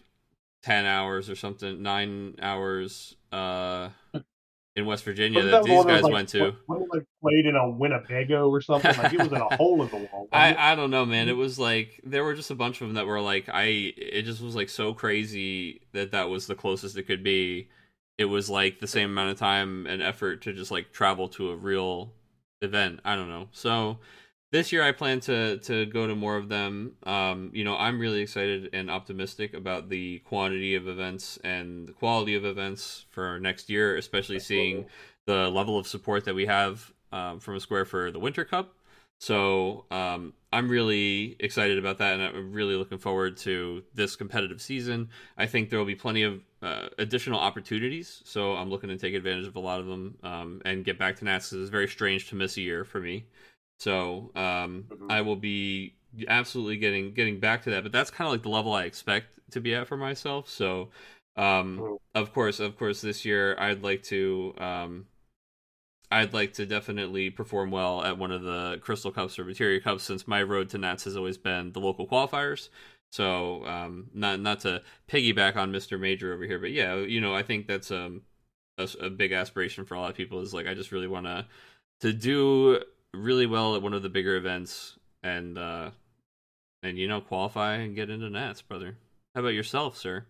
ten 0.63 0.85
hours 0.85 1.29
or 1.29 1.35
something, 1.35 1.81
nine 1.83 2.35
hours 2.41 3.15
uh, 3.31 3.89
in 4.75 4.85
West 4.85 5.03
Virginia 5.03 5.37
Wasn't 5.37 5.51
that 5.51 5.63
these 5.63 5.71
that 5.71 5.77
was, 5.77 5.85
guys 5.85 6.03
like, 6.03 6.13
went 6.13 6.29
to. 6.29 6.55
Wasn't 6.67 6.93
like 6.93 7.05
played 7.21 7.45
in 7.45 7.55
a 7.55 7.69
Winnebago 7.69 8.49
or 8.49 8.61
something? 8.61 8.95
Like 8.97 9.13
it 9.13 9.19
was 9.19 9.27
in 9.27 9.35
a 9.35 9.55
hole 9.55 9.81
in 9.83 9.89
the 9.89 9.97
wall. 10.11 10.27
I, 10.31 10.71
I 10.71 10.75
don't 10.75 10.89
know, 10.89 11.05
man. 11.05 11.29
It 11.29 11.37
was 11.37 11.59
like 11.59 12.01
there 12.03 12.23
were 12.23 12.33
just 12.33 12.51
a 12.51 12.55
bunch 12.55 12.81
of 12.81 12.87
them 12.87 12.95
that 12.95 13.05
were 13.05 13.21
like 13.21 13.49
I. 13.49 13.65
It 13.65 14.23
just 14.23 14.41
was 14.41 14.55
like 14.55 14.69
so 14.69 14.93
crazy 14.93 15.81
that 15.93 16.11
that 16.11 16.29
was 16.29 16.47
the 16.47 16.55
closest 16.55 16.97
it 16.97 17.03
could 17.03 17.23
be. 17.23 17.69
It 18.17 18.25
was 18.25 18.49
like 18.49 18.79
the 18.79 18.87
same 18.87 19.11
amount 19.11 19.31
of 19.31 19.37
time 19.37 19.85
and 19.85 20.01
effort 20.01 20.41
to 20.43 20.53
just 20.53 20.71
like 20.71 20.91
travel 20.91 21.27
to 21.29 21.51
a 21.51 21.55
real 21.55 22.13
event. 22.61 22.99
I 23.05 23.15
don't 23.15 23.29
know. 23.29 23.49
So 23.51 23.99
this 24.53 24.71
year 24.71 24.83
I 24.83 24.91
plan 24.91 25.19
to 25.21 25.57
to 25.57 25.87
go 25.87 26.05
to 26.05 26.15
more 26.15 26.37
of 26.37 26.47
them. 26.47 26.93
Um, 27.03 27.49
you 27.53 27.63
know, 27.63 27.75
I'm 27.75 27.99
really 27.99 28.21
excited 28.21 28.69
and 28.71 28.89
optimistic 28.89 29.55
about 29.55 29.89
the 29.89 30.19
quantity 30.19 30.75
of 30.75 30.87
events 30.87 31.39
and 31.43 31.87
the 31.87 31.91
quality 31.91 32.35
of 32.35 32.45
events 32.45 33.05
for 33.09 33.39
next 33.39 33.67
year, 33.69 33.97
especially 33.97 34.39
seeing 34.39 34.85
the 35.25 35.49
level 35.49 35.79
of 35.79 35.87
support 35.87 36.25
that 36.25 36.35
we 36.35 36.45
have 36.45 36.93
um, 37.11 37.39
from 37.39 37.55
a 37.55 37.59
square 37.59 37.83
for 37.83 38.11
the 38.11 38.19
Winter 38.19 38.45
Cup. 38.45 38.75
So 39.19 39.85
um, 39.89 40.33
I'm 40.51 40.69
really 40.69 41.35
excited 41.39 41.79
about 41.79 41.97
that, 41.99 42.19
and 42.19 42.21
I'm 42.21 42.51
really 42.51 42.75
looking 42.75 42.97
forward 42.97 43.37
to 43.37 43.81
this 43.95 44.15
competitive 44.15 44.61
season. 44.61 45.09
I 45.37 45.45
think 45.47 45.69
there 45.69 45.79
will 45.79 45.85
be 45.85 45.95
plenty 45.95 46.23
of 46.23 46.41
uh, 46.61 46.89
additional 46.99 47.39
opportunities, 47.39 48.21
so 48.25 48.53
I'm 48.53 48.69
looking 48.69 48.89
to 48.89 48.97
take 48.97 49.13
advantage 49.13 49.47
of 49.47 49.55
a 49.55 49.59
lot 49.59 49.79
of 49.79 49.87
them 49.87 50.17
um, 50.23 50.61
and 50.65 50.83
get 50.83 50.99
back 50.99 51.15
to 51.19 51.25
Nats. 51.25 51.53
It's 51.53 51.69
very 51.69 51.87
strange 51.87 52.29
to 52.29 52.35
miss 52.35 52.57
a 52.57 52.61
year 52.61 52.83
for 52.83 52.99
me, 52.99 53.25
so 53.79 54.31
um, 54.35 54.85
Mhm. 54.89 55.07
I 55.09 55.21
will 55.21 55.35
be 55.35 55.95
absolutely 56.27 56.77
getting 56.77 57.13
getting 57.13 57.39
back 57.39 57.63
to 57.63 57.69
that. 57.71 57.83
But 57.83 57.91
that's 57.91 58.11
kind 58.11 58.27
of 58.27 58.33
like 58.33 58.43
the 58.43 58.49
level 58.49 58.73
I 58.73 58.85
expect 58.85 59.27
to 59.51 59.61
be 59.61 59.75
at 59.75 59.87
for 59.87 59.97
myself. 59.97 60.49
So, 60.49 60.89
um, 61.35 61.83
Mhm. 61.83 61.97
of 62.15 62.33
course, 62.33 62.59
of 62.59 62.77
course, 62.77 63.01
this 63.01 63.25
year 63.25 63.55
I'd 63.59 63.83
like 63.83 64.03
to. 64.03 64.53
Um, 64.57 65.07
I'd 66.11 66.33
like 66.33 66.53
to 66.53 66.65
definitely 66.65 67.29
perform 67.31 67.71
well 67.71 68.03
at 68.03 68.17
one 68.17 68.31
of 68.31 68.43
the 68.43 68.77
Crystal 68.81 69.11
Cups 69.11 69.39
or 69.39 69.45
Materia 69.45 69.81
Cups 69.81 70.03
since 70.03 70.27
my 70.27 70.43
road 70.43 70.69
to 70.69 70.77
Nats 70.77 71.05
has 71.05 71.17
always 71.17 71.37
been 71.37 71.71
the 71.71 71.79
local 71.79 72.07
qualifiers. 72.07 72.69
So 73.11 73.65
um, 73.65 74.09
not 74.13 74.39
not 74.39 74.59
to 74.61 74.83
piggyback 75.07 75.55
on 75.55 75.71
Mr. 75.71 75.97
Major 75.97 76.33
over 76.33 76.43
here, 76.43 76.59
but 76.59 76.71
yeah, 76.71 76.95
you 76.97 77.19
know, 77.21 77.33
I 77.33 77.43
think 77.43 77.67
that's 77.67 77.89
um, 77.91 78.21
a, 78.77 78.87
a 79.01 79.09
big 79.09 79.31
aspiration 79.31 79.85
for 79.85 79.95
a 79.95 79.99
lot 79.99 80.11
of 80.11 80.15
people 80.17 80.41
is 80.41 80.53
like 80.53 80.67
I 80.67 80.73
just 80.75 80.91
really 80.91 81.07
want 81.07 81.25
to 81.27 81.47
to 82.01 82.13
do 82.13 82.81
really 83.13 83.45
well 83.45 83.75
at 83.75 83.81
one 83.81 83.93
of 83.93 84.01
the 84.01 84.09
bigger 84.09 84.35
events 84.35 84.97
and 85.21 85.57
uh, 85.57 85.91
and 86.81 86.97
you 86.97 87.07
know 87.07 87.21
qualify 87.21 87.75
and 87.75 87.95
get 87.95 88.09
into 88.09 88.29
Nats, 88.29 88.61
brother. 88.61 88.97
How 89.35 89.41
about 89.41 89.53
yourself, 89.53 89.97
sir? 89.97 90.25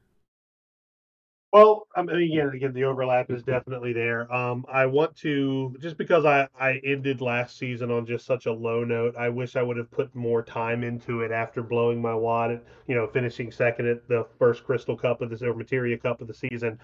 Well, 1.52 1.88
I 1.96 2.02
mean, 2.02 2.16
again, 2.16 2.50
again, 2.50 2.74
the 2.74 2.86
overlap 2.86 3.30
is 3.30 3.44
definitely 3.44 3.94
there. 3.94 4.32
Um, 4.34 4.66
I 4.72 4.88
want 4.88 5.16
to 5.18 5.76
just 5.80 5.98
because 5.98 6.26
I 6.26 6.48
I 6.60 6.82
ended 6.84 7.22
last 7.22 7.60
season 7.60 7.92
on 7.92 8.08
just 8.08 8.26
such 8.26 8.48
a 8.48 8.52
low 8.52 8.84
note. 8.84 9.16
I 9.16 9.30
wish 9.30 9.56
I 9.56 9.62
would 9.62 9.78
have 9.78 9.92
put 9.92 10.14
more 10.16 10.42
time 10.42 10.84
into 10.84 11.22
it 11.22 11.32
after 11.32 11.62
blowing 11.62 12.02
my 12.02 12.16
wad. 12.16 12.52
At, 12.52 12.64
you 12.88 12.96
know, 12.96 13.08
finishing 13.08 13.52
second 13.52 13.88
at 13.88 14.08
the 14.08 14.26
first 14.40 14.64
Crystal 14.64 14.98
Cup 14.98 15.22
of 15.22 15.30
this 15.30 15.44
or 15.44 15.54
Materia 15.54 15.98
Cup 15.98 16.22
of 16.22 16.28
the 16.28 16.34
season, 16.34 16.80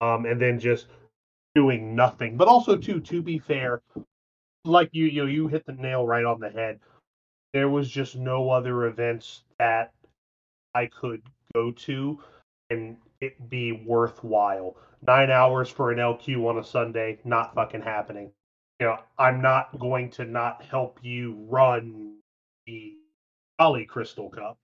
um, 0.00 0.26
and 0.26 0.40
then 0.40 0.58
just 0.58 0.88
doing 1.54 1.94
nothing. 1.94 2.36
But 2.36 2.48
also, 2.48 2.76
too, 2.76 3.00
to 3.00 3.22
be 3.22 3.38
fair, 3.38 3.82
like 4.64 4.90
you, 4.92 5.06
you 5.06 5.26
you 5.26 5.48
hit 5.48 5.66
the 5.66 5.72
nail 5.72 6.06
right 6.06 6.24
on 6.24 6.40
the 6.40 6.50
head. 6.50 6.80
There 7.52 7.68
was 7.68 7.90
just 7.90 8.16
no 8.16 8.50
other 8.50 8.86
events 8.86 9.42
that 9.58 9.92
I 10.74 10.86
could 10.86 11.22
go 11.54 11.72
to 11.72 12.20
and 12.70 12.96
it 13.20 13.48
be 13.48 13.72
worthwhile. 13.72 14.76
Nine 15.06 15.30
hours 15.30 15.68
for 15.68 15.90
an 15.92 15.98
LQ 15.98 16.48
on 16.48 16.58
a 16.58 16.64
Sunday, 16.64 17.18
not 17.24 17.54
fucking 17.54 17.82
happening. 17.82 18.30
You 18.80 18.86
know, 18.86 18.98
I'm 19.18 19.40
not 19.40 19.78
going 19.78 20.10
to 20.12 20.24
not 20.24 20.62
help 20.62 20.98
you 21.02 21.34
run 21.48 22.16
the 22.66 22.94
Ollie 23.58 23.86
Crystal 23.86 24.28
Cup. 24.28 24.58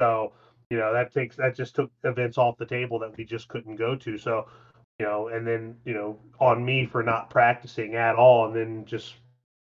So, 0.00 0.32
you 0.70 0.78
know, 0.78 0.92
that 0.92 1.12
takes 1.12 1.36
that 1.36 1.56
just 1.56 1.74
took 1.74 1.90
events 2.04 2.38
off 2.38 2.58
the 2.58 2.66
table 2.66 2.98
that 3.00 3.16
we 3.16 3.24
just 3.24 3.48
couldn't 3.48 3.76
go 3.76 3.96
to. 3.96 4.18
So, 4.18 4.48
you 4.98 5.06
know, 5.06 5.28
and 5.28 5.46
then, 5.46 5.76
you 5.84 5.94
know, 5.94 6.18
on 6.40 6.64
me 6.64 6.86
for 6.86 7.02
not 7.02 7.30
practicing 7.30 7.94
at 7.94 8.16
all 8.16 8.46
and 8.46 8.56
then 8.56 8.84
just 8.84 9.14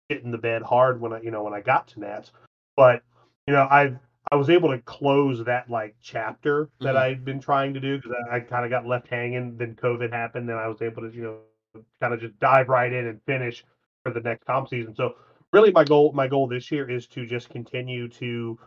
hitting 0.09 0.31
the 0.31 0.37
bed 0.37 0.61
hard 0.61 1.01
when 1.01 1.13
I 1.13 1.21
you 1.21 1.31
know, 1.31 1.43
when 1.43 1.53
I 1.53 1.61
got 1.61 1.87
to 1.89 1.99
Nats. 1.99 2.31
But, 2.75 3.03
you 3.47 3.53
know, 3.53 3.67
I've 3.69 3.97
I 4.31 4.35
was 4.35 4.49
able 4.49 4.69
to 4.69 4.79
close 4.79 5.43
that 5.45 5.69
like 5.69 5.95
chapter 6.01 6.69
that 6.79 6.95
Mhm. 6.95 6.99
I'd 6.99 7.25
been 7.25 7.39
trying 7.39 7.73
to 7.73 7.79
do 7.79 7.97
because 7.97 8.13
I, 8.31 8.37
I 8.37 8.39
kind 8.39 8.65
of 8.65 8.71
got 8.71 8.87
left 8.87 9.07
hanging. 9.07 9.57
Then 9.57 9.75
COVID 9.75 10.11
happened, 10.11 10.49
and 10.49 10.59
I 10.59 10.67
was 10.67 10.81
able 10.81 11.03
to 11.03 11.15
you 11.15 11.23
know 11.23 11.81
kind 12.01 12.13
of 12.13 12.19
just 12.19 12.39
dive 12.39 12.69
right 12.69 12.91
in 12.91 13.07
and 13.07 13.21
finish 13.23 13.65
for 14.03 14.11
the 14.11 14.21
next 14.21 14.45
comp 14.45 14.69
season. 14.69 14.95
So 14.95 15.15
really, 15.53 15.71
my 15.71 15.83
goal 15.83 16.11
my 16.13 16.27
goal 16.27 16.47
this 16.47 16.71
year 16.71 16.89
is 16.89 17.07
to 17.07 17.25
just 17.25 17.49
continue 17.49 18.07
to 18.09 18.57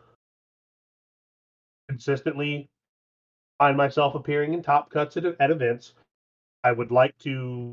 consistently 1.88 2.68
find 3.58 3.76
myself 3.76 4.14
appearing 4.14 4.52
in 4.52 4.62
top 4.62 4.90
cuts 4.90 5.16
at, 5.16 5.24
at 5.24 5.50
events. 5.50 5.94
I 6.68 6.72
would 6.72 6.90
like 6.90 7.16
to 7.20 7.72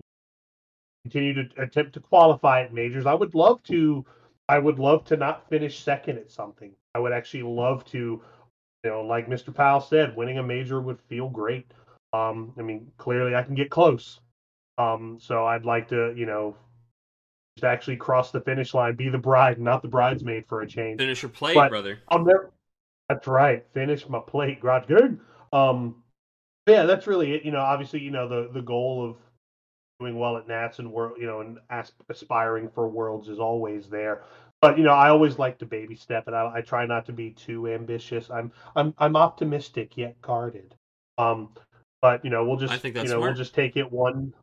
continue 1.03 1.33
to 1.33 1.61
attempt 1.61 1.93
to 1.93 1.99
qualify 1.99 2.61
at 2.61 2.73
majors. 2.73 3.05
I 3.05 3.13
would 3.13 3.35
love 3.35 3.61
to 3.63 4.05
I 4.47 4.57
would 4.57 4.79
love 4.79 5.03
to 5.05 5.17
not 5.17 5.49
finish 5.49 5.83
second 5.83 6.17
at 6.17 6.31
something. 6.31 6.71
I 6.93 6.99
would 6.99 7.11
actually 7.11 7.43
love 7.43 7.83
to, 7.85 7.97
you 7.97 8.89
know, 8.89 9.01
like 9.01 9.27
Mr. 9.27 9.53
Powell 9.53 9.81
said, 9.81 10.15
winning 10.15 10.37
a 10.37 10.43
major 10.43 10.79
would 10.79 11.01
feel 11.09 11.29
great. 11.29 11.69
Um, 12.13 12.53
I 12.57 12.61
mean, 12.61 12.89
clearly 12.97 13.35
I 13.35 13.43
can 13.43 13.55
get 13.55 13.69
close. 13.69 14.21
Um, 14.77 15.17
so 15.19 15.45
I'd 15.45 15.65
like 15.65 15.89
to, 15.89 16.13
you 16.15 16.25
know, 16.25 16.55
just 17.57 17.65
actually 17.65 17.97
cross 17.97 18.31
the 18.31 18.39
finish 18.39 18.73
line, 18.73 18.95
be 18.95 19.09
the 19.09 19.17
bride, 19.17 19.59
not 19.59 19.81
the 19.81 19.87
bridesmaid 19.89 20.45
for 20.47 20.61
a 20.61 20.67
change. 20.67 20.99
Finish 20.99 21.23
your 21.23 21.29
plate, 21.31 21.55
But- 21.55 21.69
brother. 21.69 21.99
I'll 22.07 22.23
never. 22.23 22.51
That's 23.09 23.27
right. 23.27 23.65
Finish 23.73 24.07
my 24.07 24.19
plate, 24.19 24.61
garage 24.61 24.87
gang. 24.87 25.19
Um, 25.51 26.03
yeah, 26.67 26.85
that's 26.85 27.07
really 27.07 27.33
it. 27.33 27.45
You 27.45 27.51
know, 27.51 27.59
obviously, 27.59 27.99
you 28.01 28.11
know 28.11 28.27
the 28.27 28.49
the 28.51 28.61
goal 28.61 29.09
of 29.09 29.17
doing 29.99 30.17
well 30.17 30.37
at 30.37 30.47
Nats 30.47 30.79
and 30.79 30.91
world, 30.91 31.17
you 31.19 31.25
know, 31.25 31.41
and 31.41 31.59
as, 31.69 31.91
aspiring 32.09 32.69
for 32.73 32.87
worlds 32.87 33.29
is 33.29 33.39
always 33.39 33.87
there. 33.87 34.23
But 34.61 34.77
you 34.77 34.83
know, 34.83 34.93
I 34.93 35.09
always 35.09 35.37
like 35.37 35.59
to 35.59 35.65
baby 35.65 35.95
step, 35.95 36.27
and 36.27 36.35
I, 36.35 36.55
I 36.55 36.61
try 36.61 36.85
not 36.85 37.05
to 37.05 37.13
be 37.13 37.31
too 37.31 37.67
ambitious. 37.67 38.29
I'm 38.31 38.51
I'm 38.75 38.93
I'm 38.97 39.15
optimistic 39.15 39.97
yet 39.97 40.19
guarded. 40.21 40.73
Um, 41.17 41.49
but 42.01 42.23
you 42.23 42.31
know, 42.31 42.45
we'll 42.45 42.57
just 42.57 42.73
I 42.73 42.77
think 42.77 42.95
that's 42.95 43.05
you 43.05 43.09
know 43.09 43.19
smart. 43.19 43.31
we'll 43.31 43.37
just 43.37 43.53
take 43.53 43.77
it 43.77 43.91
one. 43.91 44.33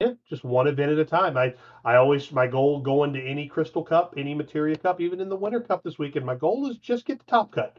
Yeah, 0.00 0.12
just 0.28 0.44
one 0.44 0.66
event 0.66 0.92
at 0.92 0.98
a 0.98 1.04
time. 1.04 1.36
I 1.36 1.54
I 1.84 1.96
always 1.96 2.30
my 2.32 2.46
goal 2.46 2.80
going 2.80 3.12
to 3.14 3.22
any 3.22 3.46
Crystal 3.46 3.84
Cup, 3.84 4.14
any 4.16 4.34
Materia 4.34 4.76
Cup, 4.76 5.00
even 5.00 5.20
in 5.20 5.28
the 5.28 5.36
Winter 5.36 5.60
Cup 5.60 5.82
this 5.82 5.98
weekend. 5.98 6.26
My 6.26 6.34
goal 6.34 6.68
is 6.68 6.76
just 6.78 7.06
get 7.06 7.18
the 7.18 7.24
top 7.24 7.52
cut, 7.52 7.78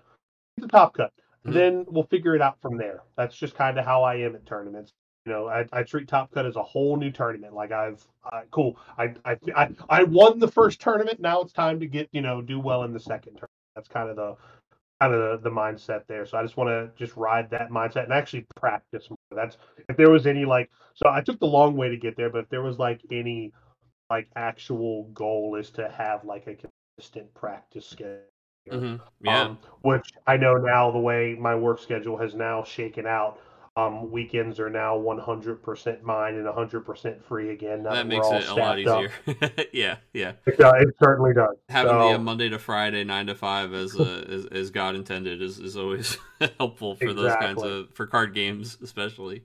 get 0.58 0.64
the 0.64 0.68
top 0.68 0.96
cut. 0.96 1.12
Mhm. 1.46 1.54
Then 1.54 1.86
we'll 1.90 2.04
figure 2.06 2.36
it 2.36 2.42
out 2.42 2.60
from 2.62 2.78
there. 2.78 3.04
That's 3.18 3.36
just 3.36 3.56
kind 3.56 3.78
of 3.78 3.86
how 3.86 4.04
I 4.04 4.16
am 4.16 4.36
at 4.36 4.46
tournaments. 4.46 4.92
You 5.26 5.32
know, 5.34 5.48
I, 5.48 5.66
I 5.72 5.84
treat 5.84 6.08
Top 6.08 6.32
Cut 6.32 6.46
as 6.46 6.56
a 6.56 6.64
whole 6.64 6.98
new 6.98 7.12
tournament. 7.12 7.54
Like 7.54 7.72
I've 7.72 8.06
uh, 8.32 8.42
cool. 8.52 8.78
I, 8.98 9.14
I 9.26 9.38
I 9.56 9.70
I 9.90 10.04
won 10.04 10.40
the 10.40 10.48
first 10.48 10.82
tournament. 10.82 11.20
Now 11.22 11.42
it's 11.42 11.54
time 11.54 11.80
to 11.80 11.88
get 11.88 12.10
you 12.12 12.22
know 12.22 12.42
do 12.42 12.60
well 12.60 12.84
in 12.84 12.94
the 12.94 13.00
second 13.00 13.34
tournament. 13.34 13.50
That's 13.76 13.88
kind 13.88 14.10
of 14.10 14.16
the 14.18 14.36
kind 15.02 15.14
of 15.14 15.44
the, 15.44 15.50
the 15.50 15.56
mindset 15.56 16.08
there. 16.08 16.26
So 16.26 16.38
I 16.38 16.44
just 16.44 16.58
want 16.58 16.70
to 16.70 16.92
just 16.98 17.18
ride 17.18 17.50
that 17.52 17.70
mindset 17.70 18.04
and 18.06 18.14
actually 18.14 18.46
practice 18.56 19.10
more. 19.10 19.18
That's 19.32 19.58
if 19.90 19.98
there 19.98 20.12
was 20.12 20.28
any 20.28 20.46
like 20.46 20.70
so 20.96 21.10
I 21.10 21.22
took 21.22 21.40
the 21.40 21.48
long 21.48 21.76
way 21.78 21.90
to 21.90 21.98
get 21.98 22.18
there, 22.18 22.30
but 22.30 22.40
if 22.40 22.50
there 22.50 22.64
was 22.64 22.80
like 22.80 23.02
any 23.12 23.54
like 24.10 24.30
actual 24.36 25.06
goal 25.14 25.56
is 25.56 25.72
to 25.72 25.90
have 25.90 26.26
like 26.26 26.48
a 26.48 26.56
consistent 26.98 27.34
practice 27.34 27.88
schedule. 27.88 28.22
Hmm 28.70 28.96
Yeah. 29.22 29.42
Um, 29.44 29.58
which 29.82 30.08
I 30.28 30.38
know 30.38 30.56
now 30.56 30.92
the 30.92 31.00
way 31.00 31.36
my 31.40 31.56
work 31.56 31.80
schedule 31.80 32.18
has 32.18 32.34
now 32.34 32.64
shaken 32.64 33.06
out. 33.06 33.40
Um, 33.76 34.12
weekends 34.12 34.60
are 34.60 34.70
now 34.70 34.96
100% 34.96 36.04
mine 36.04 36.36
and 36.36 36.46
100% 36.46 37.24
free 37.24 37.50
again. 37.50 37.82
Now 37.82 37.94
that 37.94 38.06
makes 38.08 38.28
it 38.28 38.48
a 38.48 38.54
lot 38.54 38.78
easier. 38.78 39.12
yeah, 39.74 39.98
yeah. 40.14 40.34
It, 40.46 40.62
uh, 40.62 40.74
it 40.80 40.90
certainly 41.04 41.34
does. 41.34 41.56
Having 41.70 41.90
So, 41.90 42.10
the 42.10 42.16
uh, 42.16 42.20
Monday 42.20 42.50
to 42.50 42.60
Friday, 42.60 43.04
nine 43.04 43.26
to 43.28 43.36
five, 43.36 43.74
as 43.74 43.96
uh, 43.96 44.26
as, 44.30 44.46
as 44.46 44.70
God 44.70 44.96
intended, 44.96 45.42
is, 45.42 45.58
is 45.58 45.76
always 45.76 46.20
helpful 46.60 46.96
for 46.96 47.14
those 47.14 47.36
kinds 47.36 47.64
of 47.64 47.90
for 47.96 48.06
card 48.06 48.36
games, 48.36 48.78
especially. 48.84 49.44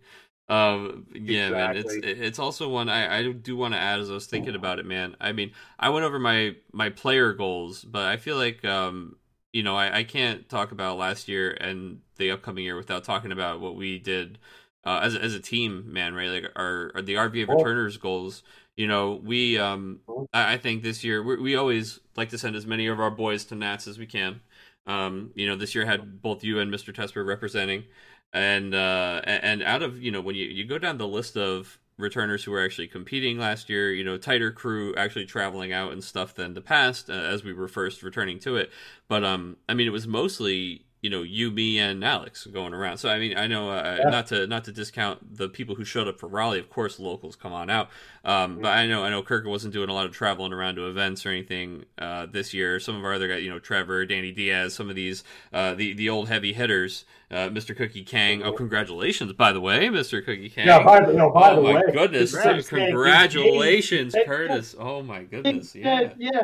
Um, 0.49 1.07
yeah, 1.13 1.51
man, 1.51 1.77
it's 1.77 1.99
it's 2.03 2.39
also 2.39 2.69
one 2.71 2.89
I, 2.89 3.19
I 3.19 3.33
do 3.33 3.55
want 3.57 3.75
to 3.75 3.79
add 3.81 4.01
as 4.01 4.11
I 4.11 4.15
was 4.15 4.27
thinking 4.27 4.55
about 4.55 4.79
it, 4.79 4.87
man. 4.87 5.15
I 5.21 5.33
mean, 5.33 5.53
I 5.79 5.91
went 5.91 6.07
over 6.07 6.19
my 6.19 6.57
my 6.73 6.89
player 6.89 7.35
goals, 7.35 7.85
but 7.85 8.07
I 8.07 8.17
feel 8.17 8.37
like 8.37 8.65
um, 8.65 9.17
you 9.53 9.63
know, 9.63 9.77
I, 9.77 9.99
I 9.99 10.05
can't 10.05 10.49
talk 10.49 10.73
about 10.73 10.97
last 10.97 11.29
year 11.29 11.51
and 11.51 12.01
the 12.17 12.31
upcoming 12.31 12.65
year 12.65 12.77
without 12.77 13.05
talking 13.05 13.31
about 13.33 13.61
what 13.61 13.77
we 13.77 13.99
did 13.99 14.39
uh, 14.85 15.01
as 15.03 15.15
a- 15.15 15.23
as 15.23 15.35
a 15.35 15.41
team, 15.41 15.93
man. 15.93 16.15
Right, 16.15 16.31
like 16.31 16.53
our, 16.57 16.93
our 16.95 17.03
the 17.03 17.17
RVA 17.19 17.47
Cool. 17.47 17.57
returners 17.57 17.99
goals. 17.99 18.43
You 18.77 18.87
know, 18.87 19.21
we 19.23 19.59
um, 19.59 20.01
I, 20.33 20.55
I 20.55 20.57
think 20.57 20.83
this 20.83 21.05
year 21.05 21.23
we, 21.23 21.37
we 21.37 21.57
always 21.57 22.01
like 22.17 22.31
to 22.31 22.39
send 22.39 22.57
as 22.57 22.65
many 22.67 22.87
of 22.87 23.01
our 23.01 23.11
boys 23.11 23.45
to 23.47 23.55
Nats 23.55 23.87
as 23.87 23.99
we 23.99 24.07
can. 24.07 24.41
Um, 24.87 25.33
you 25.35 25.47
know, 25.47 25.57
this 25.57 25.75
year 25.75 25.85
had 25.85 26.23
both 26.23 26.43
you 26.43 26.59
and 26.59 26.71
Mr. 26.71 26.91
Tesper 26.93 27.23
representing, 27.23 27.85
and 28.33 28.75
uh, 28.75 29.21
and 29.25 29.63
out 29.63 29.83
of 29.83 30.03
you 30.03 30.11
know 30.11 30.21
when 30.21 30.35
you 30.35 30.47
you 30.47 30.65
go 30.65 30.79
down 30.79 30.99
the 30.99 31.09
list 31.09 31.37
of 31.37 31.79
returners 31.99 32.45
who 32.45 32.53
were 32.53 32.65
actually 32.65 32.87
competing 32.87 33.39
last 33.39 33.69
year, 33.69 33.93
you 33.93 34.05
know, 34.05 34.17
tighter 34.17 34.53
crew 34.53 34.95
actually 34.95 35.27
traveling 35.27 35.73
out 35.73 35.93
and 35.93 36.03
stuff 36.03 36.35
than 36.35 36.55
the 36.55 36.61
past 36.61 37.11
uh, 37.11 37.13
as 37.13 37.43
we 37.43 37.53
were 37.53 37.69
first 37.69 38.03
returning 38.03 38.39
to 38.39 38.57
it. 38.57 38.71
But 39.09 39.25
um, 39.25 39.57
I 39.69 39.75
mean, 39.75 39.87
it 39.87 39.91
was 39.93 40.07
mostly 40.07 40.87
you 41.01 41.11
know 41.11 41.23
you, 41.23 41.51
me, 41.51 41.79
and 41.79 42.05
Alex 42.05 42.47
going 42.47 42.75
around. 42.75 42.99
So 42.99 43.09
I 43.09 43.19
mean, 43.19 43.37
I 43.37 43.47
know 43.47 43.71
uh, 43.71 43.97
Yeah. 44.01 44.11
not 44.11 44.27
to 44.29 44.47
not 44.47 44.65
to 44.65 44.73
discount 44.73 45.37
the 45.37 45.49
people 45.49 45.75
who 45.75 45.85
showed 45.85 46.09
up 46.09 46.19
for 46.19 46.29
Raleigh. 46.29 46.59
Of 46.59 46.71
course, 46.71 46.99
locals 46.99 47.37
come 47.37 47.53
on 47.53 47.71
out. 47.71 47.89
Um, 48.25 48.59
but 48.61 48.69
I 48.77 48.87
know 48.87 49.05
I 49.05 49.11
know 49.11 49.23
Kirk 49.23 49.47
wasn't 49.47 49.73
doing 49.73 49.89
a 49.89 49.95
lot 49.95 50.07
of 50.07 50.13
traveling 50.13 50.53
around 50.53 50.75
to 50.77 50.89
events 50.89 51.25
or 51.25 51.31
anything 51.31 51.85
uh, 51.99 52.27
this 52.27 52.53
year. 52.53 52.81
Some 52.81 52.97
of 52.97 53.05
our 53.05 53.15
other 53.15 53.29
guys, 53.29 53.43
you 53.43 53.51
know, 53.51 53.59
Trevor, 53.59 54.05
Danny 54.07 54.33
Diaz, 54.33 54.75
some 54.75 54.89
of 54.91 54.97
these 54.97 55.25
uh, 55.53 55.75
the 55.75 55.93
the 55.95 56.09
old 56.11 56.29
heavy 56.29 56.53
hitters, 56.53 57.05
uh, 57.31 57.49
Mr. 57.49 57.77
Cookie 57.77 58.03
Kang. 58.03 58.43
Oh, 58.43 58.53
congratulations, 58.53 59.33
by 59.35 59.53
the 59.53 59.61
way, 59.61 59.89
Mr. 59.89 60.25
Cookie 60.25 60.51
Kang. 60.51 60.67
Yeah, 60.67 60.83
by 60.83 61.05
the, 61.05 61.13
no, 61.13 61.31
by 61.31 61.53
oh 61.53 61.57
the 61.57 61.63
my 61.63 61.75
way. 61.77 61.83
goodness! 61.93 62.33
Congrats, 62.35 62.69
Congratulations, 62.69 64.15
Curtis. 64.27 64.75
Oh 64.79 65.03
my 65.03 65.23
goodness! 65.23 65.75
Yeah, 65.75 66.13
Yeah. 66.19 66.43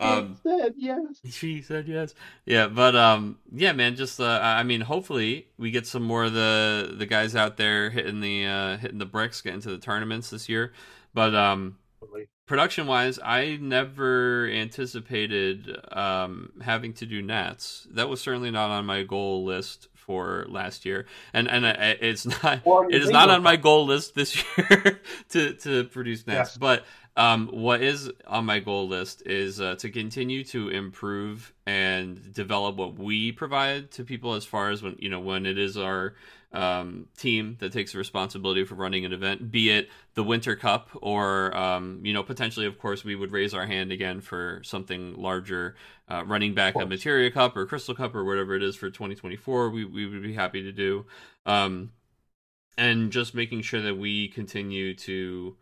Yeah. 0.00 0.12
Um, 0.12 0.36
said 0.42 0.74
yes. 0.76 1.00
she 1.30 1.62
said 1.62 1.88
yes. 1.88 2.14
Yeah, 2.44 2.68
but 2.68 2.94
um, 2.94 3.38
yeah, 3.52 3.72
man. 3.72 3.96
Just 3.96 4.20
uh, 4.20 4.40
I 4.42 4.62
mean, 4.62 4.82
hopefully 4.82 5.48
we 5.58 5.70
get 5.70 5.86
some 5.86 6.02
more 6.02 6.24
of 6.24 6.34
the 6.34 6.94
the 6.96 7.06
guys 7.06 7.34
out 7.34 7.56
there 7.56 7.90
hitting 7.90 8.20
the 8.20 8.46
uh, 8.46 8.76
hitting 8.76 8.98
the 8.98 9.06
bricks, 9.06 9.40
getting 9.40 9.60
to 9.62 9.70
the 9.70 9.78
tournaments 9.78 10.30
this 10.30 10.48
year. 10.48 10.72
But 11.14 11.34
um, 11.34 11.78
production 12.46 12.86
wise, 12.86 13.18
I 13.22 13.58
never 13.60 14.48
anticipated 14.48 15.76
um 15.92 16.52
having 16.60 16.92
to 16.94 17.06
do 17.06 17.22
Nats. 17.22 17.86
That 17.90 18.08
was 18.08 18.20
certainly 18.20 18.50
not 18.50 18.70
on 18.70 18.84
my 18.84 19.02
goal 19.02 19.44
list 19.44 19.88
for 19.94 20.46
last 20.48 20.84
year, 20.84 21.06
and 21.32 21.48
and 21.48 21.66
uh, 21.66 21.74
it's 21.78 22.26
not 22.26 22.60
Or 22.64 22.86
it 22.90 23.02
is 23.02 23.10
not 23.10 23.28
on 23.30 23.42
my 23.42 23.56
goal 23.56 23.86
list 23.86 24.14
this 24.14 24.36
year 24.58 25.00
to 25.30 25.54
to 25.54 25.84
produce 25.84 26.26
Nats. 26.26 26.50
Yes. 26.50 26.56
But 26.58 26.84
um, 27.16 27.48
what 27.48 27.82
is 27.82 28.10
on 28.26 28.44
my 28.44 28.58
goal 28.58 28.88
list 28.88 29.22
is 29.24 29.60
uh, 29.60 29.74
to 29.76 29.90
continue 29.90 30.44
to 30.44 30.68
improve 30.68 31.54
and 31.66 32.32
develop 32.32 32.76
what 32.76 32.98
we 32.98 33.32
provide 33.32 33.90
to 33.92 34.04
people 34.04 34.34
as 34.34 34.44
far 34.44 34.70
as 34.70 34.82
when 34.82 34.96
you 34.98 35.08
know 35.08 35.20
when 35.20 35.46
it 35.46 35.58
is 35.58 35.78
our 35.78 36.14
um, 36.52 37.06
team 37.16 37.56
that 37.60 37.72
takes 37.72 37.92
the 37.92 37.98
responsibility 37.98 38.64
for 38.64 38.74
running 38.76 39.04
an 39.04 39.12
event, 39.12 39.50
be 39.50 39.70
it 39.70 39.88
the 40.14 40.24
Winter 40.24 40.56
Cup 40.56 40.90
or 40.94 41.56
um, 41.56 42.00
you 42.02 42.12
know 42.12 42.22
potentially, 42.22 42.66
of 42.66 42.78
course, 42.78 43.04
we 43.04 43.14
would 43.14 43.32
raise 43.32 43.54
our 43.54 43.66
hand 43.66 43.92
again 43.92 44.20
for 44.20 44.60
something 44.62 45.14
larger, 45.16 45.74
uh, 46.08 46.24
running 46.26 46.54
back 46.54 46.74
a. 46.74 46.86
Materia 46.86 47.30
Cup 47.30 47.56
or 47.56 47.66
Crystal 47.66 47.94
Cup 47.94 48.14
or 48.14 48.24
whatever 48.24 48.54
it 48.54 48.62
is 48.62 48.76
for 48.76 48.90
2024. 48.90 49.70
We 49.70 49.84
we 49.84 50.06
would 50.06 50.22
be 50.22 50.34
happy 50.34 50.62
to 50.62 50.72
do, 50.72 51.06
um, 51.46 51.92
and 52.76 53.10
just 53.10 53.34
making 53.34 53.62
sure 53.62 53.82
that 53.82 53.96
we 53.96 54.28
continue 54.28 54.94
to 54.94 55.56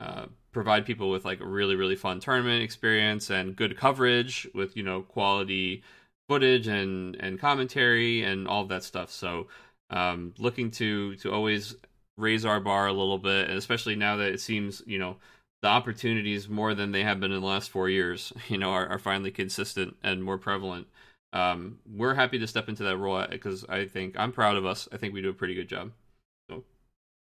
uh, 0.00 0.26
provide 0.54 0.86
people 0.86 1.10
with 1.10 1.24
like 1.24 1.40
a 1.40 1.46
really 1.46 1.76
really 1.76 1.96
fun 1.96 2.20
tournament 2.20 2.62
experience 2.62 3.30
and 3.30 3.56
good 3.56 3.76
coverage 3.76 4.48
with 4.54 4.76
you 4.76 4.82
know 4.82 5.02
quality 5.02 5.82
footage 6.28 6.66
and 6.66 7.16
and 7.16 7.38
commentary 7.38 8.22
and 8.22 8.48
all 8.48 8.64
that 8.66 8.84
stuff. 8.84 9.10
So 9.10 9.48
um, 9.90 10.34
looking 10.38 10.70
to 10.72 11.16
to 11.16 11.32
always 11.32 11.76
raise 12.16 12.44
our 12.44 12.60
bar 12.60 12.86
a 12.86 12.92
little 12.92 13.18
bit, 13.18 13.48
and 13.48 13.58
especially 13.58 13.96
now 13.96 14.16
that 14.16 14.32
it 14.32 14.40
seems 14.40 14.82
you 14.86 14.98
know 14.98 15.16
the 15.62 15.68
opportunities 15.68 16.48
more 16.48 16.74
than 16.74 16.92
they 16.92 17.02
have 17.02 17.20
been 17.20 17.32
in 17.32 17.40
the 17.40 17.46
last 17.46 17.70
four 17.70 17.88
years, 17.88 18.32
you 18.48 18.58
know, 18.58 18.70
are, 18.70 18.86
are 18.86 18.98
finally 18.98 19.30
consistent 19.30 19.96
and 20.02 20.22
more 20.22 20.38
prevalent. 20.38 20.86
Um, 21.32 21.78
we're 21.90 22.14
happy 22.14 22.38
to 22.38 22.46
step 22.46 22.68
into 22.68 22.84
that 22.84 22.96
role 22.96 23.26
because 23.28 23.64
I 23.68 23.86
think 23.86 24.14
I'm 24.16 24.30
proud 24.30 24.56
of 24.56 24.64
us. 24.66 24.88
I 24.92 24.98
think 24.98 25.14
we 25.14 25.22
do 25.22 25.30
a 25.30 25.34
pretty 25.34 25.54
good 25.54 25.68
job. 25.68 25.90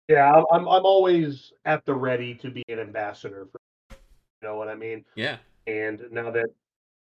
Yeah, 0.09 0.43
I'm, 0.51 0.67
I'm 0.67 0.85
always 0.85 1.53
at 1.65 1.85
the 1.85 1.93
ready 1.93 2.33
to 2.35 2.49
be 2.49 2.63
an 2.67 2.79
ambassador 2.79 3.47
for 3.51 3.59
you 4.41 4.47
know 4.47 4.55
what 4.55 4.67
I 4.67 4.75
mean? 4.75 5.05
Yeah, 5.15 5.37
And 5.67 6.01
now 6.11 6.31
that 6.31 6.49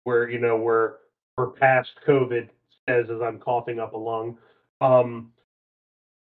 we're 0.05 0.29
you 0.29 0.39
know 0.39 0.57
we're 0.57 0.95
we're 1.37 1.51
past 1.51 1.91
COVID 2.07 2.49
says 2.87 3.09
as 3.09 3.21
I'm 3.21 3.39
coughing 3.39 3.79
up 3.79 3.93
a 3.93 3.97
lung. 3.97 4.37
Um 4.81 5.31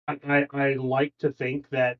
I, 0.08 0.48
I, 0.54 0.74
like 0.76 1.18
to 1.18 1.34
think 1.34 1.70
that 1.72 1.98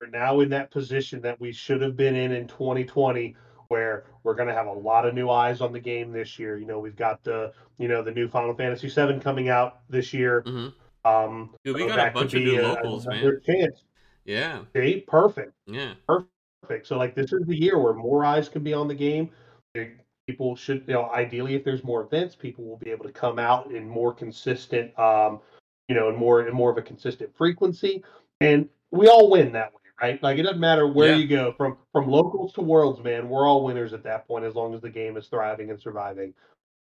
we're 0.00 0.10
now 0.10 0.40
in 0.40 0.50
that 0.50 0.70
position 0.70 1.22
that 1.22 1.40
we 1.40 1.50
should 1.50 1.80
have 1.80 1.96
been 1.96 2.14
in 2.14 2.32
in 2.32 2.46
2020 2.46 3.34
where 3.68 4.04
we're 4.22 4.34
going 4.34 4.48
to 4.48 4.54
have 4.54 4.66
a 4.66 4.72
lot 4.72 5.06
of 5.06 5.14
new 5.14 5.30
eyes 5.30 5.62
on 5.62 5.72
the 5.72 5.80
game 5.80 6.12
this 6.12 6.38
year. 6.38 6.58
You 6.58 6.66
know, 6.66 6.78
we've 6.78 6.96
got 6.96 7.24
the 7.24 7.52
you 7.78 7.88
know 7.88 8.02
the 8.02 8.10
new 8.10 8.28
Final 8.28 8.54
Fantasy 8.54 8.88
7 8.88 9.20
coming 9.20 9.48
out 9.48 9.80
this 9.88 10.12
year. 10.12 10.42
hmm 10.46 10.68
Um 11.04 11.50
Dude, 11.64 11.76
we 11.76 11.82
so 11.82 11.88
got 11.88 12.08
a 12.08 12.10
bunch 12.10 12.34
of 12.34 12.42
new 12.42 12.60
a- 12.60 12.62
locals, 12.62 13.06
man. 13.06 13.40
Chance. 13.46 13.84
Yeah, 14.28 14.60
See, 14.76 15.04
perfect. 15.08 15.54
yeah. 15.66 15.94
perfect. 16.06 16.86
So 16.86 16.98
like 16.98 17.14
this 17.14 17.32
is 17.32 17.46
the 17.46 17.56
year 17.58 17.78
where 17.78 17.94
more 17.94 18.26
eyes 18.26 18.48
can 18.50 18.62
be 18.62 18.74
on 18.74 18.86
the 18.86 18.94
game. 18.94 19.30
People 20.26 20.54
should, 20.54 20.84
you 20.86 20.92
know, 20.92 21.08
ideally 21.10 21.54
if 21.54 21.64
there's 21.64 21.82
more 21.82 22.02
events, 22.02 22.36
people 22.36 22.62
will 22.64 22.76
be 22.76 22.90
able 22.90 23.06
to 23.06 23.12
come 23.12 23.38
out 23.38 23.72
in 23.72 23.88
more 23.88 24.12
consistent, 24.12 24.96
um, 24.98 25.40
you 25.88 25.94
know, 25.94 26.10
and 26.10 26.18
more 26.18 26.40
and 26.42 26.52
more 26.52 26.70
of 26.70 26.76
a 26.76 26.82
consistent 26.82 27.34
frequency, 27.34 28.04
and 28.42 28.68
we 28.90 29.08
all 29.08 29.30
win 29.30 29.50
that 29.52 29.72
way, 29.72 29.80
right? 30.02 30.22
Like 30.22 30.36
it 30.38 30.42
doesn't 30.42 30.60
matter 30.60 30.86
where 30.86 31.12
Yeah. 31.12 31.16
you 31.16 31.26
go, 31.26 31.52
from 31.52 31.78
from 31.94 32.06
locals 32.10 32.52
to 32.54 32.60
worlds, 32.60 33.02
man. 33.02 33.30
We're 33.30 33.48
all 33.48 33.64
winners 33.64 33.94
at 33.94 34.02
that 34.02 34.28
point 34.28 34.44
as 34.44 34.54
long 34.54 34.74
as 34.74 34.82
the 34.82 34.90
game 34.90 35.16
is 35.16 35.28
thriving 35.28 35.70
and 35.70 35.80
surviving. 35.80 36.34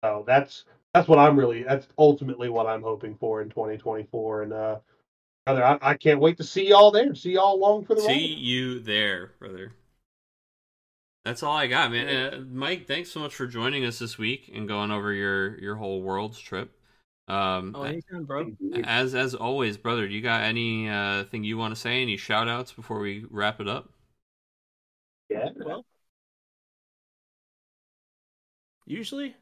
So 0.03 0.23
that's 0.27 0.65
that's 0.93 1.07
what 1.07 1.17
I'm 1.17 1.39
really 1.39 1.63
that's 1.63 1.87
ultimately 1.97 2.49
what 2.49 2.67
I'm 2.67 2.83
hoping 2.83 3.15
for 3.15 3.41
in 3.41 3.49
2024, 3.49 4.43
and 4.43 4.53
uh, 4.53 4.77
brother, 5.45 5.63
I, 5.65 5.77
I 5.81 5.97
can't 5.97 6.19
wait 6.19 6.37
to 6.37 6.43
see 6.43 6.67
y'all 6.69 6.91
there. 6.91 7.13
See 7.15 7.33
y'all 7.33 7.55
along 7.55 7.85
for 7.85 7.95
the 7.95 8.01
See 8.01 8.07
ride. 8.07 8.39
you 8.39 8.79
there, 8.79 9.33
brother. 9.39 9.73
That's 11.23 11.43
all 11.43 11.55
I 11.55 11.67
got, 11.67 11.91
man. 11.91 12.33
Uh, 12.33 12.43
Mike, 12.49 12.87
thanks 12.87 13.11
so 13.11 13.19
much 13.19 13.35
for 13.35 13.45
joining 13.45 13.85
us 13.85 13.99
this 13.99 14.17
week 14.17 14.49
and 14.53 14.67
going 14.67 14.91
over 14.91 15.13
your 15.13 15.59
your 15.59 15.75
whole 15.75 16.01
world's 16.01 16.39
trip. 16.39 16.71
Um, 17.27 17.75
Oh, 17.75 17.83
anytime, 17.83 18.25
bro. 18.25 18.51
as 18.83 19.13
as 19.13 19.35
always, 19.35 19.77
brother, 19.77 20.05
you 20.05 20.21
got 20.21 20.41
any 20.41 20.89
uh, 20.89 21.25
thing 21.25 21.43
you 21.43 21.57
want 21.57 21.75
to 21.75 21.79
say? 21.79 22.01
Any 22.01 22.17
shout 22.17 22.47
outs 22.49 22.71
before 22.73 22.99
we 22.99 23.25
wrap 23.29 23.59
it 23.61 23.67
up? 23.67 23.91
Yeah. 25.29 25.49
Well, 25.55 25.85
usually, 28.85 29.35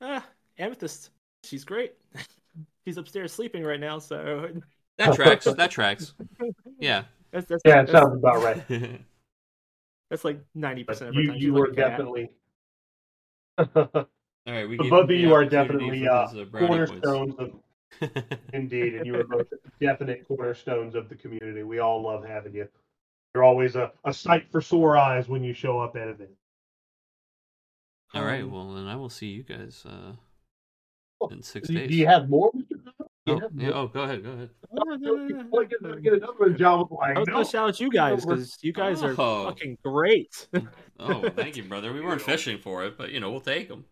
ah, 0.00 0.26
Amethyst. 0.58 1.10
She's 1.44 1.64
great. 1.64 1.94
She's 2.84 2.96
upstairs 2.98 3.32
sleeping 3.32 3.64
right 3.64 3.80
now, 3.80 3.98
so 3.98 4.48
That 5.00 5.14
tracks. 5.14 5.44
that 5.56 5.70
tracks. 5.70 6.14
Yeah. 6.78 7.04
that's 7.32 7.46
that's 7.46 7.62
Yeah, 7.64 7.82
it 7.82 7.88
sounds 7.88 8.14
about 8.16 8.42
right. 8.42 8.62
that's 10.10 10.24
like 10.24 10.40
ninety 10.54 10.84
percent 10.84 11.08
of 11.08 11.14
her 11.14 11.20
you 11.22 11.26
time. 11.28 11.36
She's 11.36 11.44
you 11.44 11.54
like 11.54 11.68
are 11.70 11.72
definitely 11.72 12.30
all 13.58 14.06
right, 14.46 14.68
we 14.68 14.76
But 14.76 14.90
both 14.90 15.04
of 15.04 15.10
you 15.10 15.32
are 15.34 15.44
definitely 15.44 16.04
for 16.04 16.10
uh, 16.10 16.32
those, 16.32 16.48
brownie 16.48 16.66
points. 16.68 17.00
cornerstones 17.00 17.34
of 17.38 17.52
indeed, 18.52 18.94
and 18.94 19.06
you 19.06 19.16
are 19.16 19.24
both 19.24 19.46
definite 19.80 20.26
cornerstones 20.28 20.94
of 20.94 21.08
the 21.08 21.14
community. 21.14 21.62
We 21.62 21.78
all 21.78 22.02
love 22.02 22.24
having 22.24 22.54
you. 22.54 22.68
You're 23.34 23.44
always 23.44 23.76
a, 23.76 23.92
a 24.04 24.12
sight 24.12 24.50
for 24.50 24.60
sore 24.60 24.96
eyes 24.98 25.28
when 25.28 25.42
you 25.44 25.52
show 25.54 25.78
up 25.78 25.96
at 25.96 26.08
events. 26.08 26.32
all 28.14 28.24
right, 28.24 28.48
well 28.48 28.72
then 28.74 28.86
I 28.86 28.96
will 28.96 29.08
see 29.10 29.26
you 29.28 29.42
guys 29.44 29.84
uh, 29.86 30.12
in 31.30 31.42
six 31.42 31.68
Do, 31.68 31.74
days. 31.74 31.88
do 31.88 31.94
you 31.96 32.06
have 32.06 32.28
more, 32.28 32.50
Mr. 32.52 32.79
Connor? 33.34 33.48
Do 33.54 33.64
you 33.64 33.72
oh, 33.72 33.74
have 33.74 33.74
yeah, 33.74 33.80
oh, 33.80 33.86
go 33.88 34.00
ahead, 34.02 34.22
go 34.24 34.30
ahead. 34.30 34.50
Oh, 34.72 34.82
no, 34.84 34.96
no, 34.96 35.14
no, 35.14 35.26
You 35.28 35.48
wanna 35.50 35.66
get, 35.68 36.02
get 36.02 36.12
another 36.14 36.32
one, 36.38 36.56
like, 36.90 37.16
I 37.16 37.18
was 37.20 37.28
gonna 37.28 37.44
shout 37.44 37.68
out 37.68 37.80
you 37.80 37.90
guys 37.90 38.24
because 38.24 38.58
you 38.62 38.72
guys 38.72 39.02
are 39.02 39.14
Oh. 39.18 39.44
fucking 39.46 39.78
great. 39.84 40.48
Oh, 41.02 41.30
thank 41.30 41.56
you, 41.56 41.62
brother. 41.64 41.94
We 41.94 42.02
weren't 42.02 42.20
fishing 42.20 42.58
for 42.58 42.84
it, 42.84 42.98
but 42.98 43.10
you 43.10 43.20
know 43.20 43.30
we'll 43.30 43.40
take 43.40 43.68
them. 43.68 43.86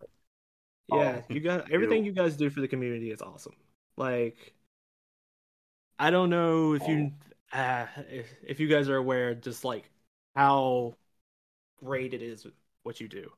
Yeah, 0.89 1.23
Oh, 1.23 1.33
you 1.33 1.41
got 1.41 1.71
everything 1.71 2.05
you. 2.05 2.11
you 2.11 2.13
guys 2.13 2.37
do 2.37 2.51
for 2.51 2.61
the 2.61 2.69
community 2.69 3.11
is 3.11 3.23
awesome. 3.23 3.55
Like, 3.97 4.53
I 5.99 6.11
don't 6.11 6.29
know 6.29 6.75
if 6.75 6.87
you, 6.87 7.13
uh, 7.53 7.87
if, 8.11 8.27
if 8.47 8.61
you 8.61 8.69
guys 8.69 8.91
are 8.91 8.97
aware, 8.97 9.35
just 9.35 9.65
like 9.65 9.89
how 10.37 10.97
great 11.83 12.13
it 12.13 12.21
is 12.23 12.47
what 12.83 13.01
you 13.01 13.09
do. 13.09 13.31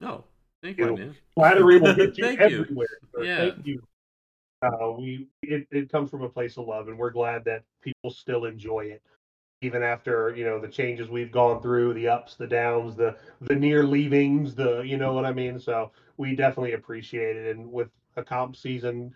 No, 0.00 0.24
thank 0.62 0.78
you, 0.78 0.86
You. 0.86 0.96
man. 0.96 1.16
Flattery 1.34 1.80
will 1.80 1.94
get 1.94 2.16
you 2.16 2.24
Thank 2.24 2.40
you. 2.40 2.60
everywhere. 2.62 2.88
sir. 3.14 3.24
Yeah. 3.24 3.36
Thank 3.50 3.66
you. 3.66 3.82
Uh, 4.62 4.92
we 4.98 5.26
it, 5.42 5.66
it 5.70 5.90
comes 5.90 6.10
from 6.10 6.22
a 6.22 6.28
place 6.28 6.58
of 6.58 6.66
love, 6.66 6.88
and 6.88 6.98
we're 6.98 7.10
glad 7.10 7.44
that 7.44 7.62
people 7.82 8.10
still 8.10 8.44
enjoy 8.44 8.80
it, 8.80 9.02
even 9.62 9.82
after 9.82 10.34
you 10.36 10.44
know 10.44 10.60
the 10.60 10.68
changes 10.68 11.08
we've 11.08 11.32
gone 11.32 11.62
through, 11.62 11.94
the 11.94 12.08
ups, 12.08 12.36
the 12.36 12.46
downs, 12.46 12.94
the 12.94 13.16
the 13.40 13.54
near 13.54 13.84
leavings, 13.84 14.54
the 14.54 14.80
you 14.80 14.98
know 14.98 15.14
what 15.14 15.24
I 15.24 15.32
mean. 15.32 15.58
So 15.58 15.92
we 16.18 16.36
definitely 16.36 16.74
appreciate 16.74 17.36
it, 17.36 17.56
and 17.56 17.72
with 17.72 17.88
a 18.16 18.22
comp 18.22 18.54
season 18.54 19.14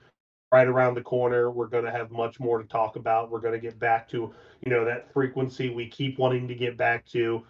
right 0.51 0.67
around 0.67 0.95
the 0.95 1.03
corner, 1.03 1.51
we're 1.51 1.67
going 1.67 1.85
to 1.85 1.91
have 1.91 2.11
much 2.11 2.41
more 2.41 2.63
to 2.63 2.69
talk 2.69 2.97
about. 2.97 3.31
We're 3.31 3.41
going 3.41 3.55
to 3.55 3.61
get 3.61 3.79
back 3.79 4.09
to 4.11 4.33
you 4.65 4.71
know 4.71 4.85
that 4.87 5.13
frequency 5.13 5.69
we 5.69 5.89
keep 5.89 6.19
wanting 6.19 6.49
to 6.49 6.55
get 6.55 6.79
back 6.79 7.05
to. 7.09 7.43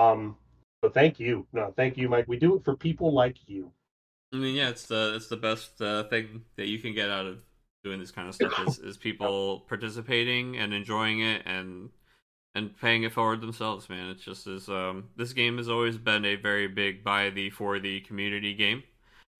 Um, 0.00 0.36
so 0.82 0.90
thank 0.90 1.20
you, 1.20 1.46
no, 1.52 1.72
thank 1.76 1.96
you, 1.96 2.08
Mike. 2.08 2.26
We 2.26 2.36
do 2.36 2.56
it 2.56 2.64
for 2.64 2.76
people 2.76 3.12
like 3.12 3.36
you. 3.46 3.70
I 4.32 4.36
mean, 4.36 4.54
yeah, 4.54 4.68
it's 4.68 4.86
the 4.86 5.14
it's 5.16 5.28
the 5.28 5.36
best 5.36 5.80
uh, 5.80 6.04
thing 6.04 6.42
that 6.56 6.68
you 6.68 6.78
can 6.78 6.94
get 6.94 7.10
out 7.10 7.26
of 7.26 7.38
doing 7.84 7.98
this 7.98 8.10
kind 8.10 8.28
of 8.28 8.34
stuff 8.34 8.52
is, 8.66 8.78
is 8.78 8.96
people 8.96 9.60
participating 9.68 10.56
and 10.56 10.74
enjoying 10.74 11.20
it 11.20 11.42
and 11.46 11.90
and 12.54 12.76
paying 12.78 13.04
it 13.04 13.12
forward 13.12 13.40
themselves, 13.40 13.88
man. 13.88 14.10
It's 14.10 14.22
just 14.24 14.46
as 14.46 14.68
um, 14.68 15.04
this 15.16 15.32
game 15.32 15.56
has 15.58 15.68
always 15.68 15.96
been 15.96 16.24
a 16.24 16.34
very 16.34 16.66
big 16.66 17.04
by 17.04 17.30
the 17.30 17.50
for 17.50 17.78
the 17.78 18.00
community 18.00 18.52
game, 18.54 18.82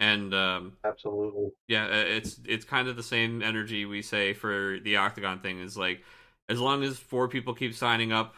and 0.01 0.33
um, 0.33 0.73
Absolutely. 0.85 1.51
yeah, 1.67 1.87
it's 1.87 2.41
it's 2.47 2.65
kind 2.65 2.89
of 2.89 2.97
the 2.97 3.03
same 3.03 3.43
energy 3.43 3.85
we 3.85 4.01
say 4.03 4.33
for 4.33 4.79
the 4.83 4.97
Octagon 4.97 5.41
thing. 5.41 5.61
Is 5.61 5.77
like 5.77 6.03
as 6.49 6.61
long 6.61 6.83
as 6.83 6.97
four 6.97 7.29
people 7.29 7.55
keep 7.55 7.75
signing 7.75 8.13
up 8.13 8.35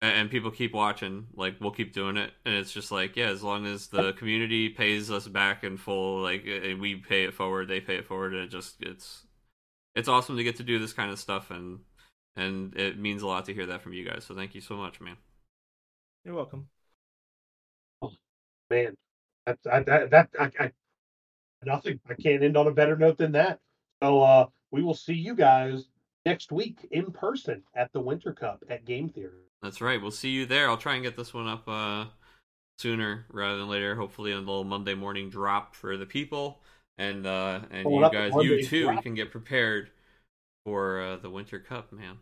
and 0.00 0.30
people 0.30 0.50
keep 0.50 0.72
watching, 0.74 1.26
like 1.34 1.56
we'll 1.60 1.72
keep 1.72 1.92
doing 1.92 2.16
it. 2.16 2.32
And 2.44 2.54
it's 2.54 2.72
just 2.72 2.92
like 2.92 3.16
yeah, 3.16 3.28
as 3.28 3.42
long 3.42 3.66
as 3.66 3.88
the 3.88 4.12
community 4.14 4.68
pays 4.68 5.10
us 5.10 5.26
back 5.28 5.64
in 5.64 5.76
full, 5.76 6.22
like 6.22 6.46
and 6.46 6.80
we 6.80 6.96
pay 6.96 7.24
it 7.24 7.34
forward, 7.34 7.68
they 7.68 7.80
pay 7.80 7.96
it 7.96 8.06
forward, 8.06 8.32
and 8.32 8.42
it 8.42 8.48
just 8.48 8.76
it's 8.80 9.26
it's 9.94 10.08
awesome 10.08 10.36
to 10.36 10.44
get 10.44 10.56
to 10.56 10.62
do 10.62 10.78
this 10.78 10.92
kind 10.92 11.10
of 11.10 11.18
stuff 11.18 11.50
and 11.50 11.80
and 12.36 12.76
it 12.76 12.98
means 12.98 13.22
a 13.22 13.26
lot 13.26 13.44
to 13.46 13.54
hear 13.54 13.66
that 13.66 13.82
from 13.82 13.92
you 13.92 14.08
guys. 14.08 14.24
So 14.24 14.34
thank 14.34 14.54
you 14.54 14.60
so 14.60 14.76
much, 14.76 15.00
man. 15.00 15.16
You're 16.24 16.36
welcome. 16.36 16.68
Man, 18.70 18.94
that's 19.46 19.66
I, 19.66 19.80
that 19.80 20.10
that 20.10 20.28
I, 20.38 20.50
I 20.60 20.72
nothing. 21.64 22.00
I 22.08 22.14
can't 22.14 22.42
end 22.42 22.56
on 22.56 22.66
a 22.66 22.72
better 22.72 22.96
note 22.96 23.18
than 23.18 23.32
that. 23.32 23.60
So 24.02 24.22
uh, 24.22 24.46
we 24.70 24.82
will 24.82 24.94
see 24.94 25.14
you 25.14 25.34
guys 25.34 25.88
next 26.26 26.52
week 26.52 26.86
in 26.90 27.10
person 27.10 27.62
at 27.74 27.92
the 27.92 28.00
Winter 28.00 28.32
Cup 28.32 28.62
at 28.68 28.84
Game 28.84 29.08
Theater. 29.08 29.47
That's 29.62 29.80
right. 29.80 30.00
We'll 30.00 30.10
see 30.10 30.30
you 30.30 30.46
there. 30.46 30.68
I'll 30.68 30.76
try 30.76 30.94
and 30.94 31.02
get 31.02 31.16
this 31.16 31.34
one 31.34 31.48
up 31.48 31.64
uh, 31.66 32.06
sooner 32.78 33.26
rather 33.30 33.58
than 33.58 33.68
later. 33.68 33.96
Hopefully, 33.96 34.32
on 34.32 34.38
a 34.38 34.46
little 34.46 34.64
Monday 34.64 34.94
morning 34.94 35.30
drop 35.30 35.74
for 35.74 35.96
the 35.96 36.06
people, 36.06 36.60
and 36.96 37.26
uh, 37.26 37.60
and 37.70 37.90
you 37.90 38.08
guys, 38.10 38.32
you 38.40 38.64
too, 38.64 38.84
drop. 38.84 39.02
can 39.02 39.14
get 39.14 39.30
prepared 39.30 39.90
for 40.64 41.00
uh, 41.00 41.16
the 41.16 41.30
Winter 41.30 41.58
Cup, 41.58 41.92
man. 41.92 42.18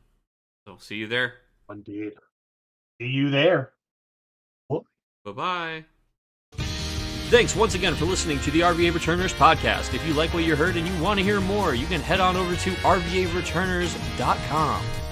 So 0.66 0.76
see 0.78 0.96
you 0.96 1.06
there. 1.06 1.34
Indeed. 1.70 2.12
See 3.00 3.08
you 3.08 3.30
there. 3.30 3.72
Bye 5.26 5.32
bye. 5.32 5.84
Thanks 7.28 7.54
once 7.56 7.74
again 7.74 7.96
for 7.96 8.04
listening 8.04 8.38
to 8.40 8.52
the 8.52 8.60
RVA 8.60 8.94
Returners 8.94 9.34
podcast. 9.34 9.92
If 9.92 10.06
you 10.06 10.14
like 10.14 10.32
what 10.32 10.44
you 10.44 10.54
heard 10.54 10.76
and 10.76 10.86
you 10.86 11.02
want 11.02 11.18
to 11.18 11.24
hear 11.24 11.40
more, 11.40 11.74
you 11.74 11.86
can 11.86 12.00
head 12.00 12.20
on 12.20 12.36
over 12.36 12.54
to 12.54 12.70
RVAReturners.com. 12.70 15.05